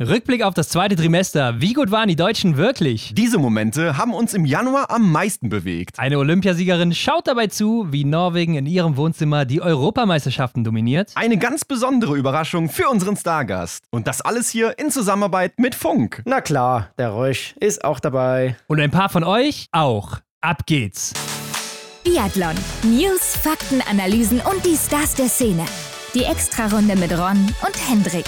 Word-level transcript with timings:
Rückblick 0.00 0.42
auf 0.42 0.54
das 0.54 0.70
zweite 0.70 0.96
Trimester. 0.96 1.60
Wie 1.60 1.72
gut 1.72 1.92
waren 1.92 2.08
die 2.08 2.16
Deutschen 2.16 2.56
wirklich? 2.56 3.12
Diese 3.14 3.38
Momente 3.38 3.96
haben 3.96 4.12
uns 4.12 4.34
im 4.34 4.44
Januar 4.44 4.90
am 4.90 5.12
meisten 5.12 5.48
bewegt. 5.48 6.00
Eine 6.00 6.18
Olympiasiegerin 6.18 6.92
schaut 6.92 7.28
dabei 7.28 7.46
zu, 7.46 7.86
wie 7.92 8.04
Norwegen 8.04 8.56
in 8.56 8.66
ihrem 8.66 8.96
Wohnzimmer 8.96 9.44
die 9.44 9.62
Europameisterschaften 9.62 10.64
dominiert. 10.64 11.12
Eine 11.14 11.38
ganz 11.38 11.64
besondere 11.64 12.16
Überraschung 12.16 12.70
für 12.70 12.88
unseren 12.88 13.16
Stargast. 13.16 13.84
Und 13.92 14.08
das 14.08 14.20
alles 14.20 14.50
hier 14.50 14.76
in 14.80 14.90
Zusammenarbeit 14.90 15.60
mit 15.60 15.76
Funk. 15.76 16.22
Na 16.24 16.40
klar, 16.40 16.90
der 16.98 17.14
Rösch 17.14 17.54
ist 17.60 17.84
auch 17.84 18.00
dabei. 18.00 18.56
Und 18.66 18.80
ein 18.80 18.90
paar 18.90 19.10
von 19.10 19.22
euch 19.22 19.68
auch. 19.70 20.18
Ab 20.40 20.66
geht's. 20.66 21.12
Biathlon. 22.02 22.56
News, 22.82 23.36
Fakten, 23.36 23.80
Analysen 23.88 24.40
und 24.40 24.66
die 24.66 24.76
Stars 24.76 25.14
der 25.14 25.28
Szene. 25.28 25.64
Die 26.16 26.24
Extrarunde 26.24 26.96
mit 26.96 27.12
Ron 27.12 27.46
und 27.64 27.88
Hendrik. 27.88 28.26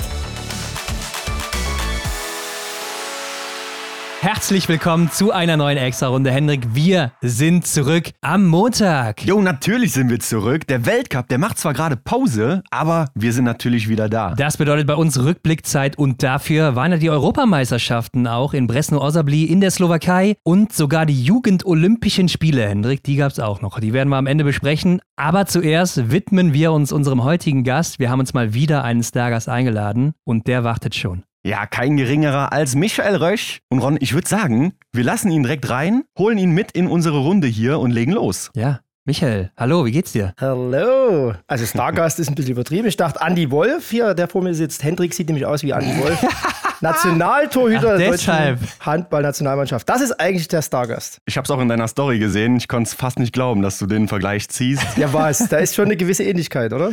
Herzlich 4.21 4.67
willkommen 4.69 5.11
zu 5.11 5.31
einer 5.31 5.59
neuen 5.59 5.77
Extra-Runde. 5.77 6.31
Hendrik, 6.31 6.75
wir 6.75 7.13
sind 7.21 7.67
zurück 7.67 8.13
am 8.23 8.47
Montag. 8.47 9.23
Jo, 9.25 9.43
natürlich 9.43 9.93
sind 9.93 10.09
wir 10.09 10.19
zurück. 10.19 10.67
Der 10.67 10.87
Weltcup, 10.87 11.29
der 11.29 11.37
macht 11.37 11.59
zwar 11.59 11.75
gerade 11.75 11.97
Pause, 11.97 12.63
aber 12.71 13.11
wir 13.15 13.35
sind 13.35 13.45
natürlich 13.45 13.89
wieder 13.89 14.09
da. 14.09 14.35
Das 14.35 14.57
bedeutet 14.57 14.87
bei 14.87 14.95
uns 14.95 15.23
Rückblickzeit 15.23 15.99
und 15.99 16.23
dafür 16.23 16.75
waren 16.75 16.93
ja 16.93 16.99
die 16.99 17.11
Europameisterschaften 17.11 18.27
auch 18.27 18.55
in 18.55 18.67
Bresno-Osabli 18.67 19.45
in 19.45 19.61
der 19.61 19.71
Slowakei 19.71 20.37
und 20.43 20.73
sogar 20.73 21.05
die 21.05 21.23
Jugend-Olympischen 21.23 22.29
Spiele, 22.29 22.67
Hendrik, 22.67 23.05
die 23.05 23.17
gab 23.17 23.33
es 23.33 23.39
auch 23.39 23.61
noch. 23.61 23.79
Die 23.79 23.93
werden 23.93 24.09
wir 24.09 24.17
am 24.17 24.27
Ende 24.27 24.45
besprechen. 24.45 25.01
Aber 25.17 25.45
zuerst 25.45 26.11
widmen 26.11 26.55
wir 26.55 26.73
uns 26.73 26.91
unserem 26.91 27.23
heutigen 27.23 27.65
Gast. 27.65 27.99
Wir 27.99 28.11
haben 28.11 28.21
uns 28.21 28.33
mal 28.33 28.55
wieder 28.55 28.83
einen 28.83 29.03
Stargast 29.03 29.49
eingeladen 29.49 30.15
und 30.25 30.47
der 30.47 30.65
wartet 30.65 30.95
schon. 30.95 31.26
Ja, 31.47 31.65
kein 31.65 31.97
geringerer 31.97 32.53
als 32.53 32.75
Michael 32.75 33.15
Rösch. 33.15 33.61
Und 33.69 33.79
Ron, 33.79 33.99
ich 34.01 34.15
würde 34.15 34.27
sagen, 34.27 34.73
wir 34.93 35.05
lassen 35.05 35.31
ihn 35.31 35.45
direkt 35.45 35.71
rein, 35.71 36.03
holen 36.19 36.39
ihn 36.39 36.51
mit 36.51 36.73
in 36.73 36.89
unsere 36.89 37.19
Runde 37.19 37.47
hier 37.47 37.79
und 37.79 37.93
legen 37.93 38.11
los. 38.11 38.51
Ja, 38.57 38.81
Michael, 39.05 39.53
hallo, 39.57 39.85
wie 39.85 39.93
geht's 39.93 40.11
dir? 40.11 40.35
Hallo. 40.41 41.35
Also 41.47 41.65
Stargast 41.65 42.19
ist 42.19 42.29
ein 42.29 42.35
bisschen 42.35 42.51
übertrieben. 42.51 42.89
Ich 42.89 42.97
dachte, 42.97 43.21
Andy 43.25 43.49
Wolf 43.53 43.91
hier, 43.91 44.15
der 44.15 44.27
vor 44.27 44.43
mir 44.43 44.55
sitzt. 44.55 44.83
Hendrik 44.83 45.15
sieht 45.15 45.29
nämlich 45.29 45.47
aus 45.47 45.63
wie 45.63 45.71
Andy 45.71 45.97
Wolf. 46.03 46.19
Nationaltorhüter 46.81 47.93
Ach, 47.95 47.99
der 47.99 48.11
deshalb. 48.11 48.61
deutschen 48.61 48.81
Handballnationalmannschaft. 48.81 49.89
Das 49.89 50.01
ist 50.01 50.13
eigentlich 50.21 50.49
der 50.49 50.63
Stargast. 50.63 51.19
Ich 51.27 51.37
habe 51.37 51.45
es 51.45 51.51
auch 51.51 51.61
in 51.61 51.69
deiner 51.69 51.89
Story 51.89 52.19
gesehen. 52.19 52.57
Ich 52.57 52.69
konnte 52.69 52.89
es 52.89 52.95
fast 52.95 53.19
nicht 53.19 53.33
glauben, 53.33 53.63
dass 53.63 53.79
du 53.79 53.87
den 53.87 54.09
Vergleich 54.09 54.49
ziehst. 54.49 54.85
Ja, 54.97 55.13
was? 55.13 55.49
Da 55.49 55.59
ist 55.59 55.75
schon 55.75 55.87
eine 55.87 55.97
gewisse 55.97 56.25
Ähnlichkeit, 56.25 56.73
oder? 56.73 56.91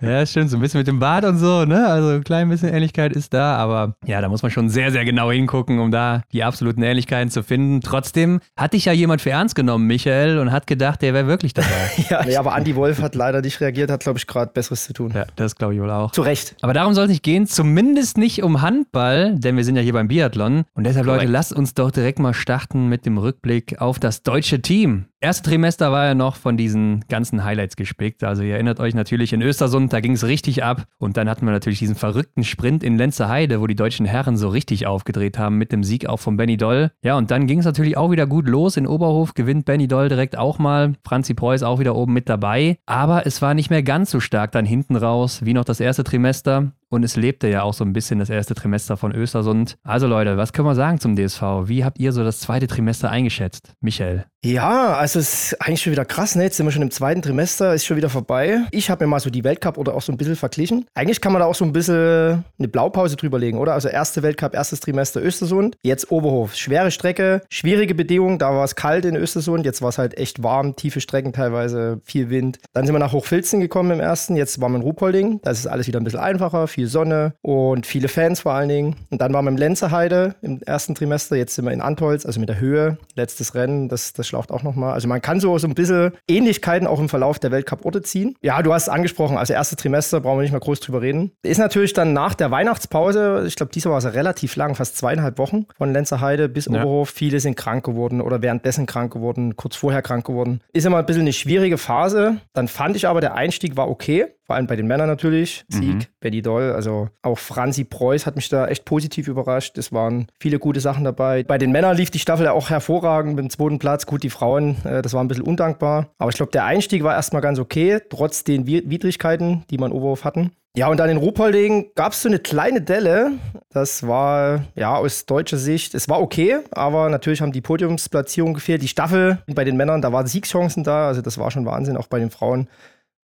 Ja, 0.00 0.24
stimmt, 0.26 0.50
so 0.50 0.56
ein 0.56 0.60
bisschen 0.60 0.78
mit 0.78 0.86
dem 0.86 0.98
Bart 0.98 1.24
und 1.24 1.38
so, 1.38 1.64
ne? 1.64 1.86
Also 1.86 2.08
ein 2.10 2.24
klein 2.24 2.48
bisschen 2.48 2.68
Ähnlichkeit 2.72 3.12
ist 3.12 3.32
da, 3.34 3.56
aber 3.56 3.94
ja, 4.04 4.20
da 4.20 4.28
muss 4.28 4.42
man 4.42 4.50
schon 4.50 4.68
sehr, 4.68 4.90
sehr 4.92 5.04
genau 5.04 5.30
hingucken, 5.30 5.78
um 5.78 5.90
da 5.90 6.22
die 6.32 6.42
absoluten 6.44 6.82
Ähnlichkeiten 6.82 7.30
zu 7.30 7.42
finden. 7.42 7.80
Trotzdem 7.80 8.40
hat 8.56 8.72
dich 8.72 8.84
ja 8.86 8.92
jemand 8.92 9.20
für 9.20 9.30
ernst 9.30 9.54
genommen, 9.54 9.86
Michael, 9.86 10.38
und 10.38 10.52
hat 10.52 10.66
gedacht, 10.66 11.02
der 11.02 11.14
wäre 11.14 11.26
wirklich 11.26 11.54
dabei. 11.54 11.68
Ja, 12.10 12.24
nee, 12.24 12.36
aber 12.36 12.56
Andy 12.56 12.74
Wolf 12.76 13.00
hat 13.00 13.14
leider 13.14 13.40
nicht 13.42 13.60
reagiert, 13.60 13.90
hat, 13.90 14.00
glaube 14.00 14.18
ich, 14.18 14.26
gerade 14.26 14.50
Besseres 14.52 14.84
zu 14.84 14.92
tun. 14.92 15.12
ja, 15.14 15.24
das 15.36 15.54
glaube 15.56 15.74
ich 15.74 15.80
wohl 15.80 15.90
auch. 15.90 16.10
Zu 16.12 16.22
Recht. 16.22 16.56
Aber 16.60 16.72
darum 16.74 16.94
soll 16.94 17.04
es 17.04 17.10
nicht 17.10 17.22
gehen, 17.22 17.46
zumindest 17.46 18.18
nicht 18.18 18.42
um 18.42 18.60
Handball, 18.60 19.11
denn 19.34 19.56
wir 19.56 19.64
sind 19.64 19.76
ja 19.76 19.82
hier 19.82 19.92
beim 19.92 20.08
Biathlon. 20.08 20.64
Und 20.74 20.84
deshalb, 20.84 21.06
Leute, 21.06 21.26
lasst 21.26 21.52
uns 21.52 21.74
doch 21.74 21.90
direkt 21.90 22.18
mal 22.18 22.34
starten 22.34 22.88
mit 22.88 23.06
dem 23.06 23.18
Rückblick 23.18 23.80
auf 23.80 23.98
das 23.98 24.22
deutsche 24.22 24.62
Team. 24.62 25.06
Erste 25.20 25.48
Trimester 25.50 25.92
war 25.92 26.06
ja 26.06 26.14
noch 26.16 26.34
von 26.34 26.56
diesen 26.56 27.04
ganzen 27.08 27.44
Highlights 27.44 27.76
gespickt. 27.76 28.24
Also 28.24 28.42
ihr 28.42 28.54
erinnert 28.54 28.80
euch 28.80 28.92
natürlich 28.92 29.32
in 29.32 29.40
Östersund, 29.40 29.92
da 29.92 30.00
ging 30.00 30.14
es 30.14 30.26
richtig 30.26 30.64
ab. 30.64 30.84
Und 30.98 31.16
dann 31.16 31.28
hatten 31.28 31.46
wir 31.46 31.52
natürlich 31.52 31.78
diesen 31.78 31.94
verrückten 31.94 32.42
Sprint 32.42 32.82
in 32.82 32.98
Lenzerheide, 32.98 33.60
wo 33.60 33.68
die 33.68 33.76
deutschen 33.76 34.04
Herren 34.04 34.36
so 34.36 34.48
richtig 34.48 34.88
aufgedreht 34.88 35.38
haben 35.38 35.58
mit 35.58 35.70
dem 35.70 35.84
Sieg 35.84 36.06
auch 36.06 36.16
von 36.16 36.36
Benny 36.36 36.56
Doll. 36.56 36.90
Ja, 37.04 37.16
und 37.16 37.30
dann 37.30 37.46
ging 37.46 37.60
es 37.60 37.64
natürlich 37.64 37.96
auch 37.96 38.10
wieder 38.10 38.26
gut 38.26 38.48
los. 38.48 38.76
In 38.76 38.88
Oberhof 38.88 39.34
gewinnt 39.34 39.64
Benny 39.64 39.86
Doll 39.86 40.08
direkt 40.08 40.36
auch 40.36 40.58
mal. 40.58 40.94
Franzi 41.04 41.34
Preuß 41.34 41.62
auch 41.62 41.78
wieder 41.78 41.94
oben 41.94 42.14
mit 42.14 42.28
dabei. 42.28 42.78
Aber 42.86 43.24
es 43.24 43.40
war 43.40 43.54
nicht 43.54 43.70
mehr 43.70 43.84
ganz 43.84 44.10
so 44.10 44.18
stark 44.18 44.50
dann 44.50 44.64
hinten 44.64 44.96
raus 44.96 45.42
wie 45.44 45.54
noch 45.54 45.64
das 45.64 45.78
erste 45.78 46.02
Trimester. 46.02 46.72
Und 46.92 47.04
es 47.04 47.16
lebte 47.16 47.48
ja 47.48 47.62
auch 47.62 47.72
so 47.72 47.84
ein 47.84 47.94
bisschen 47.94 48.18
das 48.18 48.28
erste 48.28 48.54
Trimester 48.54 48.98
von 48.98 49.14
Östersund. 49.14 49.78
Also 49.82 50.06
Leute, 50.06 50.36
was 50.36 50.52
können 50.52 50.68
wir 50.68 50.74
sagen 50.74 51.00
zum 51.00 51.16
DSV? 51.16 51.40
Wie 51.64 51.86
habt 51.86 51.98
ihr 51.98 52.12
so 52.12 52.22
das 52.22 52.40
zweite 52.40 52.66
Trimester 52.66 53.08
eingeschätzt? 53.08 53.72
Michael. 53.80 54.26
Ja, 54.44 54.96
also 54.96 55.20
es 55.20 55.52
ist 55.52 55.62
eigentlich 55.62 55.82
schon 55.82 55.92
wieder 55.92 56.04
krass, 56.04 56.34
ne? 56.34 56.42
Jetzt 56.42 56.56
sind 56.56 56.66
wir 56.66 56.72
schon 56.72 56.82
im 56.82 56.90
zweiten 56.90 57.22
Trimester, 57.22 57.74
ist 57.74 57.86
schon 57.86 57.96
wieder 57.96 58.10
vorbei. 58.10 58.62
Ich 58.72 58.90
habe 58.90 59.04
mir 59.04 59.08
mal 59.08 59.20
so 59.20 59.30
die 59.30 59.44
Weltcup 59.44 59.78
oder 59.78 59.94
auch 59.94 60.02
so 60.02 60.10
ein 60.10 60.16
bisschen 60.16 60.34
verglichen. 60.34 60.84
Eigentlich 60.94 61.20
kann 61.20 61.32
man 61.32 61.38
da 61.38 61.46
auch 61.46 61.54
so 61.54 61.64
ein 61.64 61.72
bisschen 61.72 62.44
eine 62.58 62.66
Blaupause 62.66 63.14
drüber 63.14 63.38
legen, 63.38 63.58
oder? 63.58 63.72
Also 63.72 63.86
erste 63.88 64.24
Weltcup, 64.24 64.54
erstes 64.54 64.80
Trimester 64.80 65.22
Östersund, 65.22 65.76
jetzt 65.82 66.10
Oberhof. 66.10 66.56
Schwere 66.56 66.90
Strecke, 66.90 67.42
schwierige 67.50 67.94
Bedingungen, 67.94 68.40
da 68.40 68.50
war 68.50 68.64
es 68.64 68.74
kalt 68.74 69.04
in 69.04 69.14
Östersund, 69.14 69.64
jetzt 69.64 69.80
war 69.80 69.90
es 69.90 69.98
halt 69.98 70.18
echt 70.18 70.42
warm, 70.42 70.74
tiefe 70.74 71.00
Strecken 71.00 71.32
teilweise, 71.32 72.00
viel 72.02 72.28
Wind. 72.28 72.58
Dann 72.72 72.84
sind 72.84 72.96
wir 72.96 72.98
nach 72.98 73.12
Hochfilzen 73.12 73.60
gekommen 73.60 73.92
im 73.92 74.00
ersten, 74.00 74.34
jetzt 74.34 74.60
waren 74.60 74.72
wir 74.72 74.78
in 74.78 74.82
Ruhpolding, 74.82 75.38
da 75.44 75.52
ist 75.52 75.68
alles 75.68 75.86
wieder 75.86 76.00
ein 76.00 76.04
bisschen 76.04 76.18
einfacher, 76.18 76.66
viel 76.66 76.88
Sonne 76.88 77.34
und 77.42 77.86
viele 77.86 78.08
Fans 78.08 78.40
vor 78.40 78.54
allen 78.54 78.70
Dingen. 78.70 78.96
Und 79.10 79.20
dann 79.20 79.32
waren 79.32 79.44
wir 79.44 79.52
im 79.52 79.56
Lenzerheide 79.56 80.34
im 80.42 80.60
ersten 80.62 80.96
Trimester, 80.96 81.36
jetzt 81.36 81.54
sind 81.54 81.64
wir 81.64 81.70
in 81.70 81.80
Antolz, 81.80 82.26
also 82.26 82.40
mit 82.40 82.48
der 82.48 82.58
Höhe, 82.58 82.98
letztes 83.14 83.54
Rennen, 83.54 83.88
das, 83.88 84.12
das 84.12 84.31
schlaucht 84.32 84.50
auch 84.50 84.62
nochmal. 84.62 84.94
Also 84.94 85.08
man 85.08 85.20
kann 85.20 85.40
so, 85.40 85.58
so 85.58 85.68
ein 85.68 85.74
bisschen 85.74 86.12
Ähnlichkeiten 86.26 86.86
auch 86.86 86.98
im 86.98 87.10
Verlauf 87.10 87.38
der 87.38 87.50
Weltcup-Orte 87.50 88.00
ziehen. 88.00 88.34
Ja, 88.40 88.62
du 88.62 88.72
hast 88.72 88.84
es 88.84 88.88
angesprochen, 88.88 89.36
also 89.36 89.52
erste 89.52 89.76
Trimester, 89.76 90.20
brauchen 90.20 90.38
wir 90.38 90.42
nicht 90.42 90.52
mal 90.52 90.58
groß 90.58 90.80
drüber 90.80 91.02
reden. 91.02 91.32
Ist 91.42 91.58
natürlich 91.58 91.92
dann 91.92 92.14
nach 92.14 92.32
der 92.34 92.50
Weihnachtspause, 92.50 93.44
ich 93.46 93.56
glaube, 93.56 93.72
diesmal 93.72 93.92
war 93.92 93.98
es 93.98 94.14
relativ 94.14 94.56
lang, 94.56 94.74
fast 94.74 94.96
zweieinhalb 94.96 95.36
Wochen 95.36 95.66
von 95.76 95.92
Lenzerheide 95.92 96.48
bis 96.48 96.64
Ja. 96.64 96.80
Oberhof. 96.80 97.10
Viele 97.10 97.40
sind 97.40 97.56
krank 97.56 97.84
geworden 97.84 98.22
oder 98.22 98.40
währenddessen 98.40 98.86
krank 98.86 99.12
geworden, 99.12 99.54
kurz 99.56 99.76
vorher 99.76 100.00
krank 100.00 100.24
geworden. 100.24 100.60
Ist 100.72 100.86
immer 100.86 100.96
ein 100.96 101.06
bisschen 101.06 101.22
eine 101.22 101.34
schwierige 101.34 101.76
Phase. 101.76 102.36
Dann 102.54 102.68
fand 102.68 102.96
ich 102.96 103.06
aber, 103.06 103.20
der 103.20 103.34
Einstieg 103.34 103.76
war 103.76 103.90
okay. 103.90 104.28
Vor 104.44 104.56
allem 104.56 104.66
bei 104.66 104.76
den 104.76 104.86
Männern 104.88 105.06
natürlich. 105.06 105.64
Sieg, 105.68 106.10
Benny 106.20 106.42
Doll, 106.42 106.72
also 106.72 107.08
auch 107.22 107.38
Franzi 107.38 107.84
Preuß 107.84 108.26
hat 108.26 108.34
mich 108.34 108.48
da 108.48 108.66
echt 108.66 108.84
positiv 108.84 109.28
überrascht. 109.28 109.78
Es 109.78 109.92
waren 109.92 110.26
viele 110.40 110.58
gute 110.58 110.80
Sachen 110.80 111.04
dabei. 111.04 111.44
Bei 111.44 111.58
den 111.58 111.70
Männern 111.70 111.96
lief 111.96 112.10
die 112.10 112.18
Staffel 112.18 112.46
ja 112.46 112.52
auch 112.52 112.68
hervorragend 112.68 113.36
mit 113.36 113.44
dem 113.44 113.50
zweiten 113.50 113.78
Platz. 113.78 114.04
Gut, 114.04 114.21
die 114.22 114.30
Frauen, 114.30 114.76
äh, 114.84 115.02
das 115.02 115.12
war 115.14 115.22
ein 115.22 115.28
bisschen 115.28 115.44
undankbar. 115.44 116.08
Aber 116.18 116.30
ich 116.30 116.36
glaube, 116.36 116.52
der 116.52 116.64
Einstieg 116.64 117.02
war 117.02 117.14
erstmal 117.14 117.42
ganz 117.42 117.58
okay, 117.58 118.00
trotz 118.08 118.44
den 118.44 118.66
Wi- 118.66 118.84
Widrigkeiten, 118.86 119.64
die 119.70 119.78
man 119.78 119.92
Oberhof 119.92 120.24
hatten. 120.24 120.52
Ja, 120.74 120.88
und 120.88 120.96
dann 120.98 121.10
in 121.10 121.18
Ruhpolding 121.18 121.90
gab 121.94 122.12
es 122.12 122.22
so 122.22 122.30
eine 122.30 122.38
kleine 122.38 122.80
Delle. 122.80 123.32
Das 123.70 124.06
war, 124.06 124.64
ja, 124.74 124.96
aus 124.96 125.26
deutscher 125.26 125.58
Sicht, 125.58 125.94
es 125.94 126.08
war 126.08 126.20
okay, 126.22 126.60
aber 126.70 127.10
natürlich 127.10 127.42
haben 127.42 127.52
die 127.52 127.60
Podiumsplatzierungen 127.60 128.54
gefehlt. 128.54 128.80
Die 128.82 128.88
Staffel 128.88 129.42
bei 129.54 129.64
den 129.64 129.76
Männern, 129.76 130.00
da 130.00 130.12
waren 130.12 130.26
Siegschancen 130.26 130.82
da, 130.82 131.08
also 131.08 131.20
das 131.20 131.36
war 131.36 131.50
schon 131.50 131.66
Wahnsinn, 131.66 131.98
auch 131.98 132.06
bei 132.06 132.18
den 132.18 132.30
Frauen. 132.30 132.68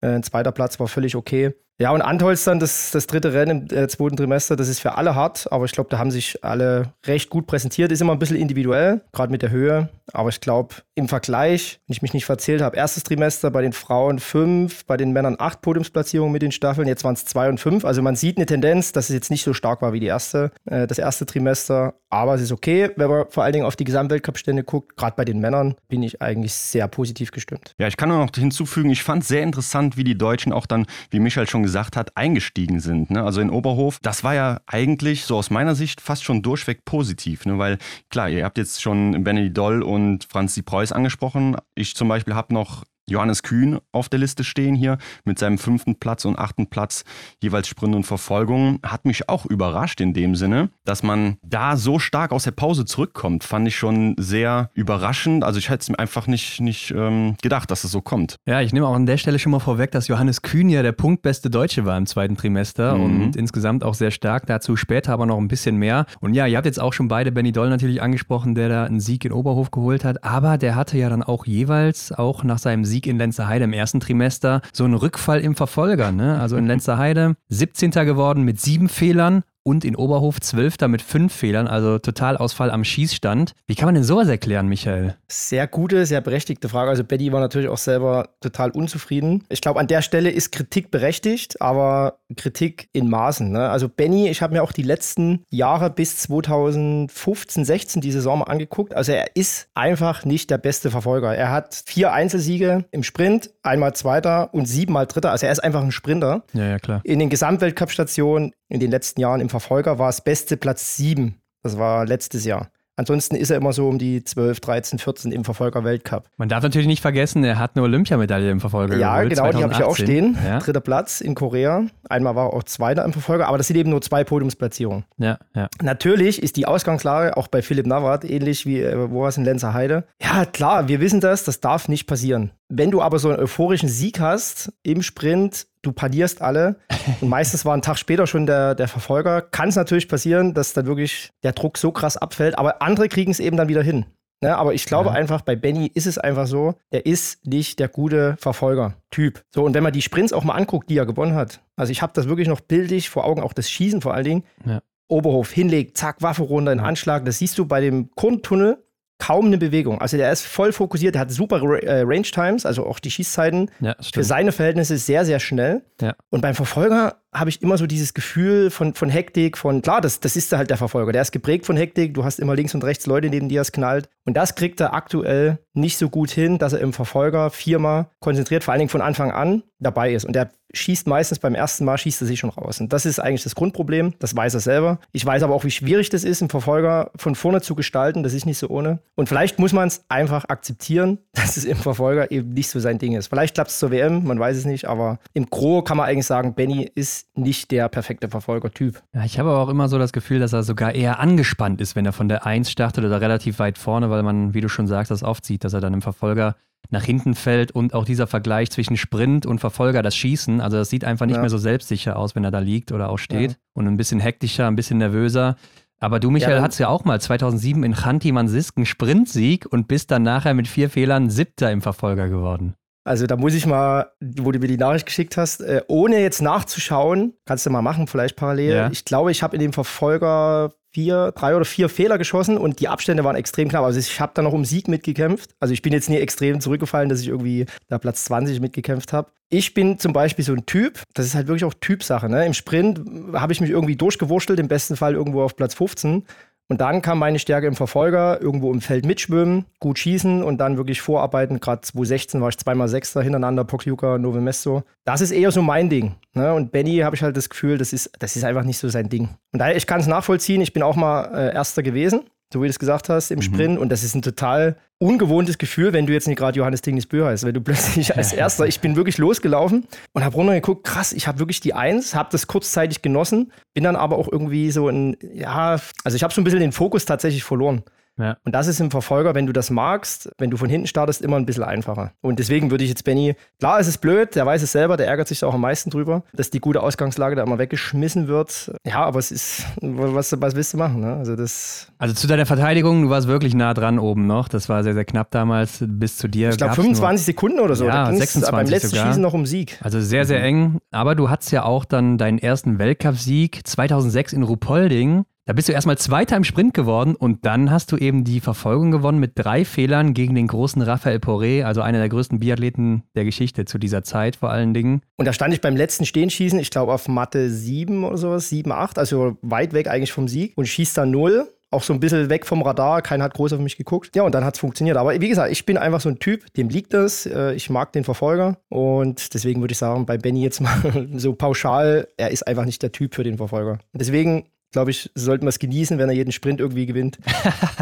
Äh, 0.01 0.07
Ein 0.07 0.23
zweiter 0.23 0.51
Platz 0.51 0.79
war 0.79 0.87
völlig 0.87 1.15
okay. 1.15 1.53
Ja, 1.77 1.91
und 1.91 2.01
Antolz 2.01 2.45
dann 2.45 2.59
das, 2.59 2.91
das 2.91 3.05
dritte 3.05 3.33
Rennen 3.33 3.67
im 3.67 3.77
äh, 3.77 3.87
zweiten 3.89 4.15
Trimester, 4.15 4.55
das 4.55 4.69
ist 4.69 4.79
für 4.79 4.95
alle 4.95 5.13
hart, 5.13 5.51
aber 5.51 5.65
ich 5.65 5.73
glaube, 5.73 5.89
da 5.89 5.97
haben 5.97 6.09
sich 6.09 6.43
alle 6.43 6.93
recht 7.05 7.29
gut 7.29 7.47
präsentiert. 7.47 7.91
Ist 7.91 8.01
immer 8.01 8.13
ein 8.13 8.19
bisschen 8.19 8.37
individuell, 8.37 9.01
gerade 9.11 9.31
mit 9.31 9.41
der 9.41 9.49
Höhe. 9.49 9.89
Aber 10.13 10.29
ich 10.29 10.39
glaube, 10.39 10.75
im 10.93 11.09
Vergleich, 11.09 11.79
wenn 11.87 11.93
ich 11.93 12.01
mich 12.01 12.13
nicht 12.13 12.25
verzählt 12.25 12.61
habe, 12.61 12.77
erstes 12.77 13.03
Trimester 13.03 13.51
bei 13.51 13.61
den 13.61 13.73
Frauen 13.73 14.19
fünf, 14.19 14.85
bei 14.85 14.97
den 14.97 15.11
Männern 15.11 15.35
acht 15.39 15.61
Podiumsplatzierungen 15.61 16.31
mit 16.31 16.43
den 16.43 16.51
Staffeln, 16.51 16.87
jetzt 16.87 17.03
waren 17.03 17.15
es 17.15 17.25
zwei 17.25 17.49
und 17.49 17.59
fünf. 17.59 17.83
Also 17.83 18.01
man 18.01 18.15
sieht 18.15 18.37
eine 18.37 18.45
Tendenz, 18.45 18.91
dass 18.91 19.09
es 19.09 19.15
jetzt 19.15 19.31
nicht 19.31 19.43
so 19.43 19.53
stark 19.53 19.81
war 19.81 19.93
wie 19.93 19.99
die 19.99 20.05
erste, 20.05 20.51
äh, 20.65 20.87
das 20.87 20.99
erste 20.99 21.25
Trimester. 21.25 21.95
Aber 22.09 22.35
es 22.35 22.41
ist 22.41 22.51
okay, 22.51 22.91
wenn 22.95 23.09
man 23.09 23.25
vor 23.29 23.43
allen 23.43 23.53
Dingen 23.53 23.65
auf 23.65 23.75
die 23.75 23.83
Gesamtweltcup-Stände 23.83 24.63
guckt. 24.63 24.95
Gerade 24.95 25.15
bei 25.17 25.25
den 25.25 25.39
Männern 25.39 25.75
bin 25.89 26.03
ich 26.03 26.21
eigentlich 26.21 26.53
sehr 26.53 26.87
positiv 26.87 27.31
gestimmt. 27.31 27.73
Ja, 27.77 27.87
ich 27.87 27.97
kann 27.97 28.09
nur 28.09 28.19
noch 28.19 28.31
hinzufügen, 28.33 28.91
ich 28.91 29.03
fand 29.03 29.25
sehr 29.25 29.43
interessant, 29.43 29.97
wie 29.97 30.03
die 30.03 30.17
Deutschen 30.17 30.53
auch 30.53 30.67
dann, 30.67 30.85
wie 31.09 31.19
Michael 31.19 31.49
schon 31.49 31.63
gesagt 31.65 31.97
hat, 31.97 32.15
eingestiegen 32.15 32.79
sind. 32.79 33.09
Ne? 33.09 33.23
Also 33.23 33.41
in 33.41 33.49
Oberhof, 33.49 33.99
das 34.01 34.23
war 34.23 34.33
ja 34.33 34.61
eigentlich 34.67 35.25
so 35.25 35.37
aus 35.37 35.49
meiner 35.49 35.75
Sicht 35.75 35.99
fast 35.99 36.23
schon 36.23 36.41
durchweg 36.41 36.85
positiv, 36.85 37.45
ne? 37.45 37.57
weil 37.57 37.77
klar, 38.09 38.29
ihr 38.29 38.45
habt 38.45 38.57
jetzt 38.57 38.81
schon 38.81 39.23
Benny 39.23 39.51
Doll 39.51 39.81
und 39.83 40.25
Franzi 40.25 40.61
Preuß 40.61 40.91
angesprochen. 40.91 41.57
Ich 41.75 41.95
zum 41.95 42.07
Beispiel 42.07 42.35
habe 42.35 42.53
noch 42.53 42.83
Johannes 43.09 43.43
Kühn 43.43 43.79
auf 43.91 44.09
der 44.09 44.19
Liste 44.19 44.43
stehen 44.43 44.75
hier 44.75 44.97
mit 45.25 45.37
seinem 45.39 45.57
fünften 45.57 45.95
Platz 45.95 46.25
und 46.25 46.39
achten 46.39 46.67
Platz, 46.67 47.03
jeweils 47.41 47.67
Sprint 47.67 47.95
und 47.95 48.03
Verfolgung. 48.05 48.79
Hat 48.83 49.05
mich 49.05 49.29
auch 49.29 49.45
überrascht 49.45 50.01
in 50.01 50.13
dem 50.13 50.35
Sinne, 50.35 50.69
dass 50.85 51.03
man 51.03 51.37
da 51.43 51.77
so 51.77 51.99
stark 51.99 52.31
aus 52.31 52.43
der 52.45 52.51
Pause 52.51 52.85
zurückkommt. 52.85 53.43
Fand 53.43 53.67
ich 53.67 53.75
schon 53.75 54.15
sehr 54.17 54.69
überraschend. 54.73 55.43
Also 55.43 55.59
ich 55.59 55.69
hätte 55.69 55.81
es 55.81 55.89
mir 55.89 55.99
einfach 55.99 56.27
nicht, 56.27 56.59
nicht 56.61 56.91
ähm, 56.91 57.35
gedacht, 57.41 57.69
dass 57.69 57.83
es 57.83 57.91
so 57.91 58.01
kommt. 58.01 58.37
Ja, 58.47 58.61
ich 58.61 58.73
nehme 58.73 58.87
auch 58.87 58.95
an 58.95 59.05
der 59.05 59.17
Stelle 59.17 59.37
schon 59.39 59.51
mal 59.51 59.59
vorweg, 59.59 59.91
dass 59.91 60.07
Johannes 60.07 60.41
Kühn 60.41 60.69
ja 60.69 60.81
der 60.81 60.91
punktbeste 60.93 61.49
Deutsche 61.49 61.85
war 61.85 61.97
im 61.97 62.05
zweiten 62.05 62.35
Trimester 62.37 62.95
Mhm. 62.95 63.23
und 63.23 63.35
insgesamt 63.35 63.83
auch 63.83 63.93
sehr 63.93 64.11
stark. 64.11 64.45
Dazu 64.47 64.75
später 64.75 65.13
aber 65.13 65.25
noch 65.25 65.37
ein 65.37 65.47
bisschen 65.47 65.75
mehr. 65.77 66.05
Und 66.21 66.33
ja, 66.33 66.45
ihr 66.47 66.57
habt 66.57 66.65
jetzt 66.65 66.79
auch 66.79 66.93
schon 66.93 67.07
beide 67.07 67.31
Benny 67.31 67.51
Doll 67.51 67.69
natürlich 67.69 68.01
angesprochen, 68.01 68.55
der 68.55 68.69
da 68.69 68.83
einen 68.85 68.99
Sieg 68.99 69.25
in 69.25 69.31
Oberhof 69.31 69.69
geholt 69.71 70.03
hat. 70.05 70.23
Aber 70.23 70.57
der 70.57 70.75
hatte 70.75 70.97
ja 70.97 71.09
dann 71.09 71.21
auch 71.23 71.45
jeweils, 71.45 72.11
auch 72.11 72.43
nach 72.43 72.57
seinem 72.57 72.85
Sieg 72.85 72.94
in 73.03 73.17
Lenzerheide 73.17 73.65
im 73.65 73.73
ersten 73.73 73.99
Trimester, 73.99 74.61
so 74.71 74.85
einen 74.85 74.93
Rückfall 74.93 75.41
im 75.41 75.55
Verfolger. 75.55 76.11
Ne? 76.11 76.39
Also 76.39 76.57
in 76.57 76.65
Lenzerheide 76.65 77.35
17. 77.49 77.91
geworden 77.91 78.43
mit 78.43 78.59
sieben 78.59 78.89
Fehlern 78.89 79.43
und 79.65 79.83
in 79.83 79.95
Oberhof 79.95 80.39
Zwölfter 80.39 80.87
mit 80.87 81.01
fünf 81.01 81.33
Fehlern, 81.33 81.67
also 81.67 81.97
Totalausfall 81.97 82.69
am 82.69 82.83
Schießstand. 82.83 83.53
Wie 83.65 83.75
kann 83.75 83.87
man 83.87 83.95
denn 83.95 84.03
sowas 84.03 84.27
erklären, 84.27 84.67
Michael? 84.67 85.15
Sehr 85.27 85.67
gute, 85.67 86.05
sehr 86.05 86.21
berechtigte 86.21 86.69
Frage. 86.69 86.91
Also 86.91 87.03
Betty 87.03 87.31
war 87.31 87.39
natürlich 87.39 87.67
auch 87.67 87.77
selber 87.77 88.29
total 88.41 88.69
unzufrieden. 88.71 89.43
Ich 89.49 89.61
glaube, 89.61 89.79
an 89.79 89.87
der 89.87 90.03
Stelle 90.03 90.29
ist 90.29 90.51
Kritik 90.51 90.91
berechtigt, 90.91 91.61
aber 91.61 92.19
Kritik 92.37 92.89
in 92.93 93.09
Maßen. 93.09 93.51
Ne? 93.51 93.69
Also 93.69 93.89
Benny, 93.89 94.29
ich 94.29 94.41
habe 94.41 94.53
mir 94.53 94.61
auch 94.61 94.71
die 94.71 94.83
letzten 94.83 95.43
Jahre 95.49 95.89
bis 95.89 96.17
2015, 96.17 97.65
16 97.65 98.01
die 98.01 98.11
Saison 98.11 98.39
mal 98.39 98.45
angeguckt. 98.45 98.93
Also 98.93 99.13
er 99.13 99.35
ist 99.35 99.67
einfach 99.73 100.25
nicht 100.25 100.51
der 100.51 100.59
beste 100.59 100.91
Verfolger. 100.91 101.35
Er 101.35 101.51
hat 101.51 101.83
vier 101.87 102.13
Einzelsiege 102.13 102.85
im 102.91 103.01
Sprint, 103.01 103.49
einmal 103.63 103.95
Zweiter 103.95 104.53
und 104.53 104.67
siebenmal 104.67 105.07
Dritter. 105.07 105.31
Also 105.31 105.47
er 105.47 105.51
ist 105.51 105.63
einfach 105.63 105.81
ein 105.81 105.91
Sprinter. 105.91 106.43
Ja, 106.53 106.65
ja, 106.65 106.79
klar. 106.79 107.01
In 107.03 107.17
den 107.17 107.29
Gesamtweltcup-Stationen 107.29 108.53
in 108.69 108.79
den 108.79 108.91
letzten 108.91 109.21
Jahren 109.21 109.41
im 109.41 109.49
Verfolger 109.49 109.99
war 109.99 110.09
es 110.09 110.21
beste 110.21 110.57
Platz 110.57 110.97
sieben. 110.97 111.35
Das 111.63 111.77
war 111.77 112.05
letztes 112.05 112.45
Jahr. 112.45 112.69
Ansonsten 112.97 113.35
ist 113.35 113.49
er 113.49 113.57
immer 113.57 113.73
so 113.73 113.89
um 113.89 113.97
die 113.99 114.23
12, 114.23 114.61
13, 114.61 114.99
14 114.99 115.31
im 115.33 115.43
Verfolger-Weltcup. 115.43 116.29
Man 116.37 116.47
darf 116.47 116.63
natürlich 116.63 116.87
nicht 116.87 117.01
vergessen, 117.01 117.43
er 117.43 117.59
hat 117.59 117.71
eine 117.75 117.83
Olympiamedaille 117.83 118.49
im 118.49 118.61
Verfolger 118.61 118.95
Ja, 118.95 119.17
geholt, 119.17 119.31
genau, 119.31 119.51
die 119.51 119.63
habe 119.63 119.73
ich 119.73 119.79
ja 119.79 119.85
auch 119.85 119.97
2018. 119.97 120.05
stehen. 120.05 120.37
Ja, 120.45 120.59
Dritter 120.59 120.79
Platz 120.79 121.19
in 121.19 121.35
Korea. 121.35 121.83
Einmal 122.07 122.35
war 122.37 122.45
er 122.47 122.53
auch 122.53 122.63
Zweiter 122.63 123.03
im 123.03 123.11
Verfolger, 123.11 123.47
aber 123.49 123.57
das 123.57 123.67
sind 123.67 123.75
eben 123.75 123.89
nur 123.89 124.01
zwei 124.01 124.23
Podiumsplatzierungen. 124.23 125.03
ja, 125.17 125.37
ja. 125.53 125.67
Natürlich 125.81 126.41
ist 126.41 126.55
die 126.55 126.67
Ausgangslage 126.67 127.35
auch 127.35 127.49
bei 127.49 127.61
Philipp 127.61 127.85
Navrat 127.85 128.23
ähnlich 128.23 128.65
wie 128.65 128.79
äh, 128.79 129.11
wo 129.11 129.23
war 129.23 129.27
es 129.27 129.35
in 129.35 129.43
Lenzer 129.43 129.73
Heide. 129.73 130.05
Ja, 130.21 130.45
klar, 130.45 130.87
wir 130.87 131.01
wissen 131.01 131.19
das, 131.19 131.43
das 131.43 131.59
darf 131.59 131.89
nicht 131.89 132.07
passieren. 132.07 132.51
Wenn 132.69 132.91
du 132.91 133.01
aber 133.01 133.19
so 133.19 133.27
einen 133.29 133.39
euphorischen 133.39 133.89
Sieg 133.89 134.21
hast 134.21 134.71
im 134.83 135.01
Sprint, 135.01 135.67
du 135.85 135.91
parierst 135.91 136.41
alle 136.41 136.77
und 137.21 137.29
meistens 137.29 137.65
war 137.65 137.75
ein 137.75 137.81
Tag 137.81 137.97
später 137.97 138.27
schon 138.27 138.45
der, 138.45 138.75
der 138.75 138.87
Verfolger, 138.87 139.41
kann 139.41 139.69
es 139.69 139.75
natürlich 139.75 140.07
passieren, 140.07 140.53
dass 140.53 140.73
dann 140.73 140.85
wirklich 140.85 141.29
der 141.43 141.51
Druck 141.53 141.77
so 141.77 141.91
krass 141.91 142.17
abfällt, 142.17 142.57
aber 142.57 142.81
andere 142.81 143.07
kriegen 143.09 143.31
es 143.31 143.39
eben 143.39 143.57
dann 143.57 143.67
wieder 143.67 143.83
hin. 143.83 144.05
Ne, 144.43 144.55
aber 144.57 144.73
ich 144.73 144.85
glaube 144.85 145.09
Ja. 145.11 145.15
einfach, 145.15 145.41
bei 145.41 145.55
Benny 145.55 145.87
ist 145.93 146.05
es 146.05 146.17
einfach 146.17 146.45
so, 146.45 146.75
der 146.91 147.05
ist 147.05 147.47
nicht 147.47 147.79
der 147.79 147.87
gute 147.87 148.35
Verfolger-Typ. 148.37 149.41
So, 149.53 149.63
und 149.63 149.73
wenn 149.73 149.81
man 149.83 149.93
die 149.93 150.01
Sprints 150.01 150.33
auch 150.33 150.43
mal 150.43 150.55
anguckt, 150.55 150.89
die 150.89 150.97
er 150.97 151.05
gewonnen 151.05 151.35
hat, 151.35 151.61
also 151.77 151.91
ich 151.91 152.01
habe 152.01 152.11
das 152.13 152.27
wirklich 152.27 152.49
noch 152.49 152.59
bildlich 152.59 153.09
vor 153.09 153.23
Augen, 153.23 153.41
auch 153.41 153.53
das 153.53 153.69
Schießen 153.69 154.01
vor 154.01 154.13
allen 154.13 154.25
Dingen. 154.25 154.43
Ja. 154.65 154.81
Oberhof 155.07 155.51
hinlegt, 155.51 155.97
zack, 155.97 156.21
Waffe 156.21 156.43
runter, 156.43 156.71
in 156.73 156.79
Anschlag. 156.79 157.23
Das 157.25 157.37
siehst 157.37 157.57
du 157.57 157.65
bei 157.65 157.79
dem 157.79 158.09
Kurventunnel 158.15 158.83
kaum 159.17 159.45
eine 159.45 159.57
Bewegung. 159.57 160.01
Also 160.01 160.17
der 160.17 160.31
ist 160.31 160.45
voll 160.45 160.71
fokussiert, 160.71 161.15
der 161.15 161.21
hat 161.21 161.31
super 161.31 161.57
äh, 161.57 162.01
Range 162.01 162.23
Times, 162.23 162.65
also 162.65 162.85
auch 162.85 162.99
die 162.99 163.11
Schießzeiten 163.11 163.71
ja 163.79 163.95
für 164.13 164.23
seine 164.23 164.51
Verhältnisse 164.51 164.97
sehr, 164.97 165.25
sehr 165.25 165.39
schnell. 165.39 165.83
Ja. 166.01 166.15
Und 166.29 166.41
beim 166.41 166.55
Verfolger 166.55 167.21
habe 167.35 167.49
ich 167.49 167.61
immer 167.61 167.77
so 167.77 167.85
dieses 167.85 168.13
Gefühl 168.13 168.71
von, 168.71 168.93
von 168.93 169.09
Hektik, 169.09 169.57
von, 169.57 169.81
klar, 169.81 170.01
das, 170.01 170.19
das 170.19 170.35
ist 170.35 170.51
halt 170.53 170.69
der 170.69 170.77
Verfolger. 170.77 171.11
Der 171.11 171.21
ist 171.21 171.31
geprägt 171.31 171.65
von 171.65 171.75
Hektik, 171.75 172.13
du 172.13 172.23
hast 172.23 172.39
immer 172.39 172.55
links 172.55 172.73
und 172.73 172.83
rechts 172.83 173.05
Leute, 173.05 173.29
neben 173.29 173.49
dir 173.49 173.61
es 173.61 173.71
knallt. 173.71 174.09
Und 174.25 174.35
das 174.37 174.55
kriegt 174.55 174.79
er 174.79 174.93
aktuell 174.93 175.59
nicht 175.73 175.97
so 175.97 176.09
gut 176.09 176.31
hin, 176.31 176.57
dass 176.57 176.73
er 176.73 176.79
im 176.79 176.93
Verfolger 176.93 177.49
viermal 177.49 178.07
konzentriert, 178.19 178.63
vor 178.63 178.71
allen 178.71 178.79
Dingen 178.79 178.89
von 178.89 179.01
Anfang 179.01 179.31
an 179.31 179.63
dabei 179.79 180.13
ist. 180.13 180.25
Und 180.25 180.33
der 180.33 180.49
schießt 180.73 181.07
meistens 181.07 181.39
beim 181.39 181.55
ersten 181.55 181.85
Mal, 181.85 181.97
schießt 181.97 182.21
er 182.21 182.27
sich 182.27 182.39
schon 182.39 182.49
raus. 182.49 182.79
Und 182.79 182.91
das 182.91 183.05
ist 183.05 183.19
eigentlich 183.19 183.43
das 183.43 183.55
Grundproblem, 183.55 184.13
das 184.19 184.35
weiß 184.35 184.53
er 184.53 184.59
selber. 184.59 184.99
Ich 185.11 185.25
weiß 185.25 185.43
aber 185.43 185.53
auch, 185.53 185.63
wie 185.63 185.71
schwierig 185.71 186.09
das 186.09 186.23
ist, 186.23 186.41
im 186.41 186.49
Verfolger 186.49 187.11
von 187.15 187.35
vorne 187.35 187.61
zu 187.61 187.75
gestalten. 187.75 188.23
Das 188.23 188.33
ist 188.33 188.45
nicht 188.45 188.57
so 188.57 188.67
ohne. 188.69 188.99
Und 189.15 189.29
vielleicht 189.29 189.59
muss 189.59 189.73
man 189.73 189.87
es 189.87 190.03
einfach 190.09 190.45
akzeptieren, 190.45 191.19
dass 191.33 191.57
es 191.57 191.65
im 191.65 191.77
Verfolger 191.77 192.31
eben 192.31 192.49
nicht 192.49 192.69
so 192.69 192.79
sein 192.79 192.97
Ding 192.97 193.13
ist. 193.13 193.27
Vielleicht 193.27 193.55
klappt 193.55 193.71
es 193.71 193.79
zur 193.79 193.91
WM, 193.91 194.23
man 194.25 194.39
weiß 194.39 194.57
es 194.57 194.65
nicht, 194.65 194.85
aber 194.85 195.19
im 195.33 195.49
Gro 195.49 195.81
kann 195.81 195.97
man 195.97 196.07
eigentlich 196.07 196.25
sagen, 196.25 196.55
Benny 196.55 196.89
ist 196.95 197.24
nicht 197.33 197.71
der 197.71 197.89
perfekte 197.89 198.29
Verfolgertyp. 198.29 199.01
Ja, 199.13 199.25
ich 199.25 199.39
habe 199.39 199.49
aber 199.49 199.59
auch 199.59 199.69
immer 199.69 199.89
so 199.89 199.97
das 199.99 200.13
Gefühl, 200.13 200.39
dass 200.39 200.53
er 200.53 200.63
sogar 200.63 200.93
eher 200.95 201.19
angespannt 201.19 201.81
ist, 201.81 201.95
wenn 201.95 202.05
er 202.05 202.13
von 202.13 202.29
der 202.29 202.45
1 202.45 202.71
startet 202.71 203.03
oder 203.03 203.19
relativ 203.19 203.59
weit 203.59 203.77
vorne, 203.77 204.09
weil 204.09 204.23
man, 204.23 204.53
wie 204.53 204.61
du 204.61 204.69
schon 204.69 204.87
sagst, 204.87 205.11
das 205.11 205.23
oft 205.23 205.45
sieht, 205.45 205.63
dass 205.63 205.73
er 205.73 205.81
dann 205.81 205.93
im 205.93 206.01
Verfolger 206.01 206.55
nach 206.91 207.03
hinten 207.03 207.33
fällt 207.33 207.71
und 207.71 207.93
auch 207.93 208.05
dieser 208.05 208.27
Vergleich 208.27 208.69
zwischen 208.71 208.95
Sprint 208.95 209.45
und 209.45 209.59
Verfolger, 209.59 210.01
das 210.03 210.15
Schießen, 210.15 210.61
also 210.61 210.77
das 210.77 210.89
sieht 210.89 211.03
einfach 211.03 211.25
nicht 211.25 211.35
Ja. 211.35 211.41
mehr 211.41 211.49
so 211.49 211.57
selbstsicher 211.57 212.15
aus, 212.15 212.35
wenn 212.35 212.43
er 212.43 212.51
da 212.51 212.59
liegt 212.59 212.91
oder 212.91 213.09
auch 213.09 213.17
steht 213.17 213.51
Ja. 213.51 213.57
und 213.73 213.87
ein 213.87 213.97
bisschen 213.97 214.19
hektischer, 214.19 214.67
ein 214.67 214.75
bisschen 214.75 214.99
nervöser. 214.99 215.55
Aber 215.99 216.19
du, 216.19 216.29
Michael, 216.29 216.55
dann- 216.55 216.63
hattest 216.63 216.79
ja 216.79 216.87
auch 216.89 217.03
mal 217.03 217.19
2007 217.19 217.83
in 217.83 217.93
Chanty-Mansijsk 217.95 218.77
einen 218.77 218.85
Sprintsieg 218.85 219.65
und 219.65 219.87
bist 219.87 220.11
dann 220.11 220.23
nachher 220.23 220.53
mit 220.53 220.67
vier 220.67 220.89
Fehlern 220.89 221.29
Siebter 221.29 221.71
im 221.71 221.81
Verfolger 221.81 222.29
geworden. 222.29 222.75
Also 223.05 223.27
da 223.27 223.37
muss 223.37 223.53
ich 223.53 223.67
mal, 223.67 224.11
wo 224.19 224.51
du 224.51 224.59
mir 224.59 224.67
die 224.67 224.77
Nachricht 224.77 225.05
geschickt 225.05 225.37
hast, 225.37 225.61
äh, 225.61 225.81
ohne 225.87 226.19
jetzt 226.19 226.41
nachzuschauen, 226.41 227.33
kannst 227.45 227.65
du 227.65 227.69
mal 227.69 227.83
machen, 227.83 228.07
vielleicht 228.07 228.35
parallel. 228.35 228.75
Ja. 228.75 228.89
Ich 228.91 229.05
glaube, 229.05 229.31
ich 229.31 229.43
habe 229.43 229.55
in 229.55 229.61
dem 229.61 229.73
Verfolger 229.73 230.73
vier, 230.91 231.33
drei 231.33 231.55
oder 231.55 231.65
vier 231.65 231.87
Fehler 231.87 232.17
geschossen 232.17 232.57
und 232.57 232.79
die 232.79 232.87
Abstände 232.87 233.23
waren 233.23 233.35
extrem 233.35 233.69
knapp. 233.69 233.83
Also 233.83 233.99
ich 233.99 234.19
habe 234.19 234.31
da 234.33 234.41
noch 234.41 234.53
um 234.53 234.65
Sieg 234.65 234.87
mitgekämpft. 234.87 235.51
Also 235.59 235.73
ich 235.73 235.83
bin 235.83 235.93
jetzt 235.93 236.09
nie 236.09 236.17
extrem 236.17 236.61
zurückgefallen, 236.61 237.09
dass 237.09 237.19
ich 237.19 237.27
irgendwie 237.27 237.65
da 237.89 237.99
Platz 237.99 238.23
20 238.25 238.59
mitgekämpft 238.59 239.13
habe. 239.13 239.29
Ich 239.49 239.75
bin 239.75 239.99
zum 239.99 240.11
Beispiel 240.11 240.43
so 240.43 240.53
ein 240.53 240.65
Typ, 240.65 241.03
das 241.13 241.27
ist 241.27 241.35
halt 241.35 241.47
wirklich 241.47 241.65
auch 241.65 241.73
Typsache. 241.79 242.27
Ne? 242.27 242.45
Im 242.45 242.53
Sprint 242.53 243.01
habe 243.33 243.53
ich 243.53 243.61
mich 243.61 243.69
irgendwie 243.69 243.97
durchgewurschtelt, 243.97 244.59
im 244.59 244.67
besten 244.67 244.95
Fall 244.95 245.13
irgendwo 245.13 245.43
auf 245.43 245.55
Platz 245.55 245.75
15. 245.75 246.23
Und 246.67 246.81
dann 246.81 247.03
kam 247.03 247.19
meine 247.19 247.37
Stärke 247.37 247.67
im 247.67 247.75
Verfolger, 247.75 248.41
irgendwo 248.41 248.73
im 248.73 248.81
Feld 248.81 249.05
mitschwimmen, 249.05 249.65
gut 249.79 249.99
schießen 249.99 250.41
und 250.41 250.57
dann 250.57 250.77
wirklich 250.77 250.99
vorarbeiten. 251.01 251.59
Gerade 251.59 251.81
2016 251.81 252.41
war 252.41 252.49
ich 252.49 252.57
zweimal 252.57 252.87
Sechster 252.87 253.21
hintereinander, 253.21 253.63
Pokljuka, 253.65 254.17
Nove 254.17 254.41
Mesto. 254.41 254.83
Das 255.03 255.21
ist 255.21 255.31
eher 255.31 255.51
so 255.51 255.61
mein 255.61 255.89
Ding. 255.89 256.15
Ne? 256.33 256.53
Und 256.53 256.71
Benny 256.71 256.97
habe 256.97 257.15
ich 257.15 257.21
halt 257.21 257.37
das 257.37 257.49
Gefühl, 257.49 257.77
das 257.77 257.93
ist, 257.93 258.11
das 258.17 258.35
ist 258.35 258.43
einfach 258.43 258.63
nicht 258.63 258.79
so 258.79 258.89
sein 258.89 259.09
Ding. 259.09 259.29
Und 259.53 259.59
daher, 259.59 259.75
ich 259.75 259.85
kann 259.85 259.99
es 259.99 260.07
nachvollziehen. 260.07 260.61
Ich 260.61 260.73
bin 260.73 260.81
auch 260.81 260.95
mal 260.95 261.25
äh, 261.35 261.53
Erster 261.53 261.83
gewesen, 261.83 262.21
so 262.53 262.61
wie 262.61 262.67
du 262.67 262.69
es 262.69 262.79
gesagt 262.79 263.09
hast, 263.09 263.31
im 263.31 263.41
Sprint. 263.41 263.77
Und 263.77 263.89
das 263.89 264.03
ist 264.03 264.15
ein 264.15 264.21
total 264.21 264.77
ungewohntes 264.97 265.57
Gefühl, 265.57 265.93
wenn 265.93 266.05
du 266.05 266.13
jetzt 266.13 266.27
nicht 266.27 266.37
gerade 266.37 266.57
Johannes 266.57 266.81
Tingnis 266.81 267.05
Bö 267.05 267.25
heißt, 267.25 267.43
wenn 267.43 267.53
du 267.53 267.61
plötzlich 267.61 268.15
als 268.17 268.33
Erster, 268.33 268.65
ich 268.65 268.79
bin 268.79 268.95
wirklich 268.95 269.17
losgelaufen 269.17 269.87
und 270.13 270.23
habe 270.23 270.35
runtergeguckt, 270.35 270.85
krass, 270.85 271.11
ich 271.11 271.27
habe 271.27 271.39
wirklich 271.39 271.59
die 271.59 271.73
Eins, 271.73 272.15
habe 272.15 272.29
das 272.31 272.47
kurzzeitig 272.47 273.01
genossen, 273.01 273.51
bin 273.73 273.83
dann 273.83 273.95
aber 273.95 274.17
auch 274.17 274.31
irgendwie 274.31 274.71
so 274.71 274.87
ein, 274.87 275.17
ja, 275.33 275.79
also 276.03 276.15
ich 276.15 276.23
habe 276.23 276.33
so 276.33 276.41
ein 276.41 276.43
bisschen 276.43 276.59
den 276.59 276.71
Fokus 276.71 277.05
tatsächlich 277.05 277.43
verloren. 277.43 277.83
Ja. 278.17 278.37
Und 278.45 278.55
das 278.55 278.67
ist 278.67 278.79
im 278.79 278.91
Verfolger, 278.91 279.35
wenn 279.35 279.45
du 279.45 279.51
das 279.51 279.69
magst, 279.69 280.29
wenn 280.37 280.49
du 280.49 280.57
von 280.57 280.69
hinten 280.69 280.87
startest, 280.87 281.21
immer 281.21 281.35
ein 281.35 281.45
bisschen 281.45 281.63
einfacher. 281.63 282.11
Und 282.21 282.39
deswegen 282.39 282.71
würde 282.71 282.83
ich 282.85 282.89
jetzt 282.89 283.03
Benny, 283.03 283.35
klar, 283.59 283.79
es 283.79 283.87
ist 283.87 283.97
blöd, 283.97 284.35
der 284.35 284.45
weiß 284.45 284.61
es 284.61 284.71
selber, 284.71 284.95
der 284.95 285.07
ärgert 285.07 285.27
sich 285.27 285.39
da 285.39 285.47
auch 285.47 285.53
am 285.53 285.61
meisten 285.61 285.89
drüber, 285.89 286.23
dass 286.33 286.49
die 286.49 286.59
gute 286.59 286.81
Ausgangslage 286.81 287.35
da 287.35 287.43
immer 287.43 287.57
weggeschmissen 287.57 288.27
wird. 288.27 288.71
Ja, 288.85 289.03
aber 289.03 289.19
es 289.19 289.31
ist, 289.31 289.65
was, 289.81 290.33
was 290.39 290.55
willst 290.55 290.73
du 290.73 290.77
machen? 290.77 291.01
Ne? 291.01 291.15
Also 291.15 291.35
das, 291.35 291.91
Also 291.97 292.13
zu 292.15 292.27
deiner 292.27 292.45
Verteidigung, 292.45 293.01
du 293.03 293.09
warst 293.09 293.27
wirklich 293.27 293.53
nah 293.53 293.73
dran 293.73 293.99
oben 293.99 294.27
noch. 294.27 294.47
Das 294.47 294.69
war 294.69 294.83
sehr, 294.83 294.93
sehr 294.93 295.05
knapp 295.05 295.31
damals. 295.31 295.83
Bis 295.85 296.17
zu 296.17 296.27
dir. 296.29 296.51
ich 296.51 296.57
glaube 296.57 296.69
gab's 296.69 296.77
nur- 296.77 296.85
25 296.85 297.25
Sekunden 297.25 297.59
oder 297.59 297.75
so. 297.75 297.85
Ja, 297.85 298.05
da 298.05 298.09
ging's 298.11 298.19
26 298.33 298.51
beim 298.51 298.67
letzten 298.67 298.87
sogar. 298.89 299.07
Schießen 299.07 299.21
noch 299.21 299.33
um 299.33 299.45
Sieg. 299.45 299.77
Also 299.83 299.99
sehr, 299.99 300.23
sehr 300.25 300.41
eng. 300.41 300.79
Aber 300.91 301.15
du 301.15 301.29
hattest 301.29 301.51
ja 301.51 301.63
auch 301.63 301.83
dann 301.83 302.17
deinen 302.17 302.37
ersten 302.37 302.79
Weltcupsieg 302.79 303.67
2006 303.67 304.31
in 304.33 304.43
Ruhpolding. 304.43 305.25
Da 305.47 305.53
bist 305.53 305.69
du 305.69 305.73
erstmal 305.73 305.95
Zweiter 305.99 306.35
im 306.37 306.43
Sprint 306.43 306.73
geworden 306.73 307.15
und 307.15 307.45
dann 307.45 307.69
hast 307.69 307.91
du 307.91 307.97
eben 307.97 308.23
die 308.23 308.39
Verfolgung 308.39 308.89
gewonnen 308.89 309.19
mit 309.19 309.33
drei 309.35 309.63
Fehlern 309.63 310.15
gegen 310.15 310.33
den 310.33 310.47
großen 310.47 310.81
Raphael 310.81 311.19
Poré, 311.19 311.63
also 311.63 311.81
einer 311.81 311.99
der 311.99 312.09
größten 312.09 312.39
Biathleten 312.39 313.03
der 313.13 313.25
Geschichte 313.25 313.65
zu 313.65 313.77
dieser 313.77 314.03
Zeit 314.03 314.37
vor 314.37 314.49
allen 314.49 314.73
Dingen. 314.73 315.03
Und 315.17 315.25
da 315.25 315.33
stand 315.33 315.53
ich 315.53 315.61
beim 315.61 315.75
letzten 315.75 316.07
Stehenschießen, 316.07 316.57
ich 316.57 316.71
glaube 316.71 316.93
auf 316.93 317.07
Matte 317.07 317.51
7 317.51 318.03
oder 318.05 318.17
sowas, 318.17 318.49
7, 318.49 318.71
8, 318.71 318.97
also 318.97 319.37
weit 319.43 319.73
weg 319.73 319.87
eigentlich 319.87 320.13
vom 320.13 320.27
Sieg 320.27 320.53
und 320.55 320.67
schießt 320.67 320.97
da 320.97 321.05
0. 321.05 321.47
Auch 321.69 321.83
so 321.83 321.93
ein 321.93 321.99
bisschen 321.99 322.29
weg 322.29 322.47
vom 322.47 322.63
Radar, 322.63 323.03
keiner 323.03 323.25
hat 323.25 323.33
groß 323.35 323.53
auf 323.53 323.59
mich 323.59 323.77
geguckt. 323.77 324.15
Ja, 324.15 324.23
und 324.23 324.33
dann 324.33 324.45
hat 324.45 324.55
es 324.55 324.59
funktioniert. 324.59 324.97
Aber 324.97 325.19
wie 325.19 325.29
gesagt, 325.29 325.51
ich 325.51 325.65
bin 325.65 325.77
einfach 325.77 325.99
so 325.99 326.09
ein 326.09 326.17
Typ, 326.19 326.51
dem 326.53 326.69
liegt 326.69 326.93
das. 326.93 327.25
Äh, 327.25 327.53
Ich 327.53 327.69
mag 327.69 327.91
den 327.91 328.03
Verfolger. 328.03 328.57
Und 328.69 329.33
deswegen 329.33 329.61
würde 329.61 329.73
ich 329.73 329.77
sagen, 329.77 330.05
bei 330.05 330.17
Benny 330.17 330.41
jetzt 330.41 330.61
mal 330.61 331.07
so 331.15 331.33
pauschal, 331.33 332.07
er 332.17 332.31
ist 332.31 332.47
einfach 332.47 332.65
nicht 332.65 332.81
der 332.81 332.91
Typ 332.93 333.13
für 333.13 333.23
den 333.23 333.37
Verfolger. 333.37 333.79
Deswegen 333.93 334.45
glaube 334.75 334.91
ich, 334.91 335.09
sollten 335.15 335.45
wir 335.45 335.49
es 335.49 335.59
genießen, 335.59 335.97
wenn 335.97 336.09
er 336.09 336.15
jeden 336.15 336.33
Sprint 336.33 336.59
irgendwie 336.59 336.85
gewinnt. 336.85 337.17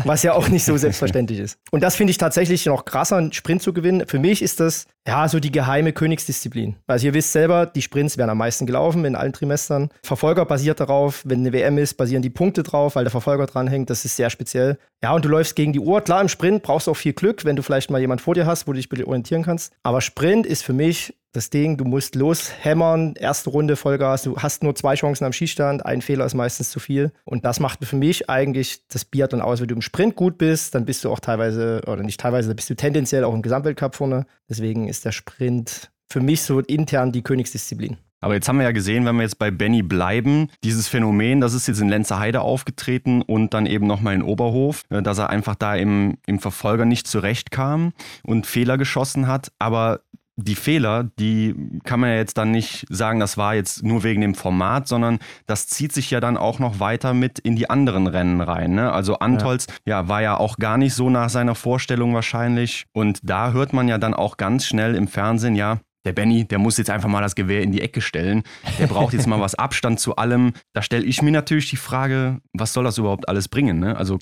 Was 0.04 0.22
ja 0.22 0.34
auch 0.34 0.48
nicht 0.48 0.64
so 0.64 0.78
selbstverständlich 0.78 1.40
ist. 1.40 1.58
Und 1.72 1.82
das 1.82 1.96
finde 1.96 2.12
ich 2.12 2.20
tatsächlich 2.20 2.68
noch 2.68 2.86
krasser, 2.86 3.18
einen 3.18 3.34
Sprint 3.34 3.64
zu 3.64 3.74
gewinnen. 3.74 4.04
Für 4.08 4.20
mich 4.20 4.44
ist 4.44 4.60
das 4.60 4.86
ja 5.08 5.28
so 5.28 5.40
die 5.40 5.52
geheime 5.52 5.92
Königsdisziplin. 5.92 6.76
Also 6.86 7.08
ihr 7.08 7.16
wisst 7.16 7.32
selber, 7.32 7.66
die 7.66 7.82
Sprints 7.82 8.20
werden 8.20 8.30
am 8.30 8.38
meisten 8.38 8.68
gelaufen 8.68 9.06
in 9.06 9.16
allen 9.16 9.34
Trimestern. 9.34 9.90
Verfolger 10.04 10.46
basiert 10.46 10.80
darauf, 10.80 11.24
wenn 11.26 11.40
eine 11.40 11.52
WM 11.52 11.80
ist, 11.80 11.96
basieren 11.96 12.22
die 12.22 12.30
Punkte 12.30 12.62
drauf, 12.62 12.96
weil 12.96 13.06
der 13.06 13.12
Verfolger 13.12 13.48
dranhängt. 13.48 13.90
Das 13.90 14.06
ist 14.06 14.16
sehr 14.16 14.30
speziell. 14.30 14.78
Ja, 15.02 15.14
und 15.14 15.26
du 15.26 15.30
läufst 15.30 15.56
gegen 15.56 15.74
die 15.74 15.80
Uhr. 15.80 16.02
Klar, 16.02 16.22
im 16.22 16.30
Sprint 16.30 16.62
brauchst 16.62 16.86
du 16.86 16.92
auch 16.92 16.98
viel 16.98 17.14
Glück, 17.14 17.44
wenn 17.44 17.56
du 17.56 17.64
vielleicht 17.64 17.90
mal 17.90 18.02
jemand 18.02 18.22
vor 18.22 18.36
dir 18.36 18.46
hast, 18.46 18.68
wo 18.68 18.72
du 18.72 18.78
dich 18.78 18.90
bitte 18.90 19.08
orientieren 19.08 19.42
kannst. 19.42 19.74
Aber 19.82 20.00
Sprint 20.00 20.46
ist 20.46 20.64
für 20.64 20.74
mich 20.74 21.16
das 21.34 21.50
Ding, 21.50 21.78
du 21.78 21.84
musst 21.84 22.16
loshämmern, 22.16 23.16
erste 23.16 23.50
Runde 23.50 23.76
Vollgas, 23.76 24.22
du 24.24 24.38
hast 24.38 24.64
nur 24.64 24.76
zwei 24.76 24.94
Chancen 24.96 25.26
am 25.26 25.34
Schießstand, 25.34 25.86
ein 25.86 26.02
Fehler 26.02 26.26
ist 26.26 26.36
meistens 26.36 26.70
zu 26.70 26.80
viel. 26.80 27.12
Und 27.26 27.44
das 27.44 27.60
macht 27.60 27.84
für 27.84 27.96
mich 27.96 28.30
eigentlich 28.30 28.88
das 28.88 29.04
Biathlon 29.04 29.42
aus. 29.42 29.60
Wenn 29.60 29.68
du 29.68 29.76
im 29.76 29.82
Sprint 29.82 30.16
gut 30.16 30.38
bist, 30.38 30.76
dann 30.76 30.86
bist 30.86 31.04
du 31.04 31.12
auch 31.12 31.20
teilweise, 31.20 31.82
oder 31.88 32.04
nicht 32.04 32.20
teilweise, 32.20 32.50
dann 32.50 32.56
bist 32.56 32.70
du 32.70 32.76
tendenziell 32.76 33.24
auch 33.24 33.34
im 33.34 33.42
Gesamtweltcup 33.42 33.96
vorne. 33.96 34.26
Deswegen 34.48 34.88
ist 34.88 35.06
der 35.06 35.12
Sprint 35.12 35.92
für 36.08 36.22
mich 36.22 36.44
so 36.44 36.60
intern 36.60 37.12
die 37.12 37.24
Königsdisziplin. 37.24 37.98
Aber 38.24 38.36
jetzt 38.36 38.48
haben 38.48 38.58
wir 38.58 38.64
ja 38.64 38.72
gesehen, 38.72 39.06
wenn 39.06 39.18
wir 39.18 39.24
jetzt 39.24 39.38
bei 39.38 39.52
Benny 39.52 39.82
bleiben, 39.82 40.48
dieses 40.64 40.88
Phänomen, 40.88 41.42
das 41.42 41.54
ist 41.54 41.68
jetzt 41.68 41.82
in 41.82 41.90
Lenzerheide 41.90 42.40
aufgetreten 42.40 43.22
und 43.22 43.54
dann 43.54 43.66
eben 43.66 43.86
nochmal 43.86 44.14
in 44.14 44.22
Oberhof, 44.22 44.84
äh, 44.90 45.02
dass 45.02 45.18
er 45.18 45.30
einfach 45.30 45.56
da 45.56 45.76
im, 45.76 46.18
im 46.26 46.40
Verfolger 46.40 46.86
nicht 46.86 47.06
zurechtkam 47.06 47.92
und 48.24 48.48
Fehler 48.48 48.78
geschossen 48.78 49.28
hat. 49.28 49.52
Aber 49.60 50.00
die 50.36 50.56
Fehler, 50.56 51.10
die 51.20 51.56
kann 51.84 52.00
man 52.00 52.10
ja 52.10 52.16
jetzt 52.16 52.38
dann 52.38 52.52
nicht 52.52 52.86
sagen, 52.90 53.20
das 53.20 53.38
war 53.38 53.54
jetzt 53.56 53.84
nur 53.84 54.04
wegen 54.04 54.22
dem 54.22 54.36
Format, 54.36 54.88
sondern 54.88 55.20
das 55.46 55.68
zieht 55.68 55.92
sich 55.92 56.10
ja 56.10 56.20
dann 56.20 56.38
auch 56.38 56.60
noch 56.60 56.80
weiter 56.80 57.14
mit 57.14 57.40
in 57.40 57.56
die 57.56 57.70
anderen 57.70 58.08
Rennen 58.08 58.42
rein. 58.42 58.74
Ne? 58.74 58.92
Also 58.92 59.20
Antolz 59.20 59.68
ja. 59.86 60.02
ja. 60.02 60.08
war 60.08 60.22
ja 60.22 60.38
auch 60.38 60.58
gar 60.58 60.78
nicht 60.78 60.96
so 60.96 61.10
nach 61.10 61.30
seiner 61.30 61.56
Vorstellung 61.56 62.14
wahrscheinlich. 62.14 62.86
Und 62.94 63.20
da 63.24 63.52
hört 63.52 63.74
man 63.74 63.88
ja 63.88 63.98
dann 63.98 64.14
auch 64.14 64.38
ganz 64.38 64.66
schnell 64.66 64.96
im 64.96 65.08
Fernsehen, 65.08 65.56
ja, 65.56 65.80
der 66.06 66.14
Benny, 66.14 66.46
der 66.46 66.60
muss 66.60 66.78
jetzt 66.78 66.90
einfach 66.90 67.10
mal 67.10 67.22
das 67.22 67.36
Gewehr 67.36 67.62
in 67.62 67.72
die 67.72 67.82
Ecke 67.82 68.02
stellen. 68.02 68.44
Der 68.80 68.88
braucht 68.88 69.14
jetzt 69.14 69.28
mal 69.28 69.40
was 69.40 69.56
Abstand 69.64 70.00
zu 70.00 70.16
allem. 70.16 70.54
Da 70.74 70.82
stelle 70.82 71.06
ich 71.06 71.22
mir 71.22 71.32
natürlich 71.32 71.70
die 71.70 71.78
Frage, 71.78 72.42
was 72.54 72.74
soll 72.74 72.84
das 72.84 72.98
überhaupt 72.98 73.28
alles 73.30 73.48
bringen? 73.48 73.80
Ne? 73.80 73.96
Also 73.96 74.20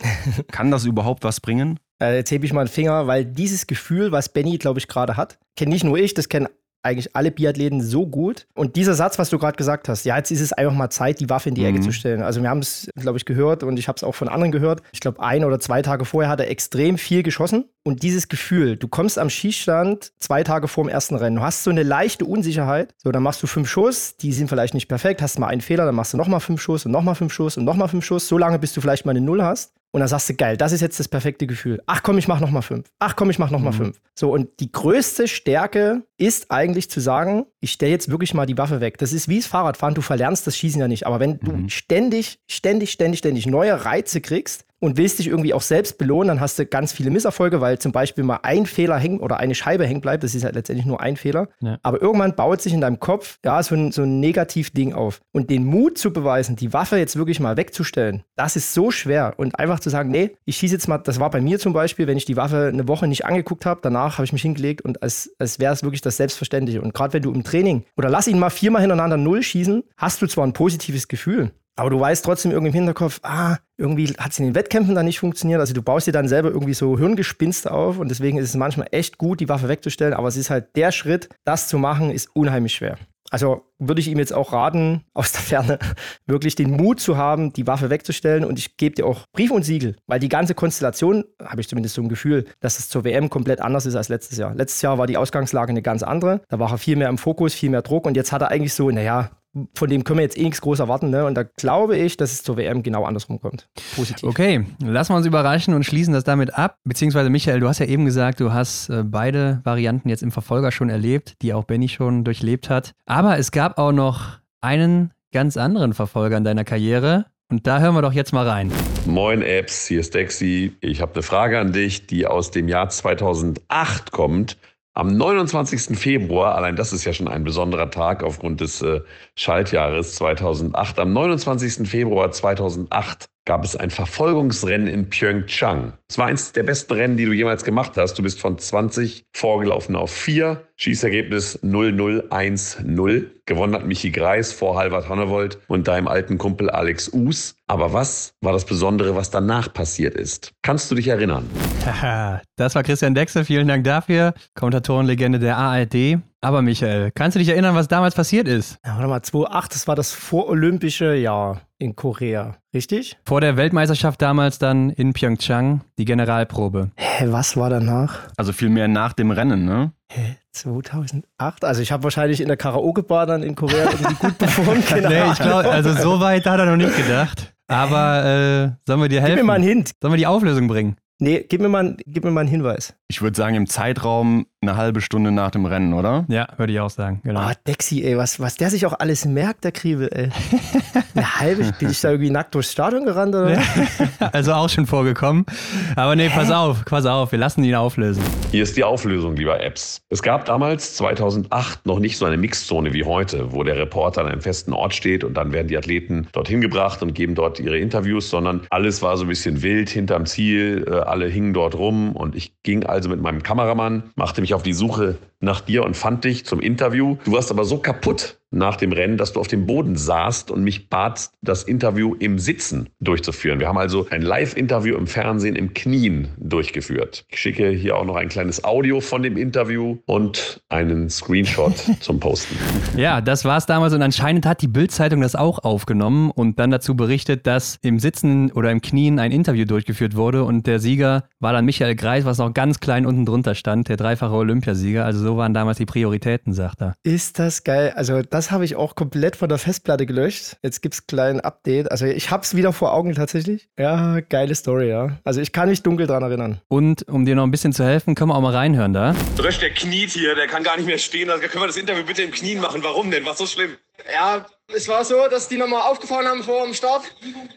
kann 0.51 0.71
das 0.71 0.85
überhaupt 0.85 1.23
was 1.23 1.39
bringen? 1.39 1.79
Äh, 2.01 2.17
jetzt 2.17 2.31
hebe 2.31 2.45
ich 2.45 2.53
mal 2.53 2.61
einen 2.61 2.69
Finger, 2.69 3.07
weil 3.07 3.25
dieses 3.25 3.67
Gefühl, 3.67 4.11
was 4.11 4.29
Benny, 4.29 4.57
glaube 4.57 4.79
ich, 4.79 4.87
gerade 4.87 5.17
hat, 5.17 5.39
kenne 5.55 5.71
nicht 5.71 5.83
nur 5.83 5.97
ich, 5.97 6.13
das 6.13 6.29
kennen 6.29 6.47
eigentlich 6.83 7.15
alle 7.15 7.31
Biathleten 7.31 7.81
so 7.81 8.07
gut. 8.07 8.47
Und 8.53 8.75
dieser 8.75 8.93
Satz, 8.93 9.19
was 9.19 9.29
du 9.29 9.37
gerade 9.37 9.57
gesagt 9.57 9.89
hast, 9.89 10.05
ja, 10.05 10.17
jetzt 10.17 10.31
ist 10.31 10.41
es 10.41 10.53
einfach 10.53 10.73
mal 10.73 10.89
Zeit, 10.89 11.19
die 11.19 11.29
Waffe 11.29 11.49
in 11.49 11.55
die 11.55 11.61
mhm. 11.61 11.67
Ecke 11.67 11.79
zu 11.81 11.91
stellen. 11.91 12.21
Also 12.21 12.41
wir 12.41 12.49
haben 12.49 12.59
es, 12.59 12.89
glaube 12.95 13.17
ich, 13.17 13.25
gehört 13.25 13.63
und 13.63 13.77
ich 13.77 13.87
habe 13.87 13.97
es 13.97 14.03
auch 14.03 14.15
von 14.15 14.27
anderen 14.27 14.51
gehört. 14.51 14.81
Ich 14.91 14.99
glaube, 14.99 15.21
ein 15.21 15.43
oder 15.43 15.59
zwei 15.59 15.81
Tage 15.81 16.05
vorher 16.05 16.29
hat 16.29 16.39
er 16.39 16.49
extrem 16.49 16.97
viel 16.97 17.23
geschossen. 17.23 17.65
Und 17.83 18.03
dieses 18.03 18.27
Gefühl, 18.27 18.77
du 18.77 18.87
kommst 18.87 19.17
am 19.17 19.29
Schießstand 19.29 20.11
zwei 20.19 20.43
Tage 20.43 20.67
vor 20.67 20.83
dem 20.83 20.89
ersten 20.89 21.15
Rennen, 21.15 21.37
du 21.37 21.41
hast 21.41 21.63
so 21.63 21.71
eine 21.71 21.83
leichte 21.83 22.25
Unsicherheit. 22.25 22.93
So, 22.97 23.11
dann 23.11 23.23
machst 23.23 23.41
du 23.41 23.47
fünf 23.47 23.67
Schuss, 23.69 24.17
die 24.17 24.33
sind 24.33 24.49
vielleicht 24.49 24.75
nicht 24.75 24.87
perfekt, 24.87 25.21
hast 25.21 25.39
mal 25.39 25.47
einen 25.47 25.61
Fehler, 25.61 25.85
dann 25.85 25.95
machst 25.95 26.13
du 26.13 26.17
nochmal 26.17 26.41
fünf 26.41 26.61
Schuss 26.61 26.85
und 26.85 26.91
nochmal 26.91 27.15
fünf 27.15 27.33
Schuss 27.33 27.57
und 27.57 27.63
nochmal 27.63 27.87
fünf 27.87 28.05
Schuss, 28.05 28.27
so 28.27 28.37
lange, 28.37 28.59
bis 28.59 28.73
du 28.73 28.81
vielleicht 28.81 29.05
mal 29.05 29.11
eine 29.11 29.21
Null 29.21 29.41
hast. 29.41 29.73
Und 29.93 29.99
dann 29.99 30.07
sagst 30.07 30.29
du, 30.29 30.35
geil, 30.35 30.55
das 30.55 30.71
ist 30.71 30.79
jetzt 30.79 30.99
das 30.99 31.09
perfekte 31.09 31.47
Gefühl. 31.47 31.81
Ach 31.85 32.01
komm, 32.01 32.17
ich 32.17 32.27
mach 32.27 32.39
nochmal 32.39 32.61
fünf. 32.61 32.89
Ach 32.99 33.15
komm, 33.15 33.29
ich 33.29 33.39
mach 33.39 33.51
nochmal 33.51 33.73
mhm. 33.73 33.77
fünf. 33.77 34.01
So, 34.15 34.31
und 34.31 34.47
die 34.61 34.71
größte 34.71 35.27
Stärke 35.27 36.03
ist 36.17 36.49
eigentlich 36.49 36.89
zu 36.89 37.01
sagen, 37.01 37.45
ich 37.59 37.73
stelle 37.73 37.91
jetzt 37.91 38.09
wirklich 38.09 38.33
mal 38.33 38.45
die 38.45 38.57
Waffe 38.57 38.79
weg. 38.79 38.97
Das 38.97 39.11
ist 39.11 39.27
wie 39.27 39.37
das 39.37 39.47
Fahrradfahren, 39.47 39.93
du 39.93 40.01
verlernst 40.01 40.47
das 40.47 40.55
Schießen 40.55 40.79
ja 40.79 40.87
nicht. 40.87 41.05
Aber 41.05 41.19
wenn 41.19 41.39
du 41.39 41.51
mhm. 41.51 41.69
ständig, 41.69 42.39
ständig, 42.47 42.91
ständig, 42.91 43.19
ständig 43.19 43.47
neue 43.47 43.83
Reize 43.83 44.21
kriegst, 44.21 44.65
und 44.81 44.97
willst 44.97 45.19
dich 45.19 45.27
irgendwie 45.27 45.53
auch 45.53 45.61
selbst 45.61 45.97
belohnen, 45.97 46.27
dann 46.27 46.39
hast 46.41 46.57
du 46.57 46.65
ganz 46.65 46.91
viele 46.91 47.11
Misserfolge, 47.11 47.61
weil 47.61 47.77
zum 47.79 47.91
Beispiel 47.91 48.23
mal 48.23 48.39
ein 48.41 48.65
Fehler 48.65 48.97
hängt 48.97 49.21
oder 49.21 49.37
eine 49.37 49.53
Scheibe 49.55 49.85
hängen 49.85 50.01
bleibt. 50.01 50.23
Das 50.23 50.33
ist 50.33 50.43
halt 50.43 50.55
letztendlich 50.55 50.87
nur 50.87 50.99
ein 50.99 51.15
Fehler. 51.15 51.49
Ja. 51.61 51.77
Aber 51.83 52.01
irgendwann 52.01 52.35
baut 52.35 52.61
sich 52.61 52.73
in 52.73 52.81
deinem 52.81 52.99
Kopf 52.99 53.37
ja 53.45 53.61
so 53.61 53.75
ein, 53.75 53.91
so 53.91 54.01
ein 54.01 54.19
Negativ-Ding 54.19 54.93
auf. 54.93 55.21
Und 55.31 55.51
den 55.51 55.65
Mut 55.65 55.99
zu 55.99 56.11
beweisen, 56.11 56.55
die 56.55 56.73
Waffe 56.73 56.97
jetzt 56.97 57.15
wirklich 57.15 57.39
mal 57.39 57.57
wegzustellen, 57.57 58.23
das 58.35 58.55
ist 58.55 58.73
so 58.73 58.89
schwer. 58.89 59.35
Und 59.37 59.57
einfach 59.59 59.79
zu 59.79 59.91
sagen, 59.91 60.09
nee, 60.09 60.31
ich 60.45 60.57
schieße 60.57 60.73
jetzt 60.73 60.87
mal, 60.87 60.97
das 60.97 61.19
war 61.19 61.29
bei 61.29 61.41
mir 61.41 61.59
zum 61.59 61.73
Beispiel, 61.73 62.07
wenn 62.07 62.17
ich 62.17 62.25
die 62.25 62.35
Waffe 62.35 62.71
eine 62.73 62.87
Woche 62.87 63.07
nicht 63.07 63.23
angeguckt 63.23 63.67
habe, 63.67 63.81
danach 63.83 64.17
habe 64.17 64.25
ich 64.25 64.33
mich 64.33 64.41
hingelegt 64.41 64.81
und 64.81 65.03
als, 65.03 65.31
als 65.37 65.59
wäre 65.59 65.73
es 65.73 65.83
wirklich 65.83 66.01
das 66.01 66.17
Selbstverständliche. 66.17 66.81
Und 66.81 66.95
gerade 66.95 67.13
wenn 67.13 67.21
du 67.21 67.31
im 67.31 67.43
Training 67.43 67.85
oder 67.97 68.09
lass 68.09 68.27
ihn 68.27 68.39
mal 68.39 68.49
viermal 68.49 68.81
hintereinander 68.81 69.17
null 69.17 69.43
schießen, 69.43 69.83
hast 69.97 70.21
du 70.23 70.27
zwar 70.27 70.47
ein 70.47 70.53
positives 70.53 71.07
Gefühl, 71.07 71.51
aber 71.75 71.89
du 71.89 71.99
weißt 71.99 72.23
trotzdem 72.23 72.51
irgendwie 72.51 72.69
im 72.69 72.75
Hinterkopf, 72.75 73.19
ah, 73.23 73.57
irgendwie 73.77 74.07
hat 74.17 74.31
es 74.31 74.39
in 74.39 74.45
den 74.45 74.55
Wettkämpfen 74.55 74.93
dann 74.93 75.05
nicht 75.05 75.19
funktioniert. 75.19 75.59
Also 75.59 75.73
du 75.73 75.81
baust 75.81 76.07
dir 76.07 76.11
dann 76.11 76.27
selber 76.27 76.49
irgendwie 76.49 76.73
so 76.73 76.97
Hirngespinste 76.97 77.71
auf 77.71 77.97
und 77.97 78.09
deswegen 78.09 78.37
ist 78.37 78.49
es 78.49 78.55
manchmal 78.55 78.87
echt 78.91 79.17
gut, 79.17 79.39
die 79.39 79.49
Waffe 79.49 79.67
wegzustellen. 79.69 80.13
Aber 80.13 80.27
es 80.27 80.37
ist 80.37 80.49
halt 80.49 80.75
der 80.75 80.91
Schritt, 80.91 81.29
das 81.43 81.67
zu 81.67 81.77
machen, 81.77 82.11
ist 82.11 82.35
unheimlich 82.35 82.73
schwer. 82.73 82.97
Also 83.31 83.63
würde 83.79 84.01
ich 84.01 84.09
ihm 84.09 84.19
jetzt 84.19 84.33
auch 84.33 84.51
raten, 84.51 85.05
aus 85.13 85.31
der 85.31 85.41
Ferne 85.41 85.79
wirklich 86.27 86.55
den 86.55 86.71
Mut 86.71 86.99
zu 86.99 87.17
haben, 87.17 87.53
die 87.53 87.65
Waffe 87.65 87.89
wegzustellen. 87.89 88.43
Und 88.43 88.59
ich 88.59 88.75
gebe 88.77 88.95
dir 88.95 89.07
auch 89.07 89.25
Brief 89.31 89.51
und 89.51 89.63
Siegel, 89.63 89.95
weil 90.05 90.19
die 90.19 90.29
ganze 90.29 90.53
Konstellation, 90.53 91.23
habe 91.41 91.61
ich 91.61 91.69
zumindest 91.69 91.95
so 91.95 92.01
ein 92.01 92.09
Gefühl, 92.09 92.45
dass 92.59 92.77
es 92.77 92.89
zur 92.89 93.05
WM 93.05 93.29
komplett 93.29 93.61
anders 93.61 93.85
ist 93.85 93.95
als 93.95 94.09
letztes 94.09 94.37
Jahr. 94.37 94.53
Letztes 94.53 94.81
Jahr 94.81 94.97
war 94.97 95.07
die 95.07 95.17
Ausgangslage 95.17 95.71
eine 95.71 95.81
ganz 95.81 96.03
andere. 96.03 96.41
Da 96.49 96.59
war 96.59 96.71
er 96.71 96.77
viel 96.77 96.97
mehr 96.97 97.09
im 97.09 97.17
Fokus, 97.17 97.53
viel 97.53 97.69
mehr 97.69 97.81
Druck. 97.81 98.05
Und 98.05 98.17
jetzt 98.17 98.33
hat 98.33 98.41
er 98.41 98.49
eigentlich 98.49 98.73
so, 98.73 98.91
naja, 98.91 99.31
von 99.75 99.89
dem 99.89 100.03
können 100.03 100.19
wir 100.19 100.23
jetzt 100.23 100.37
eh 100.37 100.43
nichts 100.43 100.61
groß 100.61 100.79
erwarten. 100.79 101.09
Ne? 101.09 101.25
Und 101.25 101.35
da 101.35 101.43
glaube 101.43 101.97
ich, 101.97 102.17
dass 102.17 102.31
es 102.31 102.43
zur 102.43 102.57
WM 102.57 102.83
genau 102.83 103.03
andersrum 103.03 103.39
kommt. 103.39 103.69
Positiv. 103.95 104.23
Okay, 104.23 104.65
lassen 104.83 105.13
wir 105.13 105.17
uns 105.17 105.25
überraschen 105.25 105.73
und 105.73 105.83
schließen 105.83 106.13
das 106.13 106.23
damit 106.23 106.53
ab. 106.57 106.77
Beziehungsweise, 106.83 107.29
Michael, 107.29 107.59
du 107.59 107.67
hast 107.67 107.79
ja 107.79 107.85
eben 107.85 108.05
gesagt, 108.05 108.39
du 108.39 108.53
hast 108.53 108.89
äh, 108.89 109.03
beide 109.03 109.61
Varianten 109.63 110.09
jetzt 110.09 110.23
im 110.23 110.31
Verfolger 110.31 110.71
schon 110.71 110.89
erlebt, 110.89 111.35
die 111.41 111.53
auch 111.53 111.65
Benny 111.65 111.89
schon 111.89 112.23
durchlebt 112.23 112.69
hat. 112.69 112.93
Aber 113.05 113.37
es 113.37 113.51
gab 113.51 113.77
auch 113.77 113.91
noch 113.91 114.39
einen 114.61 115.11
ganz 115.33 115.57
anderen 115.57 115.93
Verfolger 115.93 116.37
in 116.37 116.43
deiner 116.43 116.63
Karriere. 116.63 117.25
Und 117.49 117.67
da 117.67 117.79
hören 117.79 117.95
wir 117.95 118.01
doch 118.01 118.13
jetzt 118.13 118.31
mal 118.31 118.47
rein. 118.47 118.71
Moin 119.05 119.41
Apps, 119.41 119.87
hier 119.87 119.99
ist 119.99 120.13
Dexy. 120.15 120.73
Ich 120.79 121.01
habe 121.01 121.13
eine 121.13 121.23
Frage 121.23 121.59
an 121.59 121.73
dich, 121.73 122.07
die 122.07 122.25
aus 122.25 122.51
dem 122.51 122.69
Jahr 122.69 122.87
2008 122.87 124.11
kommt 124.13 124.57
am 124.93 125.15
29. 125.15 125.97
Februar, 125.97 126.55
allein 126.55 126.75
das 126.75 126.91
ist 126.91 127.05
ja 127.05 127.13
schon 127.13 127.27
ein 127.27 127.43
besonderer 127.43 127.89
Tag 127.89 128.23
aufgrund 128.23 128.59
des 128.59 128.81
äh, 128.81 129.01
Schaltjahres 129.35 130.15
2008, 130.15 130.99
am 130.99 131.13
29. 131.13 131.87
Februar 131.87 132.31
2008 132.31 133.27
gab 133.45 133.63
es 133.63 133.75
ein 133.75 133.89
Verfolgungsrennen 133.89 134.87
in 134.87 135.09
Pyeongchang. 135.09 135.93
Es 136.09 136.17
war 136.17 136.27
eins 136.27 136.51
der 136.51 136.63
besten 136.63 136.93
Rennen, 136.93 137.17
die 137.17 137.25
du 137.25 137.33
jemals 137.33 137.63
gemacht 137.63 137.93
hast. 137.97 138.15
Du 138.15 138.23
bist 138.23 138.39
von 138.39 138.57
20 138.57 139.25
vorgelaufen 139.33 139.95
auf 139.95 140.11
4. 140.11 140.67
Schießergebnis 140.81 141.59
0010. 141.61 143.29
Gewonnen 143.45 143.75
hat 143.75 143.85
Michi 143.85 144.09
Greis 144.09 144.51
vor 144.51 144.77
Halvard 144.77 145.07
Honnewold 145.09 145.59
und 145.67 145.87
deinem 145.87 146.07
alten 146.07 146.39
Kumpel 146.39 146.71
Alex 146.71 147.07
Us. 147.09 147.53
Aber 147.67 147.93
was 147.93 148.33
war 148.41 148.51
das 148.51 148.65
Besondere, 148.65 149.15
was 149.15 149.29
danach 149.29 149.71
passiert 149.71 150.15
ist? 150.15 150.53
Kannst 150.63 150.89
du 150.89 150.95
dich 150.95 151.07
erinnern? 151.07 151.47
Haha, 151.85 152.41
das 152.55 152.73
war 152.73 152.81
Christian 152.81 153.13
Dexel. 153.13 153.45
Vielen 153.45 153.67
Dank 153.67 153.83
dafür. 153.83 154.33
Kommentatorenlegende 154.55 155.37
der 155.37 155.57
ARD. 155.57 156.17
Aber 156.43 156.63
Michael, 156.63 157.11
kannst 157.13 157.35
du 157.35 157.39
dich 157.39 157.49
erinnern, 157.49 157.75
was 157.75 157.87
damals 157.87 158.15
passiert 158.15 158.47
ist? 158.47 158.79
Ja, 158.83 158.95
warte 158.95 159.07
mal, 159.07 159.21
2008, 159.21 159.75
das 159.75 159.87
war 159.87 159.95
das 159.95 160.11
vorolympische 160.11 161.13
Jahr 161.13 161.61
in 161.77 161.95
Korea, 161.95 162.57
richtig? 162.73 163.17
Vor 163.25 163.41
der 163.41 163.57
Weltmeisterschaft 163.57 164.19
damals 164.23 164.57
dann 164.57 164.89
in 164.89 165.13
Pyeongchang, 165.13 165.81
die 165.99 166.05
Generalprobe. 166.05 166.89
Hä, 166.95 167.25
was 167.27 167.55
war 167.55 167.69
danach? 167.69 168.21
Also 168.37 168.53
viel 168.53 168.69
mehr 168.69 168.87
nach 168.87 169.13
dem 169.13 169.29
Rennen, 169.29 169.65
ne? 169.65 169.91
Hä, 170.11 170.37
2008? 170.51 171.63
Also 171.63 171.81
ich 171.81 171.91
habe 171.91 172.03
wahrscheinlich 172.03 172.41
in 172.41 172.47
der 172.47 172.57
Karaoke-Bar 172.57 173.25
dann 173.25 173.43
in 173.43 173.55
Korea 173.55 173.89
irgendwie 173.89 174.15
gut 174.15 174.37
performt. 174.37 174.91
nee, 175.09 175.31
ich 175.31 175.39
glaube, 175.39 175.69
also 175.69 175.93
so 175.93 176.19
weit 176.19 176.45
hat 176.45 176.59
er 176.59 176.65
noch 176.65 176.77
nicht 176.77 176.95
gedacht. 176.95 177.53
Aber 177.67 178.25
äh, 178.25 178.71
sollen 178.85 179.01
wir 179.01 179.07
dir 179.07 179.21
helfen? 179.21 179.35
Gib 179.35 179.43
mir 179.43 179.47
mal 179.47 179.53
einen 179.53 179.63
Hint. 179.63 179.91
Sollen 180.01 180.13
wir 180.13 180.17
die 180.17 180.27
Auflösung 180.27 180.67
bringen? 180.67 180.97
Nee, 181.19 181.45
gib 181.47 181.61
mir 181.61 181.69
mal, 181.69 181.95
gib 182.05 182.23
mir 182.23 182.31
mal 182.31 182.41
einen 182.41 182.49
Hinweis. 182.49 182.95
Ich 183.07 183.21
würde 183.21 183.37
sagen, 183.37 183.55
im 183.55 183.67
Zeitraum 183.67 184.47
eine 184.63 184.77
halbe 184.77 185.01
Stunde 185.01 185.31
nach 185.31 185.49
dem 185.49 185.65
Rennen, 185.65 185.91
oder? 185.95 186.23
Ja, 186.27 186.47
würde 186.57 186.71
ich 186.71 186.79
auch 186.79 186.91
sagen. 186.91 187.19
Genau. 187.23 187.47
Oh, 187.49 187.51
Dexy, 187.65 188.03
ey, 188.03 188.15
was, 188.15 188.39
was 188.39 188.57
der 188.57 188.69
sich 188.69 188.85
auch 188.85 188.93
alles 188.99 189.25
merkt, 189.25 189.63
der 189.63 189.71
Kriebel, 189.71 190.07
ey. 190.13 190.29
Eine 191.15 191.39
halbe, 191.39 191.71
bin 191.79 191.89
ich 191.89 191.99
da 191.99 192.11
irgendwie 192.11 192.29
nackt 192.29 192.53
durchs 192.53 192.71
Stadion 192.71 193.05
gerannt, 193.05 193.33
oder? 193.33 193.59
also 194.31 194.53
auch 194.53 194.69
schon 194.69 194.85
vorgekommen. 194.85 195.47
Aber 195.95 196.15
nee, 196.15 196.29
pass 196.29 196.49
Hä? 196.49 196.53
auf, 196.53 196.85
pass 196.85 197.07
auf, 197.07 197.31
wir 197.31 197.39
lassen 197.39 197.63
ihn 197.63 197.73
auflösen. 197.73 198.23
Hier 198.51 198.61
ist 198.61 198.77
die 198.77 198.83
Auflösung, 198.83 199.35
lieber 199.35 199.59
Apps. 199.63 200.03
Es 200.09 200.21
gab 200.21 200.45
damals, 200.45 200.95
2008, 200.95 201.87
noch 201.87 201.97
nicht 201.97 202.17
so 202.17 202.25
eine 202.25 202.37
Mixzone 202.37 202.93
wie 202.93 203.03
heute, 203.03 203.53
wo 203.53 203.63
der 203.63 203.77
Reporter 203.77 204.21
an 204.21 204.27
einem 204.27 204.41
festen 204.41 204.73
Ort 204.73 204.93
steht 204.93 205.23
und 205.23 205.33
dann 205.33 205.53
werden 205.53 205.69
die 205.69 205.77
Athleten 205.77 206.27
dorthin 206.33 206.61
gebracht 206.61 207.01
und 207.01 207.15
geben 207.15 207.33
dort 207.33 207.59
ihre 207.59 207.79
Interviews, 207.79 208.29
sondern 208.29 208.61
alles 208.69 209.01
war 209.01 209.17
so 209.17 209.25
ein 209.25 209.29
bisschen 209.29 209.63
wild 209.63 209.89
hinterm 209.89 210.27
Ziel, 210.27 210.85
äh, 210.87 210.93
alle 210.97 211.25
hingen 211.25 211.53
dort 211.55 211.73
rum 211.73 212.15
und 212.15 212.35
ich 212.35 212.53
ging 212.61 212.85
also 212.85 213.09
mit 213.09 213.21
meinem 213.21 213.41
Kameramann, 213.41 214.03
machte 214.15 214.41
mich 214.41 214.50
auf 214.53 214.63
die 214.63 214.73
Suche 214.73 215.17
nach 215.41 215.61
dir 215.61 215.83
und 215.83 215.97
fand 215.97 216.23
dich 216.23 216.45
zum 216.45 216.59
Interview. 216.59 217.17
Du 217.25 217.33
warst 217.33 217.51
aber 217.51 217.65
so 217.65 217.77
kaputt 217.77 218.37
nach 218.51 218.75
dem 218.75 218.91
Rennen, 218.91 219.17
dass 219.17 219.31
du 219.33 219.39
auf 219.39 219.47
dem 219.47 219.65
Boden 219.65 219.95
saßt 219.95 220.51
und 220.51 220.63
mich 220.63 220.89
batst, 220.89 221.33
das 221.41 221.63
Interview 221.63 222.15
im 222.15 222.37
Sitzen 222.37 222.89
durchzuführen. 222.99 223.59
Wir 223.59 223.69
haben 223.69 223.77
also 223.77 224.07
ein 224.11 224.21
Live-Interview 224.21 224.97
im 224.97 225.07
Fernsehen 225.07 225.55
im 225.55 225.73
Knien 225.73 226.27
durchgeführt. 226.37 227.25
Ich 227.29 227.39
schicke 227.39 227.69
hier 227.69 227.95
auch 227.95 228.03
noch 228.03 228.17
ein 228.17 228.27
kleines 228.27 228.65
Audio 228.65 228.99
von 228.99 229.23
dem 229.23 229.37
Interview 229.37 229.97
und 230.05 230.61
einen 230.67 231.09
Screenshot 231.09 231.73
zum 232.01 232.19
Posten. 232.19 232.57
Ja, 232.97 233.21
das 233.21 233.45
war 233.45 233.57
es 233.57 233.65
damals 233.65 233.93
und 233.93 234.01
anscheinend 234.01 234.45
hat 234.45 234.61
die 234.61 234.67
Bild-Zeitung 234.67 235.21
das 235.21 235.35
auch 235.35 235.59
aufgenommen 235.63 236.29
und 236.31 236.59
dann 236.59 236.71
dazu 236.71 236.95
berichtet, 236.95 237.47
dass 237.47 237.79
im 237.81 237.99
Sitzen 237.99 238.51
oder 238.51 238.69
im 238.69 238.81
Knien 238.81 239.17
ein 239.19 239.31
Interview 239.31 239.63
durchgeführt 239.63 240.17
wurde 240.17 240.43
und 240.43 240.67
der 240.67 240.79
Sieger 240.79 241.23
war 241.39 241.53
dann 241.53 241.63
Michael 241.63 241.95
Greis, 241.95 242.25
was 242.25 242.37
noch 242.37 242.53
ganz 242.53 242.81
klein 242.81 243.05
unten 243.05 243.25
drunter 243.25 243.55
stand, 243.55 243.87
der 243.87 243.95
dreifache 243.95 244.33
Olympiasieger. 244.33 245.05
Also 245.05 245.23
so 245.23 245.30
so 245.31 245.37
waren 245.37 245.53
damals 245.53 245.77
die 245.77 245.85
Prioritäten, 245.85 246.53
sagt 246.53 246.81
er. 246.81 246.95
Ist 247.03 247.39
das 247.39 247.63
geil. 247.63 247.93
Also 247.95 248.21
das 248.21 248.51
habe 248.51 248.65
ich 248.65 248.75
auch 248.75 248.95
komplett 248.95 249.37
von 249.37 249.47
der 249.47 249.57
Festplatte 249.57 250.05
gelöscht. 250.05 250.57
Jetzt 250.61 250.81
gibt 250.81 250.93
es 250.93 250.99
einen 251.01 251.07
kleinen 251.07 251.39
Update. 251.39 251.89
Also 251.89 252.05
ich 252.05 252.31
habe 252.31 252.43
es 252.43 252.53
wieder 252.53 252.73
vor 252.73 252.93
Augen 252.93 253.15
tatsächlich. 253.15 253.69
Ja, 253.79 254.19
geile 254.19 254.53
Story, 254.55 254.89
ja. 254.89 255.19
Also 255.23 255.39
ich 255.39 255.53
kann 255.53 255.69
mich 255.69 255.83
dunkel 255.83 256.05
dran 256.05 256.21
erinnern. 256.21 256.59
Und 256.67 257.07
um 257.07 257.25
dir 257.25 257.35
noch 257.35 257.43
ein 257.43 257.51
bisschen 257.51 257.71
zu 257.71 257.85
helfen, 257.85 258.13
können 258.13 258.29
wir 258.29 258.35
auch 258.35 258.41
mal 258.41 258.53
reinhören 258.53 258.91
da. 258.91 259.15
Rösch, 259.41 259.59
der 259.59 259.69
kniet 259.69 260.09
hier, 260.09 260.35
der 260.35 260.47
kann 260.47 260.63
gar 260.63 260.75
nicht 260.75 260.85
mehr 260.85 260.97
stehen. 260.97 261.29
Also 261.29 261.47
können 261.47 261.63
wir 261.63 261.67
das 261.67 261.77
Interview 261.77 262.03
bitte 262.03 262.23
im 262.23 262.31
Knien 262.31 262.59
machen? 262.59 262.83
Warum 262.83 263.09
denn? 263.09 263.25
Was 263.25 263.37
so 263.37 263.45
schlimm? 263.45 263.71
Ja, 264.13 264.45
es 264.73 264.87
war 264.87 265.03
so, 265.05 265.27
dass 265.27 265.47
die 265.47 265.57
nochmal 265.57 265.81
aufgefahren 265.81 266.27
haben 266.27 266.43
vor 266.43 266.63
dem 266.63 266.73
Start. 266.73 267.03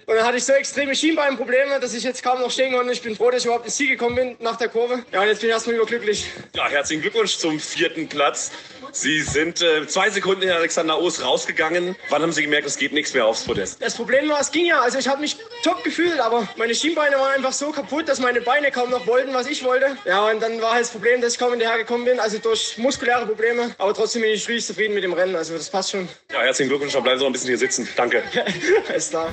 Und 0.07 0.15
dann 0.15 0.25
hatte 0.25 0.37
ich 0.37 0.45
so 0.45 0.53
extreme 0.53 0.95
Schienbeinprobleme, 0.95 1.81
dass 1.81 1.95
ich 1.95 2.03
jetzt 2.03 2.23
kaum 2.23 2.41
noch 2.41 2.51
stehen 2.51 2.75
konnte. 2.75 2.93
Ich 2.93 3.03
bin 3.03 3.17
froh, 3.17 3.31
dass 3.31 3.41
ich 3.41 3.47
überhaupt 3.47 3.65
ins 3.65 3.77
Ziel 3.77 3.89
gekommen 3.89 4.17
bin 4.17 4.37
nach 4.41 4.57
der 4.57 4.69
Kurve. 4.69 5.05
Ja, 5.13 5.23
und 5.23 5.29
jetzt 5.29 5.41
bin 5.41 5.49
ich 5.49 5.55
erstmal 5.55 5.77
überglücklich. 5.77 6.27
Ja, 6.55 6.69
herzlichen 6.69 7.03
Glückwunsch 7.03 7.37
zum 7.37 7.59
vierten 7.61 8.09
Platz. 8.09 8.51
Sie 8.93 9.21
sind 9.23 9.61
äh, 9.61 9.87
zwei 9.89 10.09
Sekunden 10.09 10.43
in 10.43 10.51
Alexander 10.51 11.01
Oos 11.01 11.25
rausgegangen. 11.25 11.97
Wann 12.11 12.23
haben 12.23 12.33
Sie 12.33 12.43
gemerkt, 12.43 12.67
es 12.67 12.77
geht 12.77 12.93
nichts 12.93 13.13
mehr 13.13 13.27
aufs 13.27 13.43
Podest? 13.43 13.83
Das 13.83 13.95
Problem 13.95 14.29
war, 14.29 14.41
es 14.41 14.53
ging 14.53 14.67
ja. 14.67 14.81
Also 14.81 14.99
ich 14.99 15.09
habe 15.09 15.21
mich 15.21 15.37
top 15.65 15.83
gefühlt, 15.83 16.21
aber 16.21 16.47
meine 16.57 16.75
Schienbeine 16.75 17.17
waren 17.17 17.33
einfach 17.35 17.53
so 17.53 17.71
kaputt, 17.71 18.09
dass 18.09 18.21
meine 18.21 18.41
Beine 18.41 18.71
kaum 18.71 18.91
noch 18.91 19.07
wollten, 19.07 19.35
was 19.35 19.49
ich 19.49 19.65
wollte. 19.65 19.97
Ja, 20.05 20.29
und 20.31 20.41
dann 20.41 20.61
war 20.61 20.73
halt 20.75 20.83
das 20.83 20.91
Problem, 20.91 21.21
dass 21.21 21.33
ich 21.33 21.39
kaum 21.39 21.51
hinterher 21.51 21.79
gekommen 21.79 22.05
bin, 22.05 22.21
also 22.21 22.39
durch 22.39 22.79
muskuläre 22.79 23.27
Probleme. 23.27 23.75
Aber 23.79 23.95
trotzdem 23.95 24.23
bin 24.23 24.31
ich 24.31 24.47
richtig 24.49 24.67
zufrieden 24.67 24.95
mit 24.95 25.03
dem 25.03 25.13
Rennen. 25.13 25.35
Also 25.35 25.55
das 25.55 25.69
passt 25.71 25.91
schon. 25.91 26.09
Ja, 26.33 26.43
herzlichen 26.43 26.69
Glückwunsch. 26.69 26.95
Bleiben 27.05 27.19
Sie 27.19 27.25
noch 27.25 27.31
ein 27.31 27.33
bisschen 27.33 27.49
hier 27.49 27.59
sitzen. 27.59 27.87
Danke. 27.97 28.23
Alles 28.89 29.11
klar. 29.11 29.27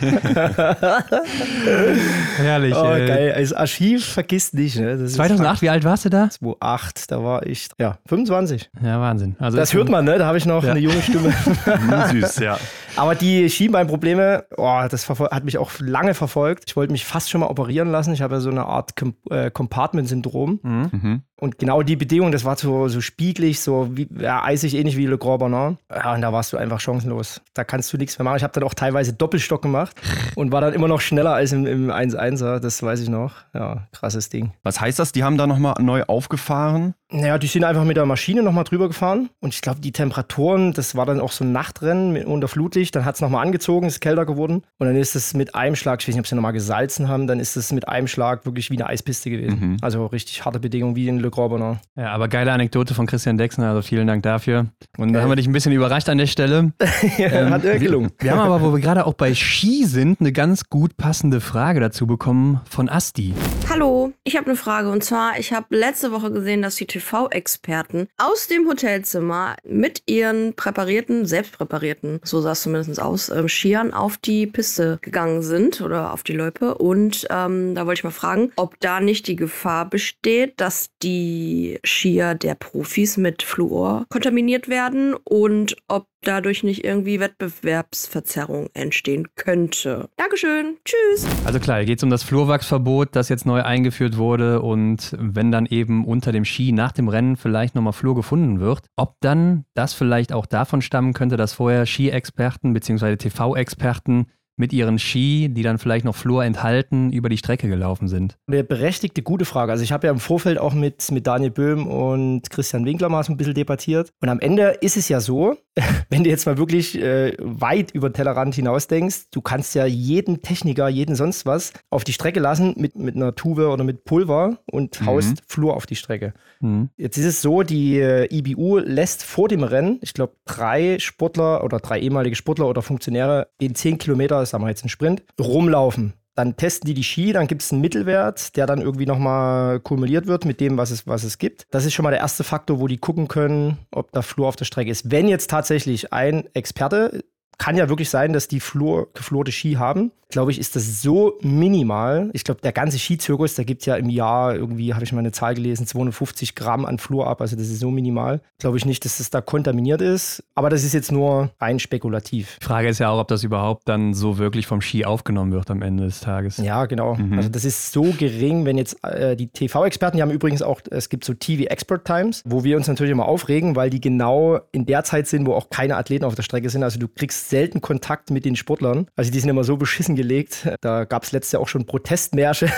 Herrlich. 2.36 2.74
Oh, 2.74 2.92
äh, 2.92 3.06
geil. 3.06 3.32
Also 3.36 3.56
Archiv 3.56 4.04
vergisst 4.06 4.54
nicht, 4.54 4.76
ne? 4.76 4.92
Das 4.92 5.00
ist 5.02 5.14
2008, 5.14 5.62
wie 5.62 5.70
alt 5.70 5.84
warst 5.84 6.04
du 6.04 6.08
da? 6.10 6.28
2008, 6.28 7.10
da 7.10 7.22
war 7.22 7.46
ich, 7.46 7.68
ja, 7.78 7.98
25. 8.08 8.70
Ja, 8.82 9.00
Wahnsinn. 9.00 9.36
Also 9.38 9.56
Das 9.56 9.72
hört 9.74 9.88
man, 9.88 10.04
ne? 10.04 10.18
Da 10.18 10.26
habe 10.26 10.38
ich 10.38 10.46
noch 10.46 10.64
Ja. 10.64 10.72
eine 10.72 10.80
junge 10.80 11.00
Stimme. 11.02 11.32
Süß, 12.10 12.38
ja. 12.40 12.58
Aber 12.96 13.14
die 13.14 13.48
Schienbeinprobleme, 13.48 14.44
oh, 14.56 14.82
das 14.90 15.08
hat 15.08 15.44
mich 15.44 15.58
auch 15.58 15.70
lange 15.80 16.14
verfolgt. 16.14 16.64
Ich 16.66 16.76
wollte 16.76 16.92
mich 16.92 17.04
fast 17.04 17.30
schon 17.30 17.40
mal 17.40 17.48
operieren 17.48 17.90
lassen. 17.90 18.12
Ich 18.12 18.22
habe 18.22 18.34
ja 18.34 18.40
so 18.40 18.50
eine 18.50 18.66
Art 18.66 18.96
Com 18.96 19.14
äh, 19.30 19.50
Compartment-Syndrom. 19.50 20.60
Mhm. 20.62 21.22
Und 21.40 21.58
genau 21.58 21.82
die 21.82 21.96
Bedingungen, 21.96 22.32
das 22.32 22.44
war 22.44 22.56
so, 22.56 22.88
so 22.88 23.00
spiegelig, 23.00 23.60
so 23.60 23.88
wie, 23.96 24.08
ja, 24.18 24.44
eisig, 24.44 24.74
ähnlich 24.74 24.96
wie 24.96 25.06
Le 25.06 25.16
Grand 25.16 25.38
Bernard. 25.38 25.78
Ja, 25.90 26.14
und 26.14 26.20
da 26.20 26.32
warst 26.32 26.52
du 26.52 26.58
einfach 26.58 26.80
chancenlos. 26.80 27.40
Da 27.54 27.64
kannst 27.64 27.92
du 27.92 27.96
nichts 27.96 28.18
mehr 28.18 28.24
machen. 28.24 28.36
Ich 28.36 28.42
habe 28.42 28.52
dann 28.52 28.64
auch 28.64 28.74
teilweise 28.74 29.14
Doppelstock 29.14 29.62
gemacht 29.62 29.96
und 30.34 30.52
war 30.52 30.60
dann 30.60 30.74
immer 30.74 30.88
noch 30.88 31.00
schneller 31.00 31.32
als 31.32 31.52
im, 31.52 31.66
im 31.66 31.90
1-1er. 31.90 32.58
Das 32.58 32.82
weiß 32.82 33.00
ich 33.00 33.08
noch. 33.08 33.36
Ja, 33.54 33.88
krasses 33.92 34.28
Ding. 34.28 34.52
Was 34.62 34.80
heißt 34.80 34.98
das? 34.98 35.12
Die 35.12 35.24
haben 35.24 35.38
da 35.38 35.46
nochmal 35.46 35.74
neu 35.80 36.02
aufgefahren? 36.04 36.94
Naja, 37.12 37.38
die 37.38 37.48
sind 37.48 37.64
einfach 37.64 37.84
mit 37.84 37.96
der 37.96 38.06
Maschine 38.06 38.42
nochmal 38.42 38.64
drüber 38.64 38.86
gefahren. 38.86 39.30
Und 39.40 39.52
ich 39.52 39.62
glaube, 39.62 39.80
die 39.80 39.90
Temperaturen, 39.90 40.72
das 40.72 40.94
war 40.94 41.06
dann 41.06 41.20
auch 41.20 41.32
so 41.32 41.44
ein 41.44 41.50
Nachtrennen 41.50 42.12
mit, 42.12 42.24
unter 42.24 42.46
Flutlicht. 42.46 42.94
Dann 42.94 43.04
hat 43.04 43.16
es 43.16 43.20
nochmal 43.20 43.44
angezogen, 43.44 43.86
ist 43.88 44.00
kälter 44.00 44.26
geworden. 44.26 44.62
Und 44.78 44.86
dann 44.86 44.94
ist 44.94 45.16
es 45.16 45.34
mit 45.34 45.54
einem 45.56 45.74
Schlag, 45.74 46.00
ich 46.00 46.08
weiß 46.08 46.14
nicht, 46.14 46.20
ob 46.20 46.26
sie 46.28 46.36
nochmal 46.36 46.52
gesalzen 46.52 47.08
haben, 47.08 47.26
dann 47.26 47.40
ist 47.40 47.56
es 47.56 47.72
mit 47.72 47.88
einem 47.88 48.06
Schlag 48.06 48.46
wirklich 48.46 48.70
wie 48.70 48.76
eine 48.76 48.86
Eispiste 48.86 49.30
gewesen. 49.30 49.76
Also 49.82 50.06
richtig 50.06 50.44
harte 50.44 50.60
Bedingungen 50.60 50.94
wie 50.94 51.08
in 51.08 51.18
Le 51.18 51.30
Grand. 51.30 51.50
Ja, 51.96 52.12
aber 52.12 52.28
geile 52.28 52.52
Anekdote 52.52 52.94
von 52.94 53.06
Christian 53.06 53.38
Dexner, 53.38 53.70
also 53.70 53.82
vielen 53.82 54.06
Dank 54.06 54.22
dafür. 54.22 54.66
Und 54.96 55.12
da 55.12 55.22
haben 55.22 55.30
wir 55.30 55.36
dich 55.36 55.48
ein 55.48 55.52
bisschen 55.52 55.72
überrascht 55.72 56.08
an 56.08 56.18
der 56.18 56.26
Stelle. 56.26 56.72
Ähm, 57.18 57.50
hat 57.50 57.62
gelungen. 57.62 58.10
Wir, 58.18 58.24
wir 58.24 58.32
haben 58.32 58.40
aber, 58.40 58.62
wo 58.62 58.72
wir 58.72 58.80
gerade 58.80 59.06
auch 59.06 59.14
bei 59.14 59.34
Ski 59.34 59.84
sind, 59.84 60.20
eine 60.20 60.32
ganz 60.32 60.68
gut 60.68 60.96
passende 60.96 61.40
Frage 61.40 61.80
dazu 61.80 62.06
bekommen 62.06 62.60
von 62.68 62.88
Asti. 62.88 63.34
Hallo, 63.68 64.12
ich 64.24 64.36
habe 64.36 64.46
eine 64.46 64.56
Frage 64.56 64.90
und 64.90 65.04
zwar, 65.04 65.38
ich 65.38 65.52
habe 65.52 65.66
letzte 65.76 66.12
Woche 66.12 66.30
gesehen, 66.30 66.62
dass 66.62 66.76
die 66.76 66.86
TV-Experten 67.00 68.08
aus 68.16 68.46
dem 68.46 68.68
Hotelzimmer 68.68 69.56
mit 69.64 70.02
ihren 70.06 70.54
präparierten, 70.54 71.26
selbst 71.26 71.52
präparierten, 71.52 72.20
so 72.22 72.40
sah 72.40 72.52
es 72.52 72.62
zumindest 72.62 73.00
aus, 73.00 73.28
ähm, 73.30 73.48
Skiern 73.48 73.92
auf 73.92 74.18
die 74.18 74.46
Piste 74.46 74.98
gegangen 75.02 75.42
sind 75.42 75.80
oder 75.80 76.12
auf 76.12 76.22
die 76.22 76.34
Loipe. 76.34 76.76
Und 76.76 77.26
ähm, 77.30 77.74
da 77.74 77.86
wollte 77.86 78.00
ich 78.00 78.04
mal 78.04 78.10
fragen, 78.10 78.52
ob 78.56 78.78
da 78.80 79.00
nicht 79.00 79.26
die 79.26 79.36
Gefahr 79.36 79.88
besteht, 79.88 80.60
dass 80.60 80.90
die 81.02 81.78
Skier 81.84 82.34
der 82.34 82.54
Profis 82.54 83.16
mit 83.16 83.42
Fluor 83.42 84.06
kontaminiert 84.10 84.68
werden 84.68 85.14
und 85.14 85.76
ob 85.88 86.06
dadurch 86.22 86.62
nicht 86.62 86.84
irgendwie 86.84 87.20
Wettbewerbsverzerrung 87.20 88.68
entstehen 88.74 89.28
könnte. 89.36 90.08
Dankeschön, 90.16 90.76
tschüss. 90.84 91.26
Also 91.44 91.58
klar, 91.58 91.78
hier 91.78 91.86
geht 91.86 91.98
es 91.98 92.04
um 92.04 92.10
das 92.10 92.22
Flurwachsverbot, 92.22 93.10
das 93.12 93.28
jetzt 93.28 93.46
neu 93.46 93.62
eingeführt 93.62 94.16
wurde 94.16 94.62
und 94.62 95.16
wenn 95.18 95.50
dann 95.50 95.66
eben 95.66 96.04
unter 96.04 96.32
dem 96.32 96.44
Ski 96.44 96.72
nach 96.72 96.92
dem 96.92 97.08
Rennen 97.08 97.36
vielleicht 97.36 97.74
nochmal 97.74 97.92
Flur 97.92 98.14
gefunden 98.14 98.60
wird, 98.60 98.86
ob 98.96 99.16
dann 99.20 99.64
das 99.74 99.94
vielleicht 99.94 100.32
auch 100.32 100.46
davon 100.46 100.82
stammen 100.82 101.12
könnte, 101.12 101.36
dass 101.36 101.52
vorher 101.52 101.86
Ski-Experten 101.86 102.72
bzw. 102.72 103.16
TV-Experten 103.16 104.26
mit 104.60 104.72
ihren 104.72 104.98
Ski, 104.98 105.48
die 105.48 105.62
dann 105.62 105.78
vielleicht 105.78 106.04
noch 106.04 106.14
Flur 106.14 106.44
enthalten, 106.44 107.10
über 107.12 107.28
die 107.28 107.38
Strecke 107.38 107.66
gelaufen 107.66 108.06
sind. 108.06 108.36
Eine 108.46 108.62
berechtigte, 108.62 109.22
gute 109.22 109.46
Frage. 109.46 109.72
Also 109.72 109.82
ich 109.82 109.90
habe 109.90 110.06
ja 110.06 110.12
im 110.12 110.20
Vorfeld 110.20 110.58
auch 110.58 110.74
mit, 110.74 111.10
mit 111.10 111.26
Daniel 111.26 111.50
Böhm 111.50 111.86
und 111.86 112.48
Christian 112.50 112.84
Winkler 112.84 113.08
mal 113.08 113.24
so 113.24 113.32
ein 113.32 113.38
bisschen 113.38 113.54
debattiert. 113.54 114.12
Und 114.20 114.28
am 114.28 114.38
Ende 114.38 114.76
ist 114.82 114.96
es 114.96 115.08
ja 115.08 115.20
so, 115.20 115.56
wenn 116.10 116.24
du 116.24 116.30
jetzt 116.30 116.46
mal 116.46 116.58
wirklich 116.58 117.00
äh, 117.00 117.34
weit 117.40 117.90
über 117.92 118.10
den 118.10 118.14
Tellerrand 118.14 118.54
hinaus 118.54 118.86
denkst, 118.86 119.30
du 119.32 119.40
kannst 119.40 119.74
ja 119.74 119.86
jeden 119.86 120.42
Techniker, 120.42 120.88
jeden 120.88 121.14
sonst 121.14 121.46
was 121.46 121.72
auf 121.88 122.04
die 122.04 122.12
Strecke 122.12 122.38
lassen 122.38 122.74
mit, 122.76 122.96
mit 122.96 123.16
einer 123.16 123.34
Tube 123.34 123.60
oder 123.60 123.82
mit 123.82 124.04
Pulver 124.04 124.58
und 124.70 125.04
haust 125.06 125.42
Flur 125.46 125.74
auf 125.74 125.86
die 125.86 125.96
Strecke. 125.96 126.34
Mhm. 126.60 126.90
Jetzt 126.98 127.16
ist 127.16 127.24
es 127.24 127.42
so, 127.42 127.62
die 127.62 127.98
äh, 127.98 128.28
IBU 128.30 128.78
lässt 128.78 129.22
vor 129.22 129.48
dem 129.48 129.62
Rennen, 129.62 129.98
ich 130.02 130.12
glaube, 130.12 130.34
drei 130.44 130.98
Sportler 130.98 131.64
oder 131.64 131.78
drei 131.78 132.00
ehemalige 132.00 132.36
Sportler 132.36 132.68
oder 132.68 132.82
Funktionäre 132.82 133.48
in 133.58 133.74
10 133.74 133.98
Kilometer, 133.98 134.44
sagen 134.50 134.64
wir 134.64 134.68
jetzt 134.68 134.82
einen 134.82 134.90
Sprint, 134.90 135.22
rumlaufen. 135.40 136.14
Dann 136.36 136.56
testen 136.56 136.86
die 136.86 136.94
die 136.94 137.04
Ski, 137.04 137.32
dann 137.32 137.48
gibt 137.48 137.62
es 137.62 137.72
einen 137.72 137.80
Mittelwert, 137.80 138.56
der 138.56 138.66
dann 138.66 138.80
irgendwie 138.80 139.04
nochmal 139.04 139.80
kumuliert 139.80 140.26
wird 140.26 140.44
mit 140.44 140.60
dem, 140.60 140.78
was 140.78 140.90
es, 140.90 141.06
was 141.06 141.24
es 141.24 141.38
gibt. 141.38 141.66
Das 141.70 141.84
ist 141.84 141.92
schon 141.92 142.04
mal 142.04 142.10
der 142.10 142.20
erste 142.20 142.44
Faktor, 142.44 142.80
wo 142.80 142.86
die 142.86 142.98
gucken 142.98 143.28
können, 143.28 143.78
ob 143.90 144.12
da 144.12 144.22
Flur 144.22 144.46
auf 144.46 144.56
der 144.56 144.64
Strecke 144.64 144.90
ist. 144.90 145.10
Wenn 145.10 145.28
jetzt 145.28 145.50
tatsächlich 145.50 146.12
ein 146.12 146.48
Experte, 146.54 147.24
kann 147.60 147.76
ja 147.76 147.88
wirklich 147.88 148.08
sein, 148.08 148.32
dass 148.32 148.48
die 148.48 148.58
Flur, 148.58 149.08
geflorte 149.12 149.52
Ski 149.52 149.74
haben, 149.74 150.12
glaube 150.30 150.50
ich, 150.50 150.58
ist 150.58 150.76
das 150.76 151.02
so 151.02 151.38
minimal. 151.42 152.30
Ich 152.32 152.44
glaube, 152.44 152.60
der 152.60 152.72
ganze 152.72 152.98
Skizirkus, 152.98 153.54
da 153.54 153.64
gibt 153.64 153.84
ja 153.84 153.96
im 153.96 154.08
Jahr 154.08 154.54
irgendwie, 154.54 154.94
habe 154.94 155.04
ich 155.04 155.12
mal 155.12 155.18
eine 155.18 155.32
Zahl 155.32 155.54
gelesen, 155.54 155.86
250 155.86 156.54
Gramm 156.54 156.86
an 156.86 156.98
Flur 156.98 157.26
ab. 157.26 157.40
Also 157.40 157.56
das 157.56 157.68
ist 157.68 157.80
so 157.80 157.90
minimal. 157.90 158.40
Glaube 158.58 158.78
ich 158.78 158.86
nicht, 158.86 159.04
dass 159.04 159.18
das 159.18 159.30
da 159.30 159.40
kontaminiert 159.40 160.00
ist. 160.00 160.42
Aber 160.54 160.70
das 160.70 160.84
ist 160.84 160.94
jetzt 160.94 161.12
nur 161.12 161.50
rein 161.60 161.78
spekulativ. 161.78 162.58
Die 162.60 162.64
Frage 162.64 162.88
ist 162.88 162.98
ja 163.00 163.10
auch, 163.10 163.20
ob 163.20 163.28
das 163.28 163.44
überhaupt 163.44 163.88
dann 163.88 164.14
so 164.14 164.38
wirklich 164.38 164.66
vom 164.66 164.80
Ski 164.80 165.04
aufgenommen 165.04 165.52
wird 165.52 165.70
am 165.70 165.82
Ende 165.82 166.04
des 166.04 166.20
Tages. 166.20 166.58
Ja, 166.58 166.86
genau. 166.86 167.18
Also 167.36 167.48
das 167.48 167.64
ist 167.64 167.92
so 167.92 168.02
gering, 168.16 168.64
wenn 168.64 168.78
jetzt 168.78 169.02
äh, 169.04 169.36
die 169.36 169.48
TV-Experten, 169.48 170.16
die 170.16 170.22
haben 170.22 170.30
übrigens 170.30 170.62
auch, 170.62 170.80
es 170.90 171.08
gibt 171.08 171.24
so 171.24 171.34
TV 171.34 171.64
Expert 171.64 172.04
Times, 172.04 172.42
wo 172.46 172.64
wir 172.64 172.76
uns 172.76 172.86
natürlich 172.86 173.12
immer 173.12 173.26
aufregen, 173.26 173.76
weil 173.76 173.90
die 173.90 174.00
genau 174.00 174.60
in 174.72 174.86
der 174.86 175.04
Zeit 175.04 175.26
sind, 175.26 175.46
wo 175.46 175.54
auch 175.54 175.70
keine 175.70 175.96
Athleten 175.96 176.24
auf 176.24 176.34
der 176.34 176.42
Strecke 176.42 176.70
sind. 176.70 176.82
Also 176.82 176.98
du 176.98 177.08
kriegst 177.08 177.49
selten 177.50 177.80
Kontakt 177.80 178.30
mit 178.30 178.44
den 178.44 178.56
Sportlern. 178.56 179.08
Also 179.16 179.30
die 179.30 179.40
sind 179.40 179.50
immer 179.50 179.64
so 179.64 179.76
beschissen 179.76 180.16
gelegt. 180.16 180.68
Da 180.80 181.04
gab 181.04 181.24
es 181.24 181.32
letztes 181.32 181.52
Jahr 181.52 181.62
auch 181.62 181.68
schon 181.68 181.84
Protestmärsche 181.84 182.68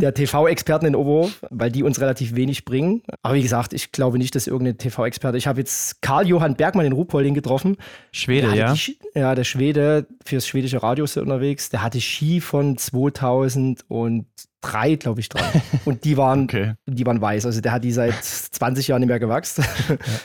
der 0.00 0.14
TV-Experten 0.14 0.86
in 0.86 0.96
Oberhof, 0.96 1.40
weil 1.50 1.70
die 1.70 1.82
uns 1.82 2.00
relativ 2.00 2.34
wenig 2.34 2.64
bringen. 2.64 3.02
Aber 3.22 3.34
wie 3.34 3.42
gesagt, 3.42 3.72
ich 3.72 3.92
glaube 3.92 4.18
nicht, 4.18 4.34
dass 4.34 4.46
irgendein 4.46 4.78
TV-Experte, 4.78 5.38
ich 5.38 5.46
habe 5.46 5.60
jetzt 5.60 6.02
Karl-Johann 6.02 6.56
Bergmann 6.56 6.86
in 6.86 6.92
Ruhpolding 6.92 7.34
getroffen. 7.34 7.76
Schwede, 8.10 8.48
Der 8.48 8.56
ja? 8.56 8.72
die 8.72 8.98
ja, 9.14 9.34
der 9.34 9.44
Schwede 9.44 10.06
fürs 10.24 10.46
schwedische 10.46 10.82
Radio 10.82 11.04
ist 11.04 11.16
er 11.16 11.22
unterwegs. 11.22 11.70
Der 11.70 11.82
hatte 11.82 12.00
Ski 12.00 12.40
von 12.40 12.78
2003, 14.62 14.96
glaube 14.96 15.20
ich, 15.20 15.28
dran. 15.28 15.44
Und 15.84 16.04
die 16.04 16.16
waren, 16.16 16.44
Okay. 16.44 16.74
die 16.86 17.04
waren 17.06 17.20
weiß. 17.20 17.46
Also 17.46 17.60
der 17.60 17.72
hat 17.72 17.84
die 17.84 17.92
seit 17.92 18.14
20 18.22 18.88
Jahren 18.88 19.00
nicht 19.00 19.08
mehr 19.08 19.18
gewachsen. 19.20 19.64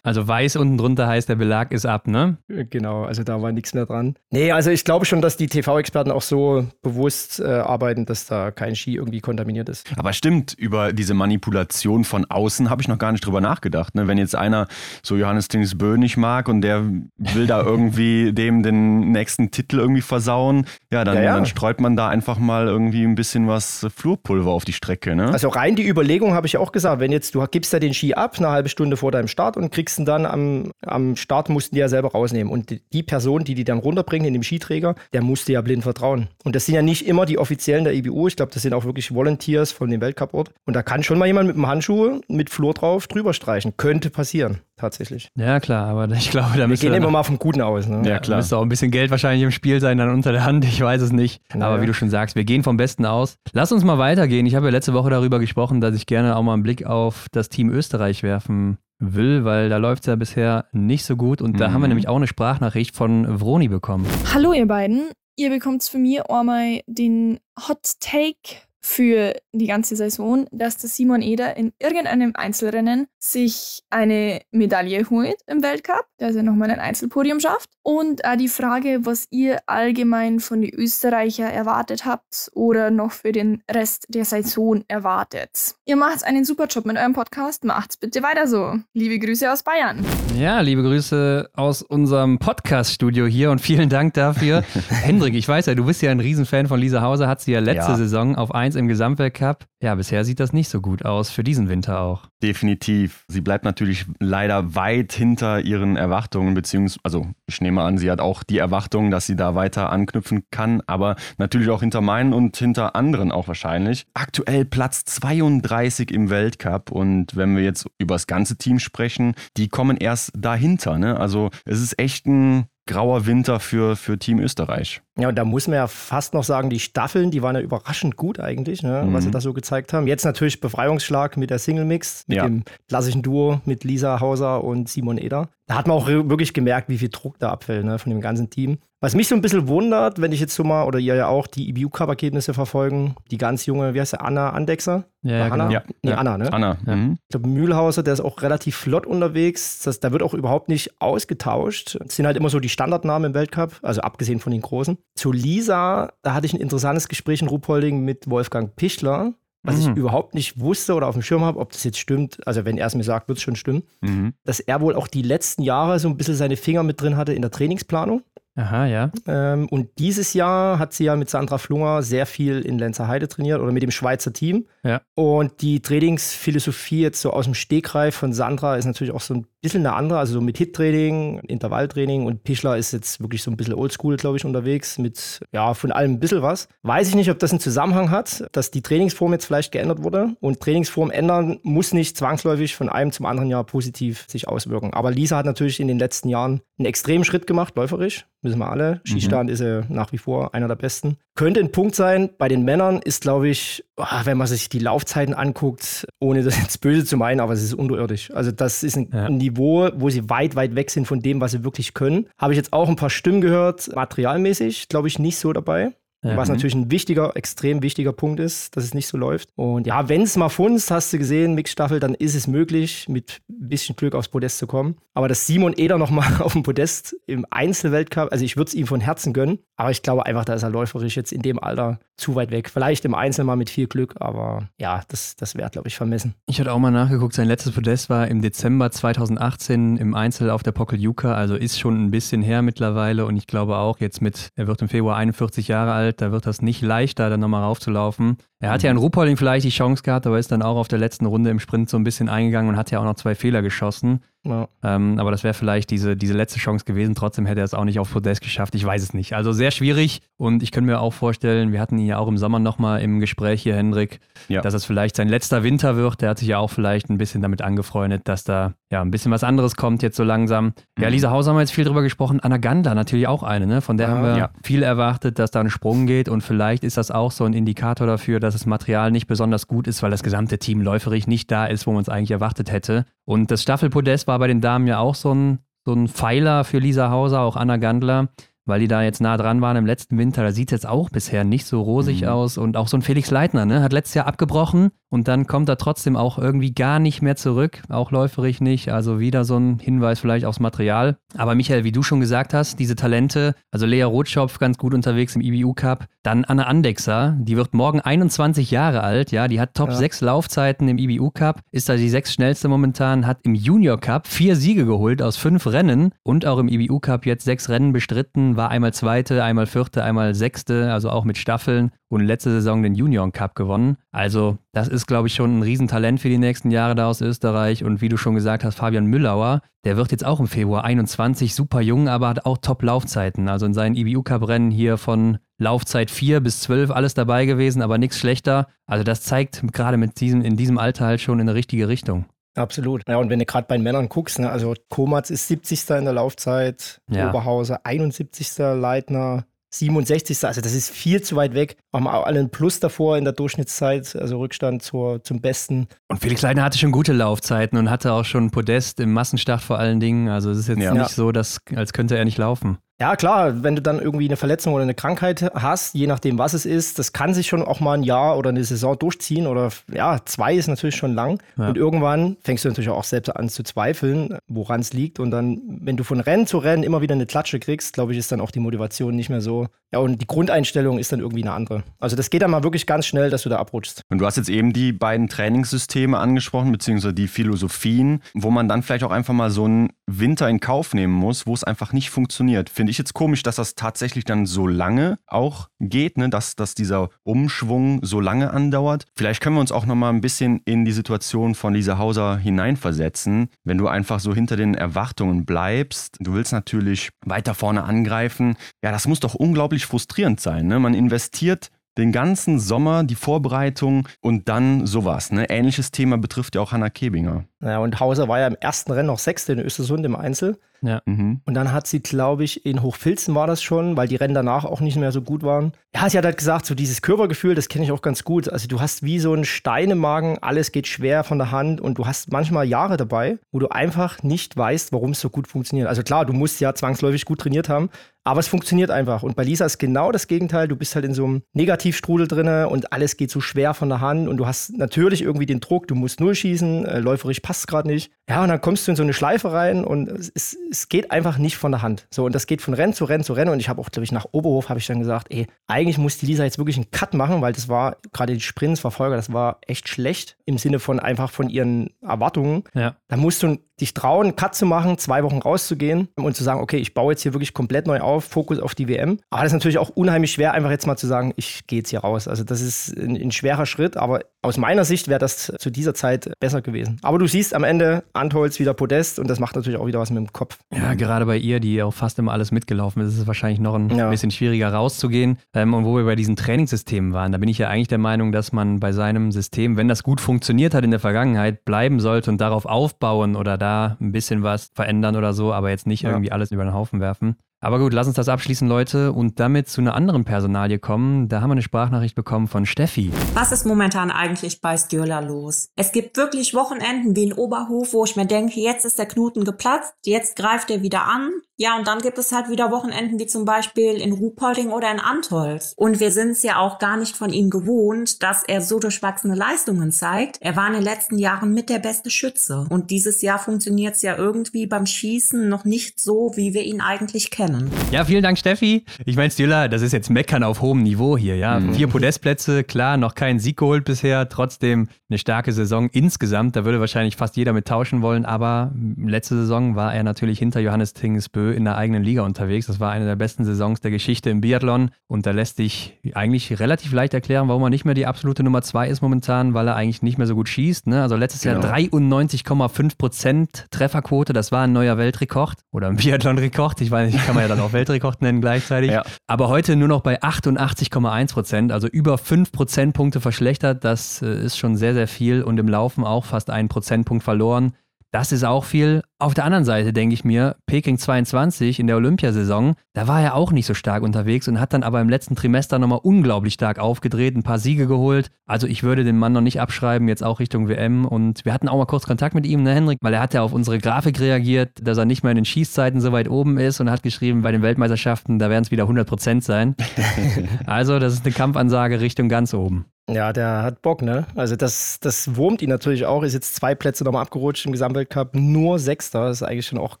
Also 0.02 0.26
weiß 0.26 0.56
unten 0.56 0.76
drunter 0.78 1.06
heißt, 1.06 1.28
der 1.28 1.36
Belag 1.36 1.72
ist 1.72 1.86
ab, 1.86 2.06
ne? 2.06 2.36
genau, 2.70 3.04
also 3.04 3.22
da 3.22 3.40
war 3.40 3.52
nichts 3.52 3.74
mehr 3.74 3.86
dran. 3.86 4.16
Nee, 4.30 4.52
also 4.52 4.70
ich 4.70 4.84
glaube 4.84 5.04
schon, 5.04 5.22
dass 5.22 5.36
die 5.36 5.46
TV-Experten 5.46 6.10
auch 6.10 6.22
so 6.22 6.66
bewusst 6.82 7.40
äh, 7.40 7.44
arbeiten, 7.44 8.06
dass 8.06 8.26
da 8.26 8.50
kein 8.50 8.74
Ski 8.76 8.96
irgendwie 8.96 9.20
kontaminiert 9.20 9.68
ist. 9.68 9.86
Aber 9.96 10.12
stimmt, 10.12 10.52
über 10.54 10.92
diese 10.92 11.14
Manipulation 11.14 12.04
von 12.04 12.24
außen 12.26 12.70
habe 12.70 12.82
ich 12.82 12.88
noch 12.88 12.98
gar 12.98 13.12
nicht 13.12 13.24
drüber 13.24 13.40
nachgedacht. 13.40 13.94
Ne? 13.94 14.06
Wenn 14.08 14.18
jetzt 14.18 14.34
einer 14.34 14.66
so 15.02 15.16
Johannes 15.16 15.48
Tinnis 15.48 15.76
Bö 15.76 15.96
nicht 15.96 16.16
mag 16.16 16.48
und 16.48 16.60
der 16.60 16.84
will 17.18 17.46
da 17.46 17.62
irgendwie 17.62 18.32
dem 18.32 18.62
den 18.62 19.12
nächsten 19.12 19.50
Titel 19.50 19.78
irgendwie 19.78 20.02
versauen, 20.02 20.66
ja, 20.90 21.04
dann, 21.04 21.16
Ja, 21.16 21.22
ja. 21.22 21.34
dann 21.34 21.46
streut 21.46 21.80
man 21.80 21.96
da 21.96 22.08
einfach 22.08 22.38
mal 22.38 22.66
irgendwie 22.66 23.04
ein 23.04 23.14
bisschen 23.14 23.46
was 23.48 23.86
Flur 23.94 24.16
Fruchtpulver 24.24 24.50
auf 24.50 24.64
die 24.64 24.72
Strecke. 24.72 25.14
Ne? 25.14 25.30
Also 25.30 25.48
rein 25.48 25.76
die 25.76 25.86
Überlegung 25.86 26.34
habe 26.34 26.46
ich 26.46 26.54
ja 26.54 26.60
auch 26.60 26.72
gesagt, 26.72 27.00
wenn 27.00 27.12
jetzt 27.12 27.34
du 27.34 27.44
gibst 27.50 27.72
ja 27.72 27.78
den 27.78 27.94
Ski 27.94 28.14
ab 28.14 28.34
eine 28.38 28.48
halbe 28.48 28.68
Stunde 28.68 28.96
vor 28.96 29.12
deinem 29.12 29.28
Start 29.28 29.56
und 29.56 29.70
kriegst 29.70 29.98
ihn 29.98 30.04
dann 30.04 30.26
am, 30.26 30.72
am 30.84 31.16
Start 31.16 31.50
mussten 31.50 31.74
die 31.74 31.80
ja 31.80 31.88
selber 31.88 32.12
rausnehmen 32.12 32.52
und 32.52 32.80
die, 32.92 33.02
Person, 33.02 33.44
die 33.44 33.54
die 33.54 33.64
dann 33.64 33.78
runterbringen 33.78 34.26
in 34.26 34.32
dem 34.32 34.42
Skiträger, 34.42 34.94
der 35.12 35.22
musste 35.22 35.52
ja 35.52 35.60
blind 35.60 35.82
vertrauen. 35.82 36.28
Und 36.42 36.56
das 36.56 36.66
sind 36.66 36.74
ja 36.74 36.82
nicht 36.82 37.06
immer 37.06 37.26
die 37.26 37.38
Offiziellen 37.38 37.84
der 37.84 37.94
IBU, 37.94 38.28
ich 38.28 38.36
glaube, 38.36 38.52
das 38.52 38.62
sind 38.62 38.72
auch 38.72 38.84
wirklich 38.84 39.14
Volunteers 39.14 39.72
von 39.72 39.90
dem 39.90 40.00
Weltcuport. 40.00 40.50
Und 40.64 40.74
da 40.74 40.82
kann 40.82 41.02
schon 41.02 41.18
mal 41.18 41.26
jemand 41.26 41.48
mit 41.48 41.56
einem 41.56 41.66
Handschuh 41.66 42.20
mit 42.28 42.48
Flur 42.48 42.72
drauf 42.72 43.06
drüber 43.06 43.34
streichen. 43.34 43.76
Könnte 43.76 44.08
passieren, 44.08 44.60
tatsächlich. 44.76 45.28
Ja, 45.36 45.60
klar, 45.60 45.86
aber 45.86 46.10
ich 46.14 46.30
glaube, 46.30 46.52
da 46.52 46.60
Wir 46.60 46.68
müsste 46.68 46.86
gehen 46.86 46.94
immer 46.94 47.10
mal 47.10 47.22
vom 47.22 47.38
Guten 47.38 47.60
aus. 47.60 47.86
Ne? 47.86 48.08
Ja, 48.08 48.18
klar. 48.18 48.38
Müsste 48.38 48.56
auch 48.56 48.62
ein 48.62 48.68
bisschen 48.68 48.90
Geld 48.90 49.10
wahrscheinlich 49.10 49.42
im 49.42 49.50
Spiel 49.50 49.80
sein, 49.80 49.98
dann 49.98 50.10
unter 50.10 50.32
der 50.32 50.44
Hand. 50.44 50.64
Ich 50.64 50.80
weiß 50.80 51.02
es 51.02 51.12
nicht. 51.12 51.42
Naja. 51.52 51.66
Aber 51.66 51.82
wie 51.82 51.86
du 51.86 51.92
schon 51.92 52.08
sagst, 52.08 52.36
wir 52.36 52.44
gehen 52.44 52.62
vom 52.62 52.76
Besten 52.76 53.04
aus. 53.04 53.36
Lass 53.52 53.70
uns 53.70 53.84
mal 53.84 53.98
weitergehen. 54.14 54.46
Ich 54.46 54.54
habe 54.54 54.66
ja 54.66 54.72
letzte 54.72 54.94
Woche 54.94 55.10
darüber 55.10 55.40
gesprochen, 55.40 55.80
dass 55.80 55.96
ich 55.96 56.06
gerne 56.06 56.36
auch 56.36 56.42
mal 56.42 56.54
einen 56.54 56.62
Blick 56.62 56.86
auf 56.86 57.26
das 57.32 57.48
Team 57.48 57.68
Österreich 57.68 58.22
werfen 58.22 58.78
will, 59.00 59.44
weil 59.44 59.68
da 59.68 59.78
läuft 59.78 60.04
es 60.04 60.06
ja 60.06 60.14
bisher 60.14 60.66
nicht 60.70 61.04
so 61.04 61.16
gut. 61.16 61.42
Und 61.42 61.58
da 61.58 61.72
haben 61.72 61.80
wir 61.80 61.88
nämlich 61.88 62.06
auch 62.06 62.14
eine 62.14 62.28
Sprachnachricht 62.28 62.94
von 62.94 63.40
Vroni 63.40 63.66
bekommen. 63.66 64.06
Hallo 64.32 64.52
ihr 64.52 64.66
beiden. 64.66 65.08
Ihr 65.36 65.50
bekommt 65.50 65.82
von 65.82 66.00
mir 66.00 66.30
einmal 66.30 66.82
den 66.86 67.40
Hot 67.68 67.94
Take 67.98 68.62
für 68.80 69.34
die 69.52 69.66
ganze 69.66 69.96
Saison, 69.96 70.46
dass 70.52 70.76
der 70.76 70.90
Simon 70.90 71.20
Eder 71.20 71.56
in 71.56 71.72
irgendeinem 71.80 72.32
Einzelrennen 72.36 73.08
sich 73.18 73.82
eine 73.90 74.42
Medaille 74.52 75.10
holt 75.10 75.38
im 75.48 75.60
Weltcup, 75.60 76.06
dass 76.18 76.36
er 76.36 76.44
nochmal 76.44 76.70
ein 76.70 76.78
Einzelpodium 76.78 77.40
schafft. 77.40 77.70
Und 77.86 78.24
auch 78.24 78.36
die 78.36 78.48
Frage, 78.48 79.00
was 79.02 79.26
ihr 79.30 79.58
allgemein 79.66 80.40
von 80.40 80.62
den 80.62 80.74
Österreicher 80.74 81.44
erwartet 81.44 82.06
habt 82.06 82.50
oder 82.54 82.90
noch 82.90 83.12
für 83.12 83.30
den 83.30 83.62
Rest 83.70 84.06
der 84.08 84.24
Saison 84.24 84.82
erwartet. 84.88 85.74
Ihr 85.84 85.96
macht 85.96 86.24
einen 86.24 86.46
super 86.46 86.64
Job 86.66 86.86
mit 86.86 86.96
eurem 86.96 87.12
Podcast, 87.12 87.62
macht's 87.62 87.98
bitte 87.98 88.22
weiter 88.22 88.46
so. 88.46 88.76
Liebe 88.94 89.18
Grüße 89.18 89.52
aus 89.52 89.62
Bayern. 89.62 90.02
Ja, 90.34 90.60
liebe 90.60 90.82
Grüße 90.82 91.50
aus 91.52 91.82
unserem 91.82 92.38
Podcast-Studio 92.38 93.26
hier 93.26 93.50
und 93.50 93.60
vielen 93.60 93.90
Dank 93.90 94.14
dafür. 94.14 94.64
Hendrik, 94.88 95.34
ich 95.34 95.46
weiß 95.46 95.66
ja, 95.66 95.74
du 95.74 95.84
bist 95.84 96.00
ja 96.00 96.10
ein 96.10 96.20
Riesenfan 96.20 96.68
von 96.68 96.80
Lisa 96.80 97.02
Hauser, 97.02 97.28
hat 97.28 97.42
sie 97.42 97.52
ja 97.52 97.60
letzte 97.60 97.92
Ja. 97.92 97.96
Saison 97.98 98.34
auf 98.36 98.54
1 98.54 98.76
im 98.76 98.88
Gesamtweltcup. 98.88 99.66
Ja, 99.82 99.94
bisher 99.94 100.24
sieht 100.24 100.40
das 100.40 100.54
nicht 100.54 100.70
so 100.70 100.80
gut 100.80 101.04
aus, 101.04 101.28
für 101.28 101.44
diesen 101.44 101.68
Winter 101.68 102.00
auch. 102.00 102.22
Definitiv. 102.42 103.26
Sie 103.28 103.42
bleibt 103.42 103.66
natürlich 103.66 104.06
leider 104.18 104.74
weit 104.74 105.12
hinter 105.12 105.60
ihren 105.60 105.96
Erwartungen, 105.96 106.54
beziehungsweise, 106.54 107.00
also 107.02 107.26
ich 107.46 107.60
nehme 107.60 107.73
an, 107.82 107.98
sie 107.98 108.10
hat 108.10 108.20
auch 108.20 108.42
die 108.42 108.58
Erwartung, 108.58 109.10
dass 109.10 109.26
sie 109.26 109.36
da 109.36 109.54
weiter 109.54 109.90
anknüpfen 109.90 110.44
kann, 110.50 110.82
aber 110.86 111.16
natürlich 111.38 111.70
auch 111.70 111.80
hinter 111.80 112.00
meinen 112.00 112.32
und 112.32 112.56
hinter 112.56 112.96
anderen 112.96 113.32
auch 113.32 113.48
wahrscheinlich. 113.48 114.06
Aktuell 114.14 114.64
Platz 114.64 115.04
32 115.04 116.10
im 116.10 116.30
Weltcup 116.30 116.90
und 116.90 117.36
wenn 117.36 117.56
wir 117.56 117.62
jetzt 117.62 117.86
über 117.98 118.14
das 118.14 118.26
ganze 118.26 118.56
Team 118.56 118.78
sprechen, 118.78 119.34
die 119.56 119.68
kommen 119.68 119.96
erst 119.96 120.32
dahinter. 120.36 120.98
Ne? 120.98 121.18
Also 121.18 121.50
es 121.64 121.80
ist 121.80 121.98
echt 121.98 122.26
ein 122.26 122.66
grauer 122.86 123.26
Winter 123.26 123.60
für, 123.60 123.96
für 123.96 124.18
Team 124.18 124.38
Österreich. 124.40 125.00
Ja, 125.18 125.28
und 125.28 125.36
da 125.36 125.44
muss 125.44 125.68
man 125.68 125.76
ja 125.76 125.86
fast 125.86 126.34
noch 126.34 126.44
sagen, 126.44 126.70
die 126.70 126.80
Staffeln, 126.80 127.30
die 127.30 127.42
waren 127.42 127.54
ja 127.56 127.62
überraschend 127.62 128.16
gut 128.16 128.40
eigentlich, 128.40 128.82
ne, 128.82 129.06
was 129.10 129.24
sie 129.24 129.30
da 129.30 129.40
so 129.40 129.52
gezeigt 129.52 129.92
haben. 129.92 130.06
Jetzt 130.06 130.24
natürlich 130.24 130.60
Befreiungsschlag 130.60 131.36
mit 131.36 131.50
der 131.50 131.58
Single 131.58 131.84
Mix, 131.84 132.24
mit 132.26 132.36
Ja. 132.38 132.44
dem 132.44 132.64
klassischen 132.88 133.22
Duo 133.22 133.60
mit 133.64 133.84
Lisa 133.84 134.20
Hauser 134.20 134.62
und 134.64 134.88
Simon 134.88 135.18
Eder. 135.18 135.48
Da 135.66 135.76
hat 135.76 135.86
man 135.86 135.96
auch 135.96 136.06
wirklich 136.06 136.52
gemerkt, 136.52 136.88
wie 136.88 136.98
viel 136.98 137.08
Druck 137.08 137.38
da 137.38 137.50
abfällt 137.50 137.84
ne, 137.84 137.98
von 137.98 138.10
dem 138.10 138.20
ganzen 138.20 138.50
Team. 138.50 138.78
Was 139.04 139.14
mich 139.14 139.28
so 139.28 139.34
ein 139.34 139.42
bisschen 139.42 139.68
wundert, 139.68 140.18
wenn 140.20 140.32
ich 140.32 140.40
jetzt 140.40 140.54
so 140.54 140.64
mal, 140.64 140.84
oder 140.86 140.98
ihr 140.98 141.14
ja 141.14 141.26
auch, 141.26 141.46
die 141.46 141.68
IBU-Cup-Ergebnisse 141.68 142.54
verfolgen, 142.54 143.16
die 143.30 143.36
ganz 143.36 143.66
junge, 143.66 143.92
wie 143.92 144.00
heißt 144.00 144.12
sie, 144.12 144.20
Anna 144.20 144.50
Andexer? 144.50 145.04
Ja, 145.22 145.32
ja, 145.36 145.44
Anna? 145.44 145.54
genau. 145.68 145.70
Ja. 145.70 145.82
Nee, 146.02 146.10
Ja. 146.10 146.16
Anna, 146.16 146.38
ne? 146.38 146.52
Anna. 146.52 146.78
Ja. 146.86 146.96
Mhm. 146.96 147.18
Ich 147.20 147.28
glaube, 147.28 147.48
Mühlhauser, 147.48 148.02
der 148.02 148.14
ist 148.14 148.20
auch 148.20 148.40
relativ 148.40 148.76
flott 148.76 149.06
unterwegs. 149.06 149.82
Das, 149.82 150.00
da 150.00 150.10
wird 150.10 150.22
auch 150.22 150.32
überhaupt 150.32 150.68
nicht 150.70 151.02
ausgetauscht. 151.02 151.96
Es 152.06 152.16
sind 152.16 152.26
halt 152.26 152.36
immer 152.38 152.48
so 152.48 152.60
die 152.60 152.68
Standardnamen 152.70 153.30
im 153.30 153.34
Weltcup, 153.34 153.72
also 153.82 154.00
abgesehen 154.00 154.40
von 154.40 154.52
den 154.52 154.62
Großen. 154.62 154.96
Zu 155.16 155.32
Lisa, 155.32 156.12
da 156.22 156.32
hatte 156.34 156.46
ich 156.46 156.54
ein 156.54 156.60
interessantes 156.60 157.08
Gespräch 157.08 157.42
in 157.42 157.48
Ruhpolding 157.48 158.00
mit 158.04 158.30
Wolfgang 158.30 158.74
Pichler, 158.74 159.34
was 159.62 159.76
Mhm. 159.76 159.80
ich 159.92 159.96
überhaupt 159.98 160.34
nicht 160.34 160.60
wusste 160.60 160.94
oder 160.94 161.08
auf 161.08 161.14
dem 161.14 161.22
Schirm 161.22 161.42
habe, 161.44 161.58
ob 161.58 161.72
das 161.72 161.84
jetzt 161.84 161.98
stimmt. 161.98 162.38
Also 162.46 162.64
wenn 162.64 162.78
er 162.78 162.86
es 162.86 162.94
mir 162.94 163.04
sagt, 163.04 163.28
wird 163.28 163.38
es 163.38 163.42
schon 163.42 163.56
stimmen. 163.56 163.82
Mhm. 164.00 164.34
Dass 164.44 164.60
er 164.60 164.80
wohl 164.80 164.94
auch 164.94 165.08
die 165.08 165.22
letzten 165.22 165.62
Jahre 165.62 165.98
so 165.98 166.08
ein 166.08 166.16
bisschen 166.16 166.34
seine 166.36 166.56
Finger 166.56 166.82
mit 166.82 167.00
drin 167.02 167.16
hatte 167.18 167.32
in 167.34 167.42
der 167.42 167.50
Trainingsplanung. 167.50 168.22
Aha, 168.56 168.86
ja. 168.86 169.10
Ähm, 169.26 169.66
und 169.68 169.98
dieses 169.98 170.32
Jahr 170.32 170.78
hat 170.78 170.92
sie 170.92 171.04
ja 171.04 171.16
mit 171.16 171.28
Sandra 171.28 171.58
Flunger 171.58 172.02
sehr 172.02 172.24
viel 172.24 172.60
in 172.60 172.78
Lenzerheide 172.78 173.26
trainiert 173.26 173.60
oder 173.60 173.72
mit 173.72 173.82
dem 173.82 173.90
Schweizer 173.90 174.32
Team. 174.32 174.66
Ja. 174.84 175.00
Und 175.14 175.60
die 175.60 175.80
Trainingsphilosophie 175.80 177.00
jetzt 177.00 177.20
so 177.20 177.32
aus 177.32 177.46
dem 177.46 177.54
Stegreif 177.54 178.14
von 178.14 178.32
Sandra 178.32 178.76
ist 178.76 178.84
natürlich 178.84 179.12
auch 179.12 179.20
so 179.20 179.34
ein 179.34 179.46
bisschen 179.60 179.86
eine 179.86 179.96
andere, 179.96 180.18
also 180.18 180.34
so 180.34 180.40
mit 180.40 180.58
Hit-Training, 180.58 181.40
Intervalltraining 181.40 182.26
und 182.26 182.44
Pichler 182.44 182.76
ist 182.76 182.92
jetzt 182.92 183.20
wirklich 183.20 183.42
so 183.42 183.50
ein 183.50 183.56
bisschen 183.56 183.74
oldschool, 183.74 184.16
glaube 184.16 184.36
ich, 184.36 184.44
unterwegs 184.44 184.98
mit, 184.98 185.40
ja, 185.52 185.72
von 185.74 185.90
allem 185.90 186.12
ein 186.12 186.20
bisschen 186.20 186.42
was. 186.42 186.68
Weiß 186.82 187.08
ich 187.08 187.14
nicht, 187.14 187.30
ob 187.30 187.38
das 187.38 187.50
einen 187.50 187.60
Zusammenhang 187.60 188.10
hat, 188.10 188.46
dass 188.52 188.70
die 188.70 188.82
Trainingsform 188.82 189.32
jetzt 189.32 189.46
vielleicht 189.46 189.72
geändert 189.72 190.02
wurde 190.02 190.36
und 190.40 190.60
Trainingsform 190.60 191.10
ändern 191.10 191.58
muss 191.62 191.94
nicht 191.94 192.16
zwangsläufig 192.16 192.76
von 192.76 192.90
einem 192.90 193.10
zum 193.10 193.24
anderen 193.26 193.48
Jahr 193.48 193.64
positiv 193.64 194.26
sich 194.28 194.46
auswirken. 194.48 194.92
Aber 194.92 195.10
Lisa 195.10 195.38
hat 195.38 195.46
natürlich 195.46 195.80
in 195.80 195.88
den 195.88 195.98
letzten 195.98 196.28
Jahren 196.28 196.60
einen 196.78 196.86
extremen 196.86 197.24
Schritt 197.24 197.46
gemacht, 197.46 197.74
läuferisch, 197.74 198.26
wissen 198.44 198.58
wir 198.58 198.70
alle. 198.70 199.00
Skistand 199.04 199.50
ist 199.50 199.60
er 199.60 199.84
nach 199.88 200.12
wie 200.12 200.18
vor 200.18 200.54
einer 200.54 200.68
der 200.68 200.76
besten. 200.76 201.16
Könnte 201.34 201.60
ein 201.60 201.72
Punkt 201.72 201.94
sein. 201.94 202.30
Bei 202.38 202.48
den 202.48 202.62
Männern 202.62 203.00
ist, 203.02 203.22
glaube 203.22 203.48
ich, 203.48 203.84
ah, 203.96 204.20
wenn 204.24 204.36
man 204.38 204.46
sich 204.46 204.68
die 204.68 204.78
Laufzeiten 204.78 205.34
anguckt, 205.34 206.06
ohne 206.20 206.42
das 206.42 206.56
jetzt 206.60 206.80
böse 206.80 207.04
zu 207.04 207.16
meinen, 207.16 207.40
aber 207.40 207.54
es 207.54 207.62
ist 207.62 207.74
unterirdisch. 207.74 208.30
Also 208.32 208.52
das 208.52 208.82
ist 208.82 208.96
ein 208.96 209.08
Ja. 209.12 209.28
Niveau, 209.28 209.88
wo 209.96 210.10
sie 210.10 210.28
weit, 210.30 210.54
weit 210.54 210.74
weg 210.76 210.90
sind 210.90 211.06
von 211.06 211.20
dem, 211.20 211.40
was 211.40 211.52
sie 211.52 211.64
wirklich 211.64 211.94
können. 211.94 212.28
Habe 212.38 212.52
ich 212.52 212.56
jetzt 212.56 212.72
auch 212.72 212.88
ein 212.88 212.96
paar 212.96 213.10
Stimmen 213.10 213.40
gehört, 213.40 213.94
materialmäßig, 213.94 214.88
glaube 214.88 215.08
ich, 215.08 215.18
nicht 215.18 215.38
so 215.38 215.52
dabei. 215.52 215.92
Ja. 216.24 216.36
Was 216.36 216.48
natürlich 216.48 216.74
ein 216.74 216.90
wichtiger, 216.90 217.36
extrem 217.36 217.82
wichtiger 217.82 218.12
Punkt 218.12 218.40
ist, 218.40 218.76
dass 218.76 218.84
es 218.84 218.94
nicht 218.94 219.06
so 219.06 219.18
läuft. 219.18 219.50
Und 219.56 219.86
ja, 219.86 220.08
wenn 220.08 220.22
es 220.22 220.36
mal 220.36 220.48
funzt, 220.48 220.90
hast 220.90 221.12
du 221.12 221.18
gesehen, 221.18 221.54
Mixstaffel, 221.54 222.00
dann 222.00 222.14
ist 222.14 222.34
es 222.34 222.46
möglich, 222.46 223.08
mit 223.08 223.42
ein 223.50 223.68
bisschen 223.68 223.94
Glück 223.94 224.14
aufs 224.14 224.28
Podest 224.28 224.58
zu 224.58 224.66
kommen. 224.66 224.96
Aber 225.12 225.28
dass 225.28 225.46
Simon 225.46 225.74
Eder 225.76 225.98
nochmal 225.98 226.28
auf 226.40 226.54
dem 226.54 226.62
Podest 226.62 227.14
im 227.26 227.46
Einzelweltcup, 227.50 228.32
also 228.32 228.44
ich 228.44 228.56
würde 228.56 228.68
es 228.68 228.74
ihm 228.74 228.86
von 228.86 229.00
Herzen 229.00 229.32
gönnen, 229.34 229.58
aber 229.76 229.90
ich 229.90 230.02
glaube 230.02 230.24
einfach, 230.24 230.44
da 230.44 230.54
ist 230.54 230.62
er 230.62 230.70
läuferisch 230.70 231.16
jetzt 231.16 231.32
in 231.32 231.42
dem 231.42 231.62
Alter 231.62 232.00
zu 232.16 232.34
weit 232.34 232.50
weg. 232.50 232.70
Vielleicht 232.70 233.04
im 233.04 233.14
Einzel 233.14 233.44
mal 233.44 233.56
mit 233.56 233.70
viel 233.70 233.86
Glück, 233.86 234.14
aber 234.20 234.68
ja, 234.78 235.02
das, 235.08 235.36
das 235.36 235.56
wäre, 235.56 235.68
glaube 235.68 235.88
ich, 235.88 235.96
vermessen. 235.96 236.34
Ich 236.46 236.60
hatte 236.60 236.72
auch 236.72 236.78
mal 236.78 236.90
nachgeguckt, 236.90 237.34
sein 237.34 237.48
letztes 237.48 237.72
Podest 237.72 238.08
war 238.08 238.28
im 238.28 238.40
Dezember 238.40 238.90
2018 238.90 239.96
im 239.96 240.14
Einzel 240.14 240.50
auf 240.50 240.62
der 240.62 240.72
Pokeljuka, 240.72 241.34
also 241.34 241.54
ist 241.54 241.78
schon 241.78 242.04
ein 242.04 242.10
bisschen 242.10 242.42
her 242.42 242.62
mittlerweile 242.62 243.26
und 243.26 243.36
ich 243.36 243.46
glaube 243.46 243.76
auch 243.76 243.98
jetzt 243.98 244.22
mit, 244.22 244.50
er 244.54 244.66
wird 244.66 244.80
im 244.82 244.88
Februar 244.88 245.16
41 245.16 245.68
Jahre 245.68 245.92
alt, 245.92 246.13
da 246.20 246.32
wird 246.32 246.46
das 246.46 246.62
nicht 246.62 246.82
leichter, 246.82 247.30
dann 247.30 247.40
nochmal 247.40 247.62
raufzulaufen. 247.62 248.38
Er 248.64 248.70
hat 248.72 248.82
ja 248.82 248.90
in 248.90 248.96
Ruhpolding 248.96 249.36
vielleicht 249.36 249.64
die 249.64 249.70
Chance 249.70 250.02
gehabt, 250.02 250.26
aber 250.26 250.38
ist 250.38 250.50
dann 250.52 250.62
auch 250.62 250.76
auf 250.76 250.88
der 250.88 250.98
letzten 250.98 251.26
Runde 251.26 251.50
im 251.50 251.58
Sprint 251.60 251.88
so 251.90 251.96
ein 251.96 252.04
bisschen 252.04 252.28
eingegangen 252.28 252.70
und 252.70 252.76
hat 252.76 252.90
ja 252.90 252.98
auch 253.00 253.04
noch 253.04 253.14
zwei 253.14 253.34
Fehler 253.34 253.62
geschossen. 253.62 254.20
Ja. 254.46 254.68
Ähm, 254.82 255.18
aber 255.18 255.30
das 255.30 255.42
wäre 255.42 255.54
vielleicht 255.54 255.90
diese, 255.90 256.16
diese 256.18 256.34
letzte 256.34 256.58
Chance 256.58 256.84
gewesen. 256.84 257.14
Trotzdem 257.14 257.46
hätte 257.46 257.60
er 257.62 257.64
es 257.64 257.72
auch 257.72 257.84
nicht 257.84 257.98
auf 257.98 258.12
Podest 258.12 258.42
geschafft. 258.42 258.74
Ich 258.74 258.84
weiß 258.84 259.02
es 259.02 259.14
nicht. 259.14 259.32
Also 259.32 259.52
sehr 259.52 259.70
schwierig. 259.70 260.20
Und 260.36 260.62
ich 260.62 260.70
könnte 260.70 260.90
mir 260.90 261.00
auch 261.00 261.14
vorstellen, 261.14 261.72
wir 261.72 261.80
hatten 261.80 261.96
ihn 261.98 262.06
ja 262.06 262.18
auch 262.18 262.28
im 262.28 262.36
Sommer 262.36 262.58
nochmal 262.58 263.00
im 263.00 263.20
Gespräch 263.20 263.62
hier, 263.62 263.74
Hendrik, 263.74 264.20
Ja. 264.48 264.60
dass 264.60 264.74
es 264.74 264.84
vielleicht 264.84 265.16
sein 265.16 265.28
letzter 265.30 265.62
Winter 265.62 265.96
wird. 265.96 266.20
Der 266.20 266.28
hat 266.30 266.38
sich 266.40 266.48
ja 266.48 266.58
auch 266.58 266.70
vielleicht 266.70 267.08
ein 267.08 267.16
bisschen 267.16 267.40
damit 267.40 267.62
angefreundet, 267.62 268.22
dass 268.28 268.44
da 268.44 268.74
ja 268.92 269.00
ein 269.00 269.10
bisschen 269.10 269.32
was 269.32 269.44
anderes 269.44 269.76
kommt 269.76 270.02
jetzt 270.02 270.16
so 270.16 270.24
langsam. 270.24 270.74
Ja, 270.98 271.08
Lisa 271.08 271.30
Hauser 271.30 271.50
haben 271.50 271.56
wir 271.56 271.62
jetzt 271.62 271.72
viel 271.72 271.84
drüber 271.86 272.02
gesprochen. 272.02 272.40
Anna 272.40 272.58
Gandler 272.58 272.94
natürlich 272.94 273.26
auch 273.26 273.42
eine, 273.44 273.66
ne? 273.66 273.80
Von 273.80 273.96
der 273.96 274.08
haben 274.08 274.22
wir 274.22 274.36
Ja. 274.36 274.50
viel 274.62 274.82
erwartet, 274.82 275.38
dass 275.38 275.52
da 275.52 275.60
ein 275.60 275.70
Sprung 275.70 276.04
geht. 276.06 276.28
Und 276.28 276.42
vielleicht 276.42 276.84
ist 276.84 276.98
das 276.98 277.10
auch 277.10 277.32
so 277.32 277.44
ein 277.44 277.54
Indikator 277.54 278.06
dafür, 278.06 278.40
dass 278.54 278.62
das 278.62 278.66
Material 278.66 279.10
nicht 279.10 279.26
besonders 279.26 279.66
gut 279.66 279.88
ist, 279.88 280.02
weil 280.02 280.10
das 280.10 280.22
gesamte 280.22 280.58
Team 280.58 280.80
läuferig 280.80 281.26
nicht 281.26 281.50
da 281.50 281.66
ist, 281.66 281.86
wo 281.86 281.92
man 281.92 282.02
es 282.02 282.08
eigentlich 282.08 282.30
erwartet 282.30 282.70
hätte. 282.70 283.04
Und 283.24 283.50
das 283.50 283.62
Staffelpodest 283.62 284.26
war 284.28 284.38
bei 284.38 284.46
den 284.46 284.60
Damen 284.60 284.86
ja 284.86 284.98
auch 284.98 285.16
so 285.16 285.34
ein, 285.34 285.58
so 285.84 285.92
ein 285.92 286.08
Pfeiler 286.08 286.64
für 286.64 286.78
Lisa 286.78 287.10
Hauser, 287.10 287.40
auch 287.40 287.56
Anna 287.56 287.76
Gandler, 287.78 288.28
weil 288.66 288.80
die 288.80 288.88
da 288.88 289.02
jetzt 289.02 289.20
nah 289.20 289.36
dran 289.36 289.60
waren 289.60 289.76
im 289.76 289.86
letzten 289.86 290.18
Winter. 290.18 290.42
Da 290.42 290.52
sieht 290.52 290.68
es 290.68 290.72
jetzt 290.72 290.88
auch 290.88 291.10
bisher 291.10 291.44
nicht 291.44 291.66
so 291.66 291.80
rosig 291.80 292.22
Mhm. 292.22 292.28
aus. 292.28 292.58
Und 292.58 292.76
auch 292.76 292.88
so 292.88 292.96
ein 292.96 293.02
Felix 293.02 293.30
Leitner, 293.30 293.66
ne? 293.66 293.82
Hat 293.82 293.92
letztes 293.92 294.14
Jahr 294.14 294.26
abgebrochen 294.26 294.90
und 295.10 295.28
dann 295.28 295.46
kommt 295.46 295.68
er 295.68 295.76
trotzdem 295.78 296.16
auch 296.16 296.38
irgendwie 296.38 296.72
gar 296.72 296.98
nicht 296.98 297.22
mehr 297.22 297.36
zurück, 297.36 297.82
auch 297.88 298.10
läuferig 298.10 298.60
nicht. 298.60 298.90
Also 298.92 299.20
wieder 299.20 299.44
so 299.44 299.56
ein 299.56 299.78
Hinweis 299.78 300.20
vielleicht 300.20 300.44
aufs 300.46 300.60
Material. 300.60 301.16
Aber 301.36 301.54
Michael, 301.54 301.84
wie 301.84 301.92
du 301.92 302.02
schon 302.02 302.20
gesagt 302.20 302.54
hast, 302.54 302.78
diese 302.78 302.96
Talente, 302.96 303.54
also 303.70 303.86
Lea 303.86 304.02
Rotschopf 304.02 304.58
ganz 304.58 304.78
gut 304.78 304.94
unterwegs 304.94 305.36
im 305.36 305.42
IBU 305.42 305.74
Cup, 305.74 306.06
dann 306.22 306.44
Anna 306.44 306.64
Andexer, 306.64 307.36
die 307.40 307.56
wird 307.56 307.74
morgen 307.74 308.00
21 308.00 308.70
Jahre 308.70 309.02
alt, 309.02 309.30
ja, 309.30 309.46
die 309.48 309.60
hat 309.60 309.74
Top 309.74 309.90
Ja. 309.90 309.94
6 309.96 310.20
Laufzeiten 310.22 310.88
im 310.88 310.98
IBU 310.98 311.30
Cup, 311.30 311.60
ist 311.70 311.88
da 311.88 311.96
die 311.96 312.08
sechs 312.08 312.32
schnellste 312.32 312.68
momentan, 312.68 313.26
hat 313.26 313.38
im 313.42 313.54
Junior 313.54 313.98
Cup 314.00 314.26
vier 314.26 314.56
Siege 314.56 314.86
geholt 314.86 315.20
aus 315.22 315.36
fünf 315.36 315.66
Rennen 315.66 316.12
und 316.22 316.46
auch 316.46 316.58
im 316.58 316.68
IBU 316.68 317.00
Cup 317.00 317.26
jetzt 317.26 317.44
sechs 317.44 317.68
Rennen 317.68 317.92
bestritten, 317.92 318.53
war 318.56 318.70
einmal 318.70 318.92
Zweite, 318.92 319.42
einmal 319.42 319.66
Vierte, 319.66 320.02
einmal 320.04 320.34
Sechste, 320.34 320.92
also 320.92 321.10
auch 321.10 321.24
mit 321.24 321.36
Staffeln 321.38 321.90
und 322.08 322.20
letzte 322.20 322.50
Saison 322.50 322.82
den 322.82 322.94
Union 322.94 323.32
Cup 323.32 323.54
gewonnen. 323.54 323.96
Also 324.12 324.58
das 324.72 324.88
ist, 324.88 325.06
glaube 325.06 325.28
ich, 325.28 325.34
schon 325.34 325.58
ein 325.58 325.62
Riesentalent 325.62 326.20
für 326.20 326.28
die 326.28 326.38
nächsten 326.38 326.70
Jahre 326.70 326.94
da 326.94 327.08
aus 327.08 327.20
Österreich. 327.20 327.84
Und 327.84 328.00
wie 328.00 328.08
du 328.08 328.16
schon 328.16 328.34
gesagt 328.34 328.64
hast, 328.64 328.76
Fabian 328.76 329.06
Müllauer, 329.06 329.60
der 329.84 329.96
wird 329.96 330.12
jetzt 330.12 330.24
auch 330.24 330.40
im 330.40 330.46
Februar 330.46 330.84
21, 330.84 331.54
super 331.54 331.80
jung, 331.80 332.08
aber 332.08 332.28
hat 332.28 332.46
auch 332.46 332.58
Top-Laufzeiten. 332.58 333.48
Also 333.48 333.66
in 333.66 333.74
seinen 333.74 333.96
IBU-Cup-Rennen 333.96 334.70
hier 334.70 334.96
von 334.96 335.38
Laufzeit 335.58 336.10
4 336.10 336.40
bis 336.40 336.60
12 336.60 336.90
alles 336.90 337.14
dabei 337.14 337.46
gewesen, 337.46 337.82
aber 337.82 337.98
nichts 337.98 338.18
schlechter. 338.18 338.68
Also 338.86 339.04
das 339.04 339.22
zeigt 339.22 339.62
gerade 339.72 339.96
mit 339.96 340.20
diesem, 340.20 340.42
in 340.42 340.56
diesem 340.56 340.78
Alter 340.78 341.06
halt 341.06 341.20
schon 341.20 341.40
in 341.40 341.48
eine 341.48 341.54
richtige 341.54 341.88
Richtung. 341.88 342.26
Absolut. 342.54 343.02
Ja, 343.08 343.16
und 343.16 343.30
wenn 343.30 343.38
du 343.38 343.46
gerade 343.46 343.66
bei 343.66 343.76
den 343.76 343.82
Männern 343.82 344.08
guckst, 344.08 344.38
ne, 344.38 344.50
also 344.50 344.74
Komatz 344.88 345.30
ist 345.30 345.48
70. 345.48 345.90
in 345.90 346.04
der 346.04 346.14
Laufzeit, 346.14 347.00
ja. 347.10 347.28
Oberhauser 347.28 347.80
71. 347.84 348.58
Leitner 348.58 349.44
67. 349.78 350.44
Also 350.44 350.60
das 350.60 350.72
ist 350.72 350.90
viel 350.90 351.22
zu 351.22 351.36
weit 351.36 351.54
weg. 351.54 351.76
Haben 351.92 352.06
auch 352.06 352.24
alle 352.24 352.38
einen 352.38 352.50
Plus 352.50 352.80
davor 352.80 353.18
in 353.18 353.24
der 353.24 353.32
Durchschnittszeit, 353.32 354.14
also 354.16 354.38
Rückstand 354.38 354.82
zur, 354.82 355.22
zum 355.24 355.40
Besten. 355.40 355.88
Und 356.08 356.20
Felix 356.20 356.42
Leitner 356.42 356.62
hatte 356.62 356.78
schon 356.78 356.92
gute 356.92 357.12
Laufzeiten 357.12 357.78
und 357.78 357.90
hatte 357.90 358.12
auch 358.12 358.24
schon 358.24 358.50
Podest 358.50 359.00
im 359.00 359.12
Massenstart 359.12 359.62
vor 359.62 359.78
allen 359.78 360.00
Dingen. 360.00 360.28
Also 360.28 360.50
es 360.50 360.58
ist 360.58 360.68
jetzt 360.68 360.78
ja. 360.78 360.94
nicht 360.94 361.10
so, 361.10 361.32
dass, 361.32 361.58
als 361.74 361.92
könnte 361.92 362.16
er 362.16 362.24
nicht 362.24 362.38
laufen. 362.38 362.78
Ja, 363.00 363.16
klar, 363.16 363.64
wenn 363.64 363.74
du 363.74 363.82
dann 363.82 363.98
irgendwie 363.98 364.26
eine 364.26 364.36
Verletzung 364.36 364.72
oder 364.72 364.84
eine 364.84 364.94
Krankheit 364.94 365.50
hast, 365.54 365.94
je 365.94 366.06
nachdem, 366.06 366.38
was 366.38 366.54
es 366.54 366.64
ist, 366.64 367.00
das 367.00 367.12
kann 367.12 367.34
sich 367.34 367.48
schon 367.48 367.62
auch 367.62 367.80
mal 367.80 367.94
ein 367.94 368.04
Jahr 368.04 368.38
oder 368.38 368.50
eine 368.50 368.62
Saison 368.62 368.96
durchziehen 368.96 369.48
oder 369.48 369.70
ja, 369.92 370.20
zwei 370.24 370.54
ist 370.54 370.68
natürlich 370.68 370.94
schon 370.94 371.12
lang. 371.12 371.42
Ja. 371.58 371.68
Und 371.68 371.76
irgendwann 371.76 372.36
fängst 372.42 372.64
du 372.64 372.68
natürlich 372.68 372.90
auch 372.90 373.02
selbst 373.02 373.34
an 373.34 373.48
zu 373.48 373.64
zweifeln, 373.64 374.38
woran 374.46 374.80
es 374.80 374.92
liegt. 374.92 375.18
Und 375.18 375.32
dann, 375.32 375.60
wenn 375.66 375.96
du 375.96 376.04
von 376.04 376.20
Rennen 376.20 376.46
zu 376.46 376.58
Rennen 376.58 376.84
immer 376.84 377.00
wieder 377.00 377.14
eine 377.14 377.26
Klatsche 377.26 377.58
kriegst, 377.58 377.94
glaube 377.94 378.12
ich, 378.12 378.18
ist 378.18 378.30
dann 378.30 378.40
auch 378.40 378.52
die 378.52 378.60
Motivation 378.60 379.16
nicht 379.16 379.28
mehr 379.28 379.40
so. 379.40 379.66
Ja, 379.92 379.98
und 379.98 380.20
die 380.20 380.26
Grundeinstellung 380.26 380.98
ist 380.98 381.12
dann 381.12 381.20
irgendwie 381.20 381.42
eine 381.42 381.52
andere. 381.52 381.82
Also 381.98 382.16
das 382.16 382.30
geht 382.30 382.42
dann 382.42 382.50
mal 382.50 382.62
wirklich 382.62 382.86
ganz 382.86 383.06
schnell, 383.06 383.30
dass 383.30 383.42
du 383.42 383.48
da 383.48 383.58
abrutschst. 383.58 384.02
Und 384.10 384.18
du 384.18 384.26
hast 384.26 384.36
jetzt 384.36 384.48
eben 384.48 384.72
die 384.72 384.92
beiden 384.92 385.28
Trainingssysteme 385.28 386.18
angesprochen, 386.18 386.70
beziehungsweise 386.72 387.14
die 387.14 387.28
Philosophien, 387.28 388.20
wo 388.34 388.50
man 388.50 388.68
dann 388.68 388.82
vielleicht 388.82 389.04
auch 389.04 389.12
einfach 389.12 389.34
mal 389.34 389.50
so 389.50 389.64
einen 389.64 389.90
Winter 390.06 390.48
in 390.48 390.60
Kauf 390.60 390.94
nehmen 390.94 391.12
muss, 391.12 391.46
wo 391.46 391.54
es 391.54 391.64
einfach 391.64 391.92
nicht 391.92 392.10
funktioniert. 392.10 392.68
Finde 392.70 392.90
ich 392.90 392.98
jetzt 392.98 393.14
komisch, 393.14 393.42
dass 393.42 393.56
das 393.56 393.74
tatsächlich 393.74 394.24
dann 394.24 394.46
so 394.46 394.66
lange 394.66 395.18
auch 395.26 395.68
geht, 395.80 396.18
ne? 396.18 396.28
dass, 396.28 396.56
dass 396.56 396.74
dieser 396.74 397.10
Umschwung 397.22 398.00
so 398.02 398.20
lange 398.20 398.50
andauert. 398.52 399.06
Vielleicht 399.16 399.40
können 399.40 399.56
wir 399.56 399.60
uns 399.60 399.72
auch 399.72 399.86
nochmal 399.86 400.12
ein 400.12 400.20
bisschen 400.20 400.60
in 400.64 400.84
die 400.84 400.92
Situation 400.92 401.54
von 401.54 401.74
Lisa 401.74 401.98
Hauser 401.98 402.36
hineinversetzen. 402.36 403.48
Wenn 403.64 403.78
du 403.78 403.88
einfach 403.88 404.20
so 404.20 404.34
hinter 404.34 404.56
den 404.56 404.74
Erwartungen 404.74 405.44
bleibst, 405.44 406.16
du 406.20 406.34
willst 406.34 406.52
natürlich 406.52 407.10
weiter 407.24 407.54
vorne 407.54 407.84
angreifen. 407.84 408.56
Ja, 408.82 408.92
das 408.92 409.06
muss 409.06 409.20
doch 409.20 409.34
unglaublich 409.34 409.86
frustrierend 409.86 410.40
sein. 410.40 410.66
Ne? 410.66 410.78
Man 410.78 410.94
investiert 410.94 411.70
den 411.98 412.12
ganzen 412.12 412.58
Sommer, 412.58 413.04
die 413.04 413.14
Vorbereitung 413.14 414.08
und 414.20 414.48
dann 414.48 414.86
sowas. 414.86 415.30
Ne? 415.30 415.48
Ähnliches 415.48 415.90
Thema 415.90 416.18
betrifft 416.18 416.54
ja 416.54 416.60
auch 416.60 416.72
Hanna 416.72 416.90
Kebinger. 416.90 417.44
Ja, 417.60 417.78
und 417.78 418.00
Hauser 418.00 418.28
war 418.28 418.40
ja 418.40 418.46
im 418.46 418.56
ersten 418.60 418.92
Rennen 418.92 419.08
noch 419.08 419.18
Sechste 419.18 419.52
in 419.52 419.60
Östersund 419.60 420.04
im 420.04 420.16
Einzel. 420.16 420.58
Ja. 420.84 421.02
Mhm. 421.06 421.40
Und 421.44 421.54
dann 421.54 421.72
hat 421.72 421.86
sie, 421.86 422.00
glaube 422.00 422.44
ich, 422.44 422.64
in 422.64 422.82
Hochfilzen 422.82 423.34
war 423.34 423.46
das 423.46 423.62
schon, 423.62 423.96
weil 423.96 424.06
die 424.06 424.16
Rennen 424.16 424.34
danach 424.34 424.64
auch 424.64 424.80
nicht 424.80 424.96
mehr 424.96 425.12
so 425.12 425.22
gut 425.22 425.42
waren. 425.42 425.72
Ja, 425.94 426.08
sie 426.08 426.18
hat 426.18 426.24
halt 426.24 426.36
gesagt, 426.36 426.66
so 426.66 426.74
dieses 426.74 427.02
Körpergefühl, 427.02 427.54
das 427.54 427.68
kenne 427.68 427.84
ich 427.84 427.92
auch 427.92 428.02
ganz 428.02 428.24
gut. 428.24 428.48
Also 428.48 428.68
du 428.68 428.80
hast 428.80 429.02
wie 429.02 429.18
so 429.18 429.32
einen 429.32 429.44
Stein 429.44 429.90
im 429.90 429.98
Magen, 429.98 430.38
alles 430.40 430.72
geht 430.72 430.86
schwer 430.86 431.24
von 431.24 431.38
der 431.38 431.50
Hand 431.50 431.80
und 431.80 431.98
du 431.98 432.06
hast 432.06 432.30
manchmal 432.30 432.66
Jahre 432.66 432.96
dabei, 432.96 433.38
wo 433.50 433.58
du 433.58 433.68
einfach 433.68 434.22
nicht 434.22 434.56
weißt, 434.56 434.92
warum 434.92 435.10
es 435.10 435.20
so 435.20 435.30
gut 435.30 435.48
funktioniert. 435.48 435.88
Also 435.88 436.02
klar, 436.02 436.26
du 436.26 436.32
musst 436.32 436.60
ja 436.60 436.74
zwangsläufig 436.74 437.24
gut 437.24 437.40
trainiert 437.40 437.68
haben, 437.68 437.90
aber 438.24 438.40
es 438.40 438.48
funktioniert 438.48 438.90
einfach. 438.90 439.22
Und 439.22 439.36
bei 439.36 439.44
Lisa 439.44 439.66
ist 439.66 439.78
genau 439.78 440.10
das 440.10 440.26
Gegenteil. 440.26 440.66
Du 440.66 440.76
bist 440.76 440.94
halt 440.94 441.04
in 441.04 441.14
so 441.14 441.24
einem 441.24 441.42
Negativstrudel 441.52 442.26
drin 442.26 442.48
und 442.66 442.92
alles 442.92 443.16
geht 443.16 443.30
so 443.30 443.40
schwer 443.40 443.74
von 443.74 443.88
der 443.88 444.00
Hand 444.00 444.28
und 444.28 444.36
du 444.36 444.46
hast 444.46 444.76
natürlich 444.76 445.22
irgendwie 445.22 445.46
den 445.46 445.60
Druck, 445.60 445.88
du 445.88 445.94
musst 445.94 446.20
null 446.20 446.34
schießen, 446.34 446.86
äh, 446.86 446.98
läuferisch 447.00 447.40
passt 447.40 447.54
passt 447.54 447.68
gerade 447.68 447.88
nicht. 447.88 448.10
Ja, 448.28 448.42
und 448.42 448.48
dann 448.48 448.60
kommst 448.60 448.86
du 448.86 448.92
in 448.92 448.96
so 448.96 449.02
eine 449.02 449.12
Schleife 449.12 449.52
rein 449.52 449.84
und 449.84 450.08
es, 450.08 450.56
es 450.74 450.88
geht 450.88 451.12
einfach 451.12 451.38
nicht 451.38 451.56
von 451.56 451.70
der 451.70 451.82
Hand. 451.82 452.08
So, 452.10 452.24
und 452.24 452.34
das 452.34 452.46
geht 452.46 452.60
von 452.60 452.74
Rennen 452.74 452.92
zu 452.92 453.04
Rennen 453.04 453.22
zu 453.22 453.32
Rennen. 453.32 453.50
Und 453.52 453.60
ich 453.60 453.68
habe 453.68 453.80
auch, 453.80 453.90
glaube 453.90 454.04
ich, 454.04 454.10
nach 454.10 454.26
Oberhof 454.32 454.68
habe 454.68 454.80
ich 454.80 454.86
dann 454.86 454.98
gesagt, 454.98 455.28
ey, 455.30 455.46
eigentlich 455.68 455.98
muss 455.98 456.18
die 456.18 456.26
Lisa 456.26 456.42
jetzt 456.42 456.58
wirklich 456.58 456.76
einen 456.76 456.90
Cut 456.90 457.14
machen, 457.14 457.40
weil 457.40 457.52
das 457.52 457.68
war, 457.68 457.98
gerade 458.12 458.34
die 458.34 458.40
Sprints, 458.40 458.80
Verfolger, 458.80 459.14
das 459.14 459.32
war 459.32 459.58
echt 459.66 459.88
schlecht 459.88 460.36
im 460.44 460.58
Sinne 460.58 460.80
von 460.80 460.98
einfach 460.98 461.30
von 461.30 461.48
ihren 461.48 461.90
Erwartungen. 462.02 462.64
Ja. 462.74 462.96
Da 463.06 463.16
musst 463.16 463.42
du 463.44 463.58
dich 463.80 463.94
trauen, 463.94 464.36
Cut 464.36 464.54
zu 464.54 464.66
machen, 464.66 464.98
zwei 464.98 465.22
Wochen 465.24 465.38
rauszugehen 465.38 466.08
und 466.16 466.36
zu 466.36 466.44
sagen, 466.44 466.60
okay, 466.60 466.76
ich 466.76 466.94
baue 466.94 467.12
jetzt 467.12 467.22
hier 467.22 467.34
wirklich 467.34 467.54
komplett 467.54 467.86
neu 467.86 468.00
auf, 468.00 468.24
Fokus 468.24 468.60
auf 468.60 468.74
die 468.74 468.88
WM. 468.88 469.18
Aber 469.30 469.42
das 469.42 469.52
ist 469.52 469.54
natürlich 469.54 469.78
auch 469.78 469.90
unheimlich 469.90 470.32
schwer, 470.32 470.52
einfach 470.52 470.70
jetzt 470.70 470.86
mal 470.86 470.96
zu 470.96 471.06
sagen, 471.06 471.32
ich 471.36 471.66
gehe 471.66 471.78
jetzt 471.78 471.90
hier 471.90 472.00
raus. 472.00 472.28
Also 472.28 472.44
das 472.44 472.60
ist 472.60 472.96
ein, 472.96 473.16
ein 473.16 473.32
schwerer 473.32 473.66
Schritt, 473.66 473.96
aber 473.96 474.20
aus 474.42 474.58
meiner 474.58 474.84
Sicht 474.84 475.08
wäre 475.08 475.18
das 475.18 475.52
zu 475.58 475.70
dieser 475.70 475.94
Zeit 475.94 476.30
besser 476.38 476.62
gewesen. 476.62 476.98
Aber 477.02 477.18
du 477.18 477.26
siehst 477.26 477.54
am 477.54 477.64
Ende 477.64 478.04
Antholz 478.12 478.60
wieder 478.60 478.74
Podest 478.74 479.18
und 479.18 479.28
das 479.28 479.40
macht 479.40 479.56
natürlich 479.56 479.78
auch 479.78 479.86
wieder 479.86 479.98
was 479.98 480.10
mit 480.10 480.18
dem 480.18 480.32
Kopf. 480.32 480.58
Ja, 480.72 480.94
gerade 480.94 481.26
bei 481.26 481.36
ihr, 481.36 481.60
die 481.60 481.82
auch 481.82 481.94
fast 481.94 482.18
immer 482.18 482.32
alles 482.32 482.52
mitgelaufen 482.52 483.02
ist, 483.02 483.14
ist 483.14 483.20
es 483.20 483.26
wahrscheinlich 483.26 483.60
noch 483.60 483.74
ein 483.74 483.90
ja. 483.90 484.10
bisschen 484.10 484.30
schwieriger 484.30 484.72
rauszugehen. 484.72 485.38
Ähm, 485.54 485.74
und 485.74 485.84
wo 485.84 485.96
wir 485.96 486.04
bei 486.04 486.14
diesen 486.14 486.36
Trainingssystemen 486.36 487.12
waren, 487.12 487.32
da 487.32 487.38
bin 487.38 487.48
ich 487.48 487.58
ja 487.58 487.68
eigentlich 487.68 487.88
der 487.88 487.98
Meinung, 487.98 488.32
dass 488.32 488.52
man 488.52 488.80
bei 488.80 488.92
seinem 488.92 489.32
System, 489.32 489.76
wenn 489.76 489.88
das 489.88 490.02
gut 490.02 490.20
funktioniert 490.20 490.74
hat 490.74 490.84
in 490.84 490.90
der 490.90 491.00
Vergangenheit, 491.00 491.64
bleiben 491.64 492.00
sollte 492.00 492.30
und 492.30 492.40
darauf 492.40 492.66
aufbauen 492.66 493.36
oder 493.36 493.56
da 493.64 493.96
ein 494.00 494.12
bisschen 494.12 494.42
was 494.42 494.70
verändern 494.74 495.16
oder 495.16 495.32
so, 495.32 495.52
aber 495.52 495.70
jetzt 495.70 495.86
nicht 495.86 496.02
ja. 496.02 496.10
irgendwie 496.10 496.32
alles 496.32 496.50
über 496.52 496.64
den 496.64 496.74
Haufen 496.74 497.00
werfen. 497.00 497.36
Aber 497.64 497.78
gut, 497.78 497.94
lass 497.94 498.06
uns 498.06 498.16
das 498.16 498.28
abschließen, 498.28 498.68
Leute, 498.68 499.12
und 499.12 499.40
damit 499.40 499.70
zu 499.70 499.80
einer 499.80 499.94
anderen 499.94 500.26
Personalie 500.26 500.78
kommen. 500.78 501.30
Da 501.30 501.40
haben 501.40 501.48
wir 501.48 501.52
eine 501.52 501.62
Sprachnachricht 501.62 502.14
bekommen 502.14 502.46
von 502.46 502.66
Steffi. 502.66 503.10
Was 503.32 503.52
ist 503.52 503.64
momentan 503.64 504.10
eigentlich 504.10 504.60
bei 504.60 504.76
Stürler 504.76 505.22
los? 505.22 505.70
Es 505.74 505.90
gibt 505.90 506.18
wirklich 506.18 506.52
Wochenenden 506.52 507.16
wie 507.16 507.24
in 507.24 507.32
Oberhof, 507.32 507.94
wo 507.94 508.04
ich 508.04 508.16
mir 508.16 508.26
denke, 508.26 508.60
jetzt 508.60 508.84
ist 508.84 508.98
der 508.98 509.06
Knoten 509.06 509.44
geplatzt, 509.44 509.94
jetzt 510.04 510.36
greift 510.36 510.70
er 510.70 510.82
wieder 510.82 511.06
an. 511.06 511.30
Ja, 511.56 511.78
und 511.78 511.86
dann 511.86 512.00
gibt 512.00 512.18
es 512.18 512.32
halt 512.32 512.50
wieder 512.50 512.72
Wochenenden 512.72 513.20
wie 513.20 513.26
zum 513.26 513.44
Beispiel 513.44 513.94
in 513.94 514.12
Ruhpolding 514.12 514.70
oder 514.70 514.90
in 514.90 514.98
Antolz. 514.98 515.72
Und 515.76 516.00
wir 516.00 516.10
sind 516.10 516.30
es 516.30 516.42
ja 516.42 516.58
auch 516.58 516.80
gar 516.80 516.96
nicht 516.96 517.16
von 517.16 517.32
ihm 517.32 517.48
gewohnt, 517.48 518.24
dass 518.24 518.42
er 518.42 518.60
so 518.60 518.80
durchwachsene 518.80 519.36
Leistungen 519.36 519.92
zeigt. 519.92 520.38
Er 520.40 520.56
war 520.56 520.66
in 520.66 520.72
den 520.72 520.82
letzten 520.82 521.16
Jahren 521.16 521.54
mit 521.54 521.70
der 521.70 521.78
beste 521.78 522.10
Schütze. 522.10 522.66
Und 522.70 522.90
dieses 522.90 523.22
Jahr 523.22 523.38
funktioniert 523.38 523.94
es 523.94 524.02
ja 524.02 524.16
irgendwie 524.16 524.66
beim 524.66 524.84
Schießen 524.84 525.48
noch 525.48 525.64
nicht 525.64 526.00
so, 526.00 526.32
wie 526.34 526.54
wir 526.54 526.62
ihn 526.62 526.80
eigentlich 526.80 527.30
kennen. 527.30 527.70
Ja, 527.92 528.04
vielen 528.04 528.24
Dank, 528.24 528.36
Steffi. 528.36 528.84
Ich 529.06 529.14
meine, 529.14 529.30
Stiller, 529.30 529.68
das 529.68 529.82
ist 529.82 529.92
jetzt 529.92 530.10
Meckern 530.10 530.42
auf 530.42 530.60
hohem 530.60 530.82
Niveau 530.82 531.16
hier, 531.16 531.36
ja. 531.36 531.60
Mhm. 531.60 531.74
Vier 531.74 531.86
Podestplätze, 531.86 532.64
klar, 532.64 532.96
noch 532.96 533.14
keinen 533.14 533.38
Sieg 533.38 533.58
geholt 533.58 533.84
bisher, 533.84 534.28
trotzdem 534.28 534.88
eine 535.08 535.18
starke 535.18 535.52
Saison 535.52 535.88
insgesamt. 535.90 536.56
Da 536.56 536.64
würde 536.64 536.80
wahrscheinlich 536.80 537.14
fast 537.14 537.36
jeder 537.36 537.52
mit 537.52 537.68
tauschen 537.68 538.02
wollen, 538.02 538.24
aber 538.24 538.72
letzte 538.96 539.36
Saison 539.36 539.76
war 539.76 539.94
er 539.94 540.02
natürlich 540.02 540.40
hinter 540.40 540.58
Johannes 540.58 540.94
Tingesbö 540.94 541.43
in 541.52 541.64
der 541.64 541.76
eigenen 541.76 542.02
Liga 542.02 542.22
unterwegs. 542.22 542.66
Das 542.66 542.80
war 542.80 542.90
eine 542.90 543.04
der 543.04 543.16
besten 543.16 543.44
Saisons 543.44 543.80
der 543.80 543.90
Geschichte 543.90 544.30
im 544.30 544.40
Biathlon 544.40 544.90
und 545.06 545.26
da 545.26 545.30
lässt 545.30 545.56
sich 545.56 545.98
eigentlich 546.14 546.58
relativ 546.60 546.92
leicht 546.92 547.14
erklären, 547.14 547.48
warum 547.48 547.62
er 547.62 547.70
nicht 547.70 547.84
mehr 547.84 547.94
die 547.94 548.06
absolute 548.06 548.42
Nummer 548.42 548.62
zwei 548.62 548.88
ist 548.88 549.02
momentan, 549.02 549.54
weil 549.54 549.68
er 549.68 549.76
eigentlich 549.76 550.02
nicht 550.02 550.18
mehr 550.18 550.26
so 550.26 550.34
gut 550.34 550.48
schießt. 550.48 550.86
Ne? 550.86 551.02
Also 551.02 551.16
letztes 551.16 551.42
genau. 551.42 551.62
Jahr 551.62 551.76
93,5 551.76 552.98
Prozent 552.98 553.66
Trefferquote, 553.70 554.32
das 554.32 554.52
war 554.52 554.64
ein 554.64 554.72
neuer 554.72 554.98
Weltrekord 554.98 555.60
oder 555.70 555.88
ein 555.88 555.96
Biathlon-Rekord. 555.96 556.80
Ich 556.80 556.90
weiß 556.90 557.12
nicht, 557.12 557.24
kann 557.24 557.34
man 557.34 557.42
ja 557.44 557.48
dann 557.48 557.60
auch 557.60 557.72
Weltrekord 557.72 558.22
nennen 558.22 558.40
gleichzeitig. 558.40 558.90
Ja. 558.90 559.02
Aber 559.26 559.48
heute 559.48 559.76
nur 559.76 559.88
noch 559.88 560.02
bei 560.02 560.22
88,1 560.22 561.32
Prozent, 561.32 561.72
also 561.72 561.88
über 561.88 562.18
5 562.18 562.52
Prozentpunkte 562.52 563.20
verschlechtert. 563.20 563.84
Das 563.84 564.22
äh, 564.22 564.44
ist 564.44 564.58
schon 564.58 564.76
sehr, 564.76 564.94
sehr 564.94 565.08
viel 565.08 565.42
und 565.42 565.58
im 565.58 565.68
Laufen 565.68 566.04
auch 566.04 566.24
fast 566.24 566.50
einen 566.50 566.68
Prozentpunkt 566.68 567.24
verloren. 567.24 567.72
Das 568.14 568.30
ist 568.30 568.44
auch 568.44 568.62
viel. 568.62 569.02
Auf 569.18 569.34
der 569.34 569.44
anderen 569.44 569.64
Seite 569.64 569.92
denke 569.92 570.14
ich 570.14 570.24
mir, 570.24 570.54
Peking 570.66 570.98
22 570.98 571.80
in 571.80 571.88
der 571.88 571.96
Olympiasaison, 571.96 572.76
da 572.92 573.08
war 573.08 573.20
er 573.20 573.34
auch 573.34 573.50
nicht 573.50 573.66
so 573.66 573.74
stark 573.74 574.04
unterwegs 574.04 574.46
und 574.46 574.60
hat 574.60 574.72
dann 574.72 574.84
aber 574.84 575.00
im 575.00 575.08
letzten 575.08 575.34
Trimester 575.34 575.80
nochmal 575.80 575.98
unglaublich 576.00 576.54
stark 576.54 576.78
aufgedreht, 576.78 577.34
ein 577.34 577.42
paar 577.42 577.58
Siege 577.58 577.88
geholt. 577.88 578.30
Also 578.46 578.68
ich 578.68 578.84
würde 578.84 579.02
den 579.02 579.18
Mann 579.18 579.32
noch 579.32 579.40
nicht 579.40 579.60
abschreiben, 579.60 580.06
jetzt 580.06 580.22
auch 580.22 580.38
Richtung 580.38 580.68
WM. 580.68 581.06
Und 581.06 581.44
wir 581.44 581.52
hatten 581.52 581.68
auch 581.68 581.76
mal 581.76 581.86
kurz 581.86 582.06
Kontakt 582.06 582.36
mit 582.36 582.46
ihm, 582.46 582.62
ne 582.62 582.72
Henrik, 582.72 582.98
weil 583.00 583.14
er 583.14 583.20
hat 583.20 583.34
ja 583.34 583.42
auf 583.42 583.52
unsere 583.52 583.80
Grafik 583.80 584.20
reagiert, 584.20 584.70
dass 584.80 584.96
er 584.96 585.06
nicht 585.06 585.24
mehr 585.24 585.32
in 585.32 585.36
den 585.38 585.44
Schießzeiten 585.44 586.00
so 586.00 586.12
weit 586.12 586.30
oben 586.30 586.56
ist 586.56 586.78
und 586.78 586.88
hat 586.88 587.02
geschrieben, 587.02 587.42
bei 587.42 587.50
den 587.50 587.62
Weltmeisterschaften, 587.62 588.38
da 588.38 588.48
werden 588.48 588.62
es 588.62 588.70
wieder 588.70 588.84
100 588.84 589.08
Prozent 589.08 589.42
sein. 589.42 589.74
also 590.66 591.00
das 591.00 591.14
ist 591.14 591.24
eine 591.24 591.34
Kampfansage 591.34 592.00
Richtung 592.00 592.28
ganz 592.28 592.54
oben. 592.54 592.86
Ja, 593.10 593.34
der 593.34 593.62
hat 593.62 593.82
Bock, 593.82 594.00
ne? 594.00 594.26
Also 594.34 594.56
das, 594.56 594.98
das 595.00 595.36
wurmt 595.36 595.60
ihn 595.60 595.68
natürlich 595.68 596.06
auch. 596.06 596.22
Ist 596.22 596.32
jetzt 596.32 596.54
zwei 596.54 596.74
Plätze 596.74 597.04
nochmal 597.04 597.22
abgerutscht 597.22 597.66
im 597.66 597.72
Gesamtweltcup. 597.72 598.34
Nur 598.34 598.78
Sechster. 598.78 599.28
Das 599.28 599.38
ist 599.38 599.42
eigentlich 599.42 599.66
schon 599.66 599.78
auch 599.78 600.00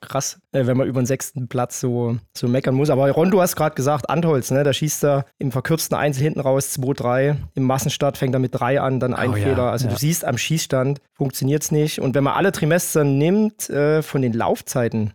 krass, 0.00 0.40
äh, 0.52 0.66
wenn 0.66 0.76
man 0.76 0.88
über 0.88 1.02
den 1.02 1.06
sechsten 1.06 1.46
Platz 1.48 1.80
so, 1.80 2.16
so 2.34 2.48
meckern 2.48 2.74
muss. 2.74 2.88
Aber 2.88 3.10
Ron, 3.10 3.30
du 3.30 3.42
hast 3.42 3.56
gerade 3.56 3.74
gesagt, 3.74 4.08
Antholz, 4.08 4.50
ne? 4.50 4.64
Da 4.64 4.72
schießt 4.72 5.04
er 5.04 5.26
im 5.38 5.52
verkürzten 5.52 5.98
Einzel 5.98 6.22
hinten 6.22 6.40
raus 6.40 6.74
2-3. 6.78 7.36
Im 7.54 7.64
Massenstart 7.64 8.16
fängt 8.16 8.34
er 8.34 8.40
mit 8.40 8.54
3 8.54 8.80
an, 8.80 9.00
dann 9.00 9.12
ein 9.12 9.30
oh, 9.30 9.34
Fehler. 9.34 9.64
Ja, 9.64 9.70
also 9.70 9.86
ja. 9.86 9.92
du 9.92 9.98
siehst, 9.98 10.24
am 10.24 10.38
Schießstand 10.38 11.00
funktioniert 11.12 11.62
es 11.62 11.72
nicht. 11.72 12.00
Und 12.00 12.14
wenn 12.14 12.24
man 12.24 12.34
alle 12.34 12.52
Trimester 12.52 13.04
nimmt 13.04 13.68
äh, 13.68 14.00
von 14.00 14.22
den 14.22 14.32
Laufzeiten, 14.32 15.12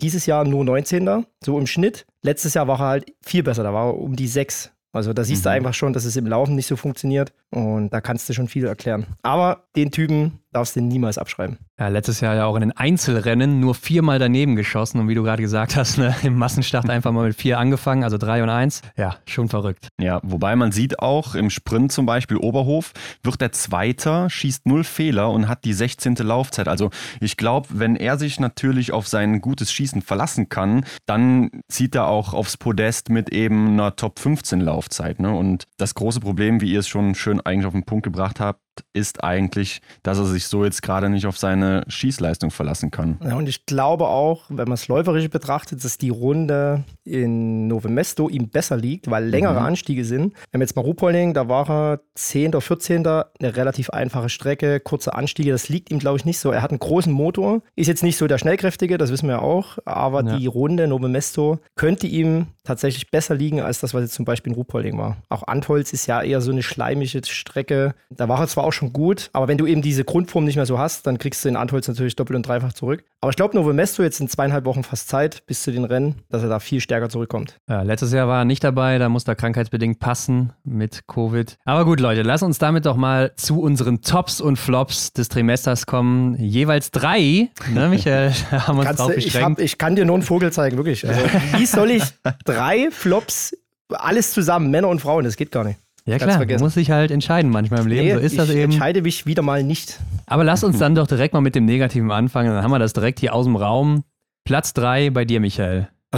dieses 0.00 0.26
Jahr 0.26 0.44
nur 0.44 0.64
19. 0.64 1.26
so 1.44 1.58
im 1.58 1.66
Schnitt. 1.66 2.06
Letztes 2.22 2.54
Jahr 2.54 2.68
war 2.68 2.78
er 2.78 2.86
halt 2.86 3.12
viel 3.20 3.42
besser, 3.42 3.64
da 3.64 3.74
war 3.74 3.88
er 3.88 3.98
um 3.98 4.14
die 4.14 4.28
6 4.28 4.70
Also 4.92 5.12
da 5.12 5.24
siehst 5.24 5.42
mhm. 5.42 5.44
du 5.44 5.50
einfach 5.50 5.74
schon, 5.74 5.92
dass 5.92 6.04
es 6.04 6.16
im 6.16 6.26
Laufen 6.26 6.54
nicht 6.54 6.66
so 6.66 6.76
funktioniert 6.76 7.32
und 7.50 7.90
da 7.90 8.00
kannst 8.00 8.28
du 8.28 8.34
schon 8.34 8.48
viel 8.48 8.66
erklären. 8.66 9.06
Aber 9.22 9.64
den 9.74 9.90
Typen 9.90 10.40
darfst 10.52 10.76
du 10.76 10.80
niemals 10.80 11.18
abschreiben. 11.18 11.58
Ja, 11.78 11.88
letztes 11.88 12.20
Jahr 12.20 12.34
ja 12.34 12.46
auch 12.46 12.54
in 12.54 12.60
den 12.60 12.72
Einzelrennen 12.72 13.58
nur 13.58 13.74
viermal 13.74 14.18
daneben 14.18 14.54
geschossen 14.54 15.00
und 15.00 15.08
wie 15.08 15.14
du 15.14 15.22
gerade 15.22 15.42
gesagt 15.42 15.76
hast, 15.76 15.98
ne, 15.98 16.14
im 16.22 16.36
Massenstart 16.36 16.88
einfach 16.88 17.12
mal 17.12 17.26
mit 17.26 17.36
vier 17.36 17.58
angefangen, 17.58 18.04
also 18.04 18.18
drei 18.18 18.42
und 18.42 18.50
eins. 18.50 18.82
Ja, 18.96 19.16
schon 19.26 19.48
verrückt. 19.48 19.88
Ja, 20.00 20.20
wobei 20.22 20.54
man 20.56 20.72
sieht 20.72 20.98
auch 20.98 21.34
im 21.34 21.50
Sprint 21.50 21.92
zum 21.92 22.06
Beispiel 22.06 22.36
Oberhof 22.36 22.92
wird 23.22 23.40
der 23.40 23.52
Zweiter, 23.52 24.30
schießt 24.30 24.66
null 24.66 24.84
Fehler 24.84 25.30
und 25.30 25.48
hat 25.48 25.64
die 25.64 25.72
16. 25.72 26.16
Laufzeit. 26.16 26.68
Also 26.68 26.90
ich 27.20 27.36
glaube, 27.36 27.68
wenn 27.72 27.96
er 27.96 28.18
sich 28.18 28.38
natürlich 28.38 28.92
auf 28.92 29.08
sein 29.08 29.40
gutes 29.40 29.72
Schießen 29.72 30.02
verlassen 30.02 30.48
kann, 30.48 30.84
dann 31.06 31.50
zieht 31.68 31.94
er 31.94 32.06
auch 32.06 32.34
aufs 32.34 32.56
Podest 32.56 33.08
mit 33.08 33.30
eben 33.30 33.68
einer 33.68 33.96
Top 33.96 34.18
15 34.18 34.60
Laufzeit. 34.60 35.20
Ne? 35.20 35.34
Und 35.34 35.66
das 35.78 35.94
große 35.94 36.20
Problem, 36.20 36.60
wie 36.60 36.72
ihr 36.72 36.80
es 36.80 36.88
schon 36.88 37.14
schön 37.14 37.40
eigentlich 37.40 37.66
auf 37.66 37.72
den 37.72 37.84
Punkt 37.84 38.04
gebracht 38.04 38.40
habt, 38.40 38.60
ist 38.92 39.22
eigentlich, 39.24 39.80
dass 40.02 40.18
er 40.18 40.26
sich 40.26 40.46
so 40.46 40.64
jetzt 40.64 40.82
gerade 40.82 41.08
nicht 41.08 41.26
auf 41.26 41.38
seine 41.38 41.84
Schießleistung 41.88 42.50
verlassen 42.50 42.90
kann. 42.90 43.18
Ja, 43.22 43.36
und 43.36 43.48
ich 43.48 43.66
glaube 43.66 44.08
auch, 44.08 44.44
wenn 44.48 44.68
man 44.68 44.72
es 44.72 44.88
läuferisch 44.88 45.28
betrachtet, 45.30 45.84
dass 45.84 45.98
die 45.98 46.10
Runde 46.10 46.84
in 47.04 47.68
Novemesto 47.68 48.28
ihm 48.28 48.48
besser 48.48 48.76
liegt, 48.76 49.10
weil 49.10 49.24
längere 49.24 49.60
mhm. 49.60 49.66
Anstiege 49.66 50.04
sind. 50.04 50.32
Wir 50.32 50.54
haben 50.54 50.60
jetzt 50.60 50.76
mal 50.76 50.82
Ruhpolding, 50.82 51.34
da 51.34 51.48
war 51.48 51.68
er 51.68 52.00
10. 52.14 52.48
oder 52.48 52.60
14. 52.60 53.06
Eine 53.06 53.56
relativ 53.56 53.90
einfache 53.90 54.28
Strecke, 54.28 54.80
kurze 54.80 55.14
Anstiege, 55.14 55.50
das 55.50 55.68
liegt 55.68 55.90
ihm, 55.90 55.98
glaube 55.98 56.18
ich, 56.18 56.24
nicht 56.24 56.38
so. 56.38 56.50
Er 56.50 56.62
hat 56.62 56.70
einen 56.70 56.78
großen 56.78 57.12
Motor, 57.12 57.62
ist 57.76 57.88
jetzt 57.88 58.02
nicht 58.02 58.16
so 58.16 58.26
der 58.26 58.38
schnellkräftige, 58.38 58.98
das 58.98 59.10
wissen 59.10 59.28
wir 59.28 59.42
auch, 59.42 59.78
aber 59.84 60.24
ja. 60.24 60.36
die 60.36 60.46
Runde 60.46 60.86
Novemesto 60.86 61.58
könnte 61.74 62.06
ihm 62.06 62.46
tatsächlich 62.64 63.10
besser 63.10 63.34
liegen 63.34 63.60
als 63.60 63.80
das, 63.80 63.94
was 63.94 64.02
jetzt 64.02 64.14
zum 64.14 64.24
Beispiel 64.24 64.52
in 64.52 64.56
Ruhpolding 64.56 64.98
war. 64.98 65.16
Auch 65.28 65.42
Antholz 65.44 65.92
ist 65.92 66.06
ja 66.06 66.22
eher 66.22 66.40
so 66.40 66.52
eine 66.52 66.62
schleimige 66.62 67.22
Strecke. 67.24 67.94
Da 68.10 68.28
war 68.28 68.40
er 68.40 68.48
zwar 68.48 68.61
auch 68.62 68.72
schon 68.72 68.92
gut, 68.92 69.30
aber 69.32 69.48
wenn 69.48 69.58
du 69.58 69.66
eben 69.66 69.82
diese 69.82 70.04
Grundform 70.04 70.44
nicht 70.44 70.56
mehr 70.56 70.66
so 70.66 70.78
hast, 70.78 71.06
dann 71.06 71.18
kriegst 71.18 71.44
du 71.44 71.48
in 71.48 71.56
Antholz 71.56 71.88
natürlich 71.88 72.16
doppelt 72.16 72.36
und 72.36 72.46
dreifach 72.46 72.72
zurück. 72.72 73.04
Aber 73.20 73.30
ich 73.30 73.36
glaube, 73.36 73.56
Novo 73.56 73.72
Mesto 73.72 74.02
jetzt 74.02 74.20
in 74.20 74.28
zweieinhalb 74.28 74.64
Wochen 74.64 74.82
fast 74.82 75.08
Zeit 75.08 75.46
bis 75.46 75.62
zu 75.62 75.72
den 75.72 75.84
Rennen, 75.84 76.22
dass 76.28 76.42
er 76.42 76.48
da 76.48 76.58
viel 76.58 76.80
stärker 76.80 77.08
zurückkommt. 77.08 77.58
Ja, 77.68 77.82
letztes 77.82 78.12
Jahr 78.12 78.28
war 78.28 78.40
er 78.40 78.44
nicht 78.44 78.64
dabei, 78.64 78.98
da 78.98 79.08
muss 79.08 79.24
er 79.24 79.34
krankheitsbedingt 79.34 79.98
passen 79.98 80.52
mit 80.64 81.06
Covid. 81.06 81.56
Aber 81.64 81.84
gut, 81.84 82.00
Leute, 82.00 82.22
lass 82.22 82.42
uns 82.42 82.58
damit 82.58 82.86
doch 82.86 82.96
mal 82.96 83.32
zu 83.36 83.60
unseren 83.60 84.02
Tops 84.02 84.40
und 84.40 84.56
Flops 84.56 85.12
des 85.12 85.28
Trimesters 85.28 85.86
kommen. 85.86 86.36
Jeweils 86.36 86.90
drei, 86.90 87.50
ne, 87.72 87.88
Michael, 87.88 88.32
haben 88.50 88.78
uns 88.78 88.96
drauf 88.96 89.16
ich, 89.16 89.42
hab, 89.42 89.58
ich 89.58 89.78
kann 89.78 89.96
dir 89.96 90.04
nur 90.04 90.16
einen 90.16 90.22
Vogel 90.22 90.52
zeigen, 90.52 90.76
wirklich. 90.76 91.06
Also, 91.06 91.20
wie 91.56 91.66
soll 91.66 91.90
ich 91.90 92.04
drei 92.44 92.90
Flops, 92.90 93.56
alles 93.88 94.32
zusammen, 94.32 94.70
Männer 94.70 94.88
und 94.88 95.00
Frauen, 95.00 95.24
das 95.24 95.36
geht 95.36 95.50
gar 95.50 95.64
nicht. 95.64 95.78
Ja 96.04 96.18
klar, 96.18 96.44
man 96.44 96.60
muss 96.60 96.74
sich 96.74 96.90
halt 96.90 97.10
entscheiden 97.12 97.50
manchmal 97.50 97.80
im 97.80 97.86
Leben, 97.86 98.06
nee, 98.06 98.14
so 98.14 98.18
ist 98.18 98.38
das 98.38 98.48
ich 98.48 98.56
eben. 98.56 98.70
Ich 98.70 98.76
entscheide 98.76 99.02
mich 99.02 99.24
wieder 99.24 99.42
mal 99.42 99.62
nicht. 99.62 100.00
Aber 100.26 100.42
lass 100.42 100.64
uns 100.64 100.78
dann 100.78 100.96
doch 100.96 101.06
direkt 101.06 101.32
mal 101.32 101.40
mit 101.40 101.54
dem 101.54 101.64
Negativen 101.64 102.10
anfangen, 102.10 102.50
dann 102.52 102.62
haben 102.62 102.72
wir 102.72 102.80
das 102.80 102.92
direkt 102.92 103.20
hier 103.20 103.34
aus 103.34 103.44
dem 103.44 103.56
Raum. 103.56 104.04
Platz 104.44 104.74
3 104.74 105.10
bei 105.10 105.24
dir, 105.24 105.38
Michael. 105.38 105.88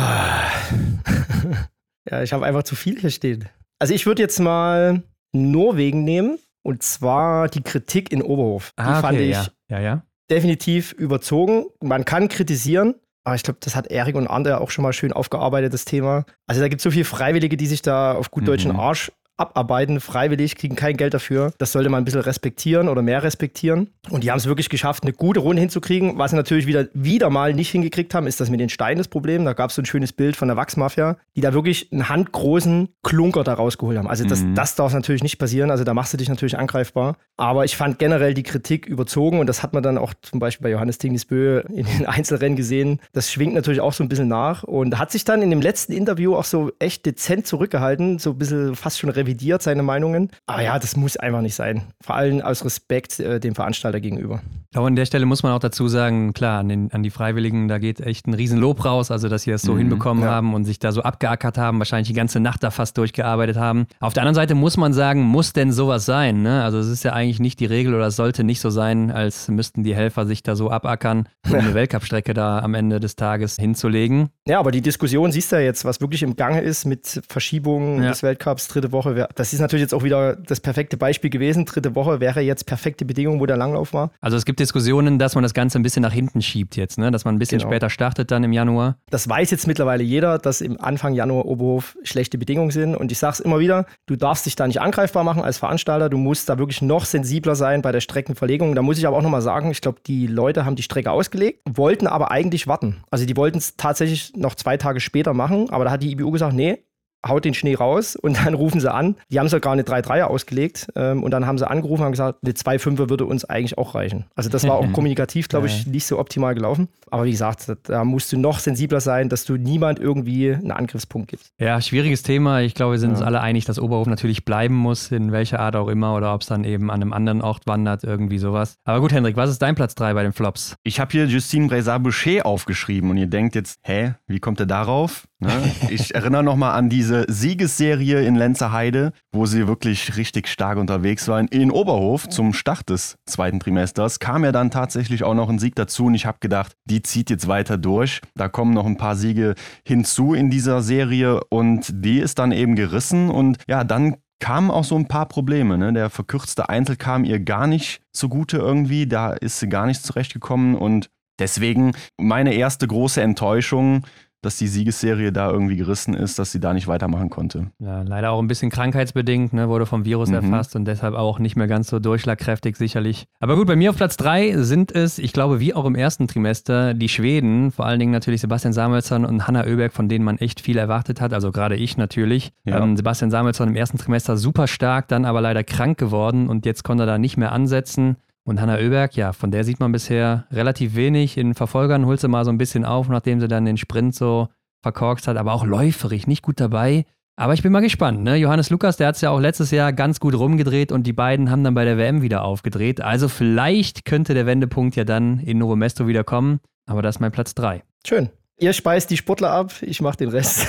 ja, 2.11 2.23
ich 2.23 2.33
habe 2.33 2.47
einfach 2.47 2.63
zu 2.63 2.75
viel 2.75 2.99
hier 2.99 3.11
stehen. 3.11 3.45
Also 3.79 3.93
ich 3.93 4.07
würde 4.07 4.23
jetzt 4.23 4.41
mal 4.41 5.03
Norwegen 5.33 6.05
nehmen 6.05 6.39
und 6.63 6.83
zwar 6.83 7.49
die 7.49 7.63
Kritik 7.63 8.11
in 8.11 8.23
Oberhof. 8.23 8.73
Die 8.79 8.83
ah, 8.83 8.99
okay, 8.99 9.07
fand 9.07 9.21
ich 9.21 9.33
ja. 9.33 9.47
Ja, 9.69 9.81
ja. 9.81 10.03
definitiv 10.31 10.93
überzogen. 10.93 11.67
Man 11.83 12.07
kann 12.07 12.29
kritisieren, 12.29 12.95
aber 13.25 13.35
ich 13.35 13.43
glaube, 13.43 13.59
das 13.61 13.77
hat 13.77 13.89
Erik 13.89 14.17
und 14.17 14.27
Ander 14.27 14.63
auch 14.63 14.71
schon 14.71 14.83
mal 14.83 14.95
schön 14.95 15.13
aufgearbeitet, 15.13 15.75
das 15.75 15.85
Thema. 15.85 16.25
Also 16.47 16.63
da 16.63 16.69
gibt 16.69 16.81
es 16.81 16.85
so 16.85 16.91
viele 16.91 17.05
Freiwillige, 17.05 17.59
die 17.59 17.67
sich 17.67 17.83
da 17.83 18.13
auf 18.15 18.31
gut 18.31 18.49
deutschen 18.49 18.73
mhm. 18.73 18.81
Arsch 18.81 19.13
abarbeiten, 19.37 20.01
freiwillig, 20.01 20.57
kriegen 20.57 20.77
kein 20.77 20.97
Geld 20.97 21.15
dafür. 21.15 21.53
Das 21.59 21.73
sollte 21.73 21.91
man 21.91 22.03
ein 22.03 22.05
bisschen 22.05 22.21
respektieren 22.21 22.89
oder 22.89 23.03
mehr 23.03 23.23
respektieren. 23.23 23.91
Und 24.11 24.23
die 24.23 24.31
haben 24.31 24.39
es 24.39 24.47
wirklich 24.47 24.69
geschafft, 24.69 25.03
eine 25.03 25.13
gute 25.13 25.41
Runde 25.41 25.61
hinzukriegen. 25.61 26.19
Was 26.19 26.31
sie 26.31 26.37
natürlich 26.37 26.67
wieder, 26.67 26.87
wieder 26.95 27.31
mal 27.31 27.53
nicht 27.53 27.71
hingekriegt 27.71 28.15
haben, 28.15 28.27
ist 28.27 28.41
das 28.41 28.51
mit 28.51 28.61
den 28.61 28.69
Steinen 28.69 28.99
das 28.99 29.09
Problem. 29.09 29.45
Da 29.45 29.53
gab 29.53 29.71
es 29.71 29.77
so 29.77 29.83
ein 29.83 29.87
schönes 29.87 30.13
Bild 30.13 30.37
von 30.37 30.49
der 30.49 30.57
Wachsmafia, 30.57 31.17
die 31.37 31.41
da 31.41 31.53
wirklich 31.53 31.93
einen 31.93 32.09
handgroßen 32.09 32.89
Klunker 33.03 33.43
da 33.43 33.55
rausgeholt 33.55 33.99
haben. 33.99 34.09
Also 34.09 34.25
das, 34.25 34.43
mhm. 34.43 34.55
das 34.55 34.77
darf 34.77 34.93
natürlich 34.93 35.23
nicht 35.23 35.39
passieren. 35.39 35.71
Also 35.71 35.85
da 35.85 35.95
machst 35.95 36.13
du 36.13 36.17
dich 36.17 36.29
natürlich 36.29 36.57
angreifbar. 36.57 37.17
Aber 37.37 37.65
ich 37.65 37.77
fand 37.77 37.99
generell 37.99 38.35
die 38.35 38.45
Kritik 38.45 38.87
überzogen 38.87 39.41
und 39.41 39.49
das 39.49 39.63
hat 39.65 39.73
man 39.73 39.83
dann 39.83 39.99
auch 39.99 40.15
zum 40.23 40.39
Beispiel 40.39 40.65
bei 40.65 40.71
Johannes 40.71 40.99
Tingnisbö 40.99 41.61
in 41.69 41.87
den 41.87 42.07
Einzelrennen 42.07 42.57
gesehen. 42.57 43.01
Das 43.13 43.33
schwingt 43.33 43.55
natürlich 43.55 43.81
auch 43.81 43.93
so 43.93 44.05
ein 44.05 44.09
bisschen 44.09 44.29
nach 44.29 44.63
und 44.63 44.99
hat 44.99 45.11
sich 45.11 45.25
dann 45.25 45.43
in 45.43 45.51
dem 45.51 45.61
letzten 45.61 45.93
Interview 45.93 46.37
auch 46.37 46.45
so 46.45 46.71
echt 46.79 47.05
dezent 47.05 47.47
zurückgehalten, 47.47 48.19
so 48.21 48.31
ein 48.31 48.39
bisschen 48.39 48.77
fast 48.77 49.01
schon 49.01 49.11
revidiert 49.25 49.63
seine 49.63 49.83
Meinungen. 49.83 50.31
Aber 50.47 50.63
ja, 50.63 50.79
das 50.79 50.97
muss 50.97 51.17
einfach 51.17 51.41
nicht 51.41 51.55
sein. 51.55 51.83
Vor 52.03 52.15
allem 52.15 52.41
aus 52.41 52.65
Respekt 52.65 53.19
äh, 53.21 53.41
dem 53.41 53.55
Veranstalter 53.55 54.01
gegenüber. 54.01 54.43
Ich 54.65 54.77
glaube, 54.77 54.89
an 54.89 54.97
der 54.97 55.07
Stelle 55.07 55.25
muss 55.25 55.45
man 55.45 55.53
auch 55.53 55.61
dazu 55.61 55.87
sagen, 55.87 56.33
klar, 56.33 56.59
an, 56.59 56.69
den, 56.69 56.93
an 56.93 57.05
die 57.05 57.11
Freiwilligen, 57.11 57.69
da 57.69 57.79
geht 57.79 58.01
echt 58.01 58.27
ein 58.27 58.35
Riesenlob 58.35 58.85
raus, 58.85 59.13
also 59.13 59.29
dass 59.29 59.43
sie 59.43 59.53
das 59.53 59.63
so 59.63 59.75
mhm, 59.75 59.79
hinbekommen 59.79 60.25
ja. 60.25 60.31
haben 60.31 60.53
und 60.53 60.65
sich 60.65 60.81
da 60.81 60.91
so 60.91 61.03
abgeackert 61.03 61.59
haben, 61.59 61.79
wahrscheinlich 61.79 62.09
die 62.09 62.15
ganze 62.15 62.41
Nacht 62.41 62.65
da 62.65 62.73
fast 62.73 62.99
durchgearbeitet 62.99 63.57
haben. 63.57 63.87
Auf 64.01 64.15
der 64.15 64.25
anderen 64.25 64.35
Seite 64.35 64.57
muss 64.57 64.77
man 64.77 64.93
sagen, 64.93 65.23
muss 65.23 65.53
denn 65.53 65.71
sowas 65.71 66.07
sein? 66.07 66.43
Ne? 66.43 66.65
Also 66.65 66.79
es 66.79 66.89
ist 66.89 67.05
ja 67.05 67.13
eigentlich 67.13 67.39
nicht 67.39 67.61
die 67.61 67.67
Regel 67.67 67.95
oder 67.95 68.09
es 68.09 68.17
sollte 68.17 68.43
nicht 68.43 68.61
so 68.61 68.71
sein, 68.71 69.13
als 69.13 69.47
müssten 69.47 69.85
die 69.85 69.95
Helfer 69.95 70.27
sich 70.27 70.43
da 70.43 70.57
so 70.57 70.71
abackern, 70.71 71.29
um 71.47 71.55
eine 71.55 71.75
Weltcup-Strecke 71.75 72.35
da 72.35 72.59
am 72.59 72.75
Ende 72.75 72.99
des 72.99 73.15
Tages 73.15 73.57
hinzulegen. 73.57 74.31
Ja, 74.45 74.59
aber 74.59 74.73
die 74.73 74.81
Diskussion 74.81 75.31
siehst 75.31 75.53
du 75.53 75.57
ja 75.57 75.63
jetzt, 75.63 75.85
was 75.85 76.01
wirklich 76.01 76.25
im 76.25 76.35
Gange 76.35 76.61
ist 76.61 76.85
mit 76.85 77.23
Verschiebungen 77.29 78.03
ja. 78.03 78.09
des 78.09 78.25
Weltcups, 78.25 78.67
dritte 78.67 78.91
Woche. 78.91 79.14
Das 79.35 79.53
ist 79.53 79.61
natürlich 79.61 79.83
jetzt 79.83 79.95
auch 79.95 80.03
wieder 80.03 80.37
das 80.37 80.61
perfekte 80.61 80.97
Beispiel 80.97 81.31
gewesen. 81.31 81.65
Dritte 81.65 81.95
Woche 81.95 82.21
wäre 82.21 82.41
jetzt 82.41 82.67
perfekte 82.67 83.05
Bedingung, 83.05 83.41
wo 83.41 83.47
der 83.47 83.57
Langlauf 83.57 83.93
war. 83.93 84.11
Also 84.21 84.37
es 84.37 84.45
gibt 84.45 84.61
Diskussionen, 84.61 85.19
dass 85.19 85.35
man 85.35 85.43
das 85.43 85.55
Ganze 85.55 85.79
ein 85.79 85.83
bisschen 85.83 86.03
nach 86.03 86.13
hinten 86.13 86.43
schiebt 86.43 86.77
jetzt, 86.77 86.99
ne? 86.99 87.11
dass 87.11 87.25
man 87.25 87.35
ein 87.37 87.39
bisschen 87.39 87.59
genau. 87.59 87.71
später 87.71 87.91
startet 87.91 88.31
dann 88.31 88.45
im 88.45 88.53
Januar. 88.53 88.97
Das 89.11 89.29
weiß 89.29 89.51
jetzt 89.51 89.67
mittlerweile 89.67 90.03
jeder, 90.03 90.39
dass 90.39 90.61
im 90.61 90.81
Anfang 90.81 91.15
Januar 91.15 91.47
Oberhof 91.47 91.97
schlechte 92.03 92.39
Bedingungen 92.39 92.71
sind. 92.71 92.95
Und 92.95 93.13
ich 93.13 93.19
sage 93.19 93.35
es 93.35 93.41
immer 93.41 93.59
wieder, 93.59 93.87
du 94.07 94.17
darfst 94.17 94.47
dich 94.47 94.57
da 94.57 94.67
nicht 94.67 94.81
angreifbar 94.81 95.25
machen 95.25 95.43
als 95.43 95.59
Veranstalter. 95.59 96.09
Du 96.09 96.19
musst 96.19 96.49
da 96.49 96.59
wirklich 96.59 96.83
noch 96.83 97.05
sensibler 97.05 97.55
sein 97.55 97.83
bei 97.83 97.93
der 97.93 98.01
Streckenverlegung. 98.01 98.75
Da 98.75 98.83
muss 98.83 98.99
ich 98.99 99.07
aber 99.07 99.17
auch 99.17 99.23
nochmal 99.23 99.43
sagen, 99.43 99.71
ich 99.71 99.81
glaube, 99.81 100.01
die 100.07 100.27
Leute 100.27 100.65
haben 100.65 100.77
die 100.77 100.83
Strecke 100.83 101.11
ausgelegt, 101.11 101.61
wollten 101.69 102.07
aber 102.07 102.31
eigentlich 102.31 102.67
warten. 102.67 103.03
Also 103.11 103.27
die 103.27 103.37
wollten 103.37 103.59
es 103.59 103.77
tatsächlich 103.77 104.33
noch 104.37 104.55
zwei 104.55 104.77
Tage 104.77 105.01
später 105.01 105.35
machen, 105.35 105.71
aber 105.71 105.85
da 105.85 105.91
hat 105.91 106.03
die 106.03 106.13
IBU 106.13 106.31
gesagt, 106.31 106.55
nee, 106.55 106.79
haut 107.27 107.45
den 107.45 107.55
Schnee 107.55 107.75
raus 107.75 108.17
und 108.17 108.45
dann 108.45 108.55
rufen 108.65 108.81
sie 108.81 108.93
an. 108.93 109.17
Die 109.31 109.39
haben 109.39 109.49
sogar 109.49 109.73
eine 109.73 109.83
3-3er 109.83 110.25
ausgelegt 110.25 110.89
ähm, 110.97 111.23
und 111.23 111.31
dann 111.31 111.47
haben 111.47 111.59
sie 111.59 111.69
angerufen 111.69 112.03
und 112.03 112.07
haben 112.07 112.13
gesagt, 112.13 112.39
eine 112.43 112.53
2-5er 112.53 113.09
würde 113.09 113.27
uns 113.27 113.45
eigentlich 113.45 113.79
auch 113.79 113.95
reichen. 113.95 114.25
Also 114.35 114.51
das 114.51 114.67
war 114.67 114.75
auch 114.75 114.87
kommunikativ, 114.93 115.49
glaube 115.49 115.67
ich, 115.67 115.87
nicht 115.87 116.07
so 116.07 116.19
optimal 116.19 116.55
gelaufen. 116.55 116.89
Aber 117.11 117.25
wie 117.25 117.31
gesagt, 117.31 117.73
da 117.85 118.05
musst 118.05 118.33
du 118.33 118.39
noch 118.39 118.59
sensibler 118.59 119.01
sein, 119.01 119.29
dass 119.29 119.45
du 119.45 119.57
niemand 119.57 119.99
irgendwie 119.99 120.53
einen 120.53 120.73
Angriffspunkt 120.73 121.29
gibst. 121.29 121.53
Ja, 121.59 121.81
schwieriges 121.81 122.23
Thema. 122.23 122.61
Ich 122.61 122.75
glaube, 122.75 122.93
wir 122.93 122.99
sind 122.99 123.11
ja. 123.11 123.17
uns 123.17 123.25
alle 123.25 123.41
einig, 123.41 123.65
dass 123.65 123.79
Oberhof 123.79 124.07
natürlich 124.07 124.45
bleiben 124.45 124.75
muss, 124.75 125.11
in 125.13 125.33
welcher 125.33 125.61
Art 125.61 125.77
auch 125.77 125.89
immer, 125.89 126.15
oder 126.17 126.35
ob 126.35 126.43
es 126.43 126.49
dann 126.49 126.65
eben 126.65 126.91
an 126.91 127.03
einem 127.03 127.13
anderen 127.13 127.43
Ort 127.43 127.67
wandert, 127.67 128.05
irgendwie 128.05 128.39
sowas. 128.39 128.77
Aber 128.85 129.01
gut, 129.01 129.13
Hendrik, 129.13 129.37
was 129.37 129.51
ist 129.51 129.63
dein 129.63 129.75
Platz 129.75 129.95
3 129.95 130.15
bei 130.15 130.23
den 130.23 130.33
Flops? 130.33 130.77
Ich 130.83 131.01
habe 131.01 131.13
hier 131.13 131.27
Justine 131.27 131.69
Brezard-Boucher 131.69 132.45
aufgeschrieben 132.45 133.11
und 133.11 133.17
ihr 133.17 133.27
denkt 133.27 133.55
jetzt, 133.55 133.79
hä, 133.83 134.15
wie 134.27 134.41
kommt 134.41 134.61
er 134.61 134.67
darauf? 134.67 135.27
Ne? 135.39 135.51
Ich 135.91 136.15
erinnere 136.15 136.43
nochmal 136.43 136.77
an 136.77 136.89
diese 136.89 137.14
Siegesserie 137.23 138.27
in 138.27 138.35
Lenzerheide, 138.35 139.13
wo 139.33 139.47
sie 139.47 139.69
wirklich 139.69 140.17
richtig 140.17 140.49
stark 140.49 140.79
unterwegs 140.79 141.29
waren. 141.29 141.47
In 141.49 141.71
Oberhof 141.71 142.29
zum 142.29 142.53
Start 142.53 142.91
des 142.91 143.17
zweiten 143.27 143.61
Trimesters 143.61 144.19
kam 144.19 144.45
ja 144.45 144.53
dann 144.53 144.71
tatsächlich 144.71 145.23
auch 145.23 145.35
noch 145.35 145.49
ein 145.49 145.59
Sieg 145.59 145.77
dazu 145.77 146.07
und 146.07 146.15
ich 146.15 146.27
habe 146.27 146.39
gedacht, 146.41 146.73
die 146.85 147.03
zieht 147.03 147.31
jetzt 147.31 147.47
weiter 147.47 147.79
durch. 147.79 148.21
Da 148.35 148.49
kommen 148.49 148.75
noch 148.75 148.87
ein 148.87 148.97
paar 148.97 149.17
Siege 149.17 149.55
hinzu 149.87 150.35
in 150.35 150.51
dieser 150.51 150.83
Serie 150.83 151.41
und 151.51 151.87
die 151.93 152.19
ist 152.19 152.39
dann 152.39 152.51
eben 152.51 152.75
gerissen 152.75 153.31
und 153.31 153.59
ja, 153.69 153.85
dann 153.85 154.17
kamen 154.41 154.71
auch 154.71 154.85
so 154.85 154.97
ein 154.97 155.09
paar 155.09 155.27
Probleme. 155.27 155.79
Ne? 155.79 155.93
Der 155.93 156.11
verkürzte 156.11 156.69
Einzel 156.69 156.97
kam 156.97 157.25
ihr 157.25 157.41
gar 157.41 157.67
nicht 157.67 158.03
zugute 158.13 158.59
irgendwie, 158.59 159.07
da 159.07 159.33
ist 159.33 159.61
sie 159.61 159.69
gar 159.69 159.87
nicht 159.87 160.03
zurechtgekommen 160.03 160.75
und 160.75 161.09
deswegen 161.39 161.93
meine 162.19 162.55
erste 162.55 162.87
große 162.87 163.23
Enttäuschung 163.23 164.05
dass 164.45 164.57
die 164.57 164.67
Siegesserie 164.67 165.33
da 165.33 165.51
irgendwie 165.51 165.77
gerissen 165.77 166.15
ist, 166.15 166.39
dass 166.39 166.53
sie 166.53 166.61
da 166.61 166.75
nicht 166.75 166.87
weitermachen 166.87 167.31
konnte. 167.31 167.71
Ja, 167.79 168.03
leider 168.03 168.31
auch 168.31 168.41
ein 168.41 168.47
bisschen 168.47 168.71
krankheitsbedingt, 168.71 169.53
ne, 169.53 169.69
wurde 169.69 169.87
vom 169.87 170.05
Virus 170.05 170.29
mhm. 170.29 170.37
erfasst 170.37 170.77
und 170.77 170.85
deshalb 170.85 171.15
auch 171.15 171.39
nicht 171.39 171.57
mehr 171.57 171.67
ganz 171.67 171.89
so 171.89 171.99
durchschlagkräftig 171.99 172.77
sicherlich. 172.77 173.27
Aber 173.41 173.57
gut, 173.57 173.67
bei 173.67 173.77
mir 173.77 173.91
auf 173.91 173.97
Platz 173.97 174.17
3 174.17 174.63
sind 174.63 174.93
es, 174.93 175.19
ich 175.19 175.33
glaube, 175.33 175.61
wie 175.61 175.75
auch 175.75 175.85
im 175.85 175.95
ersten 175.95 176.29
Trimester, 176.29 176.95
die 176.95 177.09
Schweden, 177.09 177.71
vor 177.71 177.87
allen 177.87 177.99
Dingen 177.99 178.13
natürlich 178.13 178.41
Sebastian 178.41 178.73
Samuelsson 178.73 179.25
und 179.25 179.47
Hanna 179.47 179.65
Oeberg, 179.65 179.93
von 179.93 180.09
denen 180.09 180.25
man 180.25 180.39
echt 180.39 180.61
viel 180.61 180.77
erwartet 180.77 181.21
hat, 181.21 181.33
also 181.33 181.53
gerade 181.53 181.77
ich 181.77 181.97
natürlich. 181.97 182.53
Ja. 182.65 182.83
Ähm, 182.83 182.97
Sebastian 182.97 183.31
Samuelsson 183.31 183.69
im 183.69 183.77
ersten 183.77 183.99
Trimester 183.99 184.37
super 184.37 184.67
stark, 184.67 185.09
dann 185.09 185.25
aber 185.25 185.41
leider 185.41 185.65
krank 185.65 185.99
geworden 185.99 186.49
und 186.49 186.67
jetzt 186.67 186.85
konnte 186.85 187.05
er 187.05 187.07
da 187.07 187.19
nicht 187.19 187.37
mehr 187.37 187.53
ansetzen. 187.53 188.17
Und 188.47 188.61
Hanna 188.61 188.77
Oeberg, 188.77 189.17
ja, 189.17 189.33
von 189.33 189.51
der 189.51 189.65
sieht 189.65 189.81
man 189.81 189.93
bisher 189.93 190.47
relativ 190.51 190.95
wenig. 190.95 191.39
In 191.39 191.55
Verfolgern 191.55 192.05
holt 192.05 192.21
sie 192.21 192.29
mal 192.29 192.45
so 192.45 192.51
ein 192.51 192.59
bisschen 192.59 192.85
auf, 192.85 193.09
nachdem 193.09 193.41
sie 193.41 193.49
dann 193.49 193.65
den 193.65 193.79
Sprint 193.79 194.15
so 194.15 194.49
verkorkst 194.83 195.27
hat, 195.27 195.39
aber 195.39 195.55
auch 195.55 195.65
läuferig, 195.65 196.27
nicht 196.27 196.43
gut 196.43 196.61
dabei. 196.61 197.07
Aber 197.37 197.55
ich 197.55 197.63
bin 197.63 197.73
mal 197.73 197.81
gespannt. 197.81 198.23
Ne? 198.23 198.37
Johannes 198.37 198.71
Lukas, 198.71 198.97
der 198.97 199.09
hat 199.09 199.17
es 199.17 199.23
ja 199.23 199.31
auch 199.31 199.41
letztes 199.41 199.71
Jahr 199.71 199.93
ganz 199.93 200.21
gut 200.21 200.35
rumgedreht 200.35 200.93
und 200.93 201.05
die 201.05 201.13
beiden 201.13 201.51
haben 201.51 201.65
dann 201.65 201.75
bei 201.75 201.85
der 201.85 201.99
WM 201.99 202.23
wieder 202.23 202.45
aufgedreht. 202.45 203.01
Also 203.01 203.29
vielleicht 203.29 204.05
könnte 204.05 204.35
der 204.35 204.47
Wendepunkt 204.47 204.95
ja 204.95 205.05
dann 205.05 205.41
in 205.41 205.59
Novo 205.59 205.75
Mesto 205.75 206.07
wieder 206.07 206.23
kommen. 206.23 206.61
Aber 206.87 207.03
das 207.03 207.17
ist 207.17 207.21
mein 207.21 207.33
Platz 207.33 207.55
3. 207.55 207.83
Schön. 208.07 208.29
Ihr 208.61 208.73
speist 208.73 209.11
die 209.11 209.17
Sportler 209.17 209.51
ab, 209.51 209.73
ich 209.81 210.01
mache 210.01 210.19
den 210.19 210.29
Rest. 210.29 210.69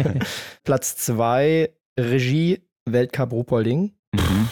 Platz 0.64 0.96
2, 0.96 1.70
Regie, 2.00 2.62
Weltcup 2.84 3.30
Ruhpolding. 3.30 3.92
Mhm. 4.12 4.48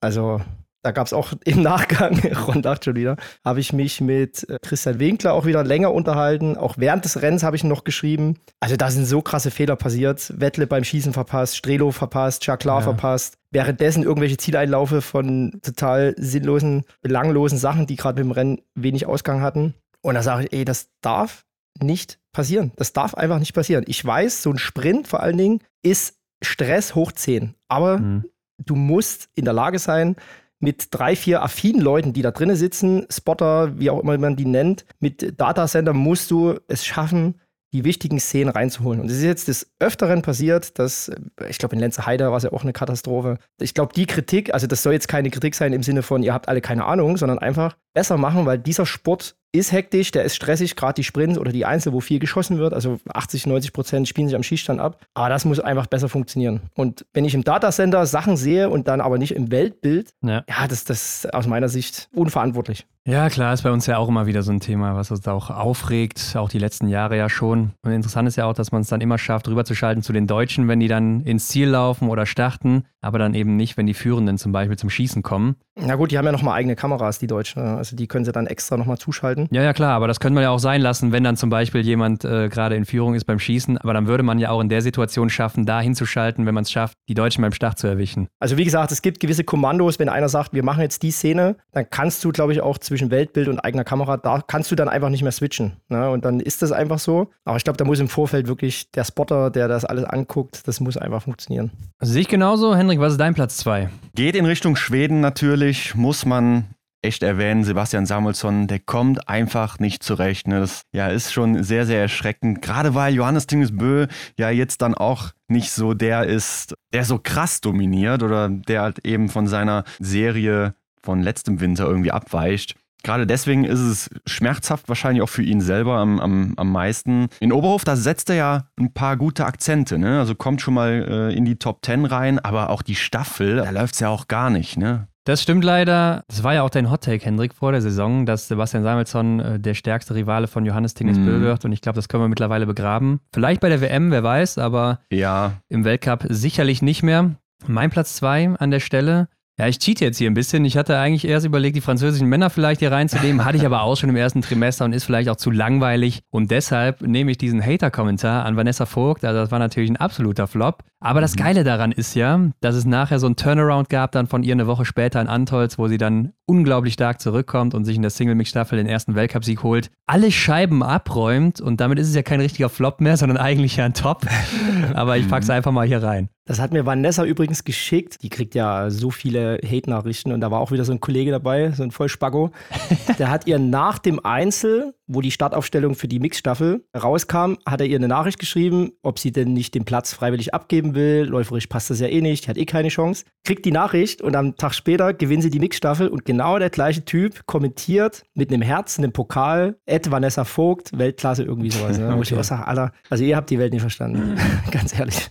Also 0.00 0.40
da 0.82 0.90
gab 0.90 1.06
es 1.06 1.12
auch 1.12 1.32
im 1.44 1.62
Nachgang, 1.62 2.18
Ron 2.46 2.62
lacht 2.62 2.84
schon 2.84 2.96
wieder, 2.96 3.16
habe 3.44 3.60
ich 3.60 3.72
mich 3.72 4.00
mit 4.00 4.48
äh, 4.48 4.58
Christian 4.60 4.98
Winkler 4.98 5.32
auch 5.34 5.46
wieder 5.46 5.64
länger 5.64 5.92
unterhalten. 5.92 6.56
Auch 6.56 6.74
während 6.76 7.04
des 7.04 7.22
Rennens 7.22 7.42
habe 7.42 7.56
ich 7.56 7.64
noch 7.64 7.84
geschrieben. 7.84 8.38
Also 8.60 8.76
da 8.76 8.90
sind 8.90 9.06
so 9.06 9.22
krasse 9.22 9.50
Fehler 9.50 9.76
passiert. 9.76 10.32
Wettle 10.38 10.66
beim 10.66 10.84
Schießen 10.84 11.12
verpasst, 11.12 11.56
Strelo 11.56 11.90
verpasst, 11.90 12.42
Chaklar 12.44 12.78
ja. 12.78 12.82
verpasst. 12.82 13.38
Währenddessen 13.50 14.02
irgendwelche 14.02 14.36
Zieleinlaufe 14.36 15.02
von 15.02 15.60
total 15.62 16.14
sinnlosen, 16.16 16.84
belanglosen 17.02 17.58
Sachen, 17.58 17.86
die 17.86 17.96
gerade 17.96 18.22
mit 18.22 18.30
dem 18.30 18.32
Rennen 18.32 18.62
wenig 18.74 19.06
Ausgang 19.06 19.42
hatten. 19.42 19.74
Und 20.00 20.14
da 20.14 20.22
sage 20.22 20.44
ich, 20.44 20.52
ey, 20.52 20.64
das 20.64 20.88
darf 21.00 21.44
nicht 21.80 22.18
passieren. 22.32 22.72
Das 22.76 22.92
darf 22.92 23.14
einfach 23.14 23.38
nicht 23.38 23.54
passieren. 23.54 23.84
Ich 23.86 24.04
weiß, 24.04 24.42
so 24.42 24.50
ein 24.50 24.58
Sprint 24.58 25.06
vor 25.06 25.20
allen 25.20 25.38
Dingen 25.38 25.60
ist 25.82 26.16
Stress 26.42 26.94
hoch 26.94 27.12
10. 27.12 27.54
Aber 27.68 27.98
mhm. 27.98 28.24
du 28.58 28.74
musst 28.74 29.28
in 29.34 29.44
der 29.44 29.54
Lage 29.54 29.78
sein, 29.78 30.16
mit 30.62 30.88
drei, 30.90 31.16
vier 31.16 31.42
affinen 31.42 31.82
Leuten, 31.82 32.12
die 32.12 32.22
da 32.22 32.30
drinnen 32.30 32.56
sitzen, 32.56 33.06
Spotter, 33.10 33.78
wie 33.78 33.90
auch 33.90 34.00
immer 34.00 34.16
man 34.16 34.36
die 34.36 34.44
nennt, 34.44 34.84
mit 35.00 35.40
Datacenter 35.40 35.92
musst 35.92 36.30
du 36.30 36.58
es 36.68 36.84
schaffen, 36.84 37.34
die 37.72 37.84
wichtigen 37.84 38.20
Szenen 38.20 38.50
reinzuholen. 38.50 39.00
Und 39.00 39.10
es 39.10 39.16
ist 39.16 39.24
jetzt 39.24 39.48
des 39.48 39.72
Öfteren 39.78 40.22
passiert, 40.22 40.78
dass, 40.78 41.10
ich 41.48 41.58
glaube, 41.58 41.74
in 41.74 41.80
Lenze 41.80 42.06
Heider 42.06 42.30
war 42.30 42.36
es 42.36 42.42
ja 42.44 42.52
auch 42.52 42.62
eine 42.62 42.72
Katastrophe. 42.72 43.38
Ich 43.60 43.74
glaube, 43.74 43.94
die 43.94 44.06
Kritik, 44.06 44.52
also 44.52 44.66
das 44.66 44.82
soll 44.82 44.92
jetzt 44.92 45.08
keine 45.08 45.30
Kritik 45.30 45.54
sein 45.54 45.72
im 45.72 45.82
Sinne 45.82 46.02
von, 46.02 46.22
ihr 46.22 46.34
habt 46.34 46.48
alle 46.48 46.60
keine 46.60 46.84
Ahnung, 46.84 47.16
sondern 47.16 47.38
einfach 47.38 47.76
besser 47.94 48.18
machen, 48.18 48.44
weil 48.46 48.58
dieser 48.58 48.84
Sport 48.84 49.36
ist 49.52 49.70
hektisch, 49.72 50.10
der 50.10 50.24
ist 50.24 50.34
stressig, 50.34 50.76
gerade 50.76 50.94
die 50.94 51.04
Sprints 51.04 51.38
oder 51.38 51.52
die 51.52 51.66
Einzel, 51.66 51.92
wo 51.92 52.00
viel 52.00 52.18
geschossen 52.18 52.58
wird. 52.58 52.72
Also 52.72 53.00
80, 53.12 53.46
90 53.46 53.72
Prozent 53.72 54.08
spielen 54.08 54.28
sich 54.28 54.36
am 54.36 54.42
Schießstand 54.42 54.80
ab. 54.80 54.98
Aber 55.14 55.28
das 55.28 55.44
muss 55.44 55.60
einfach 55.60 55.86
besser 55.86 56.08
funktionieren. 56.08 56.60
Und 56.74 57.04
wenn 57.12 57.24
ich 57.24 57.34
im 57.34 57.44
Datacenter 57.44 58.06
Sachen 58.06 58.36
sehe 58.36 58.70
und 58.70 58.88
dann 58.88 59.00
aber 59.00 59.18
nicht 59.18 59.34
im 59.34 59.50
Weltbild, 59.50 60.14
ja, 60.22 60.42
ja 60.48 60.66
das, 60.68 60.84
das 60.84 61.24
ist 61.24 61.34
aus 61.34 61.46
meiner 61.46 61.68
Sicht 61.68 62.08
unverantwortlich. 62.14 62.86
Ja, 63.04 63.28
klar, 63.30 63.52
ist 63.52 63.62
bei 63.62 63.72
uns 63.72 63.86
ja 63.86 63.98
auch 63.98 64.08
immer 64.08 64.26
wieder 64.26 64.44
so 64.44 64.52
ein 64.52 64.60
Thema, 64.60 64.94
was 64.94 65.10
uns 65.10 65.26
auch 65.26 65.50
aufregt, 65.50 66.36
auch 66.36 66.48
die 66.48 66.60
letzten 66.60 66.86
Jahre 66.86 67.16
ja 67.16 67.28
schon. 67.28 67.72
Und 67.82 67.90
interessant 67.90 68.28
ist 68.28 68.36
ja 68.36 68.46
auch, 68.46 68.54
dass 68.54 68.70
man 68.70 68.82
es 68.82 68.88
dann 68.88 69.00
immer 69.00 69.18
schafft, 69.18 69.48
rüberzuschalten 69.48 70.04
zu 70.04 70.12
den 70.12 70.28
Deutschen, 70.28 70.68
wenn 70.68 70.78
die 70.78 70.86
dann 70.86 71.22
ins 71.22 71.48
Ziel 71.48 71.68
laufen 71.68 72.08
oder 72.08 72.26
starten, 72.26 72.84
aber 73.00 73.18
dann 73.18 73.34
eben 73.34 73.56
nicht, 73.56 73.76
wenn 73.76 73.86
die 73.86 73.94
Führenden 73.94 74.38
zum 74.38 74.52
Beispiel 74.52 74.78
zum 74.78 74.88
Schießen 74.88 75.22
kommen. 75.22 75.56
Na 75.74 75.96
gut, 75.96 76.12
die 76.12 76.18
haben 76.18 76.26
ja 76.26 76.32
nochmal 76.32 76.54
eigene 76.54 76.76
Kameras, 76.76 77.18
die 77.18 77.26
Deutschen. 77.26 77.60
Also 77.60 77.96
die 77.96 78.06
können 78.06 78.24
sie 78.24 78.30
dann 78.30 78.46
extra 78.46 78.76
nochmal 78.76 78.98
zuschalten. 78.98 79.41
Ja, 79.50 79.62
ja, 79.62 79.72
klar, 79.72 79.94
aber 79.94 80.08
das 80.08 80.20
könnte 80.20 80.34
man 80.34 80.42
ja 80.42 80.50
auch 80.50 80.58
sein 80.58 80.80
lassen, 80.80 81.12
wenn 81.12 81.24
dann 81.24 81.36
zum 81.36 81.50
Beispiel 81.50 81.82
jemand 81.82 82.24
äh, 82.24 82.48
gerade 82.48 82.76
in 82.76 82.84
Führung 82.84 83.14
ist 83.14 83.24
beim 83.24 83.38
Schießen. 83.38 83.78
Aber 83.78 83.94
dann 83.94 84.06
würde 84.06 84.22
man 84.22 84.38
ja 84.38 84.50
auch 84.50 84.60
in 84.60 84.68
der 84.68 84.82
Situation 84.82 85.30
schaffen, 85.30 85.66
da 85.66 85.80
hinzuschalten, 85.80 86.46
wenn 86.46 86.54
man 86.54 86.62
es 86.62 86.70
schafft, 86.70 86.94
die 87.08 87.14
Deutschen 87.14 87.42
beim 87.42 87.52
Start 87.52 87.78
zu 87.78 87.86
erwischen. 87.86 88.28
Also 88.38 88.56
wie 88.56 88.64
gesagt, 88.64 88.92
es 88.92 89.02
gibt 89.02 89.20
gewisse 89.20 89.44
Kommandos, 89.44 89.98
wenn 89.98 90.08
einer 90.08 90.28
sagt, 90.28 90.54
wir 90.54 90.62
machen 90.62 90.80
jetzt 90.80 91.02
die 91.02 91.10
Szene, 91.10 91.56
dann 91.72 91.88
kannst 91.88 92.24
du, 92.24 92.32
glaube 92.32 92.52
ich, 92.52 92.60
auch 92.60 92.78
zwischen 92.78 93.10
Weltbild 93.10 93.48
und 93.48 93.58
eigener 93.60 93.84
Kamera, 93.84 94.16
da 94.16 94.40
kannst 94.46 94.70
du 94.70 94.76
dann 94.76 94.88
einfach 94.88 95.08
nicht 95.08 95.22
mehr 95.22 95.32
switchen. 95.32 95.72
Ne? 95.88 96.10
Und 96.10 96.24
dann 96.24 96.40
ist 96.40 96.62
das 96.62 96.72
einfach 96.72 96.98
so. 96.98 97.30
Aber 97.44 97.56
ich 97.56 97.64
glaube, 97.64 97.76
da 97.76 97.84
muss 97.84 98.00
im 98.00 98.08
Vorfeld 98.08 98.46
wirklich 98.48 98.90
der 98.92 99.04
Spotter, 99.04 99.50
der 99.50 99.68
das 99.68 99.84
alles 99.84 100.04
anguckt, 100.04 100.66
das 100.66 100.80
muss 100.80 100.96
einfach 100.96 101.22
funktionieren. 101.22 101.70
Also 101.98 102.12
sehe 102.12 102.22
ich 102.22 102.28
genauso. 102.28 102.76
Henrik, 102.76 103.00
was 103.00 103.12
ist 103.12 103.20
dein 103.20 103.34
Platz 103.34 103.56
2? 103.58 103.88
Geht 104.14 104.36
in 104.36 104.46
Richtung 104.46 104.76
Schweden 104.76 105.20
natürlich, 105.20 105.94
muss 105.94 106.26
man 106.26 106.66
echt 107.02 107.22
erwähnen, 107.22 107.64
Sebastian 107.64 108.06
Samuelsson, 108.06 108.68
der 108.68 108.78
kommt 108.78 109.28
einfach 109.28 109.78
nicht 109.78 110.02
zurecht. 110.02 110.46
Ne? 110.48 110.60
Das 110.60 110.82
ja, 110.92 111.08
ist 111.08 111.32
schon 111.32 111.62
sehr, 111.62 111.84
sehr 111.84 112.00
erschreckend. 112.00 112.62
Gerade 112.62 112.94
weil 112.94 113.14
Johannes 113.14 113.46
Tingesbö 113.46 114.06
ja 114.38 114.50
jetzt 114.50 114.82
dann 114.82 114.94
auch 114.94 115.30
nicht 115.48 115.72
so 115.72 115.94
der 115.94 116.24
ist, 116.24 116.74
der 116.92 117.04
so 117.04 117.18
krass 117.22 117.60
dominiert 117.60 118.22
oder 118.22 118.48
der 118.48 118.82
halt 118.82 119.04
eben 119.04 119.28
von 119.28 119.46
seiner 119.46 119.84
Serie 119.98 120.74
von 121.02 121.20
letztem 121.20 121.60
Winter 121.60 121.86
irgendwie 121.86 122.12
abweicht. 122.12 122.76
Gerade 123.02 123.26
deswegen 123.26 123.64
ist 123.64 123.80
es 123.80 124.10
schmerzhaft 124.26 124.88
wahrscheinlich 124.88 125.22
auch 125.22 125.28
für 125.28 125.42
ihn 125.42 125.60
selber 125.60 125.96
am, 125.96 126.20
am, 126.20 126.54
am 126.56 126.70
meisten. 126.70 127.26
In 127.40 127.52
Oberhof, 127.52 127.84
da 127.84 127.96
setzt 127.96 128.30
er 128.30 128.36
ja 128.36 128.64
ein 128.78 128.92
paar 128.92 129.16
gute 129.16 129.44
Akzente, 129.44 129.98
ne? 129.98 130.20
Also 130.20 130.36
kommt 130.36 130.60
schon 130.60 130.74
mal 130.74 131.04
äh, 131.08 131.36
in 131.36 131.44
die 131.44 131.56
Top 131.56 131.82
Ten 131.82 132.04
rein, 132.04 132.38
aber 132.38 132.70
auch 132.70 132.82
die 132.82 132.94
Staffel, 132.94 133.56
da 133.56 133.70
läuft 133.70 133.94
es 133.94 134.00
ja 134.00 134.08
auch 134.08 134.28
gar 134.28 134.50
nicht, 134.50 134.76
ne? 134.76 135.08
Das 135.24 135.40
stimmt 135.40 135.62
leider. 135.62 136.24
Das 136.26 136.42
war 136.42 136.54
ja 136.54 136.62
auch 136.62 136.70
dein 136.70 136.90
Hottake, 136.90 137.24
Hendrik, 137.24 137.54
vor 137.54 137.70
der 137.70 137.80
Saison, 137.80 138.26
dass 138.26 138.48
Sebastian 138.48 138.82
Samuelsson 138.82 139.40
äh, 139.40 139.60
der 139.60 139.74
stärkste 139.74 140.14
Rivale 140.14 140.48
von 140.48 140.66
Johannes 140.66 140.94
Tingesbö 140.94 141.38
mhm. 141.38 141.42
wird. 141.42 141.64
Und 141.64 141.72
ich 141.72 141.80
glaube, 141.80 141.96
das 141.96 142.08
können 142.08 142.24
wir 142.24 142.28
mittlerweile 142.28 142.66
begraben. 142.66 143.20
Vielleicht 143.32 143.60
bei 143.60 143.68
der 143.68 143.80
WM, 143.80 144.10
wer 144.10 144.24
weiß, 144.24 144.58
aber 144.58 144.98
ja. 145.10 145.52
im 145.68 145.84
Weltcup 145.84 146.26
sicherlich 146.28 146.82
nicht 146.82 147.04
mehr. 147.04 147.36
Mein 147.66 147.90
Platz 147.90 148.16
zwei 148.16 148.48
an 148.58 148.72
der 148.72 148.80
Stelle 148.80 149.28
ja, 149.58 149.68
ich 149.68 149.78
cheat 149.78 150.00
jetzt 150.00 150.16
hier 150.16 150.30
ein 150.30 150.34
bisschen. 150.34 150.64
Ich 150.64 150.78
hatte 150.78 150.98
eigentlich 150.98 151.26
erst 151.26 151.44
überlegt, 151.44 151.76
die 151.76 151.82
französischen 151.82 152.26
Männer 152.26 152.48
vielleicht 152.48 152.80
hier 152.80 152.90
reinzunehmen, 152.90 153.44
hatte 153.44 153.58
ich 153.58 153.66
aber 153.66 153.82
auch 153.82 153.96
schon 153.96 154.08
im 154.08 154.16
ersten 154.16 154.40
Trimester 154.40 154.86
und 154.86 154.94
ist 154.94 155.04
vielleicht 155.04 155.28
auch 155.28 155.36
zu 155.36 155.50
langweilig. 155.50 156.20
Und 156.30 156.50
deshalb 156.50 157.02
nehme 157.02 157.30
ich 157.30 157.38
diesen 157.38 157.64
Hater-Kommentar 157.64 158.46
an 158.46 158.56
Vanessa 158.56 158.86
Vogt. 158.86 159.24
Also 159.24 159.40
das 159.40 159.50
war 159.50 159.58
natürlich 159.58 159.90
ein 159.90 159.98
absoluter 159.98 160.46
Flop. 160.46 160.82
Aber 161.00 161.20
das 161.20 161.34
mhm. 161.34 161.40
Geile 161.40 161.64
daran 161.64 161.92
ist 161.92 162.14
ja, 162.14 162.40
dass 162.60 162.74
es 162.74 162.86
nachher 162.86 163.18
so 163.18 163.26
ein 163.26 163.36
Turnaround 163.36 163.90
gab, 163.90 164.12
dann 164.12 164.26
von 164.26 164.42
ihr 164.42 164.54
eine 164.54 164.66
Woche 164.66 164.86
später 164.86 165.20
in 165.20 165.26
Antolz, 165.26 165.78
wo 165.78 165.86
sie 165.86 165.98
dann 165.98 166.32
unglaublich 166.46 166.94
stark 166.94 167.20
zurückkommt 167.20 167.74
und 167.74 167.84
sich 167.84 167.96
in 167.96 168.02
der 168.02 168.10
Single-Mix-Staffel 168.10 168.78
den 168.78 168.86
ersten 168.86 169.14
Weltcupsieg 169.14 169.62
holt, 169.62 169.90
alle 170.06 170.30
Scheiben 170.30 170.82
abräumt 170.82 171.60
und 171.60 171.80
damit 171.80 171.98
ist 171.98 172.08
es 172.08 172.14
ja 172.14 172.22
kein 172.22 172.40
richtiger 172.40 172.68
Flop 172.68 173.00
mehr, 173.00 173.16
sondern 173.16 173.36
eigentlich 173.36 173.76
ja 173.76 173.84
ein 173.84 173.94
Top. 173.94 174.26
Aber 174.94 175.18
ich 175.18 175.28
pack's 175.28 175.50
einfach 175.50 175.72
mal 175.72 175.86
hier 175.86 176.02
rein. 176.02 176.28
Das 176.44 176.60
hat 176.60 176.72
mir 176.72 176.84
Vanessa 176.84 177.24
übrigens 177.24 177.62
geschickt. 177.62 178.22
Die 178.22 178.28
kriegt 178.28 178.56
ja 178.56 178.90
so 178.90 179.10
viele 179.10 179.60
Hate-Nachrichten 179.64 180.32
und 180.32 180.40
da 180.40 180.50
war 180.50 180.60
auch 180.60 180.72
wieder 180.72 180.84
so 180.84 180.92
ein 180.92 180.98
Kollege 180.98 181.30
dabei, 181.30 181.70
so 181.70 181.84
ein 181.84 181.92
Vollspacko. 181.92 182.50
Der 183.18 183.30
hat 183.30 183.46
ihr 183.46 183.60
nach 183.60 183.98
dem 183.98 184.24
Einzel 184.24 184.94
wo 185.14 185.20
die 185.20 185.30
Startaufstellung 185.30 185.94
für 185.94 186.08
die 186.08 186.18
Mixstaffel 186.18 186.84
rauskam, 186.96 187.56
hat 187.66 187.80
er 187.80 187.86
ihr 187.86 187.96
eine 187.96 188.08
Nachricht 188.08 188.38
geschrieben, 188.38 188.92
ob 189.02 189.18
sie 189.18 189.32
denn 189.32 189.52
nicht 189.52 189.74
den 189.74 189.84
Platz 189.84 190.12
freiwillig 190.12 190.54
abgeben 190.54 190.94
will. 190.94 191.24
Läuferisch 191.24 191.66
passt 191.66 191.90
das 191.90 192.00
ja 192.00 192.08
eh 192.08 192.20
nicht, 192.20 192.48
hat 192.48 192.56
eh 192.56 192.64
keine 192.64 192.88
Chance. 192.88 193.24
Kriegt 193.44 193.64
die 193.64 193.72
Nachricht 193.72 194.22
und 194.22 194.36
am 194.36 194.56
Tag 194.56 194.74
später 194.74 195.14
gewinnen 195.14 195.42
sie 195.42 195.50
die 195.50 195.58
Mixstaffel 195.58 196.08
und 196.08 196.24
genau 196.24 196.58
der 196.58 196.70
gleiche 196.70 197.04
Typ 197.04 197.46
kommentiert 197.46 198.24
mit 198.34 198.52
einem 198.52 198.62
Herz, 198.62 198.98
einem 198.98 199.12
Pokal, 199.12 199.76
Ed 199.86 200.10
Vanessa 200.10 200.44
Vogt, 200.44 200.96
Weltklasse 200.96 201.42
irgendwie 201.42 201.70
sowas. 201.70 201.98
Ne? 201.98 202.06
Okay. 202.06 202.16
Wo 202.18 202.22
ich 202.22 202.34
auch 202.34 202.44
sage, 202.44 202.66
Alter, 202.66 202.92
also 203.10 203.24
ihr 203.24 203.36
habt 203.36 203.50
die 203.50 203.58
Welt 203.58 203.72
nicht 203.72 203.82
verstanden. 203.82 204.36
Ganz 204.70 204.98
ehrlich. 204.98 205.30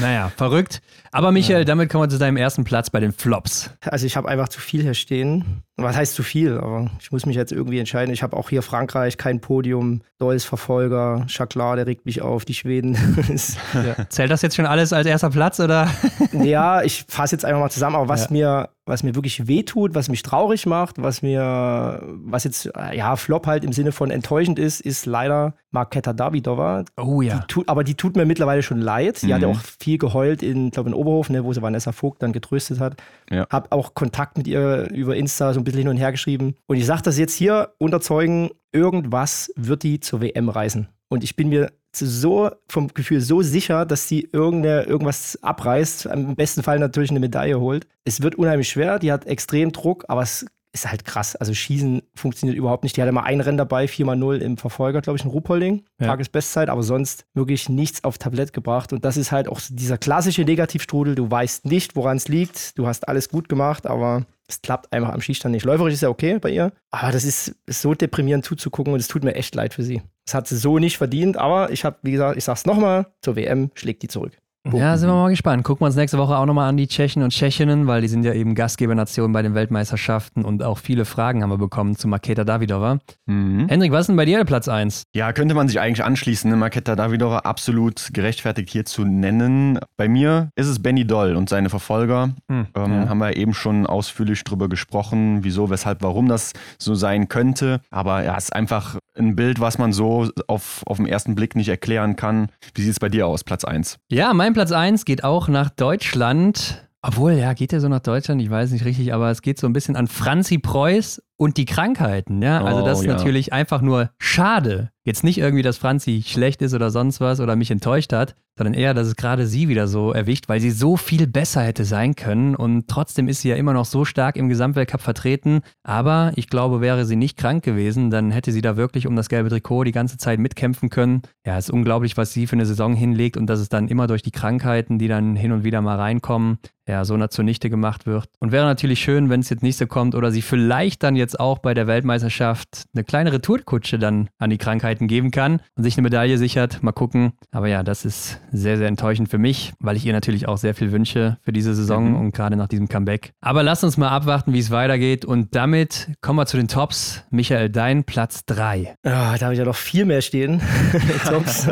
Naja, 0.00 0.30
verrückt. 0.36 0.82
Aber 1.12 1.32
Michael, 1.32 1.60
ja. 1.60 1.64
damit 1.64 1.90
kommen 1.90 2.04
wir 2.04 2.08
zu 2.08 2.18
deinem 2.18 2.36
ersten 2.36 2.64
Platz 2.64 2.90
bei 2.90 3.00
den 3.00 3.12
Flops. 3.12 3.70
Also 3.80 4.06
ich 4.06 4.16
habe 4.16 4.28
einfach 4.28 4.48
zu 4.48 4.60
viel 4.60 4.82
hier 4.82 4.94
stehen. 4.94 5.62
Was 5.78 5.94
heißt 5.94 6.14
zu 6.14 6.22
viel? 6.22 6.56
Aber 6.56 6.90
ich 7.00 7.12
muss 7.12 7.26
mich 7.26 7.36
jetzt 7.36 7.52
irgendwie 7.52 7.78
entscheiden. 7.78 8.12
Ich 8.12 8.22
habe 8.22 8.34
auch 8.36 8.48
hier 8.48 8.62
Frankreich, 8.62 9.18
kein 9.18 9.40
Podium. 9.40 10.00
Dolls 10.18 10.44
Verfolger, 10.44 11.24
Chaklar, 11.28 11.76
der 11.76 11.86
regt 11.86 12.06
mich 12.06 12.22
auf, 12.22 12.46
die 12.46 12.54
Schweden. 12.54 12.94
ja. 13.74 14.08
Zählt 14.08 14.30
das 14.30 14.40
jetzt 14.40 14.56
schon 14.56 14.64
alles 14.64 14.94
als 14.94 15.06
erster 15.06 15.28
Platz 15.28 15.60
oder? 15.60 15.88
ja, 16.32 16.82
ich 16.82 17.04
fasse 17.08 17.34
jetzt 17.34 17.44
einfach 17.44 17.60
mal 17.60 17.70
zusammen. 17.70 17.96
Aber 17.96 18.08
was 18.08 18.24
ja. 18.24 18.32
mir 18.32 18.68
was 18.86 19.02
mir 19.02 19.16
wirklich 19.16 19.48
wehtut, 19.48 19.94
was 19.94 20.08
mich 20.08 20.22
traurig 20.22 20.64
macht, 20.64 21.02
was 21.02 21.20
mir, 21.20 22.00
was 22.24 22.44
jetzt, 22.44 22.70
ja, 22.94 23.16
Flop 23.16 23.46
halt 23.46 23.64
im 23.64 23.72
Sinne 23.72 23.90
von 23.90 24.10
enttäuschend 24.10 24.60
ist, 24.60 24.80
ist 24.80 25.06
leider 25.06 25.54
Marketa 25.72 26.12
Davidova. 26.12 26.84
Oh 26.96 27.20
ja. 27.20 27.38
Die 27.38 27.46
tut, 27.48 27.68
aber 27.68 27.82
die 27.82 27.96
tut 27.96 28.16
mir 28.16 28.24
mittlerweile 28.24 28.62
schon 28.62 28.80
leid. 28.80 29.20
Die 29.22 29.26
mhm. 29.26 29.34
hat 29.34 29.42
ja 29.42 29.48
auch 29.48 29.60
viel 29.80 29.98
geheult 29.98 30.42
in, 30.42 30.70
glaube 30.70 30.90
in 30.90 30.94
Oberhof, 30.94 31.28
ne, 31.30 31.44
wo 31.44 31.52
sie 31.52 31.62
Vanessa 31.62 31.90
Vogt 31.90 32.22
dann 32.22 32.32
getröstet 32.32 32.78
hat. 32.78 33.02
Ja. 33.28 33.46
Hab 33.50 33.72
auch 33.72 33.94
Kontakt 33.94 34.38
mit 34.38 34.46
ihr 34.46 34.88
über 34.92 35.16
Insta 35.16 35.52
so 35.52 35.60
ein 35.60 35.64
bisschen 35.64 35.80
hin 35.80 35.88
und 35.88 35.96
her 35.96 36.12
geschrieben. 36.12 36.54
Und 36.66 36.76
ich 36.76 36.86
sage 36.86 37.02
das 37.02 37.18
jetzt 37.18 37.34
hier 37.34 37.72
unterzeugen, 37.78 38.50
irgendwas 38.70 39.52
wird 39.56 39.82
die 39.82 39.98
zur 39.98 40.20
WM 40.20 40.48
reisen. 40.48 40.88
Und 41.08 41.24
ich 41.24 41.34
bin 41.34 41.48
mir 41.48 41.72
so 41.98 42.50
vom 42.68 42.88
Gefühl 42.88 43.20
so 43.20 43.42
sicher, 43.42 43.86
dass 43.86 44.08
sie 44.08 44.28
irgende, 44.32 44.82
irgendwas 44.82 45.38
abreißt. 45.42 46.06
Im 46.06 46.36
besten 46.36 46.62
Fall 46.62 46.78
natürlich 46.78 47.10
eine 47.10 47.20
Medaille 47.20 47.60
holt. 47.60 47.86
Es 48.04 48.22
wird 48.22 48.34
unheimlich 48.34 48.68
schwer, 48.68 48.98
die 48.98 49.12
hat 49.12 49.26
extrem 49.26 49.72
Druck, 49.72 50.04
aber 50.08 50.22
es 50.22 50.46
ist 50.76 50.90
halt 50.90 51.04
krass. 51.04 51.36
Also 51.36 51.54
Schießen 51.54 52.02
funktioniert 52.14 52.56
überhaupt 52.56 52.84
nicht. 52.84 52.96
Die 52.96 53.02
hatte 53.02 53.12
mal 53.12 53.22
ein 53.22 53.40
Rennen 53.40 53.58
dabei, 53.58 53.86
4x0 53.86 54.38
im 54.38 54.56
Verfolger, 54.56 55.02
glaube 55.02 55.18
ich, 55.18 55.24
ein 55.24 55.30
Ruhpolding. 55.30 55.84
Ja. 56.00 56.08
Tagesbestzeit, 56.08 56.68
aber 56.68 56.82
sonst 56.82 57.24
wirklich 57.34 57.68
nichts 57.68 58.04
auf 58.04 58.18
Tablett 58.18 58.52
gebracht. 58.52 58.92
Und 58.92 59.04
das 59.04 59.16
ist 59.16 59.32
halt 59.32 59.48
auch 59.48 59.60
dieser 59.68 59.98
klassische 59.98 60.42
Negativstrudel. 60.42 61.14
Du 61.14 61.30
weißt 61.30 61.64
nicht, 61.66 61.96
woran 61.96 62.16
es 62.16 62.28
liegt. 62.28 62.78
Du 62.78 62.86
hast 62.86 63.08
alles 63.08 63.28
gut 63.28 63.48
gemacht, 63.48 63.86
aber 63.86 64.26
es 64.48 64.62
klappt 64.62 64.92
einfach 64.92 65.12
am 65.12 65.20
Schießstand 65.20 65.52
nicht. 65.52 65.64
Läuferisch 65.64 65.94
ist 65.94 66.02
ja 66.02 66.08
okay 66.08 66.38
bei 66.38 66.50
ihr, 66.50 66.72
aber 66.90 67.12
das 67.12 67.24
ist, 67.24 67.56
ist 67.66 67.82
so 67.82 67.94
deprimierend 67.94 68.44
zuzugucken 68.44 68.92
und 68.92 69.00
es 69.00 69.08
tut 69.08 69.24
mir 69.24 69.34
echt 69.34 69.54
leid 69.54 69.74
für 69.74 69.82
sie. 69.82 70.02
Das 70.24 70.34
hat 70.34 70.46
sie 70.46 70.56
so 70.56 70.78
nicht 70.78 70.98
verdient, 70.98 71.36
aber 71.36 71.70
ich 71.70 71.84
habe, 71.84 71.98
wie 72.02 72.12
gesagt, 72.12 72.36
ich 72.36 72.44
sag's 72.44 72.66
nochmal, 72.66 73.06
zur 73.22 73.36
WM 73.36 73.70
schlägt 73.74 74.02
die 74.02 74.08
zurück. 74.08 74.38
Ja, 74.72 74.96
sind 74.96 75.08
wir 75.08 75.14
mal 75.14 75.30
gespannt. 75.30 75.64
Gucken 75.64 75.82
wir 75.82 75.86
uns 75.86 75.96
nächste 75.96 76.18
Woche 76.18 76.36
auch 76.36 76.46
nochmal 76.46 76.68
an 76.68 76.76
die 76.76 76.88
Tschechen 76.88 77.22
und 77.22 77.30
Tschechinnen, 77.30 77.86
weil 77.86 78.02
die 78.02 78.08
sind 78.08 78.24
ja 78.24 78.32
eben 78.32 78.54
Gastgebernationen 78.54 79.32
bei 79.32 79.42
den 79.42 79.54
Weltmeisterschaften 79.54 80.44
und 80.44 80.62
auch 80.62 80.78
viele 80.78 81.04
Fragen 81.04 81.42
haben 81.42 81.50
wir 81.50 81.58
bekommen 81.58 81.96
zu 81.96 82.08
Maketa 82.08 82.44
Davidova. 82.44 82.98
Mhm. 83.26 83.68
Hendrik, 83.68 83.92
was 83.92 84.02
ist 84.02 84.06
denn 84.08 84.16
bei 84.16 84.24
dir 84.24 84.38
der 84.38 84.44
Platz 84.44 84.68
1? 84.68 85.04
Ja, 85.14 85.32
könnte 85.32 85.54
man 85.54 85.68
sich 85.68 85.80
eigentlich 85.80 86.04
anschließen. 86.04 86.50
Ne? 86.50 86.56
Maketa 86.56 86.96
Davidova 86.96 87.40
absolut 87.40 88.10
gerechtfertigt 88.12 88.70
hier 88.70 88.84
zu 88.84 89.04
nennen. 89.04 89.78
Bei 89.96 90.08
mir 90.08 90.50
ist 90.56 90.66
es 90.66 90.82
Benny 90.82 91.06
Doll 91.06 91.36
und 91.36 91.48
seine 91.48 91.68
Verfolger. 91.68 92.28
Mhm. 92.48 92.66
Ähm, 92.74 92.92
ja. 92.92 93.08
Haben 93.08 93.18
wir 93.18 93.36
eben 93.36 93.54
schon 93.54 93.86
ausführlich 93.86 94.42
drüber 94.44 94.68
gesprochen, 94.68 95.44
wieso, 95.44 95.70
weshalb, 95.70 96.02
warum 96.02 96.28
das 96.28 96.52
so 96.78 96.94
sein 96.94 97.28
könnte. 97.28 97.80
Aber 97.90 98.24
ja, 98.24 98.36
es 98.36 98.44
ist 98.44 98.52
einfach 98.52 98.96
ein 99.18 99.36
Bild, 99.36 99.60
was 99.60 99.78
man 99.78 99.92
so 99.92 100.28
auf, 100.46 100.82
auf 100.86 100.96
den 100.98 101.06
ersten 101.06 101.34
Blick 101.34 101.56
nicht 101.56 101.68
erklären 101.68 102.16
kann. 102.16 102.48
Wie 102.74 102.82
sieht 102.82 102.92
es 102.92 103.00
bei 103.00 103.08
dir 103.08 103.26
aus, 103.26 103.44
Platz 103.44 103.64
1? 103.64 103.98
Ja, 104.10 104.32
mein 104.34 104.52
Platz 104.56 104.72
1 104.72 105.04
geht 105.04 105.22
auch 105.22 105.48
nach 105.48 105.68
Deutschland. 105.68 106.88
Obwohl, 107.02 107.32
ja, 107.34 107.52
geht 107.52 107.74
er 107.74 107.82
so 107.82 107.90
nach 107.90 108.00
Deutschland? 108.00 108.40
Ich 108.40 108.48
weiß 108.48 108.70
nicht 108.70 108.86
richtig, 108.86 109.12
aber 109.12 109.30
es 109.30 109.42
geht 109.42 109.58
so 109.58 109.66
ein 109.66 109.74
bisschen 109.74 109.96
an 109.96 110.06
Franzi 110.06 110.56
Preuß 110.56 111.22
und 111.36 111.56
die 111.56 111.66
Krankheiten, 111.66 112.42
ja. 112.42 112.64
Also 112.64 112.84
das 112.84 113.00
ist 113.00 113.06
oh, 113.06 113.08
ja. 113.08 113.16
natürlich 113.16 113.52
einfach 113.52 113.82
nur 113.82 114.10
schade. 114.18 114.90
Jetzt 115.04 115.22
nicht 115.22 115.38
irgendwie, 115.38 115.62
dass 115.62 115.78
Franzi 115.78 116.24
schlecht 116.26 116.62
ist 116.62 116.74
oder 116.74 116.90
sonst 116.90 117.20
was 117.20 117.38
oder 117.38 117.54
mich 117.54 117.70
enttäuscht 117.70 118.12
hat, 118.12 118.34
sondern 118.58 118.74
eher, 118.74 118.94
dass 118.94 119.06
es 119.06 119.14
gerade 119.14 119.46
sie 119.46 119.68
wieder 119.68 119.86
so 119.86 120.12
erwischt, 120.12 120.48
weil 120.48 120.60
sie 120.60 120.70
so 120.70 120.96
viel 120.96 121.26
besser 121.28 121.62
hätte 121.62 121.84
sein 121.84 122.16
können 122.16 122.56
und 122.56 122.88
trotzdem 122.88 123.28
ist 123.28 123.42
sie 123.42 123.50
ja 123.50 123.56
immer 123.56 123.72
noch 123.72 123.84
so 123.84 124.04
stark 124.04 124.36
im 124.36 124.48
Gesamtweltcup 124.48 125.00
vertreten. 125.00 125.60
Aber 125.84 126.32
ich 126.34 126.48
glaube, 126.48 126.80
wäre 126.80 127.04
sie 127.04 127.16
nicht 127.16 127.36
krank 127.36 127.62
gewesen, 127.62 128.10
dann 128.10 128.30
hätte 128.30 128.50
sie 128.50 128.62
da 128.62 128.76
wirklich 128.76 129.06
um 129.06 129.14
das 129.14 129.28
gelbe 129.28 129.50
Trikot 129.50 129.84
die 129.84 129.92
ganze 129.92 130.16
Zeit 130.16 130.40
mitkämpfen 130.40 130.88
können. 130.88 131.22
Ja, 131.46 131.58
es 131.58 131.66
ist 131.66 131.70
unglaublich, 131.74 132.16
was 132.16 132.32
sie 132.32 132.46
für 132.46 132.56
eine 132.56 132.66
Saison 132.66 132.94
hinlegt 132.94 133.36
und 133.36 133.46
dass 133.46 133.60
es 133.60 133.68
dann 133.68 133.88
immer 133.88 134.06
durch 134.06 134.22
die 134.22 134.32
Krankheiten, 134.32 134.98
die 134.98 135.08
dann 135.08 135.36
hin 135.36 135.52
und 135.52 135.62
wieder 135.62 135.82
mal 135.82 135.96
reinkommen, 135.96 136.58
ja, 136.88 137.04
so 137.04 137.16
zunichte 137.26 137.68
gemacht 137.68 138.06
wird. 138.06 138.28
Und 138.40 138.52
wäre 138.52 138.64
natürlich 138.64 139.00
schön, 139.00 139.28
wenn 139.28 139.40
es 139.40 139.50
jetzt 139.50 139.62
nicht 139.62 139.76
so 139.76 139.86
kommt 139.86 140.14
oder 140.14 140.30
sie 140.30 140.42
vielleicht 140.42 141.02
dann 141.02 141.16
jetzt 141.16 141.25
auch 141.34 141.58
bei 141.58 141.74
der 141.74 141.86
Weltmeisterschaft 141.88 142.84
eine 142.94 143.02
kleine 143.02 143.32
Retourkutsche 143.32 143.98
dann 143.98 144.28
an 144.38 144.50
die 144.50 144.58
Krankheiten 144.58 145.08
geben 145.08 145.30
kann 145.30 145.60
und 145.74 145.82
sich 145.82 145.96
eine 145.96 146.02
Medaille 146.02 146.38
sichert. 146.38 146.82
Mal 146.82 146.92
gucken. 146.92 147.32
Aber 147.50 147.66
ja, 147.66 147.82
das 147.82 148.04
ist 148.04 148.40
sehr, 148.52 148.78
sehr 148.78 148.86
enttäuschend 148.86 149.28
für 149.28 149.38
mich, 149.38 149.72
weil 149.80 149.96
ich 149.96 150.06
ihr 150.06 150.12
natürlich 150.12 150.46
auch 150.46 150.58
sehr 150.58 150.74
viel 150.74 150.92
wünsche 150.92 151.38
für 151.42 151.52
diese 151.52 151.74
Saison 151.74 152.10
mhm. 152.10 152.16
und 152.16 152.34
gerade 152.34 152.56
nach 152.56 152.68
diesem 152.68 152.88
Comeback. 152.88 153.32
Aber 153.40 153.62
lass 153.62 153.82
uns 153.82 153.96
mal 153.96 154.10
abwarten, 154.10 154.52
wie 154.52 154.58
es 154.58 154.70
weitergeht. 154.70 155.24
Und 155.24 155.54
damit 155.54 156.12
kommen 156.20 156.38
wir 156.38 156.46
zu 156.46 156.56
den 156.56 156.68
Tops. 156.68 157.24
Michael, 157.30 157.70
dein 157.70 158.04
Platz 158.04 158.44
3. 158.44 158.96
Ja, 159.04 159.36
da 159.38 159.46
habe 159.46 159.54
ich 159.54 159.58
ja 159.58 159.64
noch 159.64 159.74
viel 159.74 160.04
mehr 160.04 160.22
stehen. 160.22 160.60
Tops. 161.26 161.68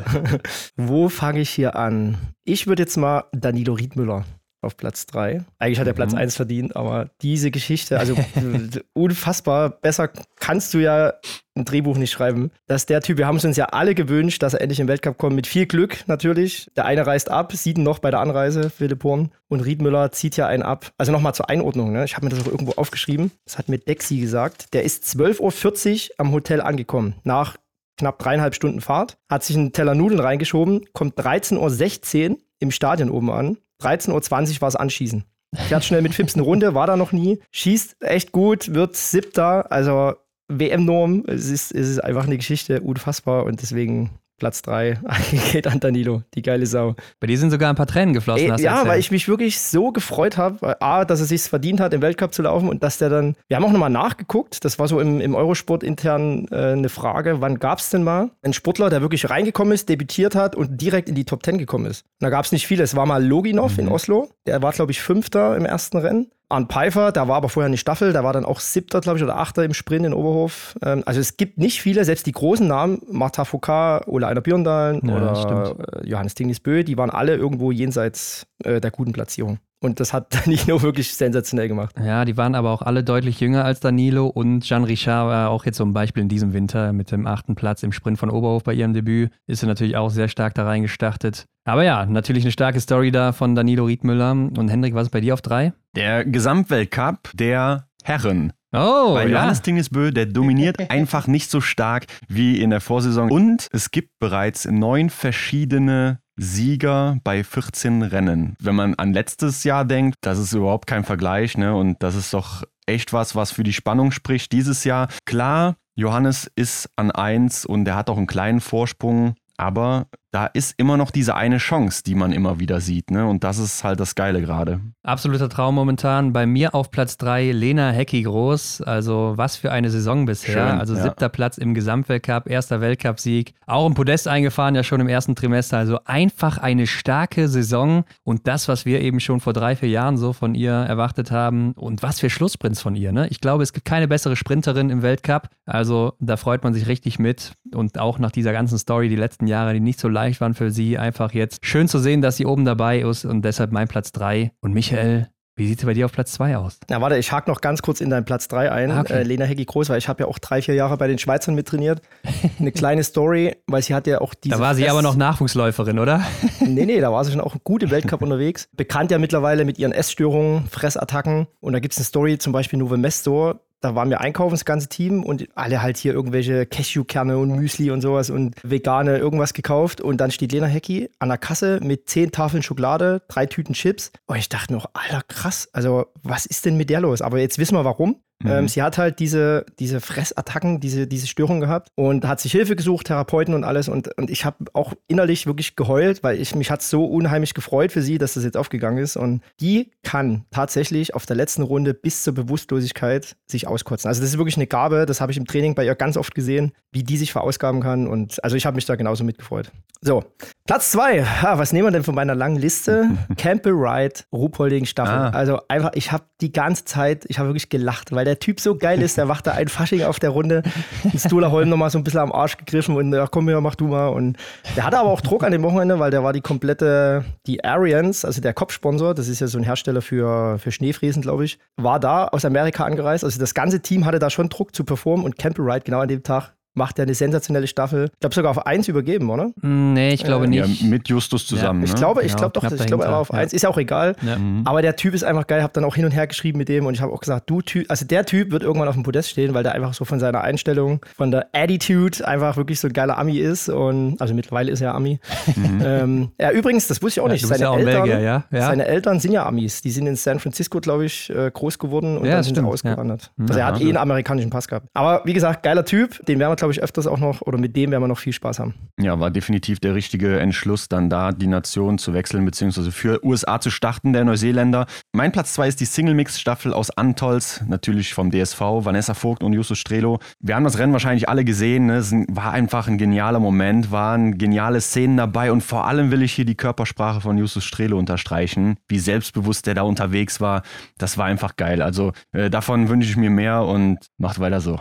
Wo 0.77 1.09
fange 1.09 1.41
ich 1.41 1.51
hier 1.51 1.77
an? 1.77 2.17
Ich 2.45 2.67
würde 2.67 2.83
jetzt 2.83 2.97
mal 2.97 3.25
Danilo 3.33 3.75
Riedmüller 3.75 4.25
auf 4.65 4.77
Platz 4.77 5.07
3. 5.07 5.45
Eigentlich 5.59 5.79
hat 5.79 5.87
er 5.87 5.93
Platz 5.93 6.15
1 6.15 6.35
mhm. 6.35 6.37
verdient, 6.37 6.77
aber 6.77 7.11
diese 7.23 7.51
Geschichte, 7.51 7.99
also 7.99 8.17
unfassbar, 8.93 9.71
besser 9.71 10.09
kannst 10.37 10.75
du 10.75 10.79
ja 10.79 11.15
ein 11.57 11.65
Drehbuch 11.65 11.97
nicht 11.97 12.11
schreiben. 12.11 12.51
Dass 12.67 12.87
der 12.87 13.01
Typ, 13.01 13.19
wir 13.19 13.27
haben 13.27 13.37
es 13.37 13.45
uns 13.45 13.57
ja 13.57 13.67
alle 13.67 13.95
gewünscht, 13.95 14.43
dass 14.43 14.55
er 14.55 14.61
endlich 14.61 14.81
im 14.81 14.89
Weltcup 14.89 15.19
kommt, 15.19 15.37
mit 15.37 15.47
viel 15.47 15.67
Glück 15.67 16.05
natürlich. 16.07 16.71
Der 16.77 16.85
eine 16.85 17.07
reist 17.07 17.31
ab, 17.31 17.53
sieht 17.53 17.79
ihn 17.79 17.85
noch 17.85 18.01
bei 18.01 18.11
der 18.11 18.21
Anreise, 18.21 18.71
Philipp 18.71 19.05
Horn. 19.05 19.31
Und 19.49 19.61
Riedmüller 19.61 20.11
zieht 20.11 20.37
ja 20.37 20.49
einen 20.49 20.63
ab. 20.63 20.91
Also 20.99 21.13
nochmal 21.13 21.35
zur 21.35 21.49
Einordnung, 21.49 21.93
ne? 21.93 22.05
ich 22.05 22.17
habe 22.17 22.27
mir 22.27 22.31
das 22.31 22.41
auch 22.41 22.51
irgendwo 22.51 22.73
aufgeschrieben. 22.73 23.31
Das 23.45 23.59
hat 23.59 23.69
mir 23.69 23.79
Dexi 23.79 24.19
gesagt. 24.19 24.75
Der 24.75 24.83
ist 24.83 25.05
12.40 25.05 26.11
Uhr 26.11 26.15
am 26.19 26.33
Hotel 26.33 26.61
angekommen, 26.61 27.15
nach 27.23 27.57
knapp 27.97 28.19
dreieinhalb 28.19 28.55
Stunden 28.55 28.81
Fahrt, 28.81 29.19
hat 29.31 29.45
sich 29.45 29.57
einen 29.57 29.73
Teller 29.73 29.95
Nudeln 29.95 30.21
reingeschoben, 30.21 30.87
kommt 30.93 31.17
13.16 31.19 32.31
Uhr 32.31 32.39
im 32.59 32.71
Stadion 32.71 33.11
oben 33.11 33.31
an 33.31 33.59
13.20 33.83 34.11
Uhr 34.55 34.61
war 34.61 34.69
es 34.69 34.77
anschießen. 34.77 35.25
Fährt 35.69 35.85
schnell 35.85 36.03
mit 36.03 36.15
Fips 36.15 36.35
eine 36.35 36.43
Runde, 36.43 36.75
war 36.75 36.87
da 36.87 36.97
noch 36.97 37.13
nie. 37.13 37.41
Schießt 37.53 38.03
echt 38.03 38.33
gut, 38.33 38.75
wird 38.75 38.97
siebter. 38.97 39.71
Also 39.71 40.15
WM-Norm. 40.49 41.25
Es 41.27 41.49
ist, 41.49 41.73
es 41.73 41.89
ist 41.89 42.01
einfach 42.03 42.25
eine 42.25 42.37
Geschichte, 42.37 42.81
unfassbar. 42.81 43.45
Und 43.45 43.63
deswegen 43.63 44.11
Platz 44.39 44.63
3 44.63 44.99
geht 45.53 45.67
an 45.67 45.81
Danilo, 45.81 46.23
die 46.35 46.43
geile 46.43 46.67
Sau. 46.67 46.97
Bei 47.21 47.27
dir 47.27 47.39
sind 47.39 47.51
sogar 47.51 47.71
ein 47.71 47.77
paar 47.77 47.87
Tränen 47.87 48.15
geflossen. 48.15 48.53
Ey, 48.53 48.63
ja, 48.63 48.87
weil 48.87 48.99
ich 48.99 49.11
mich 49.11 49.29
wirklich 49.29 49.61
so 49.61 49.93
gefreut 49.93 50.37
habe, 50.37 50.81
A, 50.83 51.05
dass 51.05 51.21
er 51.21 51.27
sich 51.27 51.43
verdient 51.43 51.81
hat, 51.81 51.95
im 51.95 52.03
Weltcup 52.03 52.35
zu 52.35 52.43
laufen 52.43 52.69
und 52.69 52.83
dass 52.83 52.99
der 52.99 53.09
dann, 53.09 53.37
wir 53.49 53.57
haben 53.57 53.65
auch 53.65 53.73
nochmal 53.73 53.91
nachgeguckt, 53.91 54.65
das 54.65 54.79
war 54.79 54.89
so 54.89 55.01
im, 55.01 55.21
im 55.21 55.35
Eurosport 55.35 55.83
intern 55.83 56.49
äh, 56.51 56.73
eine 56.73 56.89
Frage, 56.89 57.41
wann 57.41 57.59
gab 57.59 57.79
es 57.79 57.91
denn 57.91 58.03
mal 58.03 58.31
einen 58.43 58.53
Sportler, 58.53 58.91
der 58.91 59.01
wirklich 59.01 59.31
reingekommen 59.31 59.73
ist, 59.73 59.89
debütiert 59.89 60.35
hat 60.35 60.57
und 60.57 60.81
direkt 60.81 61.09
in 61.09 61.15
die 61.15 61.25
Top 61.25 61.45
10 61.45 61.59
gekommen 61.59 61.87
ist. 61.87 62.05
Und 62.21 62.25
da 62.25 62.31
gab 62.31 62.45
es 62.45 62.53
nicht 62.53 62.67
viele, 62.67 62.83
es 62.83 62.97
war 62.97 63.07
mal 63.07 63.25
Loginov 63.25 63.75
mhm. 63.75 63.85
in 63.85 63.89
Oslo, 63.89 64.29
der 64.47 64.63
war 64.63 64.73
glaube 64.73 64.93
ich 64.93 65.01
Fünfter 65.01 65.57
im 65.57 65.65
ersten 65.65 65.99
Rennen. 65.99 66.31
Arndt 66.49 66.73
Pfeiffer, 66.73 67.11
da 67.11 67.27
war 67.27 67.37
aber 67.37 67.49
vorher 67.49 67.67
eine 67.67 67.77
Staffel, 67.77 68.13
da 68.13 68.23
war 68.23 68.33
dann 68.33 68.45
auch 68.45 68.61
siebter, 68.61 69.01
glaube 69.01 69.19
ich, 69.19 69.25
oder 69.25 69.39
achter 69.39 69.65
im 69.65 69.75
Sprint 69.75 70.07
in 70.07 70.15
Oberhof. 70.15 70.77
Ähm, 70.83 71.03
also 71.07 71.21
es 71.21 71.37
gibt 71.37 71.59
nicht 71.59 71.81
viele, 71.81 72.05
selbst 72.05 72.27
die 72.27 72.33
großen 72.33 72.67
Namen, 72.67 73.01
Martha 73.11 73.45
Foucault, 73.45 74.07
Ole 74.07 74.27
Einer 74.27 74.41
Björndalen 74.41 75.01
ja, 75.05 75.17
oder 75.17 76.03
äh, 76.03 76.09
Johannes 76.09 76.35
Tingis 76.35 76.61
Bö, 76.61 76.85
die 76.85 76.97
waren 76.99 77.11
alle 77.11 77.37
irgendwo 77.37 77.73
jenseits 77.73 78.47
äh, 78.63 78.81
der 78.81 78.91
guten 78.91 79.13
Platzierung. 79.13 79.59
Und 79.85 80.01
das 80.01 80.15
hat 80.15 80.35
Danilo 80.47 80.81
wirklich 80.83 81.13
sensationell 81.15 81.69
gemacht. 81.69 81.95
Ja, 82.03 82.25
die 82.25 82.37
waren 82.37 82.55
aber 82.55 82.71
auch 82.71 82.83
alle 82.83 83.05
deutlich 83.05 83.39
jünger 83.41 83.65
als 83.65 83.81
Danilo 83.81 84.27
und 84.27 84.63
Jean 84.63 84.85
Richard 84.85 85.29
war 85.29 85.51
auch 85.51 85.67
jetzt 85.67 85.77
so 85.77 85.85
ein 85.85 85.93
Beispiel 85.93 86.23
in 86.23 86.29
diesem 86.29 86.55
Winter 86.55 86.93
mit 86.95 87.13
dem 87.13 87.27
achten 87.27 87.55
Platz 87.55 87.83
im 87.83 87.93
Sprint 87.93 88.19
von 88.19 88.31
Oberhof 88.31 88.65
bei 88.65 88.73
ihrem 88.73 88.95
Debüt. 88.95 89.31
Ist 89.47 89.63
er 89.63 89.67
natürlich 89.67 89.97
auch 89.97 90.09
sehr 90.09 90.29
stark 90.29 90.55
da 90.55 90.65
reingestartet. 90.65 91.45
Aber 91.67 91.85
ja, 91.85 92.07
natürlich 92.07 92.45
eine 92.45 92.53
starke 92.53 92.81
Story 92.81 93.11
da 93.11 93.33
von 93.33 93.55
Danilo 93.55 93.85
Riedmüller. 93.85 94.33
Und 94.33 94.69
Hendrik, 94.69 94.95
was 94.95 95.09
ist 95.09 95.13
bei 95.13 95.21
dir 95.21 95.35
auf 95.35 95.43
drei? 95.43 95.75
Der 95.95 96.25
Gesamtweltcup 96.25 97.31
der 97.35 97.87
Herren. 98.03 98.53
Oh, 98.73 99.15
Bei 99.15 99.29
Johannes 99.29 99.59
ja. 99.59 99.63
Tingesbö, 99.65 100.11
der 100.11 100.27
dominiert 100.27 100.79
einfach 100.91 101.29
nicht 101.29 101.49
so 101.49 101.61
stark 101.61 102.07
wie 102.27 102.61
in 102.61 102.71
der 102.71 102.81
Vorsaison. 102.81 103.31
Und 103.31 103.69
es 103.71 103.93
gibt 103.93 104.19
bereits 104.19 104.65
neun 104.65 105.11
verschiedene 105.11 106.19
Sieger 106.37 107.19
bei 107.25 107.45
14 107.45 108.03
Rennen. 108.03 108.57
Wenn 108.61 108.75
man 108.75 108.95
an 108.95 109.13
letztes 109.13 109.65
Jahr 109.65 109.85
denkt, 109.85 110.17
das 110.23 110.39
ist 110.39 110.53
überhaupt 110.53 110.87
kein 110.87 111.05
Vergleich, 111.05 111.57
ne? 111.57 111.75
Und 111.75 112.03
das 112.03 112.15
ist 112.15 112.35
doch 112.35 112.65
echt 112.87 113.13
was, 113.13 113.35
was 113.35 113.53
für 113.53 113.63
die 113.63 113.73
Spannung 113.73 114.11
spricht 114.11 114.53
dieses 114.53 114.85
Jahr. 114.85 115.09
Klar, 115.25 115.77
Johannes 115.97 116.51
ist 116.57 116.91
an 116.97 117.11
eins 117.11 117.65
und 117.65 117.87
er 117.87 117.97
hat 117.97 118.11
auch 118.11 118.17
einen 118.17 118.27
kleinen 118.27 118.61
Vorsprung, 118.61 119.37
aber 119.57 120.09
da 120.35 120.47
ist 120.47 120.75
immer 120.79 120.97
noch 120.97 121.13
diese 121.13 121.37
eine 121.37 121.59
Chance, 121.59 122.03
die 122.05 122.17
man 122.17 122.33
immer 122.33 122.59
wieder 122.59 122.81
sieht. 122.81 123.13
Ne? 123.13 123.25
Und 123.25 123.45
das 123.45 123.59
ist 123.59 123.85
halt 123.85 124.01
das 124.01 124.17
Geile 124.17 124.41
gerade. 124.41 124.81
Absoluter 125.05 125.49
Traum 125.49 125.77
momentan. 125.77 126.33
Bei 126.33 126.45
mir 126.45 126.75
auf 126.75 126.91
Platz 126.91 127.17
3 127.19 127.53
Lena 127.53 127.91
Hecki 127.91 128.23
Groß. 128.23 128.81
Also 128.81 129.35
was 129.37 129.55
für 129.55 129.71
eine 129.71 129.91
Saison 129.91 130.27
bisher. 130.27 130.71
Schön, 130.71 130.81
also 130.81 130.97
siebter 130.97 131.27
ja. 131.27 131.29
Platz 131.29 131.57
im 131.57 131.73
Gesamtweltcup, 131.73 132.51
erster 132.51 132.81
Weltcupsieg. 132.81 133.55
Auch 133.67 133.87
im 133.87 133.95
Podest 133.95 134.27
eingefahren, 134.27 134.75
ja 134.75 134.83
schon 134.83 135.01
im 135.01 135.07
ersten 135.07 135.37
Trimester. 135.37 135.79
Also 135.79 136.01
einfach 136.05 136.59
eine 136.59 136.89
starke 136.89 137.47
Saison. 137.47 138.05
Und 138.25 138.49
das, 138.49 138.67
was 138.67 138.85
wir 138.85 139.03
eben 139.03 139.21
schon 139.21 139.39
vor 139.39 139.53
drei, 139.53 139.77
vier 139.77 139.91
Jahren 139.91 140.17
so 140.17 140.33
von 140.33 140.57
ihr 140.57 140.73
erwartet 140.73 141.31
haben. 141.31 141.75
Und 141.75 142.03
was 142.03 142.19
für 142.19 142.29
Schlussprints 142.29 142.83
von 142.83 142.97
ihr. 142.97 143.13
Ne? 143.13 143.29
Ich 143.29 143.41
glaube, 143.41 143.63
es 143.63 143.73
gibt 143.73 143.87
keine 143.87 144.09
bessere 144.09 144.35
Sprinterin 144.35 144.91
im 144.91 145.03
Weltcup. 145.03 145.49
Also 145.65 146.15
da 146.19 146.37
freut 146.37 146.65
man 146.65 146.75
sich 146.75 146.89
richtig 146.89 147.21
mit. 147.21 147.53
Und 147.73 148.01
auch 148.01 148.19
nach 148.19 148.33
dieser 148.33 148.53
ganzen 148.53 148.79
Story 148.79 149.09
die 149.09 149.15
letzten 149.15 149.47
Jahre, 149.47 149.75
die 149.75 149.81
nicht 149.81 150.01
so 150.01 150.09
leicht 150.09 150.24
leicht 150.25 150.41
waren 150.41 150.55
für 150.55 150.71
sie. 150.71 150.99
Einfach 150.99 151.33
jetzt 151.33 151.65
schön 151.65 151.89
zu 151.89 151.99
sehen, 151.99 152.23
dass 152.23 152.37
sie 152.37 152.47
oben 152.47 152.65
dabei 152.65 153.01
ist 153.01 153.25
und 153.25 153.43
deshalb 153.43 153.73
mein 153.73 153.89
Platz 153.89 154.11
3. 154.13 154.53
Und 154.61 154.73
Michael, 154.73 155.29
wie 155.57 155.69
sieht 155.69 155.79
es 155.79 155.85
bei 155.85 155.93
dir 155.93 156.07
auf 156.07 156.13
Platz 156.13 156.33
2 156.33 156.57
aus? 156.57 156.81
Na 156.89 157.01
warte, 157.01 157.19
ich 157.19 157.31
hake 157.31 157.49
noch 157.51 157.61
ganz 157.61 157.83
kurz 157.83 158.01
in 158.01 158.09
deinen 158.11 158.25
Platz 158.25 158.49
3 158.49 158.73
ein. 158.73 158.91
Ah, 158.91 159.03
okay. 159.03 159.21
Äh, 159.21 159.23
Lena 159.23 159.45
Heggi 159.45 159.67
Groß, 159.67 159.91
weil 159.91 159.99
ich 159.99 160.09
habe 160.09 160.23
ja 160.23 160.29
auch 160.29 160.39
drei, 160.39 160.63
vier 160.63 160.75
Jahre 160.75 160.97
bei 160.97 161.07
den 161.07 161.19
Schweizern 161.19 161.55
mittrainiert. 161.55 162.01
Eine 162.59 162.73
kleine 162.73 163.05
Story, 163.05 163.55
weil 163.67 163.83
sie 163.83 163.95
hat 163.95 164.07
ja 164.07 164.21
auch 164.21 164.35
diese. 164.35 164.57
Da 164.57 164.61
war 164.61 164.75
sie 164.75 164.83
Fress 164.83 164.93
aber 164.93 165.03
noch 165.03 165.15
Nachwuchsläuferin, 165.15 165.99
oder? 165.99 166.25
nee, 166.61 166.87
nee, 166.87 167.01
da 167.01 167.13
war 167.13 167.25
sie 167.25 167.33
schon 167.33 167.41
auch 167.43 167.55
gut 167.63 167.83
im 167.83 167.91
Weltcup 167.91 168.23
unterwegs. 168.23 168.69
Bekannt 168.73 169.11
ja 169.11 169.19
mittlerweile 169.19 169.65
mit 169.65 169.79
ihren 169.79 169.93
Essstörungen, 169.93 170.67
Fressattacken. 170.69 171.47
Und 171.61 171.75
da 171.75 171.79
gibt 171.79 171.93
es 171.93 171.99
eine 171.99 172.07
Story, 172.07 172.39
zum 172.39 172.53
Beispiel 172.53 172.79
Nuve 172.79 172.97
Mestor, 172.97 173.61
da 173.85 173.95
waren 173.95 174.09
wir 174.09 174.21
einkaufen, 174.21 174.55
das 174.55 174.65
ganze 174.65 174.89
Team, 174.89 175.23
und 175.23 175.47
alle 175.55 175.83
halt 175.83 175.99
hier 175.99 176.15
irgendwelche 176.15 176.65
Cashewkerne 176.65 177.37
und 177.37 177.51
Müsli 177.55 177.91
und 177.91 178.01
sowas 178.01 178.31
und 178.31 178.55
vegane 178.63 179.19
irgendwas 179.19 179.53
gekauft. 179.53 180.01
Und 180.01 180.19
dann 180.23 180.31
steht 180.31 180.53
Lena 180.53 180.67
Hecki 180.67 181.11
an 181.19 181.29
der 181.29 181.39
Kasse 181.39 181.81
mit 181.83 182.09
zehn 182.09 182.33
Tafeln 182.33 182.63
Schokolade, 182.63 183.23
drei 183.29 183.47
Tüten 183.47 183.75
Chips. 183.75 184.11
Und 184.27 184.37
ich 184.37 184.49
dachte 184.49 184.73
noch, 184.73 184.87
alter, 184.95 185.23
krass, 185.29 185.69
also 185.73 186.07
was 186.23 186.47
ist 186.47 186.65
denn 186.65 186.77
mit 186.77 186.89
der 186.89 187.01
los? 187.01 187.21
Aber 187.21 187.39
jetzt 187.39 187.59
wissen 187.59 187.77
wir 187.77 187.85
warum. 187.85 188.17
Mhm. 188.45 188.51
Ähm, 188.51 188.69
sie 188.69 188.83
hat 188.83 188.99
halt 188.99 189.19
diese, 189.19 189.65
diese 189.79 190.01
Fressattacken, 190.01 190.79
diese, 190.79 191.07
diese 191.07 191.27
Störung 191.27 191.61
gehabt 191.61 191.89
und 191.95 192.29
hat 192.29 192.41
sich 192.41 192.53
Hilfe 192.53 192.77
gesucht, 192.77 193.07
Therapeuten 193.07 193.55
und 193.55 193.65
alles. 193.65 193.89
Und, 193.89 194.17
und 194.19 194.31
ich 194.31 194.45
habe 194.45 194.67
auch 194.75 194.93
innerlich 195.09 195.47
wirklich 195.47 195.77
geheult, 195.77 196.23
weil 196.23 196.41
ich 196.41 196.55
mich 196.55 196.71
hat 196.71 196.83
so 196.83 197.07
unheimlich 197.07 197.55
gefreut 197.55 197.91
für 197.91 198.03
sie, 198.03 198.19
dass 198.19 198.35
das 198.35 198.45
jetzt 198.45 198.57
aufgegangen 198.57 198.99
ist. 198.99 199.17
Und 199.17 199.43
die 199.61 199.91
kann 200.03 200.45
tatsächlich 200.51 201.15
auf 201.15 201.25
der 201.25 201.37
letzten 201.37 201.63
Runde 201.63 201.95
bis 201.95 202.23
zur 202.23 202.35
Bewusstlosigkeit 202.35 203.37
sich 203.47 203.67
auskotzen. 203.67 204.09
Also 204.09 204.21
das 204.21 204.31
ist 204.31 204.39
wirklich 204.39 204.57
eine 204.57 204.67
Gabe, 204.67 205.07
das 205.07 205.21
habe 205.21 205.33
ich 205.33 205.39
im 205.39 205.47
Training 205.47 205.75
bei 205.75 205.85
ihr 205.85 205.95
ganz 205.95 206.19
oft 206.19 206.35
gesehen, 206.35 206.73
wie 206.93 207.03
die 207.03 207.17
sich 207.17 207.33
verausgaben 207.33 207.81
kann. 207.81 208.07
Und 208.07 208.45
also 208.45 208.57
ich 208.57 208.67
habe 208.67 208.75
mich 208.75 208.85
da 208.85 208.95
genauso 208.97 209.25
mitgefreut. 209.25 209.73
So, 210.03 210.23
Platz 210.67 210.91
zwei. 210.91 211.25
Ha, 211.25 211.59
was 211.59 211.73
nehmen 211.73 211.87
wir 211.89 211.93
denn 211.93 212.05
von 212.05 212.15
meiner 212.15 212.35
langen 212.35 212.57
Liste? 212.57 213.11
Campbell 213.39 213.73
Ride, 213.73 214.21
Ruhpolding 214.33 214.85
Staffel. 214.85 215.15
Ah. 215.15 215.31
Also 215.31 215.61
einfach, 215.69 215.93
ich 215.95 216.13
habe 216.13 216.25
die 216.43 216.53
ganze 216.53 216.85
Zeit, 216.85 217.25
ich 217.29 217.39
habe 217.39 217.49
wirklich 217.49 217.71
gelacht, 217.71 218.13
weil 218.13 218.27
der 218.27 218.34
Typ 218.39 218.61
so 218.61 218.77
geil 218.77 219.03
ist. 219.03 219.17
Der 219.17 219.29
wacht 219.29 219.47
da 219.47 219.53
ein 219.53 219.69
Fasching 219.69 220.03
auf 220.03 220.19
der 220.19 220.31
Runde. 220.31 220.63
Und 221.05 221.21
Stula 221.21 221.51
Holm 221.51 221.69
nochmal 221.69 221.91
so 221.91 221.99
ein 221.99 222.05
bisschen 222.05 222.21
am 222.21 222.33
Arsch 222.33 222.57
gegriffen 222.57 222.97
und 222.97 223.13
ja, 223.13 223.27
komm 223.27 223.49
her, 223.49 223.61
mach 223.61 223.75
du 223.75 223.89
mal. 223.89 224.09
Und 224.09 224.37
der 224.77 224.85
hatte 224.85 224.99
aber 224.99 225.11
auch 225.11 225.21
Druck 225.21 225.45
an 225.45 225.53
dem 225.53 225.63
Wochenende, 225.63 225.99
weil 225.99 226.11
der 226.11 226.23
war 226.23 226.33
die 226.33 226.41
komplette, 226.41 227.25
die 227.47 227.65
Arians, 227.65 228.25
also 228.25 228.41
der 228.41 228.55
Kopfsponsor, 228.55 229.15
das 229.15 229.29
ist 229.29 229.41
ja 229.41 229.47
so 229.47 229.59
ein 229.59 229.65
Hersteller 229.65 230.03
für, 230.03 230.59
für 230.59 230.73
Schneefriesen, 230.73 231.23
glaube 231.23 231.45
ich, 231.45 231.59
war 231.77 232.01
da 232.01 232.27
aus 232.27 232.45
Amerika 232.45 232.85
angereist. 232.85 233.25
Also 233.25 233.39
das 233.41 233.55
ganze 233.55 233.81
Team 233.81 234.05
hatte 234.05 234.19
da 234.19 234.31
schon 234.31 234.49
Druck 234.49 234.75
zu 234.75 234.85
performen 234.85 235.25
und 235.25 235.39
Campbell 235.39 235.71
Ride 235.71 235.85
genau 235.85 236.01
an 236.01 236.09
dem 236.09 236.23
Tag 236.23 236.55
macht 236.75 236.99
er 236.99 237.05
eine 237.05 237.15
sensationelle 237.15 237.67
Staffel. 237.67 238.11
Ich 238.13 238.21
glaube 238.21 238.35
sogar 238.35 238.51
auf 238.51 238.67
1 238.67 238.89
übergeben, 238.89 239.31
oder? 239.31 239.51
Nee, 239.63 240.13
ich 240.13 240.25
glaube 240.25 240.45
äh, 240.45 240.49
nicht. 240.49 240.83
Ja, 240.83 240.89
mit 240.89 241.09
Justus 241.09 241.47
zusammen. 241.47 241.81
Ja. 241.81 241.87
Ich 241.87 241.93
ne? 241.93 241.99
glaube, 241.99 242.23
ich 242.25 242.37
glaube 242.37 242.53
doch, 242.53 242.65
ich 242.71 242.87
glaube, 242.87 243.05
er 243.05 243.13
war 243.13 243.19
auf 243.19 243.33
1. 243.33 243.53
Ist 243.53 243.63
ja 243.63 243.69
auch 243.69 243.79
egal. 243.79 244.17
Ja. 244.23 244.37
Mhm. 244.37 244.63
Aber 244.65 244.83
der 244.83 244.97
Typ 244.97 245.15
ist 245.15 245.25
einfach 245.25 245.47
geil. 245.47 245.59
Ich 245.59 245.63
habe 245.63 245.73
dann 245.73 245.85
auch 245.85 245.95
hin 245.95 246.05
und 246.05 246.11
her 246.11 246.27
geschrieben 246.27 246.59
mit 246.59 246.69
dem 246.69 246.87
und 246.87 246.95
ich 246.95 247.01
habe 247.01 247.13
auch 247.13 247.21
gesagt, 247.21 247.49
du 247.49 247.63
Typ, 247.63 247.91
also 247.91 248.05
der 248.05 248.25
Typ 248.27 248.51
wird 248.51 248.63
irgendwann 248.63 248.89
auf 248.89 248.95
dem 248.95 249.05
Podest 249.05 249.31
stehen, 249.31 249.55
weil 249.55 249.63
der 249.63 249.73
einfach 249.73 249.95
so 249.95 250.05
von 250.05 250.21
seiner 250.21 250.43
Einstellung, 250.43 251.01
von 251.17 251.31
der 251.31 251.49
Attitude 251.53 252.27
einfach 252.27 252.57
wirklich 252.57 252.81
so 252.81 252.89
ein 252.89 252.93
geiler 252.93 253.19
Ami 253.19 253.39
ist. 253.39 253.69
Und 253.69 254.21
also 254.21 254.35
mittlerweile 254.35 254.73
ist 254.73 254.81
er 254.81 254.95
Ami. 254.95 255.21
Mhm. 255.57 255.75
Ähm, 255.85 256.31
ja, 256.41 256.51
übrigens, 256.51 256.89
das 256.89 257.03
wusste 257.03 257.21
ich 257.21 257.25
auch 257.25 257.29
nicht. 257.29 257.47
seine, 257.47 257.69
auch 257.69 257.77
Eltern, 257.77 258.05
Belgier, 258.05 258.21
ja? 258.21 258.45
seine 258.51 258.87
Eltern 258.87 259.21
sind 259.21 259.33
ja 259.33 259.45
Amis. 259.45 259.83
Die 259.83 259.91
sind 259.91 260.07
in 260.07 260.17
San 260.17 260.41
Francisco, 260.41 260.81
glaube 260.81 261.05
ich, 261.05 261.31
äh, 261.31 261.51
groß 261.53 261.79
geworden 261.79 262.17
und 262.17 262.27
dann 262.27 262.43
sind 262.43 262.57
sie 262.57 262.63
ausgewandert. 262.65 263.31
Also 263.39 263.61
er 263.61 263.67
hat 263.67 263.81
eh 263.81 263.85
einen 263.85 263.97
amerikanischen 263.97 264.51
Pass 264.51 264.67
gehabt. 264.67 264.87
Aber 264.95 265.23
wie 265.25 265.35
gesagt, 265.35 265.63
geiler 265.63 265.85
Typ. 265.85 266.25
Den 266.27 266.39
werden 266.39 266.53
wir, 266.53 266.57
glaube 266.65 266.73
ich, 266.73 266.83
öfters 266.83 267.07
auch 267.07 267.19
noch 267.19 267.43
oder 267.43 267.59
mit 267.59 267.77
dem 267.77 267.91
werden 267.91 268.03
wir 268.03 268.09
noch 268.09 268.19
viel 268.19 268.33
Spaß 268.33 268.59
haben. 268.59 268.73
Ja, 268.99 269.21
war 269.21 269.31
definitiv 269.31 269.81
der 269.81 269.95
richtige 269.95 270.41
Entschluss, 270.41 270.89
dann 270.89 271.11
da 271.11 271.31
die 271.31 271.47
Nation 271.47 271.99
zu 271.99 272.15
wechseln, 272.15 272.43
beziehungsweise 272.47 272.91
für 272.91 273.23
USA 273.23 273.61
zu 273.61 273.69
starten, 273.69 274.15
der 274.15 274.25
Neuseeländer. 274.25 274.87
Mein 275.13 275.31
Platz 275.31 275.53
2 275.53 275.69
ist 275.69 275.81
die 275.81 275.85
Single-Mix-Staffel 275.85 276.73
aus 276.73 276.91
Antols, 276.91 277.63
natürlich 277.69 278.15
vom 278.15 278.31
DSV, 278.31 278.61
Vanessa 278.61 279.13
Vogt 279.13 279.43
und 279.43 279.53
Justus 279.53 279.77
Strelo. 279.77 280.21
Wir 280.41 280.57
haben 280.57 280.65
das 280.65 280.79
Rennen 280.79 280.95
wahrscheinlich 280.95 281.29
alle 281.29 281.45
gesehen, 281.45 281.85
ne? 281.87 281.97
es 281.97 282.13
war 282.29 282.53
einfach 282.53 282.89
ein 282.89 282.97
genialer 282.97 283.41
Moment, 283.41 283.91
waren 283.91 284.39
geniale 284.39 284.81
Szenen 284.81 285.19
dabei 285.19 285.53
und 285.53 285.61
vor 285.61 285.87
allem 285.87 286.11
will 286.11 286.23
ich 286.23 286.33
hier 286.33 286.47
die 286.47 286.55
Körpersprache 286.55 287.21
von 287.21 287.37
Justus 287.37 287.65
Strelo 287.65 287.99
unterstreichen, 287.99 288.77
wie 288.89 288.99
selbstbewusst 288.99 289.67
der 289.67 289.75
da 289.75 289.83
unterwegs 289.83 290.41
war. 290.41 290.63
Das 290.97 291.19
war 291.19 291.27
einfach 291.27 291.57
geil. 291.57 291.83
Also 291.83 292.13
äh, 292.33 292.49
davon 292.49 292.89
wünsche 292.89 293.11
ich 293.11 293.19
mir 293.19 293.29
mehr 293.29 293.65
und 293.65 293.99
macht 294.17 294.41
weiter 294.41 294.63
so. 294.63 294.79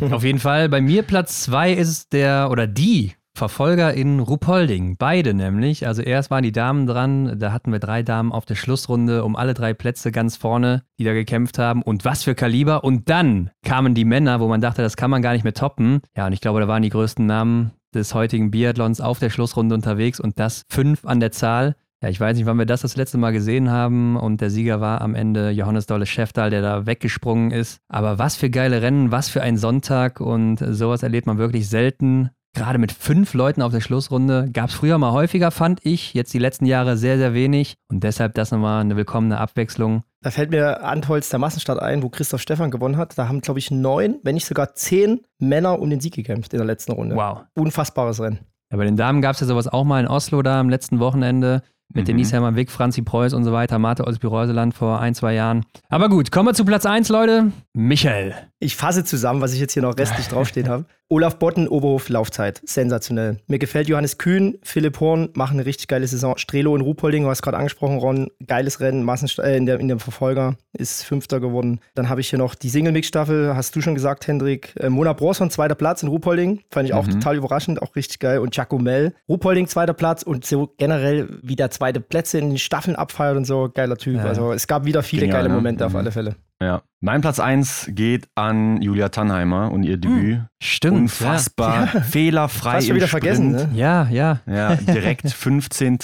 Auf 0.10 0.24
jeden 0.24 0.40
Fall. 0.40 0.68
Bei 0.68 0.80
mir 0.80 0.87
Platz 1.02 1.42
2 1.42 1.72
ist 1.74 2.14
der 2.14 2.48
oder 2.50 2.66
die 2.66 3.12
Verfolger 3.34 3.92
in 3.92 4.20
Rupolding. 4.20 4.96
Beide 4.96 5.34
nämlich. 5.34 5.86
Also 5.86 6.00
erst 6.00 6.30
waren 6.30 6.42
die 6.42 6.50
Damen 6.50 6.86
dran, 6.86 7.38
da 7.38 7.52
hatten 7.52 7.70
wir 7.72 7.78
drei 7.78 8.02
Damen 8.02 8.32
auf 8.32 8.46
der 8.46 8.54
Schlussrunde 8.54 9.22
um 9.22 9.36
alle 9.36 9.52
drei 9.52 9.74
Plätze 9.74 10.12
ganz 10.12 10.38
vorne, 10.38 10.84
die 10.98 11.04
da 11.04 11.12
gekämpft 11.12 11.58
haben. 11.58 11.82
Und 11.82 12.06
was 12.06 12.24
für 12.24 12.34
Kaliber. 12.34 12.84
Und 12.84 13.10
dann 13.10 13.50
kamen 13.62 13.94
die 13.94 14.06
Männer, 14.06 14.40
wo 14.40 14.48
man 14.48 14.62
dachte, 14.62 14.80
das 14.80 14.96
kann 14.96 15.10
man 15.10 15.20
gar 15.20 15.34
nicht 15.34 15.44
mehr 15.44 15.52
toppen. 15.52 16.00
Ja, 16.16 16.26
und 16.26 16.32
ich 16.32 16.40
glaube, 16.40 16.60
da 16.60 16.68
waren 16.68 16.82
die 16.82 16.88
größten 16.88 17.26
Namen 17.26 17.72
des 17.94 18.14
heutigen 18.14 18.50
Biathlons 18.50 19.02
auf 19.02 19.18
der 19.18 19.28
Schlussrunde 19.28 19.74
unterwegs 19.74 20.18
und 20.18 20.38
das 20.38 20.62
fünf 20.70 21.04
an 21.04 21.20
der 21.20 21.32
Zahl. 21.32 21.76
Ja, 22.02 22.08
ich 22.08 22.20
weiß 22.20 22.36
nicht, 22.36 22.46
wann 22.46 22.58
wir 22.58 22.66
das 22.66 22.82
das 22.82 22.96
letzte 22.96 23.18
Mal 23.18 23.32
gesehen 23.32 23.70
haben 23.70 24.16
und 24.16 24.40
der 24.40 24.50
Sieger 24.50 24.80
war 24.80 25.00
am 25.00 25.16
Ende 25.16 25.50
Johannes 25.50 25.86
Dolle 25.86 26.06
Schäftal, 26.06 26.48
der 26.50 26.62
da 26.62 26.86
weggesprungen 26.86 27.50
ist. 27.50 27.80
Aber 27.88 28.18
was 28.18 28.36
für 28.36 28.50
geile 28.50 28.82
Rennen, 28.82 29.10
was 29.10 29.28
für 29.28 29.42
ein 29.42 29.56
Sonntag 29.56 30.20
und 30.20 30.58
sowas 30.58 31.02
erlebt 31.02 31.26
man 31.26 31.38
wirklich 31.38 31.68
selten. 31.68 32.30
Gerade 32.54 32.78
mit 32.78 32.92
fünf 32.92 33.34
Leuten 33.34 33.62
auf 33.62 33.72
der 33.72 33.80
Schlussrunde 33.80 34.48
gab 34.52 34.68
es 34.68 34.74
früher 34.74 34.96
mal 34.98 35.12
häufiger, 35.12 35.50
fand 35.50 35.80
ich. 35.84 36.14
Jetzt 36.14 36.32
die 36.32 36.38
letzten 36.38 36.66
Jahre 36.66 36.96
sehr, 36.96 37.18
sehr 37.18 37.34
wenig. 37.34 37.74
Und 37.90 38.04
deshalb 38.04 38.34
das 38.34 38.52
nochmal 38.52 38.80
eine 38.80 38.96
willkommene 38.96 39.38
Abwechslung. 39.38 40.02
Da 40.22 40.30
fällt 40.30 40.50
mir 40.50 40.84
Antholz 40.84 41.28
der 41.28 41.38
Massenstart 41.38 41.80
ein, 41.80 42.02
wo 42.02 42.08
Christoph 42.08 42.40
Stefan 42.40 42.70
gewonnen 42.70 42.96
hat. 42.96 43.18
Da 43.18 43.28
haben, 43.28 43.40
glaube 43.40 43.58
ich, 43.58 43.70
neun, 43.70 44.18
wenn 44.22 44.34
nicht 44.34 44.46
sogar 44.46 44.74
zehn 44.74 45.20
Männer 45.38 45.80
um 45.80 45.90
den 45.90 46.00
Sieg 46.00 46.14
gekämpft 46.14 46.52
in 46.52 46.58
der 46.58 46.66
letzten 46.66 46.92
Runde. 46.92 47.16
Wow. 47.16 47.42
Unfassbares 47.54 48.20
Rennen. 48.20 48.38
Ja, 48.70 48.76
bei 48.76 48.84
den 48.84 48.96
Damen 48.96 49.22
gab 49.22 49.34
es 49.34 49.40
ja 49.40 49.46
sowas 49.46 49.68
auch 49.68 49.84
mal 49.84 50.00
in 50.00 50.08
Oslo 50.08 50.42
da 50.42 50.60
am 50.60 50.68
letzten 50.68 51.00
Wochenende. 51.00 51.62
Mit 51.94 52.04
mhm. 52.04 52.06
Denise 52.06 52.32
Hermann 52.32 52.54
Wick, 52.56 52.70
Franzi 52.70 53.02
Preuß 53.02 53.32
und 53.32 53.44
so 53.44 53.52
weiter, 53.52 53.78
Marte 53.78 54.06
Olsby-Reuseland 54.06 54.74
vor 54.74 55.00
ein, 55.00 55.14
zwei 55.14 55.34
Jahren. 55.34 55.64
Aber 55.88 56.08
gut, 56.08 56.30
kommen 56.30 56.48
wir 56.48 56.54
zu 56.54 56.66
Platz 56.66 56.84
1, 56.84 57.08
Leute. 57.08 57.52
Michael. 57.72 58.34
Ich 58.60 58.74
fasse 58.74 59.04
zusammen, 59.04 59.40
was 59.40 59.52
ich 59.52 59.60
jetzt 59.60 59.72
hier 59.72 59.82
noch 59.82 59.96
restlich 59.96 60.26
draufstehen 60.28 60.68
habe. 60.68 60.84
Olaf 61.10 61.38
Botten, 61.38 61.68
Oberhof, 61.68 62.08
Laufzeit. 62.10 62.60
Sensationell. 62.64 63.38
Mir 63.46 63.58
gefällt 63.58 63.88
Johannes 63.88 64.18
Kühn, 64.18 64.58
Philipp 64.62 65.00
Horn, 65.00 65.30
machen 65.34 65.54
eine 65.54 65.64
richtig 65.64 65.88
geile 65.88 66.06
Saison. 66.06 66.36
Strelo 66.36 66.74
und 66.74 66.82
Ruhpolding, 66.82 67.22
du 67.22 67.30
hast 67.30 67.40
gerade 67.40 67.56
angesprochen, 67.56 67.98
Ron. 67.98 68.30
Geiles 68.46 68.80
Rennen, 68.80 69.04
Massenst 69.04 69.38
äh, 69.38 69.56
in, 69.56 69.64
der, 69.64 69.80
in 69.80 69.88
dem 69.88 70.00
Verfolger, 70.00 70.56
ist 70.72 71.04
Fünfter 71.04 71.40
geworden. 71.40 71.80
Dann 71.94 72.08
habe 72.08 72.20
ich 72.20 72.28
hier 72.28 72.38
noch 72.38 72.54
die 72.54 72.68
Single-Mix-Staffel, 72.68 73.54
hast 73.54 73.74
du 73.74 73.80
schon 73.80 73.94
gesagt, 73.94 74.26
Hendrik. 74.26 74.74
Äh, 74.78 74.90
Mona 74.90 75.14
Bronson, 75.14 75.50
zweiter 75.50 75.76
Platz 75.76 76.02
in 76.02 76.08
Ruhpolding. 76.08 76.60
Fand 76.70 76.88
ich 76.88 76.94
auch 76.94 77.06
mhm. 77.06 77.12
total 77.12 77.36
überraschend, 77.36 77.80
auch 77.80 77.96
richtig 77.96 78.18
geil. 78.18 78.40
Und 78.40 78.54
Jaco 78.54 78.78
Mell, 78.78 79.14
Ruhpolding, 79.28 79.68
zweiter 79.68 79.94
Platz. 79.94 80.24
Und 80.24 80.44
so 80.44 80.74
generell 80.76 81.28
wieder 81.42 81.70
zweite 81.70 82.00
Plätze 82.00 82.38
in 82.38 82.50
den 82.50 82.58
Staffeln 82.58 82.96
abfeiert 82.96 83.36
und 83.36 83.46
so. 83.46 83.70
Geiler 83.72 83.96
Typ. 83.96 84.16
Ja. 84.16 84.24
Also 84.24 84.52
es 84.52 84.66
gab 84.66 84.84
wieder 84.84 85.02
viele 85.02 85.22
Genial, 85.22 85.38
geile 85.38 85.48
ne? 85.48 85.54
Momente 85.54 85.84
mhm. 85.84 85.90
auf 85.90 85.96
alle 85.96 86.12
Fälle. 86.12 86.36
Ja. 86.60 86.82
Mein 87.00 87.20
Platz 87.20 87.38
1 87.38 87.90
geht 87.92 88.28
an 88.34 88.82
Julia 88.82 89.10
Tannheimer 89.10 89.70
und 89.70 89.84
ihr 89.84 89.96
Debüt. 89.96 90.38
Hm, 90.38 90.46
stimmt. 90.60 90.96
Unfassbar. 90.96 91.94
Ja. 91.94 92.00
Fehlerfrei. 92.00 92.72
Hast 92.72 92.88
du 92.88 92.94
wieder 92.94 93.06
Sprint. 93.06 93.24
vergessen, 93.24 93.50
ne? 93.52 93.70
Ja, 93.74 94.08
ja. 94.10 94.40
Ja, 94.46 94.74
direkt 94.74 95.30
15 95.30 95.98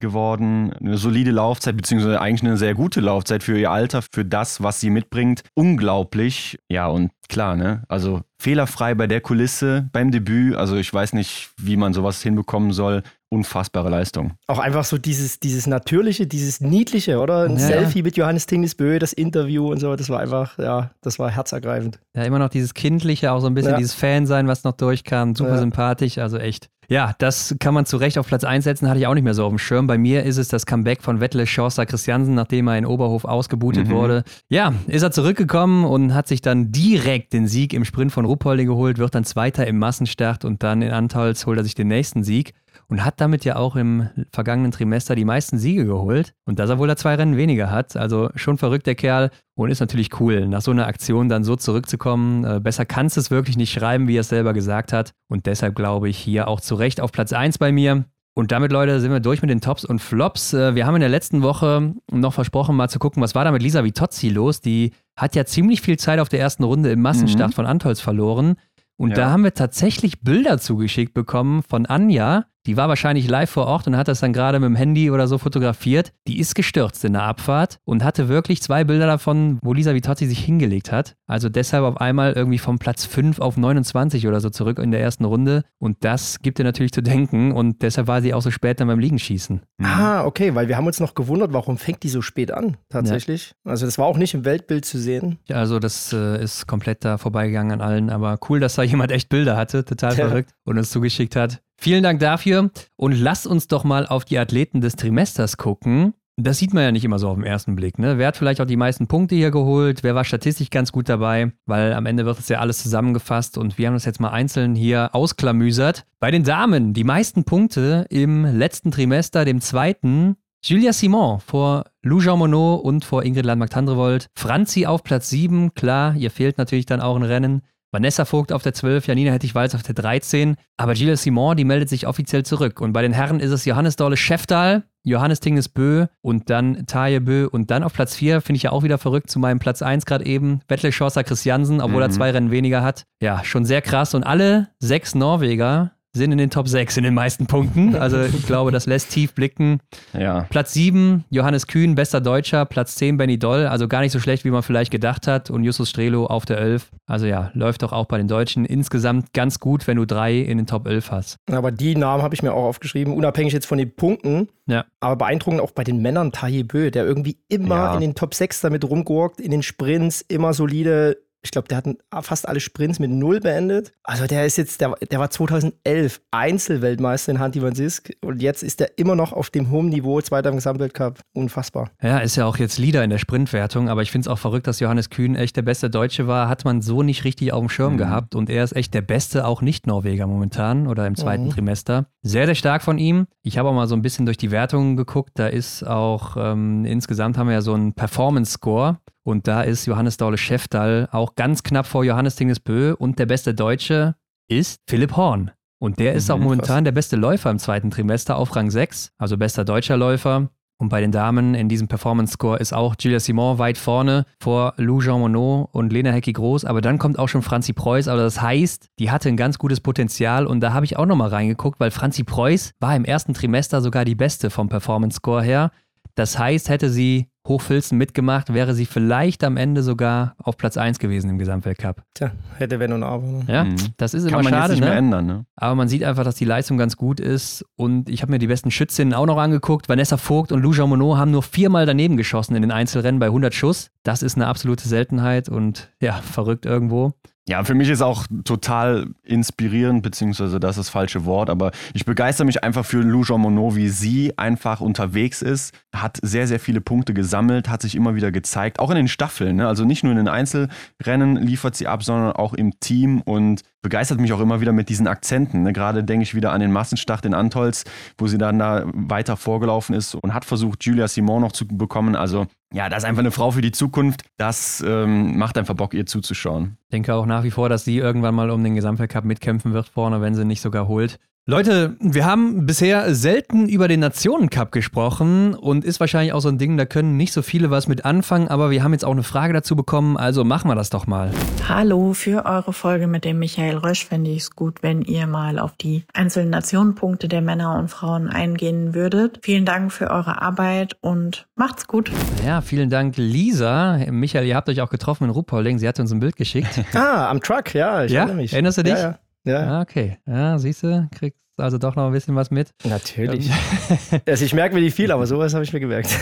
geworden. 0.00 0.72
Eine 0.74 0.96
solide 0.96 1.30
Laufzeit, 1.32 1.76
beziehungsweise 1.76 2.20
eigentlich 2.20 2.48
eine 2.48 2.56
sehr 2.56 2.74
gute 2.74 3.00
Laufzeit 3.00 3.42
für 3.42 3.58
ihr 3.58 3.70
Alter, 3.70 4.00
für 4.02 4.24
das, 4.24 4.62
was 4.62 4.80
sie 4.80 4.90
mitbringt. 4.90 5.42
Unglaublich. 5.54 6.58
Ja, 6.70 6.86
und 6.86 7.10
klar, 7.28 7.56
ne? 7.56 7.82
Also 7.88 8.22
fehlerfrei 8.40 8.94
bei 8.94 9.06
der 9.06 9.20
Kulisse, 9.20 9.88
beim 9.92 10.10
Debüt. 10.10 10.54
Also 10.54 10.76
ich 10.76 10.92
weiß 10.94 11.12
nicht, 11.12 11.50
wie 11.58 11.76
man 11.76 11.92
sowas 11.92 12.22
hinbekommen 12.22 12.72
soll. 12.72 13.02
Unfassbare 13.30 13.90
Leistung. 13.90 14.32
Auch 14.46 14.58
einfach 14.58 14.84
so 14.84 14.96
dieses, 14.96 15.38
dieses 15.38 15.66
Natürliche, 15.66 16.26
dieses 16.26 16.60
Niedliche, 16.60 17.18
oder? 17.18 17.42
Ein 17.42 17.52
ja. 17.52 17.58
Selfie 17.58 18.02
mit 18.02 18.16
Johannes 18.16 18.46
Tingesbö, 18.46 18.98
das 18.98 19.12
Interview 19.12 19.70
und 19.70 19.80
so, 19.80 19.96
das 19.96 20.08
war 20.08 20.20
einfach, 20.20 20.58
ja, 20.58 20.90
das 21.02 21.18
war 21.18 21.30
herzergreifend. 21.30 22.00
Ja, 22.16 22.22
immer 22.22 22.38
noch 22.38 22.48
dieses 22.48 22.72
Kindliche, 22.74 23.32
auch 23.32 23.40
so 23.40 23.46
ein 23.46 23.54
bisschen 23.54 23.72
ja. 23.72 23.76
dieses 23.76 23.94
Fansein, 23.94 24.48
was 24.48 24.64
noch 24.64 24.72
durchkam. 24.72 25.34
Super 25.34 25.50
ja. 25.50 25.58
sympathisch, 25.58 26.18
also 26.18 26.38
echt. 26.38 26.68
Ja, 26.90 27.14
das 27.18 27.54
kann 27.60 27.74
man 27.74 27.84
zu 27.84 27.98
Recht 27.98 28.16
auf 28.16 28.26
Platz 28.26 28.44
1 28.44 28.64
setzen, 28.64 28.88
hatte 28.88 28.98
ich 28.98 29.06
auch 29.06 29.12
nicht 29.12 29.24
mehr 29.24 29.34
so 29.34 29.44
auf 29.44 29.50
dem 29.50 29.58
Schirm. 29.58 29.86
Bei 29.86 29.98
mir 29.98 30.22
ist 30.22 30.38
es 30.38 30.48
das 30.48 30.64
Comeback 30.64 31.02
von 31.02 31.20
Wettle 31.20 31.46
Schorster 31.46 31.84
Christiansen, 31.84 32.34
nachdem 32.34 32.66
er 32.66 32.78
in 32.78 32.86
Oberhof 32.86 33.26
ausgebutet 33.26 33.88
mhm. 33.88 33.92
wurde. 33.92 34.24
Ja, 34.48 34.72
ist 34.86 35.02
er 35.02 35.10
zurückgekommen 35.10 35.84
und 35.84 36.14
hat 36.14 36.28
sich 36.28 36.40
dann 36.40 36.72
direkt 36.72 37.34
den 37.34 37.46
Sieg 37.46 37.74
im 37.74 37.84
Sprint 37.84 38.10
von 38.10 38.24
Ruppolding 38.24 38.66
geholt, 38.66 38.96
wird 38.96 39.14
dann 39.14 39.24
Zweiter 39.24 39.66
im 39.66 39.78
Massenstart 39.78 40.46
und 40.46 40.62
dann 40.62 40.80
in 40.80 40.90
Antals 40.90 41.44
holt 41.44 41.58
er 41.58 41.64
sich 41.64 41.74
den 41.74 41.88
nächsten 41.88 42.24
Sieg 42.24 42.54
und 42.90 43.04
hat 43.04 43.20
damit 43.20 43.44
ja 43.44 43.56
auch 43.56 43.76
im 43.76 44.08
vergangenen 44.32 44.72
Trimester 44.72 45.14
die 45.14 45.24
meisten 45.24 45.58
Siege 45.58 45.84
geholt. 45.84 46.32
Und 46.46 46.58
dass 46.58 46.70
er 46.70 46.78
wohl 46.78 46.88
da 46.88 46.96
zwei 46.96 47.14
Rennen 47.14 47.36
weniger 47.36 47.70
hat. 47.70 47.96
Also 47.96 48.30
schon 48.34 48.56
verrückt 48.56 48.86
der 48.86 48.94
Kerl 48.94 49.30
und 49.54 49.70
ist 49.70 49.80
natürlich 49.80 50.18
cool, 50.20 50.48
nach 50.48 50.62
so 50.62 50.70
einer 50.70 50.86
Aktion 50.86 51.28
dann 51.28 51.44
so 51.44 51.56
zurückzukommen. 51.56 52.44
Äh, 52.44 52.60
besser 52.60 52.86
kannst 52.86 53.16
du 53.16 53.20
es 53.20 53.30
wirklich 53.30 53.56
nicht 53.56 53.72
schreiben, 53.72 54.08
wie 54.08 54.16
er 54.16 54.22
es 54.22 54.28
selber 54.28 54.54
gesagt 54.54 54.92
hat. 54.92 55.12
Und 55.28 55.46
deshalb 55.46 55.74
glaube 55.74 56.08
ich 56.08 56.16
hier 56.16 56.48
auch 56.48 56.60
zu 56.60 56.74
Recht 56.74 57.00
auf 57.00 57.12
Platz 57.12 57.32
1 57.32 57.58
bei 57.58 57.72
mir. 57.72 58.04
Und 58.34 58.52
damit, 58.52 58.70
Leute, 58.70 59.00
sind 59.00 59.10
wir 59.10 59.18
durch 59.18 59.42
mit 59.42 59.50
den 59.50 59.60
Tops 59.60 59.84
und 59.84 59.98
Flops. 59.98 60.54
Äh, 60.54 60.74
wir 60.74 60.86
haben 60.86 60.94
in 60.94 61.00
der 61.00 61.10
letzten 61.10 61.42
Woche 61.42 61.94
noch 62.10 62.32
versprochen, 62.32 62.76
mal 62.76 62.88
zu 62.88 62.98
gucken, 62.98 63.22
was 63.22 63.34
war 63.34 63.44
da 63.44 63.50
mit 63.50 63.62
Lisa 63.62 63.84
Vitozzi 63.84 64.28
los. 64.28 64.60
Die 64.60 64.92
hat 65.16 65.34
ja 65.34 65.44
ziemlich 65.44 65.82
viel 65.82 65.98
Zeit 65.98 66.20
auf 66.20 66.28
der 66.28 66.40
ersten 66.40 66.64
Runde 66.64 66.90
im 66.90 67.02
Massenstart 67.02 67.50
mhm. 67.50 67.54
von 67.54 67.66
Antolz 67.66 68.00
verloren. 68.00 68.54
Und 68.96 69.10
ja. 69.10 69.16
da 69.16 69.30
haben 69.30 69.44
wir 69.44 69.54
tatsächlich 69.54 70.20
Bilder 70.20 70.58
zugeschickt 70.58 71.14
bekommen 71.14 71.62
von 71.62 71.86
Anja, 71.86 72.46
Die 72.68 72.76
war 72.76 72.90
wahrscheinlich 72.90 73.26
live 73.30 73.48
vor 73.48 73.66
Ort 73.66 73.86
und 73.86 73.96
hat 73.96 74.08
das 74.08 74.20
dann 74.20 74.34
gerade 74.34 74.60
mit 74.60 74.66
dem 74.66 74.76
Handy 74.76 75.10
oder 75.10 75.26
so 75.26 75.38
fotografiert. 75.38 76.12
Die 76.26 76.38
ist 76.38 76.54
gestürzt 76.54 77.02
in 77.02 77.14
der 77.14 77.22
Abfahrt 77.22 77.78
und 77.86 78.04
hatte 78.04 78.28
wirklich 78.28 78.60
zwei 78.60 78.84
Bilder 78.84 79.06
davon, 79.06 79.58
wo 79.62 79.72
Lisa 79.72 79.94
Vitozzi 79.94 80.26
sich 80.26 80.40
hingelegt 80.40 80.92
hat. 80.92 81.16
Also 81.26 81.48
deshalb 81.48 81.84
auf 81.84 81.96
einmal 81.96 82.34
irgendwie 82.34 82.58
vom 82.58 82.78
Platz 82.78 83.06
5 83.06 83.38
auf 83.40 83.56
29 83.56 84.28
oder 84.28 84.42
so 84.42 84.50
zurück 84.50 84.80
in 84.80 84.90
der 84.90 85.00
ersten 85.00 85.24
Runde. 85.24 85.64
Und 85.78 86.04
das 86.04 86.40
gibt 86.40 86.58
ihr 86.58 86.64
natürlich 86.66 86.92
zu 86.92 87.00
denken 87.02 87.52
und 87.52 87.80
deshalb 87.80 88.06
war 88.06 88.20
sie 88.20 88.34
auch 88.34 88.42
so 88.42 88.50
spät 88.50 88.80
dann 88.80 88.88
beim 88.88 88.98
Liegenschießen. 88.98 89.62
Ah, 89.82 90.26
okay, 90.26 90.54
weil 90.54 90.68
wir 90.68 90.76
haben 90.76 90.86
uns 90.86 91.00
noch 91.00 91.14
gewundert, 91.14 91.54
warum 91.54 91.78
fängt 91.78 92.02
die 92.02 92.10
so 92.10 92.20
spät 92.20 92.50
an, 92.50 92.76
tatsächlich. 92.90 93.54
Ja. 93.64 93.70
Also 93.70 93.86
das 93.86 93.96
war 93.96 94.04
auch 94.04 94.18
nicht 94.18 94.34
im 94.34 94.44
Weltbild 94.44 94.84
zu 94.84 94.98
sehen. 94.98 95.38
Ja, 95.48 95.56
also 95.56 95.78
das 95.78 96.12
äh, 96.12 96.42
ist 96.42 96.66
komplett 96.66 97.02
da 97.02 97.16
vorbeigegangen 97.16 97.72
an 97.72 97.80
allen, 97.80 98.10
aber 98.10 98.38
cool, 98.50 98.60
dass 98.60 98.74
da 98.74 98.82
jemand 98.82 99.10
echt 99.10 99.30
Bilder 99.30 99.56
hatte, 99.56 99.86
total 99.86 100.14
ja. 100.14 100.28
verrückt 100.28 100.50
und 100.64 100.76
uns 100.76 100.90
zugeschickt 100.90 101.34
hat. 101.34 101.62
Vielen 101.80 102.02
Dank 102.02 102.18
dafür 102.18 102.70
und 102.96 103.12
lasst 103.12 103.46
uns 103.46 103.68
doch 103.68 103.84
mal 103.84 104.06
auf 104.06 104.24
die 104.24 104.38
Athleten 104.38 104.80
des 104.80 104.96
Trimesters 104.96 105.56
gucken. 105.56 106.12
Das 106.40 106.58
sieht 106.58 106.74
man 106.74 106.84
ja 106.84 106.92
nicht 106.92 107.04
immer 107.04 107.18
so 107.18 107.28
auf 107.28 107.36
den 107.36 107.44
ersten 107.44 107.76
Blick. 107.76 107.98
Ne? 107.98 108.18
Wer 108.18 108.28
hat 108.28 108.36
vielleicht 108.36 108.60
auch 108.60 108.66
die 108.66 108.76
meisten 108.76 109.06
Punkte 109.06 109.34
hier 109.34 109.50
geholt? 109.50 110.02
Wer 110.02 110.14
war 110.14 110.24
statistisch 110.24 110.70
ganz 110.70 110.92
gut 110.92 111.08
dabei? 111.08 111.52
Weil 111.66 111.92
am 111.92 112.06
Ende 112.06 112.26
wird 112.26 112.38
es 112.38 112.48
ja 112.48 112.58
alles 112.58 112.82
zusammengefasst 112.82 113.58
und 113.58 113.78
wir 113.78 113.88
haben 113.88 113.94
das 113.94 114.04
jetzt 114.04 114.20
mal 114.20 114.30
einzeln 114.30 114.74
hier 114.74 115.14
ausklamüsert. 115.14 116.04
Bei 116.20 116.30
den 116.30 116.44
Damen 116.44 116.94
die 116.94 117.02
meisten 117.02 117.42
Punkte 117.44 118.06
im 118.10 118.44
letzten 118.44 118.90
Trimester, 118.90 119.44
dem 119.44 119.60
zweiten. 119.60 120.36
Julia 120.64 120.92
Simon 120.92 121.40
vor 121.40 121.84
Lou 122.02 122.20
Jean 122.20 122.38
Monod 122.38 122.84
und 122.84 123.04
vor 123.04 123.24
Ingrid 123.24 123.44
Landmark-Tandrevold. 123.44 124.28
Franzi 124.36 124.86
auf 124.86 125.04
Platz 125.04 125.30
7, 125.30 125.74
klar, 125.74 126.14
ihr 126.16 126.30
fehlt 126.30 126.58
natürlich 126.58 126.86
dann 126.86 127.00
auch 127.00 127.16
ein 127.16 127.22
Rennen. 127.22 127.62
Vanessa 127.90 128.26
Vogt 128.26 128.52
auf 128.52 128.62
der 128.62 128.74
12, 128.74 129.06
Janina 129.06 129.32
Hettich-Walz 129.32 129.74
auf 129.74 129.82
der 129.82 129.94
13. 129.94 130.56
Aber 130.76 130.94
Gilles 130.94 131.22
Simon, 131.22 131.56
die 131.56 131.64
meldet 131.64 131.88
sich 131.88 132.06
offiziell 132.06 132.44
zurück. 132.44 132.80
Und 132.80 132.92
bei 132.92 133.00
den 133.00 133.12
Herren 133.12 133.40
ist 133.40 133.50
es 133.50 133.64
Johannes 133.64 133.96
Dorle 133.96 134.16
Schäftal, 134.16 134.84
Johannes 135.04 135.40
Tingnes 135.40 135.70
Bö 135.70 136.06
und 136.20 136.50
dann 136.50 136.86
Taje 136.86 137.20
Bö. 137.20 137.48
Und 137.48 137.70
dann 137.70 137.82
auf 137.82 137.94
Platz 137.94 138.14
4 138.14 138.42
finde 138.42 138.58
ich 138.58 138.64
ja 138.64 138.72
auch 138.72 138.82
wieder 138.82 138.98
verrückt 138.98 139.30
zu 139.30 139.38
meinem 139.38 139.58
Platz 139.58 139.80
1 139.80 140.04
gerade 140.04 140.26
eben. 140.26 140.60
Wettle 140.68 140.92
Schorser 140.92 141.24
Christiansen, 141.24 141.80
obwohl 141.80 141.96
mhm. 141.96 142.02
er 142.02 142.10
zwei 142.10 142.30
Rennen 142.30 142.50
weniger 142.50 142.82
hat. 142.82 143.04
Ja, 143.22 143.42
schon 143.42 143.64
sehr 143.64 143.80
krass. 143.80 144.14
Und 144.14 144.24
alle 144.24 144.68
sechs 144.80 145.14
Norweger 145.14 145.92
sind 146.18 146.32
in 146.32 146.38
den 146.38 146.50
Top 146.50 146.68
6 146.68 146.98
in 146.98 147.04
den 147.04 147.14
meisten 147.14 147.46
Punkten. 147.46 147.94
Also 147.96 148.20
ich 148.20 148.46
glaube, 148.46 148.70
das 148.70 148.86
lässt 148.86 149.10
tief 149.10 149.32
blicken. 149.34 149.80
Ja. 150.12 150.46
Platz 150.50 150.74
7, 150.74 151.24
Johannes 151.30 151.66
Kühn, 151.66 151.94
bester 151.94 152.20
Deutscher. 152.20 152.66
Platz 152.66 152.96
10, 152.96 153.16
Benny 153.16 153.38
Doll. 153.38 153.66
Also 153.66 153.88
gar 153.88 154.00
nicht 154.00 154.12
so 154.12 154.20
schlecht, 154.20 154.44
wie 154.44 154.50
man 154.50 154.62
vielleicht 154.62 154.90
gedacht 154.90 155.26
hat. 155.26 155.50
Und 155.50 155.64
Justus 155.64 155.90
Strelo 155.90 156.26
auf 156.26 156.44
der 156.44 156.58
11. 156.58 156.90
Also 157.06 157.26
ja, 157.26 157.50
läuft 157.54 157.82
doch 157.82 157.92
auch 157.92 158.06
bei 158.06 158.18
den 158.18 158.28
Deutschen 158.28 158.64
insgesamt 158.64 159.32
ganz 159.32 159.60
gut, 159.60 159.86
wenn 159.86 159.96
du 159.96 160.04
drei 160.04 160.36
in 160.38 160.58
den 160.58 160.66
Top 160.66 160.86
11 160.86 161.10
hast. 161.10 161.36
Aber 161.50 161.70
die 161.70 161.96
Namen 161.96 162.22
habe 162.22 162.34
ich 162.34 162.42
mir 162.42 162.52
auch 162.52 162.64
aufgeschrieben, 162.64 163.14
unabhängig 163.14 163.52
jetzt 163.52 163.66
von 163.66 163.78
den 163.78 163.94
Punkten. 163.94 164.48
Ja. 164.66 164.84
Aber 165.00 165.16
beeindruckend 165.16 165.60
auch 165.60 165.70
bei 165.70 165.84
den 165.84 166.02
Männern, 166.02 166.32
Taye 166.32 166.62
Bö, 166.62 166.90
der 166.90 167.04
irgendwie 167.04 167.38
immer 167.48 167.76
ja. 167.76 167.94
in 167.94 168.00
den 168.00 168.14
Top 168.14 168.34
6 168.34 168.60
damit 168.60 168.84
rumgurkt, 168.84 169.40
in 169.40 169.50
den 169.50 169.62
Sprints, 169.62 170.20
immer 170.28 170.52
solide 170.52 171.16
ich 171.42 171.50
glaube, 171.50 171.68
der 171.68 171.78
hat 171.78 172.24
fast 172.24 172.48
alle 172.48 172.60
Sprints 172.60 172.98
mit 172.98 173.10
Null 173.10 173.40
beendet. 173.40 173.92
Also 174.02 174.26
der 174.26 174.44
ist 174.44 174.58
jetzt, 174.58 174.80
der, 174.80 174.94
der 175.10 175.18
war 175.18 175.30
2011 175.30 176.20
Einzelweltmeister 176.30 177.32
in 177.32 177.38
Hanti 177.38 177.62
Van 177.62 177.74
Sisk 177.74 178.10
und 178.22 178.42
jetzt 178.42 178.62
ist 178.62 178.80
er 178.80 178.98
immer 178.98 179.14
noch 179.14 179.32
auf 179.32 179.50
dem 179.50 179.70
hohen 179.70 179.88
Niveau, 179.88 180.20
Zweiter 180.20 180.50
im 180.50 180.56
Gesamtweltcup. 180.56 181.20
Unfassbar. 181.34 181.90
Ja, 182.02 182.18
ist 182.18 182.36
ja 182.36 182.46
auch 182.46 182.56
jetzt 182.58 182.78
Leader 182.78 183.04
in 183.04 183.10
der 183.10 183.18
Sprintwertung, 183.18 183.88
aber 183.88 184.02
ich 184.02 184.10
finde 184.10 184.26
es 184.26 184.28
auch 184.28 184.38
verrückt, 184.38 184.66
dass 184.66 184.80
Johannes 184.80 185.10
Kühn 185.10 185.36
echt 185.36 185.56
der 185.56 185.62
beste 185.62 185.90
Deutsche 185.90 186.26
war. 186.26 186.48
Hat 186.48 186.64
man 186.64 186.82
so 186.82 187.02
nicht 187.02 187.24
richtig 187.24 187.52
auf 187.52 187.60
dem 187.60 187.68
Schirm 187.68 187.94
mhm. 187.94 187.98
gehabt 187.98 188.34
und 188.34 188.50
er 188.50 188.64
ist 188.64 188.74
echt 188.74 188.94
der 188.94 189.02
beste, 189.02 189.46
auch 189.46 189.62
Nicht-Norweger 189.62 190.26
momentan 190.26 190.86
oder 190.86 191.06
im 191.06 191.14
zweiten 191.14 191.44
mhm. 191.44 191.50
Trimester. 191.50 192.06
Sehr, 192.22 192.46
sehr 192.46 192.54
stark 192.56 192.82
von 192.82 192.98
ihm. 192.98 193.26
Ich 193.42 193.58
habe 193.58 193.68
auch 193.68 193.74
mal 193.74 193.86
so 193.86 193.94
ein 193.94 194.02
bisschen 194.02 194.26
durch 194.26 194.36
die 194.36 194.50
Wertungen 194.50 194.96
geguckt. 194.96 195.32
Da 195.36 195.46
ist 195.46 195.84
auch 195.84 196.36
ähm, 196.36 196.84
insgesamt 196.84 197.38
haben 197.38 197.46
wir 197.46 197.54
ja 197.54 197.62
so 197.62 197.74
einen 197.74 197.94
Performance-Score 197.94 198.98
und 199.28 199.46
da 199.46 199.60
ist 199.60 199.84
Johannes 199.84 200.16
Daule 200.16 200.38
Schäftal 200.38 201.06
auch 201.12 201.34
ganz 201.34 201.62
knapp 201.62 201.84
vor 201.84 202.02
Johannes 202.02 202.36
Dingesbö 202.36 202.94
und 202.94 203.18
der 203.18 203.26
beste 203.26 203.54
Deutsche 203.54 204.14
ist 204.48 204.80
Philipp 204.88 205.16
Horn. 205.16 205.50
Und 205.78 205.98
der 205.98 206.14
ist 206.14 206.28
mhm, 206.28 206.34
auch 206.34 206.38
momentan 206.38 206.76
krass. 206.76 206.84
der 206.84 206.92
beste 206.92 207.16
Läufer 207.16 207.50
im 207.50 207.58
zweiten 207.58 207.90
Trimester 207.90 208.38
auf 208.38 208.56
Rang 208.56 208.70
6, 208.70 209.12
also 209.18 209.36
bester 209.36 209.66
deutscher 209.66 209.98
Läufer. 209.98 210.48
Und 210.80 210.88
bei 210.88 211.02
den 211.02 211.12
Damen 211.12 211.54
in 211.54 211.68
diesem 211.68 211.88
Performance-Score 211.88 212.58
ist 212.58 212.72
auch 212.72 212.94
Julia 212.98 213.20
Simon 213.20 213.58
weit 213.58 213.76
vorne 213.76 214.24
vor 214.40 214.72
Lou 214.78 215.02
Jean 215.02 215.20
Monod 215.20 215.68
und 215.72 215.92
Lena 215.92 216.10
Hecki 216.10 216.32
Groß. 216.32 216.64
Aber 216.64 216.80
dann 216.80 216.98
kommt 216.98 217.18
auch 217.18 217.28
schon 217.28 217.42
Franzi 217.42 217.74
Preuß. 217.74 218.08
Also 218.08 218.22
das 218.22 218.40
heißt, 218.40 218.86
die 218.98 219.10
hatte 219.10 219.28
ein 219.28 219.36
ganz 219.36 219.58
gutes 219.58 219.80
Potenzial. 219.80 220.46
Und 220.46 220.60
da 220.60 220.72
habe 220.72 220.86
ich 220.86 220.96
auch 220.96 221.04
nochmal 221.04 221.30
reingeguckt, 221.30 221.80
weil 221.80 221.90
Franzi 221.90 222.22
Preuß 222.22 222.74
war 222.78 222.96
im 222.96 223.04
ersten 223.04 223.34
Trimester 223.34 223.82
sogar 223.82 224.04
die 224.04 224.14
beste 224.14 224.50
vom 224.50 224.68
Performance-Score 224.68 225.42
her. 225.42 225.72
Das 226.14 226.38
heißt, 226.38 226.68
hätte 226.68 226.90
sie 226.90 227.28
Hochfilzen 227.48 227.96
mitgemacht, 227.96 228.52
wäre 228.52 228.74
sie 228.74 228.86
vielleicht 228.86 229.42
am 229.42 229.56
Ende 229.56 229.82
sogar 229.82 230.34
auf 230.38 230.56
Platz 230.56 230.76
1 230.76 230.98
gewesen 230.98 231.30
im 231.30 231.38
Gesamtweltcup. 231.38 232.02
Tja, 232.14 232.32
hätte 232.56 232.78
wenn 232.78 232.92
und 232.92 233.02
aber. 233.02 233.26
Ne? 233.26 233.44
Ja, 233.48 233.64
mhm. 233.64 233.76
das 233.96 234.14
ist 234.14 234.24
Kann 234.24 234.34
immer 234.34 234.42
man 234.42 234.52
schade. 234.52 234.74
Jetzt 234.74 234.80
nicht 234.80 234.80
ne? 234.80 234.86
mehr 234.86 234.98
ändern, 234.98 235.26
ne? 235.26 235.46
Aber 235.56 235.74
man 235.74 235.88
sieht 235.88 236.04
einfach, 236.04 236.24
dass 236.24 236.36
die 236.36 236.44
Leistung 236.44 236.78
ganz 236.78 236.96
gut 236.96 237.20
ist. 237.20 237.64
Und 237.76 238.10
ich 238.10 238.22
habe 238.22 238.32
mir 238.32 238.38
die 238.38 238.46
besten 238.46 238.70
Schützinnen 238.70 239.14
auch 239.14 239.26
noch 239.26 239.38
angeguckt. 239.38 239.88
Vanessa 239.88 240.16
Vogt 240.16 240.52
und 240.52 240.62
Lou 240.62 240.72
Jean 240.72 240.88
Monod 240.88 241.16
haben 241.16 241.30
nur 241.30 241.42
viermal 241.42 241.86
daneben 241.86 242.16
geschossen 242.16 242.54
in 242.54 242.62
den 242.62 242.70
Einzelrennen 242.70 243.18
bei 243.18 243.26
100 243.26 243.54
Schuss. 243.54 243.90
Das 244.02 244.22
ist 244.22 244.36
eine 244.36 244.46
absolute 244.46 244.86
Seltenheit 244.86 245.48
und 245.48 245.90
ja, 246.00 246.14
verrückt 246.14 246.66
irgendwo. 246.66 247.14
Ja, 247.48 247.64
für 247.64 247.74
mich 247.74 247.88
ist 247.88 248.02
auch 248.02 248.26
total 248.44 249.06
inspirierend, 249.24 250.02
beziehungsweise 250.02 250.60
das 250.60 250.72
ist 250.72 250.78
das 250.78 250.88
falsche 250.90 251.24
Wort, 251.24 251.48
aber 251.48 251.70
ich 251.94 252.04
begeister 252.04 252.44
mich 252.44 252.62
einfach 252.62 252.84
für 252.84 253.00
Lou 253.00 253.24
Jean 253.24 253.40
Monod, 253.40 253.74
wie 253.74 253.88
sie 253.88 254.36
einfach 254.36 254.82
unterwegs 254.82 255.40
ist, 255.40 255.74
hat 255.94 256.18
sehr, 256.20 256.46
sehr 256.46 256.60
viele 256.60 256.82
Punkte 256.82 257.14
gesammelt, 257.14 257.70
hat 257.70 257.80
sich 257.80 257.94
immer 257.94 258.14
wieder 258.14 258.30
gezeigt, 258.32 258.78
auch 258.78 258.90
in 258.90 258.96
den 258.96 259.08
Staffeln. 259.08 259.56
Ne? 259.56 259.66
Also 259.66 259.86
nicht 259.86 260.04
nur 260.04 260.12
in 260.12 260.18
den 260.18 260.28
Einzelrennen 260.28 261.36
liefert 261.36 261.74
sie 261.74 261.86
ab, 261.86 262.02
sondern 262.04 262.32
auch 262.32 262.52
im 262.52 262.78
Team 262.80 263.22
und 263.22 263.62
begeistert 263.80 264.20
mich 264.20 264.34
auch 264.34 264.40
immer 264.40 264.60
wieder 264.60 264.72
mit 264.72 264.90
diesen 264.90 265.06
Akzenten. 265.06 265.62
Ne? 265.62 265.72
Gerade 265.72 266.04
denke 266.04 266.24
ich 266.24 266.34
wieder 266.34 266.52
an 266.52 266.60
den 266.60 266.70
Massenstart 266.70 267.24
in 267.24 267.32
Antolz, 267.32 267.84
wo 268.18 268.26
sie 268.26 268.36
dann 268.36 268.58
da 268.58 268.84
weiter 268.92 269.38
vorgelaufen 269.38 269.94
ist 269.94 270.14
und 270.14 270.34
hat 270.34 270.44
versucht, 270.44 270.84
Julia 270.84 271.08
Simon 271.08 271.40
noch 271.40 271.52
zu 271.52 271.66
bekommen. 271.66 272.14
Also 272.14 272.46
ja, 272.72 272.88
das 272.88 272.98
ist 272.98 273.08
einfach 273.08 273.20
eine 273.20 273.30
Frau 273.30 273.50
für 273.50 273.62
die 273.62 273.72
Zukunft. 273.72 274.24
Das 274.36 274.84
ähm, 274.86 275.38
macht 275.38 275.56
einfach 275.56 275.74
Bock, 275.74 275.94
ihr 275.94 276.06
zuzuschauen. 276.06 276.76
Ich 276.84 276.90
denke 276.90 277.14
auch 277.14 277.24
nach 277.24 277.42
wie 277.42 277.50
vor, 277.50 277.68
dass 277.68 277.84
sie 277.84 277.96
irgendwann 277.96 278.34
mal 278.34 278.50
um 278.50 278.62
den 278.62 278.74
Gesamtweltcup 278.74 279.24
mitkämpfen 279.24 279.72
wird 279.72 279.88
vorne, 279.88 280.20
wenn 280.20 280.34
sie 280.34 280.44
nicht 280.44 280.60
sogar 280.60 280.86
holt. 280.86 281.18
Leute, 281.50 281.96
wir 281.98 282.26
haben 282.26 282.66
bisher 282.66 283.14
selten 283.14 283.70
über 283.70 283.88
den 283.88 284.00
Nationencup 284.00 284.70
gesprochen 284.70 285.54
und 285.54 285.82
ist 285.82 285.98
wahrscheinlich 285.98 286.34
auch 286.34 286.40
so 286.40 286.50
ein 286.50 286.58
Ding, 286.58 286.76
da 286.76 286.84
können 286.84 287.16
nicht 287.16 287.32
so 287.32 287.40
viele 287.40 287.70
was 287.70 287.88
mit 287.88 288.04
anfangen, 288.04 288.48
aber 288.48 288.68
wir 288.68 288.84
haben 288.84 288.92
jetzt 288.92 289.06
auch 289.06 289.12
eine 289.12 289.22
Frage 289.22 289.54
dazu 289.54 289.74
bekommen, 289.74 290.18
also 290.18 290.44
machen 290.44 290.70
wir 290.70 290.74
das 290.74 290.90
doch 290.90 291.06
mal. 291.06 291.30
Hallo, 291.66 292.12
für 292.12 292.44
eure 292.44 292.74
Folge 292.74 293.06
mit 293.06 293.24
dem 293.24 293.38
Michael 293.38 293.78
Rösch 293.78 294.04
fände 294.04 294.30
ich 294.30 294.42
es 294.42 294.56
gut, 294.56 294.82
wenn 294.82 295.00
ihr 295.00 295.26
mal 295.26 295.58
auf 295.58 295.72
die 295.74 296.04
einzelnen 296.12 296.50
Nationenpunkte 296.50 297.28
der 297.28 297.40
Männer 297.40 297.78
und 297.78 297.88
Frauen 297.88 298.28
eingehen 298.28 298.92
würdet. 298.92 299.40
Vielen 299.40 299.64
Dank 299.64 299.90
für 299.90 300.10
eure 300.10 300.42
Arbeit 300.42 300.98
und 301.00 301.46
macht's 301.56 301.86
gut. 301.86 302.10
Ja, 302.44 302.60
vielen 302.60 302.90
Dank, 302.90 303.16
Lisa. 303.16 303.96
Michael, 304.10 304.46
ihr 304.46 304.54
habt 304.54 304.68
euch 304.68 304.82
auch 304.82 304.90
getroffen 304.90 305.24
in 305.24 305.30
Ruppolding, 305.30 305.78
sie 305.78 305.88
hat 305.88 305.98
uns 305.98 306.12
ein 306.12 306.20
Bild 306.20 306.36
geschickt. 306.36 306.78
ah, 306.94 307.30
am 307.30 307.40
Truck, 307.40 307.72
ja, 307.72 308.04
ich 308.04 308.12
ja? 308.12 308.18
erinnere 308.18 308.36
mich. 308.36 308.52
Erinnerst 308.52 308.76
du 308.76 308.82
dich? 308.82 308.92
Ja, 308.92 309.00
ja. 309.00 309.18
Ja. 309.44 309.78
Ah, 309.78 309.80
okay. 309.80 310.18
Ja, 310.26 310.58
siehst 310.58 310.82
du, 310.82 311.08
kriegst 311.12 311.38
also 311.58 311.78
doch 311.78 311.96
noch 311.96 312.06
ein 312.06 312.12
bisschen 312.12 312.36
was 312.36 312.50
mit. 312.50 312.70
Natürlich. 312.84 313.50
also 314.26 314.44
ich 314.44 314.54
merke 314.54 314.74
mir 314.74 314.80
nicht 314.80 314.94
viel, 314.94 315.10
aber 315.10 315.26
sowas 315.26 315.54
habe 315.54 315.64
ich 315.64 315.72
mir 315.72 315.80
gemerkt. 315.80 316.16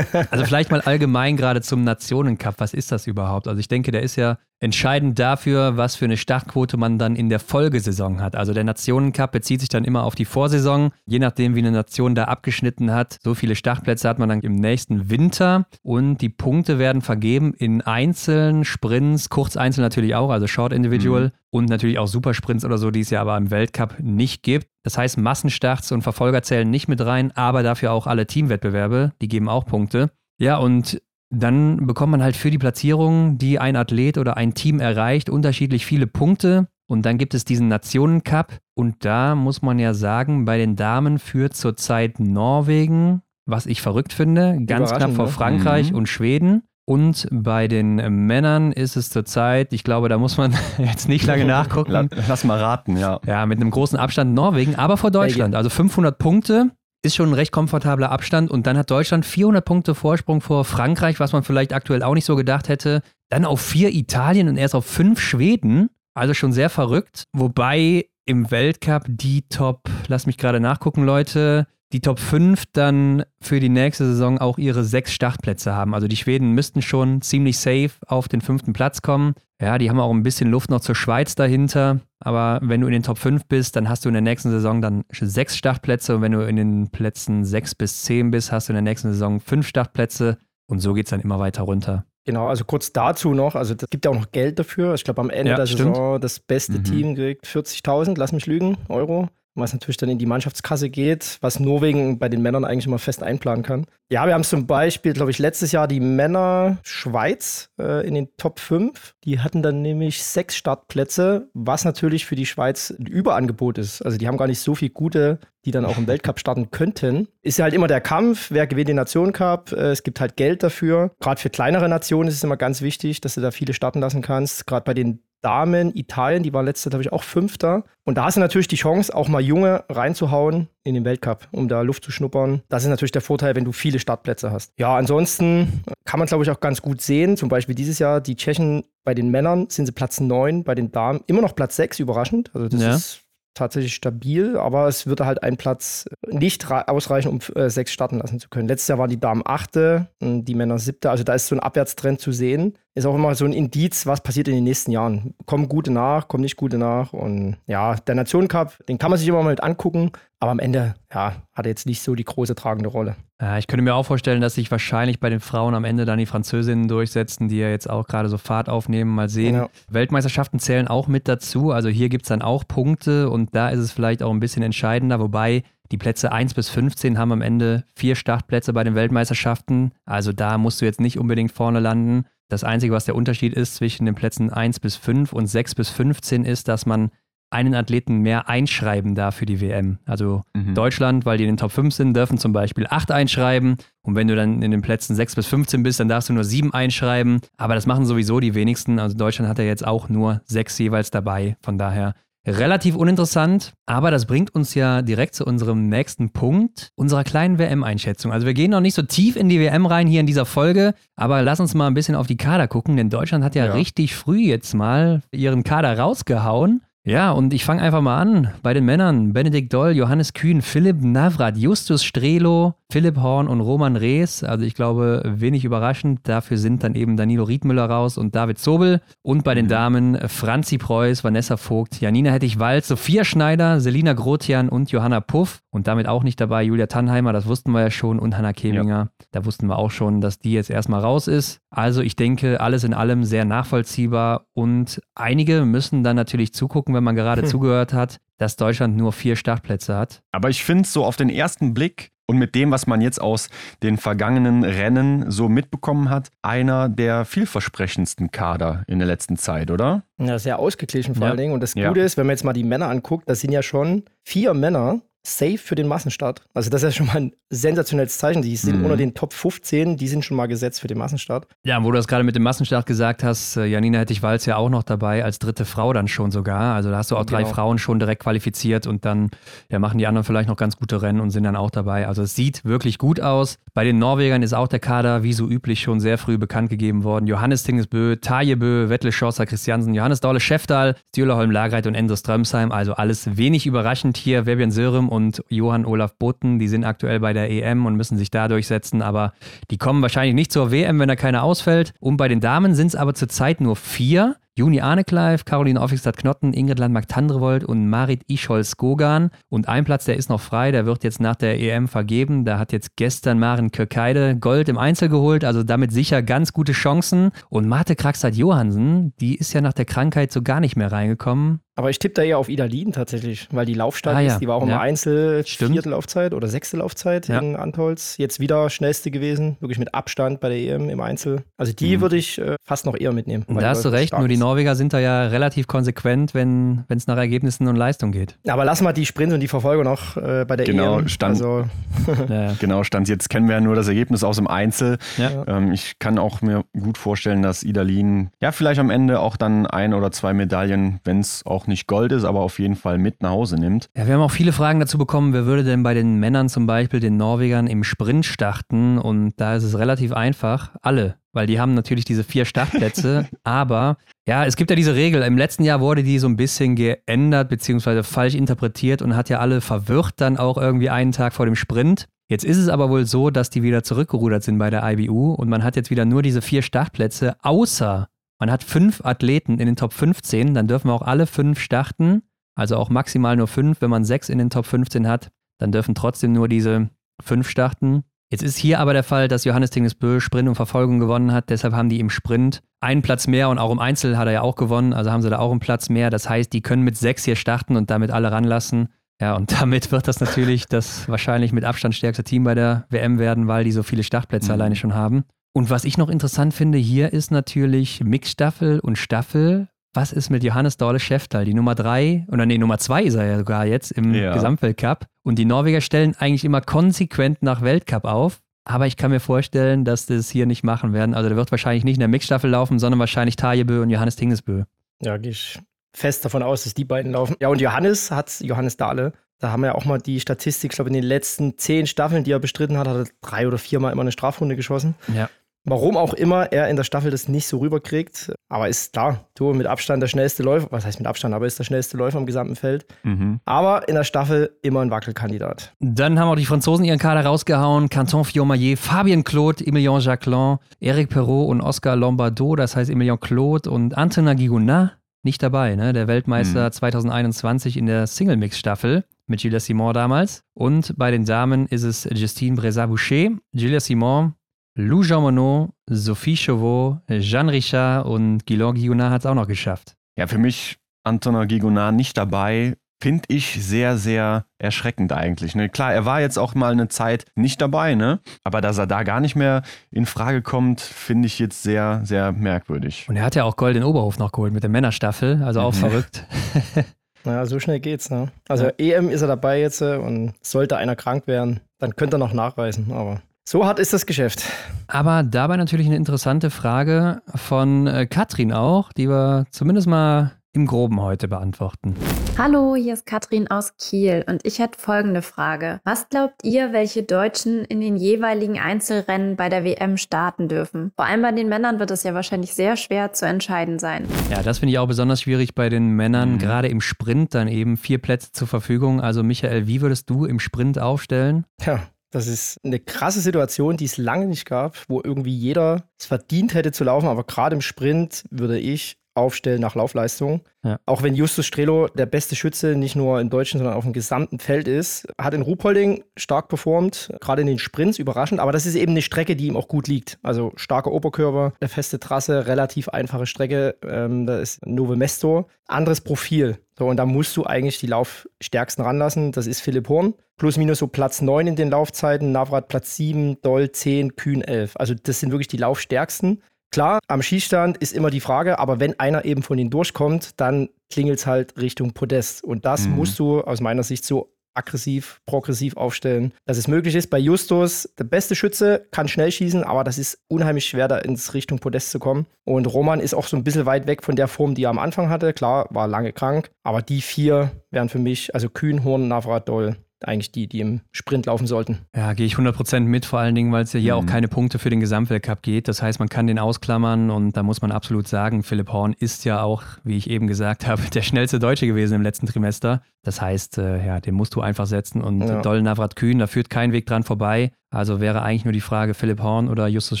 also 0.30 0.44
vielleicht 0.44 0.70
mal 0.70 0.80
allgemein 0.80 1.36
gerade 1.36 1.62
zum 1.62 1.84
Nationencup. 1.84 2.56
Was 2.58 2.74
ist 2.74 2.90
das 2.90 3.06
überhaupt? 3.06 3.46
Also 3.46 3.60
ich 3.60 3.68
denke, 3.68 3.92
der 3.92 4.02
ist 4.02 4.16
ja 4.16 4.38
entscheidend 4.60 5.18
dafür, 5.18 5.76
was 5.76 5.96
für 5.96 6.06
eine 6.06 6.16
Startquote 6.16 6.76
man 6.76 6.98
dann 6.98 7.14
in 7.14 7.28
der 7.28 7.40
Folgesaison 7.40 8.22
hat. 8.22 8.36
Also 8.36 8.54
der 8.54 8.64
Nationencup 8.64 9.32
bezieht 9.32 9.60
sich 9.60 9.68
dann 9.68 9.84
immer 9.84 10.04
auf 10.04 10.14
die 10.14 10.24
Vorsaison. 10.24 10.92
Je 11.06 11.18
nachdem, 11.18 11.54
wie 11.54 11.60
eine 11.60 11.72
Nation 11.72 12.14
da 12.14 12.24
abgeschnitten 12.24 12.92
hat, 12.92 13.18
so 13.22 13.34
viele 13.34 13.54
Startplätze 13.54 14.08
hat 14.08 14.18
man 14.18 14.28
dann 14.28 14.40
im 14.40 14.54
nächsten 14.54 15.10
Winter. 15.10 15.66
Und 15.82 16.18
die 16.18 16.30
Punkte 16.30 16.78
werden 16.78 17.02
vergeben 17.02 17.52
in 17.54 17.82
Einzeln, 17.82 18.64
Sprints, 18.64 19.28
Kurzeinzel 19.28 19.82
natürlich 19.82 20.14
auch, 20.14 20.30
also 20.30 20.46
Short 20.46 20.72
Individual. 20.72 21.26
Mhm. 21.26 21.32
Und 21.50 21.68
natürlich 21.70 21.98
auch 21.98 22.08
Supersprints 22.08 22.64
oder 22.64 22.76
so, 22.76 22.90
die 22.90 23.00
es 23.00 23.08
ja 23.10 23.20
aber 23.20 23.36
im 23.36 23.50
Weltcup 23.50 23.96
nicht 24.00 24.42
gibt. 24.42 24.68
Das 24.82 24.98
heißt, 24.98 25.16
Massenstarts 25.16 25.90
und 25.90 26.02
Verfolger 26.02 26.42
zählen 26.42 26.68
nicht 26.68 26.86
mit 26.86 27.00
rein, 27.00 27.32
aber 27.34 27.62
dafür 27.62 27.92
auch 27.92 28.06
alle 28.06 28.26
Teamwettbewerbe, 28.26 29.12
die 29.22 29.28
geben 29.28 29.48
auch 29.48 29.64
Punkte. 29.64 30.10
Ja, 30.38 30.58
und 30.58 31.00
dann 31.30 31.86
bekommt 31.86 32.12
man 32.12 32.22
halt 32.22 32.36
für 32.36 32.50
die 32.50 32.58
Platzierung, 32.58 33.38
die 33.38 33.58
ein 33.58 33.76
Athlet 33.76 34.18
oder 34.18 34.36
ein 34.36 34.54
Team 34.54 34.80
erreicht, 34.80 35.28
unterschiedlich 35.28 35.84
viele 35.86 36.06
Punkte. 36.06 36.68
Und 36.88 37.04
dann 37.04 37.18
gibt 37.18 37.34
es 37.34 37.44
diesen 37.44 37.68
Nationencup. 37.68 38.58
Und 38.74 39.04
da 39.04 39.34
muss 39.34 39.60
man 39.60 39.78
ja 39.78 39.92
sagen, 39.92 40.44
bei 40.44 40.56
den 40.56 40.76
Damen 40.76 41.18
führt 41.18 41.54
zurzeit 41.54 42.20
Norwegen, 42.20 43.22
was 43.44 43.66
ich 43.66 43.82
verrückt 43.82 44.12
finde, 44.12 44.60
ganz 44.66 44.92
knapp 44.92 45.12
vor 45.14 45.28
Frankreich 45.28 45.90
mhm. 45.90 45.98
und 45.98 46.08
Schweden. 46.08 46.62
Und 46.88 47.26
bei 47.32 47.66
den 47.66 47.96
Männern 48.26 48.70
ist 48.70 48.94
es 48.94 49.10
zurzeit, 49.10 49.72
ich 49.72 49.82
glaube, 49.82 50.08
da 50.08 50.18
muss 50.18 50.36
man 50.36 50.54
jetzt 50.78 51.08
nicht 51.08 51.26
lange 51.26 51.44
nachgucken. 51.46 52.08
Lass 52.28 52.44
mal 52.44 52.60
raten, 52.60 52.96
ja. 52.96 53.20
Ja, 53.26 53.44
mit 53.46 53.60
einem 53.60 53.72
großen 53.72 53.98
Abstand 53.98 54.34
Norwegen, 54.34 54.76
aber 54.76 54.96
vor 54.96 55.10
Deutschland. 55.10 55.56
Also 55.56 55.68
500 55.68 56.16
Punkte 56.16 56.70
ist 57.02 57.14
schon 57.14 57.30
ein 57.30 57.34
recht 57.34 57.52
komfortabler 57.52 58.10
Abstand. 58.10 58.50
Und 58.50 58.66
dann 58.66 58.76
hat 58.76 58.90
Deutschland 58.90 59.24
400 59.24 59.64
Punkte 59.64 59.94
Vorsprung 59.94 60.40
vor 60.40 60.64
Frankreich, 60.64 61.20
was 61.20 61.32
man 61.32 61.42
vielleicht 61.42 61.72
aktuell 61.72 62.02
auch 62.02 62.14
nicht 62.14 62.24
so 62.24 62.36
gedacht 62.36 62.68
hätte. 62.68 63.02
Dann 63.30 63.44
auf 63.44 63.60
vier 63.60 63.92
Italien 63.94 64.48
und 64.48 64.56
erst 64.56 64.74
auf 64.74 64.86
fünf 64.86 65.20
Schweden. 65.20 65.90
Also 66.14 66.34
schon 66.34 66.52
sehr 66.52 66.70
verrückt. 66.70 67.24
Wobei 67.32 68.06
im 68.24 68.50
Weltcup 68.50 69.04
die 69.06 69.42
Top, 69.48 69.88
lass 70.08 70.26
mich 70.26 70.38
gerade 70.38 70.60
nachgucken, 70.60 71.04
Leute, 71.04 71.66
die 71.96 72.02
Top 72.02 72.18
5 72.20 72.64
dann 72.74 73.24
für 73.40 73.58
die 73.58 73.70
nächste 73.70 74.04
Saison 74.04 74.36
auch 74.38 74.58
ihre 74.58 74.84
sechs 74.84 75.12
Startplätze 75.14 75.74
haben. 75.74 75.94
Also 75.94 76.08
die 76.08 76.16
Schweden 76.16 76.52
müssten 76.52 76.82
schon 76.82 77.22
ziemlich 77.22 77.56
safe 77.56 77.92
auf 78.06 78.28
den 78.28 78.42
fünften 78.42 78.74
Platz 78.74 79.00
kommen. 79.00 79.32
Ja, 79.62 79.78
die 79.78 79.88
haben 79.88 79.98
auch 79.98 80.10
ein 80.12 80.22
bisschen 80.22 80.50
Luft 80.50 80.68
noch 80.68 80.80
zur 80.80 80.94
Schweiz 80.94 81.36
dahinter. 81.36 82.00
Aber 82.20 82.60
wenn 82.62 82.82
du 82.82 82.86
in 82.86 82.92
den 82.92 83.02
Top 83.02 83.16
5 83.16 83.46
bist, 83.46 83.76
dann 83.76 83.88
hast 83.88 84.04
du 84.04 84.10
in 84.10 84.12
der 84.12 84.20
nächsten 84.20 84.50
Saison 84.50 84.82
dann 84.82 85.04
sechs 85.10 85.56
Startplätze. 85.56 86.16
Und 86.16 86.20
wenn 86.20 86.32
du 86.32 86.46
in 86.46 86.56
den 86.56 86.90
Plätzen 86.90 87.46
6 87.46 87.74
bis 87.76 88.02
10 88.02 88.30
bist, 88.30 88.52
hast 88.52 88.68
du 88.68 88.72
in 88.72 88.74
der 88.74 88.82
nächsten 88.82 89.08
Saison 89.10 89.40
fünf 89.40 89.66
Startplätze. 89.66 90.36
Und 90.66 90.80
so 90.80 90.92
geht 90.92 91.06
es 91.06 91.10
dann 91.10 91.20
immer 91.22 91.38
weiter 91.38 91.62
runter. 91.62 92.04
Genau, 92.26 92.46
also 92.48 92.64
kurz 92.66 92.92
dazu 92.92 93.32
noch, 93.32 93.54
also 93.54 93.72
es 93.80 93.88
gibt 93.88 94.04
ja 94.04 94.10
auch 94.10 94.16
noch 94.16 94.32
Geld 94.32 94.58
dafür. 94.58 94.92
Ich 94.94 95.04
glaube, 95.04 95.22
am 95.22 95.30
Ende 95.30 95.52
Ja, 95.52 95.56
der 95.56 95.66
stimmt. 95.66 95.94
Saison 95.94 96.20
das 96.20 96.40
beste 96.40 96.78
Mhm. 96.78 96.84
Team 96.84 97.14
kriegt 97.14 97.46
40.000, 97.46 98.18
lass 98.18 98.32
mich 98.32 98.44
lügen, 98.46 98.76
Euro. 98.88 99.28
Was 99.56 99.72
natürlich 99.72 99.96
dann 99.96 100.08
in 100.08 100.18
die 100.18 100.26
Mannschaftskasse 100.26 100.90
geht, 100.90 101.38
was 101.40 101.58
Norwegen 101.58 102.18
bei 102.18 102.28
den 102.28 102.42
Männern 102.42 102.64
eigentlich 102.64 102.86
immer 102.86 102.98
fest 102.98 103.22
einplanen 103.22 103.64
kann. 103.64 103.86
Ja, 104.08 104.26
wir 104.26 104.34
haben 104.34 104.44
zum 104.44 104.66
Beispiel, 104.66 105.14
glaube 105.14 105.32
ich, 105.32 105.38
letztes 105.38 105.72
Jahr 105.72 105.88
die 105.88 105.98
Männer 105.98 106.78
Schweiz 106.82 107.70
äh, 107.80 108.06
in 108.06 108.14
den 108.14 108.28
Top 108.36 108.60
5. 108.60 109.14
Die 109.24 109.40
hatten 109.40 109.62
dann 109.62 109.82
nämlich 109.82 110.22
sechs 110.22 110.56
Startplätze, 110.56 111.48
was 111.54 111.84
natürlich 111.84 112.26
für 112.26 112.36
die 112.36 112.46
Schweiz 112.46 112.90
ein 112.90 113.06
Überangebot 113.06 113.78
ist. 113.78 114.02
Also 114.02 114.18
die 114.18 114.28
haben 114.28 114.36
gar 114.36 114.46
nicht 114.46 114.60
so 114.60 114.76
viel 114.76 114.90
gute, 114.90 115.40
die 115.64 115.72
dann 115.72 115.84
auch 115.84 115.98
im 115.98 116.06
Weltcup 116.06 116.38
starten 116.38 116.70
könnten. 116.70 117.26
Ist 117.42 117.58
ja 117.58 117.64
halt 117.64 117.74
immer 117.74 117.88
der 117.88 118.00
Kampf, 118.00 118.50
wer 118.50 118.66
gewinnt 118.66 118.88
den 118.88 118.96
Nationencup. 118.96 119.72
Äh, 119.72 119.90
es 119.90 120.02
gibt 120.02 120.20
halt 120.20 120.36
Geld 120.36 120.62
dafür. 120.62 121.10
Gerade 121.18 121.40
für 121.40 121.50
kleinere 121.50 121.88
Nationen 121.88 122.28
ist 122.28 122.36
es 122.36 122.44
immer 122.44 122.56
ganz 122.56 122.82
wichtig, 122.82 123.20
dass 123.20 123.34
du 123.34 123.40
da 123.40 123.50
viele 123.50 123.74
starten 123.74 124.00
lassen 124.00 124.22
kannst. 124.22 124.66
Gerade 124.66 124.84
bei 124.84 124.94
den 124.94 125.20
Damen, 125.46 125.94
Italien, 125.94 126.42
die 126.42 126.52
war 126.52 126.64
letzte, 126.64 126.90
glaube 126.90 127.02
ich, 127.02 127.12
auch 127.12 127.22
Fünfter. 127.22 127.84
Und 128.04 128.16
da 128.18 128.24
hast 128.24 128.36
du 128.36 128.40
natürlich 128.40 128.66
die 128.66 128.74
Chance, 128.76 129.14
auch 129.14 129.28
mal 129.28 129.40
Junge 129.40 129.84
reinzuhauen 129.88 130.68
in 130.82 130.94
den 130.94 131.04
Weltcup, 131.04 131.46
um 131.52 131.68
da 131.68 131.82
Luft 131.82 132.02
zu 132.04 132.10
schnuppern. 132.10 132.62
Das 132.68 132.82
ist 132.82 132.88
natürlich 132.88 133.12
der 133.12 133.22
Vorteil, 133.22 133.54
wenn 133.54 133.64
du 133.64 133.70
viele 133.72 133.98
Startplätze 134.00 134.50
hast. 134.50 134.72
Ja, 134.78 134.96
ansonsten 134.96 135.82
kann 136.04 136.18
man, 136.18 136.26
glaube 136.26 136.42
ich, 136.42 136.50
auch 136.50 136.58
ganz 136.60 136.82
gut 136.82 137.00
sehen. 137.00 137.36
Zum 137.36 137.48
Beispiel 137.48 137.74
dieses 137.76 137.98
Jahr, 138.00 138.20
die 138.20 138.34
Tschechen 138.34 138.84
bei 139.04 139.14
den 139.14 139.30
Männern 139.30 139.68
sind 139.70 139.86
sie 139.86 139.92
Platz 139.92 140.18
9, 140.20 140.64
bei 140.64 140.74
den 140.74 140.90
Damen 140.90 141.20
immer 141.28 141.42
noch 141.42 141.54
Platz 141.54 141.76
6, 141.76 142.00
überraschend. 142.00 142.50
Also 142.54 142.68
das 142.68 142.80
Ja. 142.82 142.94
ist 142.96 143.20
tatsächlich 143.54 143.94
stabil, 143.94 144.56
aber 144.58 144.86
es 144.88 145.06
würde 145.06 145.24
halt 145.26 145.42
ein 145.42 145.56
Platz 145.56 146.04
nicht 146.26 146.70
ausreichen, 146.70 147.28
um 147.28 147.38
äh, 147.54 147.70
sechs 147.70 147.90
starten 147.92 148.18
lassen 148.18 148.38
zu 148.40 148.48
können. 148.50 148.68
Letztes 148.68 148.88
Jahr 148.88 148.98
waren 148.98 149.08
die 149.10 149.18
Damen 149.20 149.42
achte, 149.44 150.08
die 150.20 150.54
Männer 150.54 150.78
siebte, 150.78 151.08
also 151.10 151.24
da 151.24 151.34
ist 151.34 151.46
so 151.46 151.54
ein 151.54 151.60
Abwärtstrend 151.60 152.20
zu 152.20 152.32
sehen. 152.32 152.76
Ist 152.96 153.04
auch 153.04 153.14
immer 153.14 153.34
so 153.34 153.44
ein 153.44 153.52
Indiz, 153.52 154.06
was 154.06 154.22
passiert 154.22 154.48
in 154.48 154.54
den 154.54 154.64
nächsten 154.64 154.90
Jahren. 154.90 155.34
Kommen 155.44 155.68
gute 155.68 155.92
nach, 155.92 156.28
kommen 156.28 156.42
nicht 156.42 156.56
gute 156.56 156.78
nach 156.78 157.12
und 157.12 157.58
ja, 157.66 157.94
der 157.94 158.14
Nationencup, 158.14 158.78
den 158.88 158.96
kann 158.96 159.10
man 159.10 159.18
sich 159.18 159.28
immer 159.28 159.42
mal 159.42 159.50
mit 159.50 159.62
angucken, 159.62 160.12
aber 160.40 160.50
am 160.50 160.58
Ende, 160.58 160.94
ja, 161.12 161.34
hat 161.52 161.66
er 161.66 161.68
jetzt 161.68 161.84
nicht 161.84 162.00
so 162.00 162.14
die 162.14 162.24
große 162.24 162.54
tragende 162.54 162.88
Rolle. 162.88 163.16
Ja, 163.38 163.58
ich 163.58 163.66
könnte 163.66 163.82
mir 163.82 163.94
auch 163.94 164.06
vorstellen, 164.06 164.40
dass 164.40 164.54
sich 164.54 164.70
wahrscheinlich 164.70 165.20
bei 165.20 165.28
den 165.28 165.40
Frauen 165.40 165.74
am 165.74 165.84
Ende 165.84 166.06
dann 166.06 166.18
die 166.18 166.24
Französinnen 166.24 166.88
durchsetzen, 166.88 167.48
die 167.48 167.58
ja 167.58 167.68
jetzt 167.68 167.88
auch 167.90 168.06
gerade 168.06 168.30
so 168.30 168.38
Fahrt 168.38 168.70
aufnehmen. 168.70 169.14
Mal 169.14 169.28
sehen. 169.28 169.54
Ja. 169.54 169.68
Weltmeisterschaften 169.90 170.58
zählen 170.58 170.88
auch 170.88 171.06
mit 171.06 171.28
dazu. 171.28 171.72
Also 171.72 171.90
hier 171.90 172.08
gibt 172.08 172.24
es 172.24 172.30
dann 172.30 172.40
auch 172.40 172.64
Punkte 172.66 173.28
und 173.28 173.54
da 173.54 173.68
ist 173.68 173.80
es 173.80 173.92
vielleicht 173.92 174.22
auch 174.22 174.30
ein 174.30 174.40
bisschen 174.40 174.62
entscheidender. 174.62 175.20
Wobei 175.20 175.64
die 175.92 175.98
Plätze 175.98 176.32
1 176.32 176.54
bis 176.54 176.70
15 176.70 177.18
haben 177.18 177.32
am 177.32 177.42
Ende 177.42 177.84
vier 177.94 178.14
Startplätze 178.14 178.72
bei 178.72 178.84
den 178.84 178.94
Weltmeisterschaften. 178.94 179.92
Also 180.06 180.32
da 180.32 180.56
musst 180.56 180.80
du 180.80 180.86
jetzt 180.86 181.00
nicht 181.00 181.18
unbedingt 181.18 181.52
vorne 181.52 181.80
landen. 181.80 182.24
Das 182.48 182.64
Einzige, 182.64 182.92
was 182.92 183.04
der 183.04 183.16
Unterschied 183.16 183.54
ist 183.54 183.74
zwischen 183.76 184.06
den 184.06 184.14
Plätzen 184.14 184.50
1 184.52 184.80
bis 184.80 184.96
5 184.96 185.32
und 185.32 185.46
6 185.46 185.74
bis 185.74 185.90
15 185.90 186.44
ist, 186.44 186.68
dass 186.68 186.86
man 186.86 187.10
einen 187.48 187.74
Athleten 187.74 188.18
mehr 188.18 188.48
einschreiben 188.48 189.14
darf 189.14 189.36
für 189.36 189.46
die 189.46 189.60
WM. 189.60 189.98
Also 190.04 190.42
Mhm. 190.54 190.74
Deutschland, 190.74 191.24
weil 191.26 191.38
die 191.38 191.44
in 191.44 191.50
den 191.50 191.56
Top 191.56 191.70
5 191.70 191.94
sind, 191.94 192.14
dürfen 192.14 192.38
zum 192.38 192.52
Beispiel 192.52 192.86
8 192.88 193.12
einschreiben. 193.12 193.76
Und 194.02 194.16
wenn 194.16 194.26
du 194.26 194.34
dann 194.34 194.62
in 194.62 194.72
den 194.72 194.82
Plätzen 194.82 195.14
6 195.14 195.36
bis 195.36 195.46
15 195.46 195.82
bist, 195.84 196.00
dann 196.00 196.08
darfst 196.08 196.28
du 196.28 196.32
nur 196.32 196.42
7 196.44 196.74
einschreiben. 196.74 197.40
Aber 197.56 197.74
das 197.76 197.86
machen 197.86 198.04
sowieso 198.04 198.40
die 198.40 198.54
wenigsten. 198.54 198.98
Also 198.98 199.16
Deutschland 199.16 199.48
hat 199.48 199.58
ja 199.58 199.64
jetzt 199.64 199.86
auch 199.86 200.08
nur 200.08 200.40
6 200.46 200.76
jeweils 200.78 201.10
dabei. 201.12 201.56
Von 201.62 201.78
daher 201.78 202.14
relativ 202.46 202.96
uninteressant. 202.96 203.72
Aber 203.86 204.10
das 204.10 204.26
bringt 204.26 204.54
uns 204.54 204.74
ja 204.74 205.02
direkt 205.02 205.34
zu 205.34 205.44
unserem 205.44 205.88
nächsten 205.88 206.30
Punkt, 206.30 206.90
unserer 206.94 207.24
kleinen 207.24 207.58
WM-Einschätzung. 207.58 208.32
Also 208.32 208.46
wir 208.46 208.54
gehen 208.54 208.70
noch 208.70 208.80
nicht 208.80 208.94
so 208.94 209.02
tief 209.02 209.36
in 209.36 209.48
die 209.48 209.60
WM 209.60 209.86
rein 209.86 210.06
hier 210.06 210.20
in 210.20 210.26
dieser 210.26 210.46
Folge. 210.46 210.94
Aber 211.16 211.42
lass 211.42 211.60
uns 211.60 211.74
mal 211.74 211.86
ein 211.86 211.94
bisschen 211.94 212.14
auf 212.14 212.26
die 212.26 212.36
Kader 212.36 212.68
gucken. 212.68 212.96
Denn 212.96 213.10
Deutschland 213.10 213.44
hat 213.44 213.54
ja, 213.54 213.66
Ja. 213.66 213.72
richtig 213.72 214.14
früh 214.14 214.40
jetzt 214.40 214.74
mal 214.74 215.22
ihren 215.32 215.64
Kader 215.64 215.98
rausgehauen. 215.98 216.82
Ja, 217.06 217.30
und 217.30 217.54
ich 217.54 217.64
fange 217.64 217.82
einfach 217.82 218.00
mal 218.00 218.20
an 218.20 218.48
bei 218.64 218.74
den 218.74 218.84
Männern. 218.84 219.32
Benedikt 219.32 219.72
Doll, 219.72 219.92
Johannes 219.92 220.32
Kühn, 220.32 220.60
Philipp 220.60 221.04
Navrat, 221.04 221.56
Justus 221.56 222.02
Strelo, 222.02 222.74
Philipp 222.90 223.18
Horn 223.18 223.46
und 223.46 223.60
Roman 223.60 223.94
Rees. 223.94 224.42
Also 224.42 224.64
ich 224.64 224.74
glaube, 224.74 225.22
wenig 225.24 225.64
überraschend. 225.64 226.20
Dafür 226.24 226.58
sind 226.58 226.82
dann 226.82 226.96
eben 226.96 227.16
Danilo 227.16 227.44
Riedmüller 227.44 227.88
raus 227.88 228.18
und 228.18 228.34
David 228.34 228.58
Zobel. 228.58 229.00
Und 229.22 229.44
bei 229.44 229.54
den 229.54 229.68
Damen 229.68 230.18
Franzi 230.28 230.78
Preuß, 230.78 231.22
Vanessa 231.22 231.56
Vogt, 231.56 232.00
Janina 232.00 232.32
Hettich-Walz, 232.32 232.88
Sophia 232.88 233.24
Schneider, 233.24 233.80
Selina 233.80 234.12
Grotian 234.12 234.68
und 234.68 234.90
Johanna 234.90 235.20
Puff. 235.20 235.60
Und 235.70 235.86
damit 235.86 236.08
auch 236.08 236.24
nicht 236.24 236.40
dabei 236.40 236.64
Julia 236.64 236.86
Tannheimer, 236.86 237.32
das 237.32 237.46
wussten 237.46 237.70
wir 237.70 237.82
ja 237.82 237.90
schon, 237.90 238.18
und 238.18 238.36
Hanna 238.36 238.52
Keminger. 238.52 239.10
Da 239.30 239.44
wussten 239.44 239.68
wir 239.68 239.78
auch 239.78 239.90
schon, 239.90 240.20
dass 240.20 240.38
die 240.38 240.52
jetzt 240.52 240.70
erstmal 240.70 241.02
raus 241.02 241.28
ist. 241.28 241.60
Also 241.70 242.00
ich 242.00 242.16
denke, 242.16 242.60
alles 242.60 242.82
in 242.82 242.94
allem 242.94 243.24
sehr 243.24 243.44
nachvollziehbar 243.44 244.46
und 244.54 245.02
einige 245.14 245.66
müssen 245.66 246.02
dann 246.02 246.16
natürlich 246.16 246.54
zugucken, 246.54 246.94
wenn 246.96 247.04
man 247.04 247.14
gerade 247.14 247.44
zugehört 247.44 247.92
hat, 247.92 248.18
dass 248.38 248.56
Deutschland 248.56 248.96
nur 248.96 249.12
vier 249.12 249.36
Startplätze 249.36 249.96
hat. 249.96 250.22
Aber 250.32 250.50
ich 250.50 250.64
finde 250.64 250.88
so 250.88 251.04
auf 251.04 251.16
den 251.16 251.28
ersten 251.30 251.72
Blick 251.74 252.10
und 252.28 252.38
mit 252.38 252.56
dem, 252.56 252.72
was 252.72 252.88
man 252.88 253.00
jetzt 253.00 253.20
aus 253.20 253.48
den 253.84 253.98
vergangenen 253.98 254.64
Rennen 254.64 255.30
so 255.30 255.48
mitbekommen 255.48 256.10
hat, 256.10 256.30
einer 256.42 256.88
der 256.88 257.24
vielversprechendsten 257.24 258.30
Kader 258.32 258.82
in 258.88 258.98
der 258.98 259.06
letzten 259.06 259.36
Zeit, 259.36 259.70
oder? 259.70 260.02
Ja, 260.18 260.38
sehr 260.38 260.58
ausgeglichen 260.58 261.14
vor 261.14 261.24
Ja. 261.24 261.30
allen 261.30 261.38
Dingen. 261.38 261.52
Und 261.54 261.60
das 261.62 261.74
Ja. 261.74 261.88
Gute 261.88 262.00
ist, 262.00 262.16
wenn 262.16 262.26
man 262.26 262.34
jetzt 262.34 262.42
mal 262.44 262.52
die 262.52 262.64
Männer 262.64 262.88
anguckt, 262.88 263.28
das 263.28 263.40
sind 263.40 263.52
ja 263.52 263.62
schon 263.62 264.02
vier 264.24 264.54
Männer 264.54 265.00
safe 265.26 265.58
für 265.58 265.74
den 265.74 265.86
Massenstart. 265.88 266.42
Also 266.54 266.70
das 266.70 266.82
ist 266.82 266.94
ja 266.94 266.98
schon 266.98 267.06
mal 267.06 267.16
ein 267.16 267.32
sensationelles 267.50 268.18
Zeichen. 268.18 268.42
Die 268.42 268.56
sind 268.56 268.78
Mhm. 268.78 268.84
unter 268.84 268.96
den 268.96 269.14
Top 269.14 269.32
15, 269.32 269.96
die 269.96 270.08
sind 270.08 270.24
schon 270.24 270.36
mal 270.36 270.46
gesetzt 270.46 270.80
für 270.80 270.86
den 270.88 270.98
Massenstart. 270.98 271.46
Ja, 271.64 271.82
wo 271.82 271.90
du 271.90 271.96
das 271.96 272.06
gerade 272.08 272.24
mit 272.24 272.34
dem 272.36 272.42
Massenstart 272.42 272.86
gesagt 272.86 273.22
hast, 273.24 273.56
äh, 273.56 273.64
Janina 273.66 273.98
Hettich-Walz 273.98 274.46
ja 274.46 274.56
auch 274.56 274.68
noch 274.68 274.82
dabei, 274.82 275.24
als 275.24 275.38
dritte 275.38 275.64
Frau 275.64 275.92
dann 275.92 276.08
schon 276.08 276.30
sogar. 276.30 276.74
Also 276.74 276.90
da 276.90 276.98
hast 276.98 277.10
du 277.10 277.16
auch 277.16 277.24
drei 277.24 277.42
Genau. 277.42 277.54
Frauen 277.54 277.78
schon 277.78 277.98
direkt 277.98 278.22
qualifiziert 278.22 278.86
und 278.86 279.04
dann 279.04 279.30
ja, 279.70 279.78
machen 279.78 279.98
die 279.98 280.06
anderen 280.06 280.24
vielleicht 280.24 280.48
noch 280.48 280.56
ganz 280.56 280.76
gute 280.76 281.02
Rennen 281.02 281.20
und 281.20 281.30
sind 281.30 281.44
dann 281.44 281.56
auch 281.56 281.70
dabei. 281.70 282.06
Also 282.06 282.22
es 282.22 282.34
sieht 282.34 282.64
wirklich 282.64 282.98
gut 282.98 283.20
aus. 283.20 283.58
Bei 283.74 283.84
den 283.84 283.98
Norwegern 283.98 284.42
ist 284.42 284.52
auch 284.54 284.68
der 284.68 284.78
Kader 284.80 285.22
wie 285.22 285.32
so 285.32 285.48
üblich 285.48 285.80
schon 285.80 286.00
sehr 286.00 286.18
früh 286.18 286.38
bekannt 286.38 286.70
gegeben 286.70 287.04
worden. 287.04 287.26
Johannes 287.26 287.62
Tingesbø, 287.62 288.16
Taje 288.16 288.56
Bø, 288.56 288.88
Wettle 288.88 289.12
Schosser, 289.12 289.46
Christiansen, 289.46 289.94
Johannes 289.94 290.20
Daule 290.20 290.40
Schäftal, 290.40 290.94
Stühle 291.14 291.36
Holm 291.36 291.50
Lagreit 291.50 291.86
und 291.86 291.94
Endo 291.94 292.16
Strömsheim. 292.16 292.72
Also 292.72 292.94
alles 292.94 293.36
wenig 293.36 293.66
überraschend 293.66 294.16
hier. 294.16 294.44
Fabian 294.44 294.70
Sörum 294.70 295.08
und 295.08 295.15
Johann 295.48 295.84
Olaf 295.86 296.14
Botten, 296.16 296.58
die 296.58 296.68
sind 296.68 296.84
aktuell 296.84 297.20
bei 297.20 297.32
der 297.32 297.50
EM 297.50 297.86
und 297.86 297.96
müssen 297.96 298.18
sich 298.18 298.30
da 298.30 298.48
durchsetzen, 298.48 299.02
aber 299.02 299.32
die 299.70 299.78
kommen 299.78 300.02
wahrscheinlich 300.02 300.34
nicht 300.34 300.52
zur 300.52 300.70
WM, 300.70 300.98
wenn 300.98 301.08
da 301.08 301.16
keiner 301.16 301.42
ausfällt. 301.42 301.92
Und 302.00 302.16
bei 302.16 302.28
den 302.28 302.40
Damen 302.40 302.74
sind 302.74 302.88
es 302.88 302.96
aber 302.96 303.14
zurzeit 303.14 303.60
nur 303.60 303.76
vier. 303.76 304.36
Juni 304.58 304.80
Arnekleif, 304.80 305.44
Caroline 305.44 305.78
Offigstadt-Knotten, 305.78 306.54
Ingrid 306.54 306.78
Landmark-Tandrevold 306.78 307.62
und 307.62 307.90
Marit 307.90 308.22
Ischol-Skogan. 308.26 309.28
Und 309.50 309.68
ein 309.68 309.84
Platz, 309.84 310.06
der 310.06 310.16
ist 310.16 310.30
noch 310.30 310.40
frei, 310.40 310.72
der 310.72 310.86
wird 310.86 311.04
jetzt 311.04 311.20
nach 311.20 311.36
der 311.36 311.60
EM 311.60 311.88
vergeben. 311.88 312.46
Da 312.46 312.58
hat 312.58 312.72
jetzt 312.72 312.96
gestern 312.96 313.38
Maren 313.38 313.70
Kirkeide 313.70 314.34
Gold 314.38 314.70
im 314.70 314.78
Einzel 314.78 315.10
geholt, 315.10 315.44
also 315.44 315.62
damit 315.62 315.92
sicher 315.92 316.22
ganz 316.22 316.54
gute 316.54 316.72
Chancen. 316.72 317.32
Und 317.50 317.68
Marte 317.68 317.96
Kraxat-Johansen, 317.96 319.12
die 319.20 319.34
ist 319.34 319.52
ja 319.52 319.60
nach 319.60 319.74
der 319.74 319.84
Krankheit 319.84 320.32
so 320.32 320.40
gar 320.40 320.60
nicht 320.60 320.74
mehr 320.74 320.90
reingekommen. 320.90 321.60
Aber 321.76 321.90
ich 321.90 321.98
tippe 321.98 322.14
da 322.14 322.22
eher 322.22 322.38
auf 322.38 322.48
Idalin 322.48 322.92
tatsächlich, 322.92 323.48
weil 323.52 323.66
die 323.66 323.74
laufstark 323.74 324.16
Ah, 324.16 324.20
ja. 324.20 324.32
ist. 324.32 324.38
Die 324.40 324.48
war 324.48 324.56
auch 324.56 324.62
im 324.62 324.70
Ja. 324.70 324.80
Einzel 324.80 325.44
Stimmt. 325.46 325.72
vierte 325.72 325.90
Laufzeit 325.90 326.32
oder 326.34 326.48
sechste 326.48 326.78
Laufzeit 326.78 327.28
Ja. 327.28 327.38
in 327.38 327.54
Antholz. 327.54 328.16
Jetzt 328.16 328.40
wieder 328.40 328.70
schnellste 328.70 329.10
gewesen, 329.10 329.56
wirklich 329.60 329.78
mit 329.78 329.94
Abstand 329.94 330.40
bei 330.40 330.48
der 330.48 330.58
EM 330.58 330.88
im 330.88 331.00
Einzel. 331.00 331.42
Also 331.58 331.72
die 331.74 331.98
Mhm. 331.98 332.00
würde 332.00 332.16
ich 332.16 332.38
äh, 332.38 332.56
fast 332.64 332.86
noch 332.86 332.96
eher 332.98 333.12
mitnehmen. 333.12 333.44
weil 333.46 333.62
Da 333.62 333.68
hast 333.68 333.84
du 333.84 333.90
recht, 333.90 334.16
nur 334.16 334.26
die. 334.26 334.36
Norweger 334.38 334.74
sind 334.74 334.92
da 334.94 334.98
ja 334.98 335.26
relativ 335.26 335.66
konsequent, 335.66 336.32
wenn 336.34 336.84
es 336.88 337.06
nach 337.06 337.18
Ergebnissen 337.18 337.68
und 337.68 337.76
Leistung 337.76 338.10
geht. 338.10 338.36
Aber 338.48 338.64
lass 338.64 338.80
mal 338.80 338.92
die 338.94 339.04
Sprint 339.06 339.32
und 339.34 339.40
die 339.40 339.48
Verfolger 339.48 339.84
noch 339.84 340.16
äh, 340.16 340.44
bei 340.48 340.56
der 340.56 340.64
Genau, 340.64 340.98
EM. 341.00 341.08
stand- 341.08 341.34
Also 341.36 341.64
Ja. 342.30 342.54
Genau, 342.58 342.84
stand 342.84 343.08
jetzt 343.08 343.28
kennen 343.28 343.48
wir 343.48 343.56
ja 343.56 343.60
nur 343.60 343.74
das 343.74 343.88
Ergebnis 343.88 344.24
aus 344.24 344.36
dem 344.36 344.46
Einzel. 344.46 344.96
Ja. 345.18 345.44
Ähm, 345.46 345.72
ich 345.72 345.98
kann 345.98 346.18
auch 346.18 346.40
mir 346.40 346.64
gut 346.78 346.96
vorstellen, 346.96 347.42
dass 347.42 347.62
Idalin 347.62 348.30
ja 348.40 348.50
vielleicht 348.52 348.80
am 348.80 348.88
Ende 348.90 349.20
auch 349.20 349.36
dann 349.36 349.66
ein 349.66 349.92
oder 349.92 350.10
zwei 350.10 350.32
Medaillen, 350.32 351.00
wenn 351.04 351.20
es 351.20 351.44
auch 351.44 351.65
nicht 351.68 351.86
Gold 351.86 352.12
ist, 352.12 352.24
aber 352.24 352.40
auf 352.40 352.58
jeden 352.58 352.76
Fall 352.76 352.98
mit 352.98 353.22
nach 353.22 353.30
Hause 353.30 353.56
nimmt. 353.56 353.88
Ja, 353.96 354.06
wir 354.06 354.14
haben 354.14 354.20
auch 354.20 354.30
viele 354.30 354.52
Fragen 354.52 354.80
dazu 354.80 354.98
bekommen, 354.98 355.32
wer 355.32 355.46
würde 355.46 355.64
denn 355.64 355.82
bei 355.82 355.94
den 355.94 356.18
Männern 356.18 356.48
zum 356.48 356.66
Beispiel 356.66 357.00
den 357.00 357.16
Norwegern 357.16 357.66
im 357.66 357.84
Sprint 357.84 358.26
starten? 358.26 358.98
Und 358.98 359.34
da 359.36 359.56
ist 359.56 359.64
es 359.64 359.78
relativ 359.78 360.12
einfach, 360.12 360.74
alle. 360.82 361.16
Weil 361.32 361.46
die 361.46 361.60
haben 361.60 361.74
natürlich 361.74 362.04
diese 362.04 362.24
vier 362.24 362.46
Startplätze, 362.46 363.28
aber 363.44 363.98
ja, 364.26 364.46
es 364.46 364.56
gibt 364.56 364.70
ja 364.70 364.76
diese 364.76 364.94
Regel. 364.94 365.22
Im 365.22 365.36
letzten 365.36 365.64
Jahr 365.64 365.80
wurde 365.80 366.02
die 366.02 366.18
so 366.18 366.26
ein 366.26 366.36
bisschen 366.36 366.76
geändert 366.76 367.48
beziehungsweise 367.48 368.02
falsch 368.02 368.34
interpretiert 368.34 369.02
und 369.02 369.14
hat 369.14 369.28
ja 369.28 369.38
alle 369.38 369.60
verwirrt 369.60 370.14
dann 370.16 370.38
auch 370.38 370.56
irgendwie 370.56 370.90
einen 370.90 371.12
Tag 371.12 371.34
vor 371.34 371.44
dem 371.44 371.54
Sprint. 371.54 372.08
Jetzt 372.28 372.44
ist 372.44 372.56
es 372.56 372.68
aber 372.68 372.90
wohl 372.90 373.06
so, 373.06 373.30
dass 373.30 373.50
die 373.50 373.62
wieder 373.62 373.84
zurückgerudert 373.84 374.42
sind 374.42 374.58
bei 374.58 374.68
der 374.68 374.82
IBU 374.82 375.34
und 375.34 375.48
man 375.48 375.62
hat 375.62 375.76
jetzt 375.76 375.90
wieder 375.90 376.04
nur 376.04 376.22
diese 376.22 376.42
vier 376.42 376.62
Startplätze, 376.62 377.36
außer 377.42 378.08
man 378.38 378.50
hat 378.50 378.62
fünf 378.62 379.04
Athleten 379.04 379.58
in 379.58 379.66
den 379.66 379.76
Top 379.76 379.92
15, 379.92 380.54
dann 380.54 380.66
dürfen 380.68 380.90
auch 380.90 381.02
alle 381.02 381.26
fünf 381.26 381.58
starten. 381.60 382.22
Also 382.58 382.76
auch 382.76 382.88
maximal 382.88 383.36
nur 383.36 383.48
fünf. 383.48 383.80
Wenn 383.80 383.90
man 383.90 384.04
sechs 384.04 384.28
in 384.28 384.38
den 384.38 384.48
Top 384.50 384.64
15 384.66 385.06
hat, 385.06 385.30
dann 385.58 385.72
dürfen 385.72 385.94
trotzdem 385.94 386.32
nur 386.32 386.48
diese 386.48 386.88
fünf 387.22 387.48
starten. 387.48 388.02
Jetzt 388.30 388.42
ist 388.42 388.56
hier 388.56 388.80
aber 388.80 388.92
der 388.92 389.04
Fall, 389.04 389.28
dass 389.28 389.44
Johannes 389.44 389.70
Tingesbö 389.70 390.20
Sprint 390.20 390.48
und 390.48 390.54
Verfolgung 390.56 390.98
gewonnen 390.98 391.32
hat. 391.32 391.50
Deshalb 391.50 391.74
haben 391.74 391.88
die 391.88 392.00
im 392.00 392.10
Sprint 392.10 392.62
einen 392.80 393.02
Platz 393.02 393.26
mehr 393.26 393.50
und 393.50 393.58
auch 393.58 393.70
im 393.70 393.78
Einzel 393.78 394.18
hat 394.18 394.26
er 394.26 394.32
ja 394.32 394.40
auch 394.40 394.56
gewonnen. 394.56 394.92
Also 394.94 395.12
haben 395.12 395.22
sie 395.22 395.30
da 395.30 395.38
auch 395.38 395.50
einen 395.50 395.60
Platz 395.60 395.88
mehr. 395.90 396.10
Das 396.10 396.28
heißt, 396.28 396.52
die 396.52 396.60
können 396.62 396.82
mit 396.82 396.96
sechs 396.96 397.24
hier 397.24 397.36
starten 397.36 397.76
und 397.76 397.90
damit 397.90 398.10
alle 398.10 398.32
ranlassen. 398.32 398.88
Ja, 399.20 399.34
und 399.36 399.52
damit 399.60 399.92
wird 399.92 400.08
das 400.08 400.20
natürlich 400.20 400.66
das 400.66 401.08
wahrscheinlich 401.08 401.52
mit 401.52 401.64
Abstand 401.64 401.94
stärkste 401.94 402.24
Team 402.24 402.44
bei 402.44 402.54
der 402.54 402.86
WM 402.90 403.18
werden, 403.18 403.48
weil 403.48 403.64
die 403.64 403.72
so 403.72 403.82
viele 403.82 404.02
Startplätze 404.02 404.48
Mhm. 404.48 404.52
alleine 404.54 404.76
schon 404.76 404.94
haben. 404.94 405.24
Und 405.56 405.70
was 405.70 405.84
ich 405.84 405.96
noch 405.96 406.10
interessant 406.10 406.52
finde 406.52 406.76
hier 406.76 407.14
ist 407.14 407.30
natürlich 407.30 408.04
Mixstaffel 408.04 408.78
und 408.78 408.98
Staffel. 408.98 409.68
Was 409.94 410.12
ist 410.12 410.28
mit 410.28 410.44
Johannes 410.44 410.76
Dorle 410.76 411.00
Schäftal? 411.00 411.46
Die 411.46 411.54
Nummer 411.54 411.74
drei, 411.74 412.26
oder 412.30 412.44
nee, 412.44 412.58
Nummer 412.58 412.76
zwei 412.76 413.04
ist 413.04 413.14
er 413.14 413.24
ja 413.24 413.38
sogar 413.38 413.64
jetzt 413.64 413.90
im 413.90 414.12
Ja. 414.12 414.34
Gesamtweltcup. 414.34 415.06
Und 415.22 415.38
die 415.38 415.46
Norweger 415.46 415.80
stellen 415.80 416.14
eigentlich 416.18 416.44
immer 416.44 416.60
konsequent 416.60 417.42
nach 417.42 417.62
Weltcup 417.62 418.04
auf. 418.04 418.42
Aber 418.66 418.86
ich 418.86 418.98
kann 418.98 419.10
mir 419.10 419.18
vorstellen, 419.18 419.86
dass 419.86 420.04
das 420.04 420.28
hier 420.28 420.44
nicht 420.44 420.62
machen 420.62 420.92
werden. 420.92 421.14
Also 421.14 421.30
der 421.30 421.38
wird 421.38 421.50
wahrscheinlich 421.50 421.84
nicht 421.84 421.94
in 421.96 422.00
der 422.00 422.08
Mixstaffel 422.08 422.50
laufen, 422.50 422.78
sondern 422.78 423.00
wahrscheinlich 423.00 423.36
Tajebö 423.36 423.80
und 423.80 423.88
Johannes 423.88 424.16
Tingesbö. 424.16 424.64
ja, 425.00 425.16
gehe 425.16 425.30
ich 425.30 425.58
fest 425.94 426.22
davon 426.26 426.42
aus, 426.42 426.64
dass 426.64 426.74
die 426.74 426.84
beiden 426.84 427.12
laufen. 427.12 427.34
Ja, 427.40 427.48
und 427.48 427.62
Johannes 427.62 428.10
hat 428.10 428.40
Johannes 428.40 428.76
Dahle. 428.76 429.14
Da 429.38 429.52
haben 429.52 429.62
wir 429.62 429.68
ja 429.68 429.74
auch 429.74 429.86
mal 429.86 429.96
die 430.02 430.20
Statistik, 430.20 430.72
ich 430.72 430.76
glaube, 430.76 430.90
in 430.90 430.94
den 430.94 431.04
letzten 431.04 431.56
zehn 431.56 431.86
Staffeln, 431.86 432.24
die 432.24 432.32
er 432.32 432.40
bestritten 432.40 432.76
hat, 432.76 432.86
hat 432.86 432.96
er 432.96 433.06
drei 433.22 433.48
oder 433.48 433.56
viermal 433.56 433.92
immer 433.92 434.02
eine 434.02 434.12
Strafrunde 434.12 434.54
geschossen. 434.54 434.94
Ja. 435.14 435.30
Warum 435.68 435.96
auch 435.96 436.14
immer 436.14 436.52
er 436.52 436.68
in 436.68 436.76
der 436.76 436.84
Staffel 436.84 437.10
das 437.10 437.28
nicht 437.28 437.46
so 437.48 437.58
rüberkriegt. 437.58 438.32
Aber 438.48 438.68
ist 438.68 438.92
klar, 438.92 439.26
du 439.34 439.52
mit 439.52 439.66
Abstand 439.66 440.00
der 440.00 440.06
schnellste 440.06 440.44
Läufer, 440.44 440.68
was 440.70 440.86
heißt 440.86 441.00
mit 441.00 441.08
Abstand, 441.08 441.34
aber 441.34 441.44
ist 441.46 441.58
der 441.58 441.64
schnellste 441.64 441.96
Läufer 441.96 442.18
im 442.18 442.26
gesamten 442.26 442.54
Feld. 442.54 442.86
Mhm. 443.02 443.40
Aber 443.44 443.88
in 443.88 443.96
der 443.96 444.04
Staffel 444.04 444.56
immer 444.62 444.80
ein 444.80 444.90
Wackelkandidat. 444.90 445.72
Dann 445.80 446.18
haben 446.18 446.28
auch 446.28 446.36
die 446.36 446.46
Franzosen 446.46 446.84
ihren 446.84 447.00
Kader 447.00 447.26
rausgehauen. 447.26 447.88
Canton 447.88 448.24
Fillon-Maillet, 448.24 448.78
Fabien 448.78 449.24
Claude, 449.24 449.66
Emilien 449.66 449.98
Jacquelin, 450.00 450.58
Eric 450.80 451.08
Perrault 451.08 451.50
und 451.50 451.60
Oscar 451.60 451.96
Lombardo. 451.96 452.54
Das 452.54 452.76
heißt 452.76 452.88
Emilien 452.88 453.18
Claude 453.18 453.68
und 453.68 453.96
Antonin 453.96 454.36
Guigounat 454.36 454.96
nicht 455.24 455.42
dabei. 455.42 455.74
Ne? 455.74 455.92
Der 455.92 456.06
Weltmeister 456.06 456.66
Mhm. 456.66 456.72
2021 456.72 457.76
in 457.76 457.86
der 457.86 458.06
Single-Mix-Staffel 458.06 459.04
mit 459.26 459.40
Gilles 459.40 459.64
Simon 459.66 459.92
damals. 459.92 460.42
Und 460.54 460.94
bei 460.96 461.10
den 461.10 461.24
Damen 461.24 461.66
ist 461.66 461.82
es 461.82 462.08
Justine 462.12 462.54
Breza-Boucher, 462.54 463.30
Gilles 463.52 463.86
Simon, 463.86 464.34
Lou 464.78 465.02
Jean 465.02 465.22
Monod, 465.22 465.70
Sophie 465.88 466.36
Chauveau, 466.36 467.00
Jeanne 467.08 467.50
Richard 467.52 468.04
und 468.06 468.46
Guillaume 468.46 468.78
Guigounat 468.78 469.10
hat 469.10 469.20
es 469.22 469.26
auch 469.26 469.34
noch 469.34 469.46
geschafft. 469.48 469.94
Ja, 470.18 470.26
für 470.26 470.36
mich 470.38 470.76
Antonin 471.02 471.48
Gigonard 471.48 471.94
nicht 471.94 472.16
dabei, 472.18 472.76
finde 473.02 473.24
ich 473.28 473.62
sehr, 473.64 473.96
sehr 473.96 474.44
erschreckend 474.58 475.12
eigentlich. 475.12 475.54
Ne? 475.54 475.70
Klar, 475.70 475.94
er 475.94 476.04
war 476.04 476.20
jetzt 476.20 476.38
auch 476.38 476.54
mal 476.54 476.72
eine 476.72 476.88
Zeit 476.88 477.24
nicht 477.36 477.60
dabei, 477.62 477.94
ne? 477.94 478.20
aber 478.44 478.60
dass 478.60 478.76
er 478.76 478.86
da 478.86 479.02
gar 479.02 479.20
nicht 479.20 479.34
mehr 479.34 479.62
in 479.90 480.04
Frage 480.04 480.42
kommt, 480.42 480.80
finde 480.82 481.26
ich 481.26 481.38
jetzt 481.38 481.62
sehr, 481.62 482.00
sehr 482.04 482.32
merkwürdig. 482.32 483.06
Und 483.08 483.16
er 483.16 483.24
hat 483.24 483.34
ja 483.34 483.44
auch 483.44 483.56
Gold 483.56 483.76
in 483.76 483.82
Oberhof 483.82 484.18
noch 484.18 484.32
geholt 484.32 484.52
mit 484.52 484.62
der 484.62 484.70
Männerstaffel, 484.70 485.42
also 485.42 485.60
auch 485.60 485.72
Mhm. 485.72 485.78
verrückt. 485.78 486.26
Naja, 487.24 487.44
so 487.44 487.58
schnell 487.58 487.80
geht's. 487.80 488.08
Ne? 488.08 488.28
Also 488.48 488.68
EM 488.78 489.08
ist 489.08 489.20
er 489.20 489.26
dabei 489.26 489.58
jetzt 489.60 489.80
äh, 489.80 489.96
und 489.96 490.34
sollte 490.42 490.76
einer 490.76 490.94
krank 490.94 491.26
werden, 491.26 491.58
dann 491.80 491.96
könnte 491.96 492.16
er 492.16 492.18
noch 492.20 492.32
nachweisen. 492.32 492.92
Aber 492.92 493.20
so 493.48 493.64
hart 493.64 493.78
ist 493.78 493.92
das 493.92 494.06
Geschäft. 494.06 494.44
Aber 494.88 495.22
dabei 495.22 495.56
natürlich 495.56 495.86
eine 495.86 495.96
interessante 495.96 496.50
Frage 496.50 497.22
von 497.34 497.86
äh, 497.86 498.06
Katrin 498.06 498.52
auch, 498.52 498.92
die 498.92 499.08
wir 499.08 499.46
zumindest 499.52 499.86
mal 499.86 500.32
im 500.52 500.66
Groben 500.66 501.00
heute 501.00 501.28
beantworten. 501.28 501.94
Hallo, 502.38 502.74
hier 502.76 502.94
ist 502.94 503.04
Katrin 503.06 503.48
aus 503.50 503.74
Kiel 503.76 504.24
und 504.26 504.40
ich 504.44 504.58
hätte 504.58 504.78
folgende 504.80 505.20
Frage. 505.22 505.80
Was 505.84 506.08
glaubt 506.08 506.42
ihr, 506.44 506.72
welche 506.72 507.02
Deutschen 507.02 507.64
in 507.66 507.80
den 507.80 507.96
jeweiligen 507.96 508.58
Einzelrennen 508.58 509.36
bei 509.36 509.48
der 509.50 509.64
WM 509.64 509.96
starten 509.96 510.48
dürfen? 510.48 510.92
Vor 510.96 511.04
allem 511.04 511.22
bei 511.22 511.32
den 511.32 511.48
Männern 511.48 511.78
wird 511.78 511.90
es 511.90 512.02
ja 512.04 512.14
wahrscheinlich 512.14 512.52
sehr 512.54 512.76
schwer 512.76 513.12
zu 513.12 513.26
entscheiden 513.26 513.78
sein. 513.78 514.06
Ja, 514.30 514.42
das 514.42 514.58
finde 514.58 514.72
ich 514.72 514.78
auch 514.78 514.88
besonders 514.88 515.20
schwierig 515.20 515.54
bei 515.54 515.68
den 515.68 515.90
Männern, 515.90 516.32
Mhm. 516.32 516.38
gerade 516.38 516.68
im 516.68 516.80
Sprint 516.80 517.34
dann 517.34 517.48
eben 517.48 517.76
vier 517.76 517.98
Plätze 517.98 518.32
zur 518.32 518.48
Verfügung. 518.48 519.00
Also 519.00 519.22
Michael, 519.22 519.66
wie 519.66 519.82
würdest 519.82 520.08
du 520.10 520.24
im 520.24 520.40
Sprint 520.40 520.78
aufstellen? 520.78 521.44
Ja, 521.64 521.80
das 522.10 522.26
ist 522.26 522.58
eine 522.64 522.78
krasse 522.78 523.20
Situation, 523.20 523.76
die 523.76 523.84
es 523.84 523.96
lange 523.96 524.26
nicht 524.26 524.46
gab, 524.46 524.84
wo 524.88 525.00
irgendwie 525.02 525.36
jeder 525.36 525.88
es 525.98 526.06
verdient 526.06 526.54
hätte 526.54 526.72
zu 526.72 526.84
laufen, 526.84 527.08
aber 527.08 527.24
gerade 527.24 527.54
im 527.54 527.60
Sprint 527.60 528.24
würde 528.30 528.58
ich 528.58 528.98
aufstellen 529.16 529.60
nach 529.60 529.74
Laufleistung. 529.74 530.42
Ja. 530.62 530.78
Auch 530.86 531.02
wenn 531.02 531.14
Justus 531.14 531.46
Strelo 531.46 531.88
der 531.88 532.06
beste 532.06 532.34
Schütze 532.34 532.74
nicht 532.74 532.96
nur 532.96 533.20
im 533.20 533.30
deutschen, 533.30 533.58
sondern 533.58 533.76
auf 533.76 533.84
dem 533.84 533.92
gesamten 533.92 534.38
Feld 534.38 534.66
ist, 534.66 535.06
hat 535.20 535.34
in 535.34 535.42
Ruhpolding 535.42 536.04
stark 536.16 536.48
performt, 536.48 537.12
gerade 537.20 537.42
in 537.42 537.46
den 537.46 537.58
Sprints 537.58 537.98
überraschend, 537.98 538.40
aber 538.40 538.52
das 538.52 538.66
ist 538.66 538.74
eben 538.74 538.92
eine 538.92 539.02
Strecke, 539.02 539.36
die 539.36 539.46
ihm 539.46 539.56
auch 539.56 539.68
gut 539.68 539.88
liegt. 539.88 540.18
Also 540.22 540.52
starker 540.56 540.90
Oberkörper, 540.90 541.52
eine 541.60 541.68
feste 541.68 542.00
Trasse, 542.00 542.46
relativ 542.46 542.88
einfache 542.88 543.26
Strecke, 543.26 543.76
ähm, 543.86 544.26
da 544.26 544.40
ist 544.40 544.64
Nove 544.66 544.96
Mesto, 544.96 545.48
anderes 545.66 546.00
Profil. 546.00 546.58
So, 546.78 546.86
und 546.86 546.96
da 546.98 547.06
musst 547.06 547.36
du 547.36 547.44
eigentlich 547.44 547.78
die 547.78 547.86
Laufstärksten 547.86 548.84
ranlassen. 548.84 549.32
Das 549.32 549.46
ist 549.46 549.60
Philipp 549.60 549.88
Horn. 549.88 550.14
Plus 550.36 550.58
minus 550.58 550.78
so 550.78 550.86
Platz 550.86 551.22
9 551.22 551.46
in 551.46 551.56
den 551.56 551.70
Laufzeiten, 551.70 552.32
Navrat 552.32 552.68
Platz 552.68 552.96
7, 552.96 553.40
Doll 553.40 553.72
10, 553.72 554.16
Kühn 554.16 554.42
11. 554.42 554.76
Also 554.76 554.94
das 554.94 555.20
sind 555.20 555.30
wirklich 555.30 555.48
die 555.48 555.56
Laufstärksten. 555.56 556.42
Klar, 556.76 556.98
am 557.08 557.22
Schießstand 557.22 557.78
ist 557.78 557.94
immer 557.94 558.10
die 558.10 558.20
Frage, 558.20 558.58
aber 558.58 558.80
wenn 558.80 559.00
einer 559.00 559.24
eben 559.24 559.42
von 559.42 559.56
ihnen 559.56 559.70
durchkommt, 559.70 560.38
dann 560.38 560.68
klingelt 560.92 561.20
es 561.20 561.26
halt 561.26 561.58
Richtung 561.58 561.94
Podest. 561.94 562.44
Und 562.44 562.66
das 562.66 562.86
Mhm. 562.86 562.96
musst 562.96 563.18
du 563.18 563.40
aus 563.40 563.62
meiner 563.62 563.82
Sicht 563.82 564.04
so 564.04 564.30
aggressiv, 564.52 565.22
progressiv 565.24 565.78
aufstellen, 565.78 566.34
dass 566.44 566.58
es 566.58 566.68
möglich 566.68 566.94
ist. 566.94 567.08
Bei 567.08 567.16
Justus, 567.18 567.88
der 567.98 568.04
beste 568.04 568.34
Schütze, 568.34 568.86
kann 568.90 569.08
schnell 569.08 569.32
schießen, 569.32 569.64
aber 569.64 569.84
das 569.84 569.96
ist 569.96 570.18
unheimlich 570.28 570.66
schwer, 570.66 570.86
da 570.86 570.98
ins 570.98 571.32
Richtung 571.32 571.60
Podest 571.60 571.92
zu 571.92 571.98
kommen. 571.98 572.26
Und 572.44 572.66
Roman 572.66 573.00
ist 573.00 573.14
auch 573.14 573.26
so 573.26 573.38
ein 573.38 573.44
bisschen 573.44 573.64
weit 573.64 573.86
weg 573.86 574.02
von 574.02 574.14
der 574.14 574.28
Form, 574.28 574.54
die 574.54 574.64
er 574.64 574.70
am 574.70 574.78
Anfang 574.78 575.08
hatte. 575.08 575.32
Klar, 575.32 575.68
war 575.70 575.88
lange 575.88 576.12
krank, 576.12 576.50
aber 576.62 576.82
die 576.82 577.00
vier 577.00 577.52
wären 577.70 577.88
für 577.88 577.98
mich, 577.98 578.34
also 578.34 578.50
Kühn, 578.50 578.84
Horn, 578.84 579.08
Navrat, 579.08 579.48
Doll, 579.48 579.76
eigentlich 580.06 580.32
die, 580.32 580.46
die 580.46 580.60
im 580.60 580.80
Sprint 580.92 581.26
laufen 581.26 581.46
sollten. 581.46 581.78
Ja, 581.94 582.12
gehe 582.12 582.26
ich 582.26 582.36
100% 582.36 582.80
mit, 582.80 583.04
vor 583.06 583.18
allen 583.18 583.34
Dingen, 583.34 583.52
weil 583.52 583.64
es 583.64 583.72
ja 583.72 583.80
hier 583.80 583.96
Mhm. 583.96 584.00
auch 584.02 584.06
keine 584.06 584.28
Punkte 584.28 584.58
für 584.58 584.70
den 584.70 584.80
Gesamtweltcup 584.80 585.42
geht. 585.42 585.68
Das 585.68 585.82
heißt, 585.82 585.98
man 585.98 586.08
kann 586.08 586.26
den 586.26 586.38
ausklammern 586.38 587.10
und 587.10 587.36
da 587.36 587.42
muss 587.42 587.60
man 587.62 587.72
absolut 587.72 588.06
sagen, 588.08 588.42
Philipp 588.42 588.70
Horn 588.72 588.94
ist 588.98 589.24
ja 589.24 589.42
auch, 589.42 589.62
wie 589.84 589.96
ich 589.96 590.08
eben 590.10 590.26
gesagt 590.26 590.66
habe, 590.66 590.82
der 590.94 591.02
schnellste 591.02 591.38
Deutsche 591.38 591.66
gewesen 591.66 591.94
im 591.94 592.02
letzten 592.02 592.26
Trimester. 592.26 592.82
Das 593.06 593.20
heißt, 593.22 593.58
äh, 593.58 593.86
ja, 593.86 594.00
den 594.00 594.16
musst 594.16 594.34
du 594.34 594.40
einfach 594.40 594.66
setzen 594.66 595.00
und 595.00 595.20
Ja. 595.20 595.40
Doll 595.40 595.62
Navrat 595.62 595.94
Kühn, 595.94 596.18
da 596.18 596.26
führt 596.26 596.50
kein 596.50 596.72
Weg 596.72 596.86
dran 596.86 597.04
vorbei. 597.04 597.52
Also 597.70 598.00
wäre 598.00 598.22
eigentlich 598.22 598.44
nur 598.44 598.52
die 598.52 598.60
Frage 598.60 598.94
Philipp 598.94 599.22
Horn 599.22 599.48
oder 599.48 599.68
Justus 599.68 600.00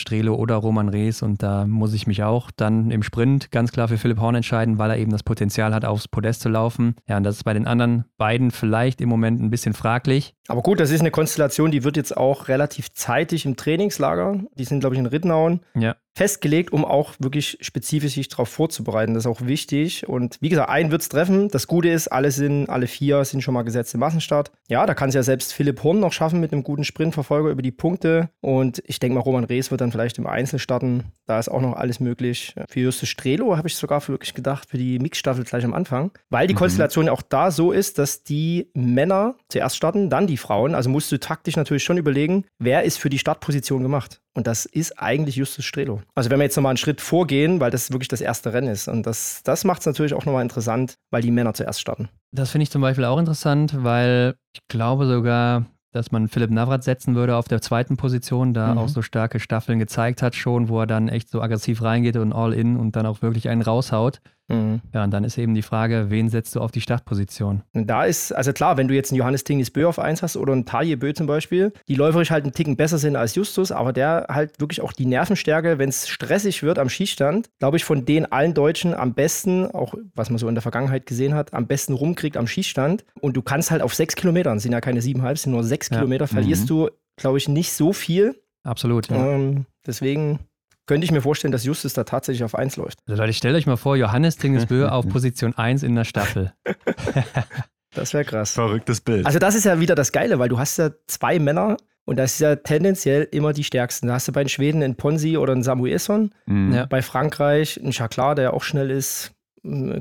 Strelo 0.00 0.34
oder 0.34 0.56
Roman 0.56 0.88
Rees 0.88 1.22
und 1.22 1.40
da 1.42 1.66
muss 1.66 1.94
ich 1.94 2.08
mich 2.08 2.24
auch 2.24 2.50
dann 2.50 2.90
im 2.90 3.04
Sprint 3.04 3.52
ganz 3.52 3.70
klar 3.70 3.86
für 3.86 3.96
Philipp 3.96 4.18
Horn 4.18 4.34
entscheiden, 4.34 4.78
weil 4.78 4.90
er 4.90 4.96
eben 4.98 5.12
das 5.12 5.22
Potenzial 5.22 5.72
hat, 5.72 5.84
aufs 5.84 6.08
Podest 6.08 6.40
zu 6.40 6.48
laufen. 6.48 6.96
Ja, 7.08 7.16
und 7.16 7.22
das 7.22 7.36
ist 7.36 7.44
bei 7.44 7.54
den 7.54 7.66
anderen 7.68 8.06
beiden 8.18 8.50
vielleicht 8.50 9.00
im 9.00 9.08
Moment 9.08 9.40
ein 9.40 9.50
bisschen 9.50 9.72
fraglich. 9.74 10.34
Aber 10.48 10.62
gut, 10.62 10.80
das 10.80 10.90
ist 10.90 11.00
eine 11.00 11.12
Konstellation, 11.12 11.70
die 11.70 11.84
wird 11.84 11.96
jetzt 11.96 12.16
auch 12.16 12.48
relativ 12.48 12.92
zeitig 12.92 13.46
im 13.46 13.54
Trainingslager. 13.56 14.40
Die 14.58 14.64
sind, 14.64 14.80
glaube 14.80 14.96
ich, 14.96 15.00
in 15.00 15.06
Rittenhauen. 15.06 15.60
Ja. 15.76 15.94
Festgelegt, 16.16 16.72
um 16.72 16.84
auch 16.84 17.12
wirklich 17.18 17.58
spezifisch 17.60 18.14
sich 18.14 18.28
darauf 18.28 18.48
vorzubereiten. 18.48 19.12
Das 19.12 19.24
ist 19.24 19.30
auch 19.30 19.42
wichtig. 19.42 20.08
Und 20.08 20.38
wie 20.40 20.48
gesagt, 20.48 20.70
einen 20.70 20.90
wird 20.90 21.02
es 21.02 21.10
treffen. 21.10 21.48
Das 21.48 21.66
Gute 21.66 21.90
ist, 21.90 22.08
alle 22.08 22.30
sind, 22.30 22.70
alle 22.70 22.86
vier 22.86 23.22
sind 23.26 23.42
schon 23.42 23.52
mal 23.52 23.62
gesetzt 23.62 23.92
im 23.92 24.00
Massenstart. 24.00 24.50
Ja, 24.68 24.86
da 24.86 24.94
kann 24.94 25.10
es 25.10 25.14
ja 25.14 25.22
selbst 25.22 25.52
Philipp 25.52 25.82
Horn 25.82 26.00
noch 26.00 26.14
schaffen 26.14 26.40
mit 26.40 26.52
einem 26.52 26.62
guten 26.62 26.84
Sprintverfolger 26.84 27.50
über 27.50 27.60
die 27.60 27.70
Punkte. 27.70 28.30
Und 28.40 28.82
ich 28.86 28.98
denke 28.98 29.16
mal, 29.16 29.20
Roman 29.20 29.44
Rees 29.44 29.70
wird 29.70 29.82
dann 29.82 29.92
vielleicht 29.92 30.16
im 30.16 30.26
Einzel 30.26 30.58
starten. 30.58 31.04
Da 31.26 31.38
ist 31.38 31.50
auch 31.50 31.60
noch 31.60 31.74
alles 31.74 32.00
möglich. 32.00 32.54
Für 32.66 32.80
Justus 32.80 33.10
Strelo 33.10 33.54
habe 33.58 33.68
ich 33.68 33.76
sogar 33.76 34.06
wirklich 34.08 34.32
gedacht, 34.32 34.70
für 34.70 34.78
die 34.78 34.98
Mixstaffel 34.98 35.44
gleich 35.44 35.66
am 35.66 35.74
Anfang. 35.74 36.12
Weil 36.30 36.46
die 36.46 36.54
mhm. 36.54 36.58
Konstellation 36.58 37.10
auch 37.10 37.20
da 37.20 37.50
so 37.50 37.72
ist, 37.72 37.98
dass 37.98 38.24
die 38.24 38.70
Männer 38.72 39.34
zuerst 39.50 39.76
starten, 39.76 40.08
dann 40.08 40.26
die 40.26 40.38
Frauen. 40.38 40.74
Also 40.74 40.88
musst 40.88 41.12
du 41.12 41.20
taktisch 41.20 41.56
natürlich 41.56 41.84
schon 41.84 41.98
überlegen, 41.98 42.46
wer 42.58 42.84
ist 42.84 42.96
für 42.96 43.10
die 43.10 43.18
Startposition 43.18 43.82
gemacht. 43.82 44.22
Und 44.36 44.46
das 44.46 44.66
ist 44.66 45.00
eigentlich 45.00 45.36
Justus 45.36 45.64
Strelo. 45.64 46.02
Also 46.14 46.30
wenn 46.30 46.38
wir 46.38 46.44
jetzt 46.44 46.56
nochmal 46.56 46.70
einen 46.70 46.76
Schritt 46.76 47.00
vorgehen, 47.00 47.58
weil 47.58 47.70
das 47.70 47.90
wirklich 47.90 48.08
das 48.08 48.20
erste 48.20 48.52
Rennen 48.52 48.68
ist. 48.68 48.86
Und 48.86 49.06
das, 49.06 49.40
das 49.44 49.64
macht 49.64 49.80
es 49.80 49.86
natürlich 49.86 50.12
auch 50.12 50.26
nochmal 50.26 50.42
interessant, 50.42 50.98
weil 51.10 51.22
die 51.22 51.30
Männer 51.30 51.54
zuerst 51.54 51.80
starten. 51.80 52.10
Das 52.32 52.50
finde 52.50 52.64
ich 52.64 52.70
zum 52.70 52.82
Beispiel 52.82 53.06
auch 53.06 53.18
interessant, 53.18 53.82
weil 53.82 54.34
ich 54.54 54.60
glaube 54.68 55.06
sogar, 55.06 55.64
dass 55.92 56.12
man 56.12 56.28
Philipp 56.28 56.50
Navrat 56.50 56.84
setzen 56.84 57.14
würde 57.14 57.36
auf 57.36 57.48
der 57.48 57.62
zweiten 57.62 57.96
Position, 57.96 58.52
da 58.52 58.72
mhm. 58.72 58.78
auch 58.78 58.88
so 58.88 59.00
starke 59.00 59.40
Staffeln 59.40 59.78
gezeigt 59.78 60.20
hat 60.20 60.34
schon, 60.34 60.68
wo 60.68 60.80
er 60.80 60.86
dann 60.86 61.08
echt 61.08 61.30
so 61.30 61.40
aggressiv 61.40 61.80
reingeht 61.80 62.16
und 62.16 62.34
all 62.34 62.52
in 62.52 62.76
und 62.76 62.94
dann 62.94 63.06
auch 63.06 63.22
wirklich 63.22 63.48
einen 63.48 63.62
raushaut. 63.62 64.20
Mhm. 64.48 64.80
Ja, 64.94 65.04
und 65.04 65.10
dann 65.10 65.24
ist 65.24 65.38
eben 65.38 65.54
die 65.54 65.62
Frage, 65.62 66.06
wen 66.08 66.28
setzt 66.28 66.54
du 66.54 66.60
auf 66.60 66.70
die 66.70 66.80
Startposition? 66.80 67.62
Da 67.72 68.04
ist, 68.04 68.32
also 68.32 68.52
klar, 68.52 68.76
wenn 68.76 68.88
du 68.88 68.94
jetzt 68.94 69.10
einen 69.10 69.18
Johannes 69.18 69.44
Tingis 69.44 69.70
Bö 69.70 69.86
auf 69.86 69.98
1 69.98 70.22
hast 70.22 70.36
oder 70.36 70.52
einen 70.52 70.64
Taje 70.64 70.96
Bö 70.96 71.12
zum 71.12 71.26
Beispiel, 71.26 71.72
die 71.88 71.94
läuferisch 71.94 72.30
halt 72.30 72.44
einen 72.44 72.52
Ticken 72.52 72.76
besser 72.76 72.98
sind 72.98 73.16
als 73.16 73.34
Justus, 73.34 73.72
aber 73.72 73.92
der 73.92 74.26
halt 74.28 74.60
wirklich 74.60 74.80
auch 74.80 74.92
die 74.92 75.06
Nervenstärke, 75.06 75.78
wenn 75.78 75.88
es 75.88 76.08
stressig 76.08 76.62
wird 76.62 76.78
am 76.78 76.88
Schießstand, 76.88 77.50
glaube 77.58 77.76
ich, 77.76 77.84
von 77.84 78.04
den 78.04 78.30
allen 78.30 78.54
Deutschen 78.54 78.94
am 78.94 79.14
besten, 79.14 79.66
auch 79.66 79.94
was 80.14 80.30
man 80.30 80.38
so 80.38 80.48
in 80.48 80.54
der 80.54 80.62
Vergangenheit 80.62 81.06
gesehen 81.06 81.34
hat, 81.34 81.52
am 81.52 81.66
besten 81.66 81.94
rumkriegt 81.94 82.36
am 82.36 82.46
Schießstand. 82.46 83.04
Und 83.20 83.36
du 83.36 83.42
kannst 83.42 83.70
halt 83.70 83.82
auf 83.82 83.94
sechs 83.94 84.14
Kilometern, 84.14 84.58
sind 84.58 84.72
ja 84.72 84.80
keine 84.80 85.02
siebeneinhalb, 85.02 85.38
sind 85.38 85.52
nur 85.52 85.64
sechs 85.64 85.88
ja. 85.90 85.96
Kilometer, 85.96 86.26
verlierst 86.26 86.64
mhm. 86.64 86.68
du, 86.68 86.90
glaube 87.16 87.38
ich, 87.38 87.48
nicht 87.48 87.72
so 87.72 87.92
viel. 87.92 88.40
Absolut. 88.62 89.08
Ja. 89.08 89.32
Ähm, 89.32 89.66
deswegen 89.86 90.40
könnte 90.86 91.04
ich 91.04 91.12
mir 91.12 91.20
vorstellen, 91.20 91.52
dass 91.52 91.64
Justus 91.64 91.92
da 91.92 92.04
tatsächlich 92.04 92.44
auf 92.44 92.54
1 92.54 92.76
läuft. 92.76 92.98
Also 93.06 93.20
Leute, 93.20 93.32
stellt 93.32 93.56
euch 93.56 93.66
mal 93.66 93.76
vor, 93.76 93.96
Johannes 93.96 94.36
Tingesbö 94.36 94.86
auf 94.88 95.08
Position 95.08 95.54
1 95.56 95.82
in 95.82 95.94
der 95.94 96.04
Staffel. 96.04 96.52
das 97.94 98.14
wäre 98.14 98.24
krass. 98.24 98.52
Verrücktes 98.52 99.00
Bild. 99.00 99.26
Also 99.26 99.38
das 99.38 99.54
ist 99.54 99.64
ja 99.64 99.80
wieder 99.80 99.94
das 99.94 100.12
Geile, 100.12 100.38
weil 100.38 100.48
du 100.48 100.58
hast 100.58 100.76
ja 100.78 100.90
zwei 101.06 101.38
Männer 101.38 101.76
und 102.04 102.16
das 102.16 102.34
ist 102.34 102.40
ja 102.40 102.56
tendenziell 102.56 103.28
immer 103.32 103.52
die 103.52 103.64
stärksten. 103.64 104.06
Da 104.06 104.14
hast 104.14 104.28
du 104.28 104.32
bei 104.32 104.44
den 104.44 104.48
Schweden 104.48 104.82
einen 104.82 104.94
Ponsi 104.94 105.36
oder 105.36 105.52
einen 105.52 105.64
Samuelson, 105.64 106.32
mhm. 106.46 106.72
ja. 106.72 106.86
bei 106.86 107.02
Frankreich 107.02 107.80
einen 107.80 107.92
Chaklar, 107.92 108.34
der 108.34 108.54
auch 108.54 108.62
schnell 108.62 108.90
ist, 108.90 109.32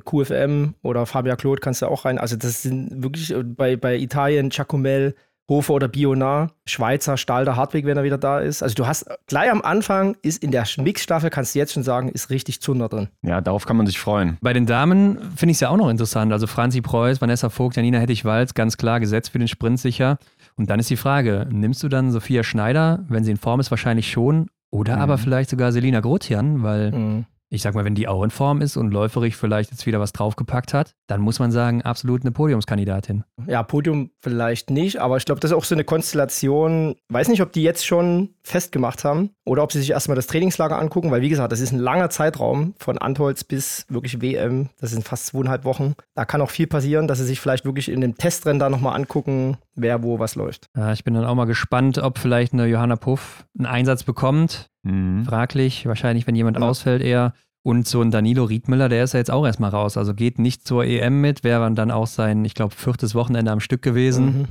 QFM 0.06 0.76
oder 0.84 1.06
Fabia 1.06 1.36
Claude 1.36 1.60
kannst 1.62 1.82
du 1.82 1.88
auch 1.88 2.06
rein. 2.06 2.18
Also 2.18 2.36
das 2.36 2.62
sind 2.62 3.04
wirklich 3.04 3.32
äh, 3.32 3.44
bei, 3.44 3.76
bei 3.76 3.98
Italien 3.98 4.50
Giacomel, 4.50 5.16
Hofer 5.48 5.74
oder 5.76 5.88
Bionar, 5.88 6.52
Schweizer, 6.66 7.18
Stalder, 7.18 7.56
Hartwig, 7.56 7.86
wenn 7.86 7.98
er 7.98 8.04
wieder 8.04 8.18
da 8.18 8.40
ist. 8.40 8.64
Also 8.64 8.74
du 8.76 8.88
hast 8.88 9.06
gleich 9.28 9.52
am 9.52 9.62
Anfang 9.62 10.18
ist 10.24 10.44
in 10.44 10.52
der 10.52 10.66
Mixstaffel, 10.78 11.30
kannst 11.30 11.54
du 11.54 11.60
jetzt 11.60 11.74
schon 11.74 11.84
sagen, 11.84 12.10
ist 12.10 12.30
richtig 12.30 12.62
Zunder 12.62 12.90
drin. 12.90 13.10
Ja, 13.22 13.42
darauf 13.42 13.66
kann 13.66 13.78
man 13.78 13.86
sich 13.86 14.00
freuen. 14.00 14.38
Bei 14.42 14.54
den 14.54 14.66
Damen 14.66 15.18
finde 15.36 15.52
ich 15.52 15.58
es 15.58 15.60
ja 15.60 15.70
auch 15.70 15.78
noch 15.78 15.90
interessant. 15.90 16.34
Also 16.34 16.48
Franzi 16.48 16.82
Preuß, 16.82 17.22
Vanessa 17.22 17.50
Vogt, 17.50 17.76
Janina 17.76 18.00
Hettich-Walz, 18.00 18.56
ganz 18.56 18.78
klar 18.78 19.00
gesetzt 19.00 19.30
für 19.30 19.40
den 19.40 19.48
Sprint 19.48 19.80
sicher. 19.80 20.18
Und 20.56 20.70
dann 20.70 20.80
ist 20.80 20.90
die 20.90 20.98
Frage, 20.98 21.48
nimmst 21.52 21.84
du 21.84 21.90
dann 21.90 22.12
Sophia 22.12 22.44
Schneider, 22.44 23.06
wenn 23.08 23.24
sie 23.24 23.32
in 23.32 23.38
Form 23.38 23.60
ist, 23.60 23.70
wahrscheinlich 23.70 24.10
schon, 24.10 24.48
oder 24.72 24.96
mhm. 24.96 25.02
aber 25.02 25.18
vielleicht 25.18 25.50
sogar 25.50 25.72
Selina 25.72 26.00
Grotian, 26.00 26.64
weil 26.64 26.92
mhm 26.92 27.26
ich 27.56 27.62
sag 27.62 27.74
mal, 27.74 27.86
wenn 27.86 27.96
die 27.96 28.08
auch 28.08 28.24
in 28.24 28.30
Form 28.30 28.62
ist 28.62 28.78
und 28.78 28.92
läuferig 28.92 29.36
vielleicht 29.36 29.72
jetzt 29.72 29.86
wieder 29.86 30.00
was 30.00 30.14
draufgepackt 30.14 30.74
hat, 30.74 30.94
dann 31.08 31.22
muss 31.22 31.40
man 31.40 31.52
sagen, 31.52 31.82
absolut 31.82 32.22
eine 32.22 32.32
Podiumskandidatin. 32.32 33.24
Ja, 33.48 33.64
Podium 33.64 34.12
vielleicht 34.20 34.70
nicht, 34.70 35.00
aber 35.00 35.18
ich 35.18 35.26
glaube, 35.26 35.40
das 35.42 35.52
ist 35.52 35.58
auch 35.58 35.64
so 35.64 35.76
eine 35.76 35.84
Konstellation. 35.84 36.96
Weiß 37.10 37.28
nicht, 37.30 37.42
ob 37.42 37.52
die 37.52 37.64
jetzt 37.64 37.86
schon 37.86 38.36
festgemacht 38.44 39.04
haben 39.04 39.32
oder 39.46 39.64
ob 39.64 39.72
sie 39.72 39.80
sich 39.80 39.92
erstmal 39.92 40.16
das 40.16 40.28
Trainingslager 40.28 40.78
angucken, 40.78 41.12
weil 41.12 41.22
wie 41.22 41.30
gesagt, 41.30 41.52
das 41.52 41.60
ist 41.60 41.72
ein 41.72 41.80
langer 41.80 42.10
Zeitraum 42.10 42.76
von 42.78 42.98
Antolz 42.98 43.44
bis 43.44 43.86
wirklich 43.90 44.22
WM. 44.22 44.70
Das 44.80 44.92
sind 44.92 45.04
fast 45.04 45.28
zweieinhalb 45.28 45.64
Wochen. 45.64 45.96
Da 46.14 46.26
kann 46.26 46.42
auch 46.42 46.50
viel 46.50 46.68
passieren, 46.68 47.08
dass 47.08 47.20
sie 47.20 47.26
sich 47.26 47.40
vielleicht 47.40 47.66
wirklich 47.66 47.90
in 47.90 48.02
dem 48.02 48.18
Testrennen 48.18 48.60
da 48.60 48.70
nochmal 48.70 48.96
angucken, 48.96 49.58
wer 49.76 50.04
wo 50.04 50.20
was 50.20 50.36
läuft. 50.36 50.68
Ja, 50.76 50.94
ich 50.94 51.04
bin 51.04 51.14
dann 51.14 51.26
auch 51.26 51.36
mal 51.36 51.46
gespannt, 51.46 51.98
ob 51.98 52.18
vielleicht 52.18 52.54
eine 52.54 52.66
Johanna 52.66 52.96
Puff 52.96 53.46
einen 53.58 53.66
Einsatz 53.66 54.04
bekommt. 54.04 54.70
Mhm. 54.84 55.26
Fraglich, 55.26 55.86
wahrscheinlich, 55.88 56.28
wenn 56.28 56.36
jemand 56.36 56.58
ja. 56.58 56.64
ausfällt, 56.64 57.02
eher. 57.02 57.34
Und 57.66 57.88
so 57.88 58.00
ein 58.00 58.12
Danilo 58.12 58.44
Riedmüller, 58.44 58.90
der 58.90 59.04
ist 59.04 59.14
ja 59.14 59.18
jetzt 59.18 59.32
auch 59.32 59.44
erstmal 59.44 59.72
raus. 59.72 59.98
Also 59.98 60.14
geht 60.14 60.38
nicht 60.38 60.68
zur 60.68 60.86
EM 60.86 61.20
mit, 61.20 61.44
wäre 61.44 61.72
dann 61.72 61.90
auch 61.90 62.06
sein, 62.06 62.46
ich 62.46 62.54
glaube, 62.54 62.76
viertes 62.76 63.16
Wochenende 63.16 63.52
am 63.52 63.60
Stück 63.60 63.82
gewesen. 63.82 64.26
Mhm. 64.26 64.46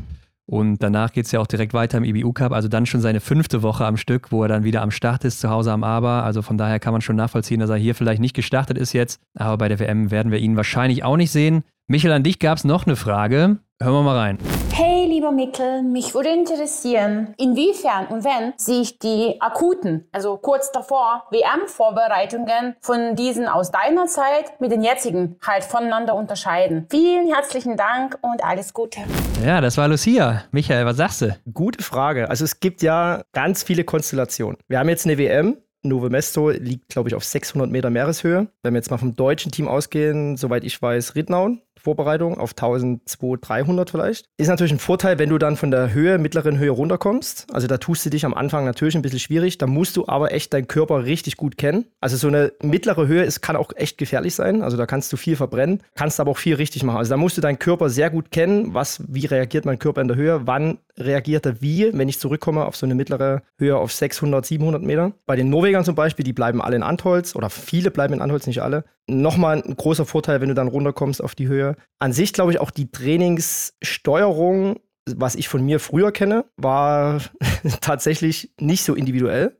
Und 0.46 0.82
danach 0.82 1.12
geht 1.12 1.26
es 1.26 1.30
ja 1.30 1.38
auch 1.38 1.46
direkt 1.46 1.74
weiter 1.74 1.98
im 1.98 2.02
IBU 2.02 2.32
Cup, 2.32 2.50
also 2.50 2.66
dann 2.66 2.86
schon 2.86 3.00
seine 3.00 3.20
fünfte 3.20 3.62
Woche 3.62 3.86
am 3.86 3.96
Stück, 3.96 4.32
wo 4.32 4.42
er 4.42 4.48
dann 4.48 4.64
wieder 4.64 4.82
am 4.82 4.90
Start 4.90 5.24
ist, 5.24 5.38
zu 5.38 5.48
Hause 5.48 5.70
am 5.70 5.84
Aber. 5.84 6.24
Also 6.24 6.42
von 6.42 6.58
daher 6.58 6.80
kann 6.80 6.92
man 6.92 7.02
schon 7.02 7.14
nachvollziehen, 7.14 7.60
dass 7.60 7.70
er 7.70 7.76
hier 7.76 7.94
vielleicht 7.94 8.20
nicht 8.20 8.34
gestartet 8.34 8.76
ist 8.76 8.92
jetzt. 8.92 9.20
Aber 9.34 9.58
bei 9.58 9.68
der 9.68 9.78
WM 9.78 10.10
werden 10.10 10.32
wir 10.32 10.40
ihn 10.40 10.56
wahrscheinlich 10.56 11.04
auch 11.04 11.16
nicht 11.16 11.30
sehen. 11.30 11.62
Michael, 11.86 12.14
an 12.14 12.24
dich 12.24 12.40
gab 12.40 12.58
es 12.58 12.64
noch 12.64 12.84
eine 12.84 12.96
Frage. 12.96 13.58
Hören 13.82 13.92
wir 13.92 14.02
mal 14.02 14.16
rein. 14.16 14.38
Hey, 14.72 15.06
lieber 15.06 15.32
Mickel, 15.32 15.82
mich 15.82 16.14
würde 16.14 16.28
interessieren, 16.28 17.34
inwiefern 17.38 18.06
und 18.06 18.24
wenn 18.24 18.52
sich 18.56 19.00
die 19.00 19.34
akuten, 19.40 20.06
also 20.12 20.36
kurz 20.36 20.70
davor, 20.70 21.24
WM-Vorbereitungen 21.32 22.76
von 22.80 23.16
diesen 23.16 23.48
aus 23.48 23.72
deiner 23.72 24.06
Zeit 24.06 24.60
mit 24.60 24.70
den 24.70 24.84
jetzigen 24.84 25.36
halt 25.44 25.64
voneinander 25.64 26.14
unterscheiden. 26.14 26.86
Vielen 26.88 27.26
herzlichen 27.26 27.76
Dank 27.76 28.16
und 28.22 28.44
alles 28.44 28.74
Gute. 28.74 29.00
Ja, 29.44 29.60
das 29.60 29.76
war 29.76 29.88
Lucia. 29.88 30.44
Michael, 30.52 30.86
was 30.86 30.96
sagst 30.96 31.22
du? 31.22 31.36
Gute 31.52 31.82
Frage. 31.82 32.30
Also 32.30 32.44
es 32.44 32.60
gibt 32.60 32.80
ja 32.80 33.22
ganz 33.32 33.64
viele 33.64 33.82
Konstellationen. 33.82 34.56
Wir 34.68 34.78
haben 34.78 34.88
jetzt 34.88 35.04
eine 35.04 35.18
WM, 35.18 35.56
Nove 35.82 36.10
Mesto 36.10 36.48
liegt, 36.48 36.88
glaube 36.88 37.08
ich, 37.08 37.14
auf 37.14 37.24
600 37.24 37.70
Meter 37.70 37.90
Meereshöhe. 37.90 38.46
Wenn 38.62 38.72
wir 38.72 38.78
jetzt 38.78 38.90
mal 38.90 38.98
vom 38.98 39.14
deutschen 39.16 39.52
Team 39.52 39.68
ausgehen, 39.68 40.36
soweit 40.36 40.64
ich 40.64 40.80
weiß, 40.80 41.14
Rittnauen, 41.14 41.60
Vorbereitung 41.80 42.38
auf 42.38 42.50
1200, 42.50 43.48
300 43.48 43.90
vielleicht. 43.90 44.26
Ist 44.36 44.48
natürlich 44.48 44.72
ein 44.72 44.78
Vorteil, 44.78 45.18
wenn 45.18 45.28
du 45.28 45.38
dann 45.38 45.56
von 45.56 45.70
der 45.70 45.92
Höhe, 45.92 46.18
mittleren 46.18 46.58
Höhe 46.58 46.70
runterkommst. 46.70 47.46
Also 47.52 47.66
da 47.66 47.78
tust 47.78 48.06
du 48.06 48.10
dich 48.10 48.24
am 48.24 48.34
Anfang 48.34 48.64
natürlich 48.64 48.94
ein 48.94 49.02
bisschen 49.02 49.18
schwierig. 49.18 49.58
Da 49.58 49.66
musst 49.66 49.96
du 49.96 50.06
aber 50.06 50.32
echt 50.32 50.54
deinen 50.54 50.68
Körper 50.68 51.04
richtig 51.04 51.36
gut 51.36 51.58
kennen. 51.58 51.86
Also 52.00 52.16
so 52.16 52.28
eine 52.28 52.52
mittlere 52.62 53.06
Höhe 53.06 53.24
ist, 53.24 53.40
kann 53.40 53.56
auch 53.56 53.72
echt 53.76 53.98
gefährlich 53.98 54.34
sein. 54.34 54.62
Also 54.62 54.76
da 54.76 54.86
kannst 54.86 55.12
du 55.12 55.16
viel 55.16 55.36
verbrennen, 55.36 55.82
kannst 55.94 56.20
aber 56.20 56.30
auch 56.30 56.38
viel 56.38 56.54
richtig 56.54 56.82
machen. 56.82 56.98
Also 56.98 57.10
da 57.10 57.16
musst 57.16 57.36
du 57.36 57.40
deinen 57.40 57.58
Körper 57.58 57.90
sehr 57.90 58.10
gut 58.10 58.30
kennen. 58.30 58.74
Was, 58.74 59.02
wie 59.08 59.26
reagiert 59.26 59.64
mein 59.64 59.78
Körper 59.78 60.00
in 60.00 60.08
der 60.08 60.16
Höhe? 60.16 60.46
Wann 60.46 60.78
reagiert 60.96 61.46
er 61.46 61.60
wie, 61.60 61.90
wenn 61.92 62.08
ich 62.08 62.18
zurückkomme 62.18 62.64
auf 62.64 62.76
so 62.76 62.86
eine 62.86 62.94
mittlere 62.94 63.42
Höhe 63.58 63.76
auf 63.76 63.92
600, 63.92 64.46
700 64.46 64.82
Meter? 64.82 65.12
Bei 65.26 65.36
den 65.36 65.50
Norwegern 65.50 65.84
zum 65.84 65.94
Beispiel, 65.94 66.24
die 66.24 66.32
bleiben 66.32 66.62
alle 66.62 66.76
in 66.76 66.82
Antholz 66.82 67.34
oder 67.34 67.50
viele 67.50 67.90
bleiben 67.90 68.14
in 68.14 68.20
Antholz, 68.20 68.46
nicht 68.46 68.62
alle. 68.62 68.84
Nochmal 69.06 69.62
ein 69.62 69.76
großer 69.76 70.06
Vorteil, 70.06 70.40
wenn 70.40 70.48
du 70.48 70.54
dann 70.54 70.68
runterkommst 70.68 71.22
auf 71.22 71.34
die 71.34 71.48
Höhe. 71.48 71.63
An 71.98 72.12
sich 72.12 72.32
glaube 72.32 72.52
ich 72.52 72.60
auch 72.60 72.70
die 72.70 72.90
Trainingssteuerung, 72.90 74.80
was 75.06 75.34
ich 75.34 75.48
von 75.48 75.64
mir 75.64 75.80
früher 75.80 76.12
kenne, 76.12 76.44
war 76.56 77.20
tatsächlich 77.80 78.52
nicht 78.58 78.84
so 78.84 78.94
individuell. 78.94 79.56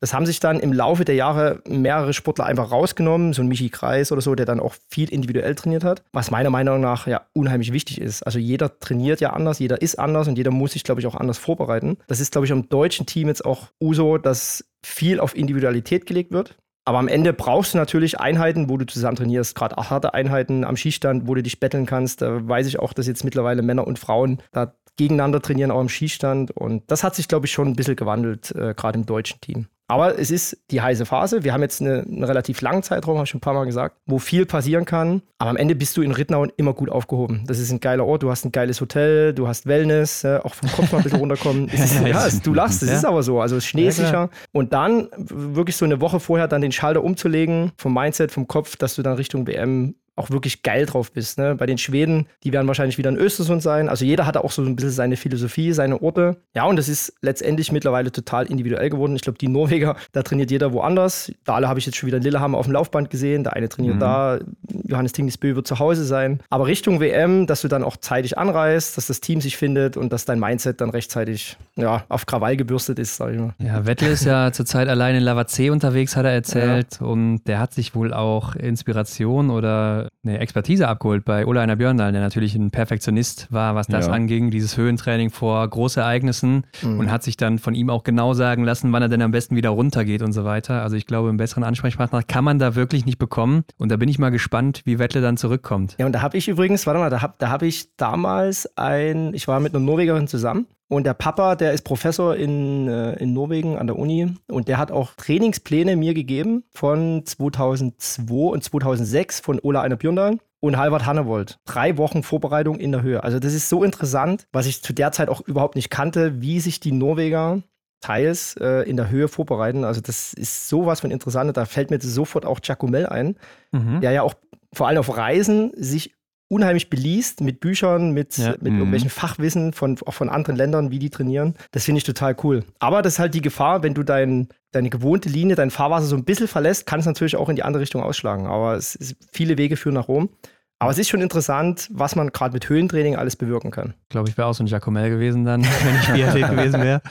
Das 0.00 0.14
haben 0.14 0.26
sich 0.26 0.38
dann 0.38 0.60
im 0.60 0.72
Laufe 0.72 1.04
der 1.04 1.16
Jahre 1.16 1.60
mehrere 1.66 2.12
Sportler 2.12 2.46
einfach 2.46 2.70
rausgenommen, 2.70 3.32
so 3.32 3.42
ein 3.42 3.48
Michi 3.48 3.68
Kreis 3.68 4.12
oder 4.12 4.20
so, 4.20 4.36
der 4.36 4.46
dann 4.46 4.60
auch 4.60 4.76
viel 4.88 5.12
individuell 5.12 5.56
trainiert 5.56 5.82
hat, 5.82 6.04
was 6.12 6.30
meiner 6.30 6.50
Meinung 6.50 6.80
nach 6.80 7.08
ja 7.08 7.22
unheimlich 7.32 7.72
wichtig 7.72 8.00
ist. 8.00 8.22
Also 8.22 8.38
jeder 8.38 8.78
trainiert 8.78 9.20
ja 9.20 9.32
anders, 9.32 9.58
jeder 9.58 9.82
ist 9.82 9.98
anders 9.98 10.28
und 10.28 10.38
jeder 10.38 10.52
muss 10.52 10.72
sich, 10.72 10.84
glaube 10.84 11.00
ich, 11.00 11.06
auch 11.08 11.16
anders 11.16 11.38
vorbereiten. 11.38 11.98
Das 12.06 12.20
ist, 12.20 12.30
glaube 12.30 12.46
ich, 12.46 12.52
am 12.52 12.68
deutschen 12.68 13.06
Team 13.06 13.26
jetzt 13.26 13.44
auch 13.44 13.68
Uso, 13.80 14.18
dass 14.18 14.64
viel 14.84 15.18
auf 15.18 15.36
Individualität 15.36 16.06
gelegt 16.06 16.30
wird. 16.30 16.56
Aber 16.88 17.00
am 17.00 17.08
Ende 17.08 17.34
brauchst 17.34 17.74
du 17.74 17.78
natürlich 17.78 18.18
Einheiten, 18.18 18.70
wo 18.70 18.78
du 18.78 18.86
zusammen 18.86 19.14
trainierst, 19.14 19.54
gerade 19.54 19.76
harte 19.76 20.14
Einheiten 20.14 20.64
am 20.64 20.74
Schießstand, 20.74 21.28
wo 21.28 21.34
du 21.34 21.42
dich 21.42 21.60
betteln 21.60 21.84
kannst. 21.84 22.22
Da 22.22 22.48
weiß 22.48 22.66
ich 22.66 22.78
auch, 22.78 22.94
dass 22.94 23.06
jetzt 23.06 23.24
mittlerweile 23.24 23.60
Männer 23.60 23.86
und 23.86 23.98
Frauen 23.98 24.40
da 24.52 24.72
gegeneinander 24.96 25.42
trainieren, 25.42 25.70
auch 25.70 25.82
im 25.82 25.90
Schießstand. 25.90 26.50
Und 26.50 26.90
das 26.90 27.04
hat 27.04 27.14
sich, 27.14 27.28
glaube 27.28 27.44
ich, 27.44 27.52
schon 27.52 27.68
ein 27.68 27.76
bisschen 27.76 27.94
gewandelt, 27.94 28.52
äh, 28.52 28.72
gerade 28.72 28.98
im 28.98 29.04
deutschen 29.04 29.38
Team. 29.42 29.66
Aber 29.90 30.18
es 30.18 30.30
ist 30.30 30.58
die 30.70 30.82
heiße 30.82 31.06
Phase. 31.06 31.44
Wir 31.44 31.54
haben 31.54 31.62
jetzt 31.62 31.80
eine, 31.80 32.02
einen 32.02 32.22
relativ 32.22 32.60
langen 32.60 32.82
Zeitraum, 32.82 33.16
habe 33.16 33.24
ich 33.24 33.30
schon 33.30 33.38
ein 33.38 33.40
paar 33.40 33.54
Mal 33.54 33.64
gesagt, 33.64 33.96
wo 34.04 34.18
viel 34.18 34.44
passieren 34.44 34.84
kann. 34.84 35.22
Aber 35.38 35.48
am 35.48 35.56
Ende 35.56 35.74
bist 35.74 35.96
du 35.96 36.02
in 36.02 36.12
Rittnauen 36.12 36.52
immer 36.58 36.74
gut 36.74 36.90
aufgehoben. 36.90 37.44
Das 37.46 37.58
ist 37.58 37.70
ein 37.70 37.80
geiler 37.80 38.04
Ort. 38.04 38.22
Du 38.22 38.30
hast 38.30 38.44
ein 38.44 38.52
geiles 38.52 38.82
Hotel, 38.82 39.32
du 39.32 39.48
hast 39.48 39.66
Wellness, 39.66 40.24
äh, 40.24 40.40
auch 40.44 40.52
vom 40.52 40.70
Kopf 40.70 40.92
mal 40.92 40.98
ein 40.98 41.04
bisschen 41.04 41.20
runterkommen. 41.20 41.68
ist, 41.72 42.00
ja, 42.00 42.26
es, 42.26 42.42
du 42.42 42.52
lachst, 42.52 42.82
es 42.82 42.90
ja. 42.90 42.96
ist 42.96 43.04
aber 43.06 43.22
so. 43.22 43.40
Also 43.40 43.60
Schnee 43.60 43.88
ist 43.88 43.96
sicher. 43.96 44.28
Und 44.52 44.74
dann 44.74 45.08
wirklich 45.16 45.76
so 45.76 45.86
eine 45.86 46.02
Woche 46.02 46.20
vorher 46.20 46.48
dann 46.48 46.60
den 46.60 46.72
Schalter 46.72 47.02
umzulegen 47.02 47.72
vom 47.78 47.94
Mindset, 47.94 48.30
vom 48.30 48.46
Kopf, 48.46 48.76
dass 48.76 48.94
du 48.94 49.02
dann 49.02 49.14
Richtung 49.14 49.46
WM 49.46 49.94
auch 50.18 50.30
wirklich 50.30 50.62
geil 50.62 50.86
drauf 50.86 51.12
bist. 51.12 51.38
Ne? 51.38 51.54
Bei 51.54 51.66
den 51.66 51.78
Schweden, 51.78 52.26
die 52.44 52.52
werden 52.52 52.66
wahrscheinlich 52.66 52.98
wieder 52.98 53.10
in 53.10 53.16
Östersund 53.16 53.62
sein. 53.62 53.88
Also 53.88 54.04
jeder 54.04 54.26
hatte 54.26 54.44
auch 54.44 54.50
so 54.50 54.62
ein 54.62 54.76
bisschen 54.76 54.90
seine 54.90 55.16
Philosophie, 55.16 55.72
seine 55.72 56.02
Orte. 56.02 56.36
Ja, 56.54 56.64
und 56.64 56.76
das 56.76 56.88
ist 56.88 57.14
letztendlich 57.22 57.72
mittlerweile 57.72 58.12
total 58.12 58.46
individuell 58.46 58.90
geworden. 58.90 59.16
Ich 59.16 59.22
glaube, 59.22 59.38
die 59.38 59.48
Norweger, 59.48 59.96
da 60.12 60.22
trainiert 60.22 60.50
jeder 60.50 60.72
woanders. 60.72 61.32
Da 61.44 61.54
alle 61.54 61.68
habe 61.68 61.78
ich 61.78 61.86
jetzt 61.86 61.96
schon 61.96 62.06
wieder 62.06 62.18
in 62.18 62.22
Lillehammer 62.22 62.58
auf 62.58 62.66
dem 62.66 62.72
Laufband 62.72 63.10
gesehen. 63.10 63.44
Der 63.44 63.54
eine 63.54 63.68
trainiert 63.68 63.96
mhm. 63.96 64.00
da, 64.00 64.38
Johannes 64.84 65.12
Tingisbö 65.12 65.54
wird 65.54 65.66
zu 65.66 65.78
Hause 65.78 66.04
sein. 66.04 66.40
Aber 66.50 66.66
Richtung 66.66 67.00
WM, 67.00 67.46
dass 67.46 67.62
du 67.62 67.68
dann 67.68 67.84
auch 67.84 67.96
zeitig 67.96 68.38
anreist, 68.38 68.96
dass 68.96 69.06
das 69.06 69.20
Team 69.20 69.40
sich 69.40 69.56
findet 69.56 69.96
und 69.96 70.12
dass 70.12 70.24
dein 70.24 70.40
Mindset 70.40 70.80
dann 70.80 70.90
rechtzeitig 70.90 71.56
ja, 71.76 72.04
auf 72.08 72.26
Krawall 72.26 72.56
gebürstet 72.56 72.98
ist, 72.98 73.16
sag 73.16 73.32
ich 73.32 73.38
mal. 73.38 73.54
Ja, 73.58 73.84
Vettel 73.86 74.08
ist 74.08 74.24
ja 74.24 74.52
zurzeit 74.52 74.88
allein 74.88 75.14
in 75.16 75.22
Lavazé 75.22 75.70
unterwegs, 75.70 76.16
hat 76.16 76.24
er 76.24 76.32
erzählt. 76.32 76.98
Ja. 77.00 77.06
Und 77.06 77.44
der 77.46 77.58
hat 77.60 77.72
sich 77.72 77.94
wohl 77.94 78.12
auch 78.12 78.54
Inspiration 78.54 79.50
oder 79.50 80.07
eine 80.24 80.38
Expertise 80.38 80.88
abgeholt 80.88 81.24
bei 81.24 81.46
Ola 81.46 81.60
Einer 81.60 81.76
Björndal, 81.76 82.12
der 82.12 82.20
natürlich 82.20 82.54
ein 82.54 82.70
Perfektionist 82.70 83.52
war, 83.52 83.74
was 83.74 83.86
das 83.86 84.06
ja. 84.06 84.12
anging, 84.12 84.50
dieses 84.50 84.76
Höhentraining 84.76 85.30
vor 85.30 85.66
Großereignissen 85.68 86.64
mhm. 86.82 86.98
und 86.98 87.10
hat 87.10 87.22
sich 87.22 87.36
dann 87.36 87.58
von 87.58 87.74
ihm 87.74 87.90
auch 87.90 88.02
genau 88.02 88.34
sagen 88.34 88.64
lassen, 88.64 88.92
wann 88.92 89.02
er 89.02 89.08
denn 89.08 89.22
am 89.22 89.30
besten 89.30 89.56
wieder 89.56 89.70
runtergeht 89.70 90.22
und 90.22 90.32
so 90.32 90.44
weiter. 90.44 90.82
Also 90.82 90.96
ich 90.96 91.06
glaube, 91.06 91.28
einen 91.28 91.38
besseren 91.38 91.64
Ansprechpartner 91.64 92.22
kann 92.22 92.44
man 92.44 92.58
da 92.58 92.74
wirklich 92.74 93.06
nicht 93.06 93.18
bekommen. 93.18 93.64
Und 93.78 93.90
da 93.90 93.96
bin 93.96 94.08
ich 94.08 94.18
mal 94.18 94.30
gespannt, 94.30 94.82
wie 94.84 94.98
Wettle 94.98 95.20
dann 95.20 95.36
zurückkommt. 95.36 95.96
Ja, 95.98 96.06
und 96.06 96.12
da 96.12 96.22
habe 96.22 96.36
ich 96.36 96.48
übrigens, 96.48 96.86
warte 96.86 97.00
mal, 97.00 97.10
da 97.10 97.22
habe 97.22 97.34
da 97.38 97.50
hab 97.50 97.62
ich 97.62 97.96
damals 97.96 98.76
ein, 98.76 99.34
ich 99.34 99.48
war 99.48 99.60
mit 99.60 99.74
einer 99.74 99.84
Norwegerin 99.84 100.28
zusammen 100.28 100.66
und 100.88 101.04
der 101.04 101.14
Papa, 101.14 101.54
der 101.54 101.72
ist 101.72 101.82
Professor 101.82 102.34
in, 102.34 102.88
äh, 102.88 103.12
in 103.14 103.34
Norwegen 103.34 103.76
an 103.76 103.86
der 103.86 103.98
Uni 103.98 104.34
und 104.50 104.68
der 104.68 104.78
hat 104.78 104.90
auch 104.90 105.12
Trainingspläne 105.14 105.96
mir 105.96 106.14
gegeben 106.14 106.64
von 106.74 107.24
2002 107.24 108.34
und 108.34 108.64
2006 108.64 109.40
von 109.40 109.60
Ola 109.62 109.82
Einer 109.82 109.96
Björndal 109.96 110.38
und 110.60 110.76
Halvard 110.76 111.06
Hannewold. 111.06 111.58
Drei 111.66 111.98
Wochen 111.98 112.22
Vorbereitung 112.22 112.80
in 112.80 112.90
der 112.90 113.02
Höhe. 113.02 113.22
Also 113.22 113.38
das 113.38 113.52
ist 113.52 113.68
so 113.68 113.84
interessant, 113.84 114.46
was 114.50 114.66
ich 114.66 114.82
zu 114.82 114.92
der 114.92 115.12
Zeit 115.12 115.28
auch 115.28 115.42
überhaupt 115.42 115.76
nicht 115.76 115.90
kannte, 115.90 116.40
wie 116.40 116.58
sich 116.58 116.80
die 116.80 116.92
Norweger 116.92 117.62
teils 118.00 118.56
äh, 118.56 118.88
in 118.88 118.96
der 118.96 119.10
Höhe 119.10 119.28
vorbereiten. 119.28 119.84
Also 119.84 120.00
das 120.00 120.32
ist 120.32 120.68
sowas 120.68 121.00
von 121.00 121.10
interessant. 121.10 121.56
Da 121.56 121.64
fällt 121.64 121.90
mir 121.90 122.00
sofort 122.00 122.46
auch 122.46 122.60
Giacomel 122.60 123.06
ein, 123.06 123.36
mhm. 123.72 124.00
der 124.00 124.12
ja 124.12 124.22
auch 124.22 124.34
vor 124.72 124.86
allem 124.86 124.98
auf 124.98 125.16
Reisen 125.16 125.72
sich 125.76 126.14
unheimlich 126.48 126.90
beliest 126.90 127.40
mit 127.42 127.60
Büchern, 127.60 128.12
mit, 128.12 128.38
ja. 128.38 128.52
mit 128.52 128.72
mhm. 128.72 128.78
irgendwelchen 128.78 129.10
Fachwissen 129.10 129.72
von, 129.72 129.98
auch 130.06 130.14
von 130.14 130.28
anderen 130.28 130.56
Ländern, 130.56 130.90
wie 130.90 130.98
die 130.98 131.10
trainieren. 131.10 131.54
Das 131.72 131.84
finde 131.84 131.98
ich 131.98 132.04
total 132.04 132.34
cool. 132.42 132.64
Aber 132.78 133.02
das 133.02 133.14
ist 133.14 133.18
halt 133.18 133.34
die 133.34 133.42
Gefahr, 133.42 133.82
wenn 133.82 133.94
du 133.94 134.02
dein, 134.02 134.48
deine 134.72 134.90
gewohnte 134.90 135.28
Linie, 135.28 135.56
dein 135.56 135.70
Fahrwasser 135.70 136.06
so 136.06 136.16
ein 136.16 136.24
bisschen 136.24 136.48
verlässt, 136.48 136.86
kann 136.86 137.00
es 137.00 137.06
natürlich 137.06 137.36
auch 137.36 137.48
in 137.48 137.56
die 137.56 137.62
andere 137.62 137.82
Richtung 137.82 138.02
ausschlagen. 138.02 138.46
Aber 138.46 138.74
es 138.74 138.94
ist, 138.94 139.16
viele 139.32 139.58
Wege 139.58 139.76
führen 139.76 139.94
nach 139.94 140.08
Rom. 140.08 140.30
Aber 140.80 140.92
es 140.92 140.98
ist 140.98 141.08
schon 141.08 141.20
interessant, 141.20 141.88
was 141.92 142.14
man 142.14 142.28
gerade 142.28 142.54
mit 142.54 142.68
Höhentraining 142.68 143.16
alles 143.16 143.34
bewirken 143.34 143.72
kann. 143.72 143.94
Ich 144.04 144.10
glaube, 144.10 144.28
ich 144.28 144.38
wäre 144.38 144.46
auch 144.46 144.54
so 144.54 144.62
ein 144.62 144.66
Giacomel 144.66 145.10
gewesen 145.10 145.44
dann, 145.44 145.64
wenn 145.84 145.94
ich 145.96 146.08
Biathlet 146.08 146.50
gewesen 146.50 146.80
wäre. 146.80 147.02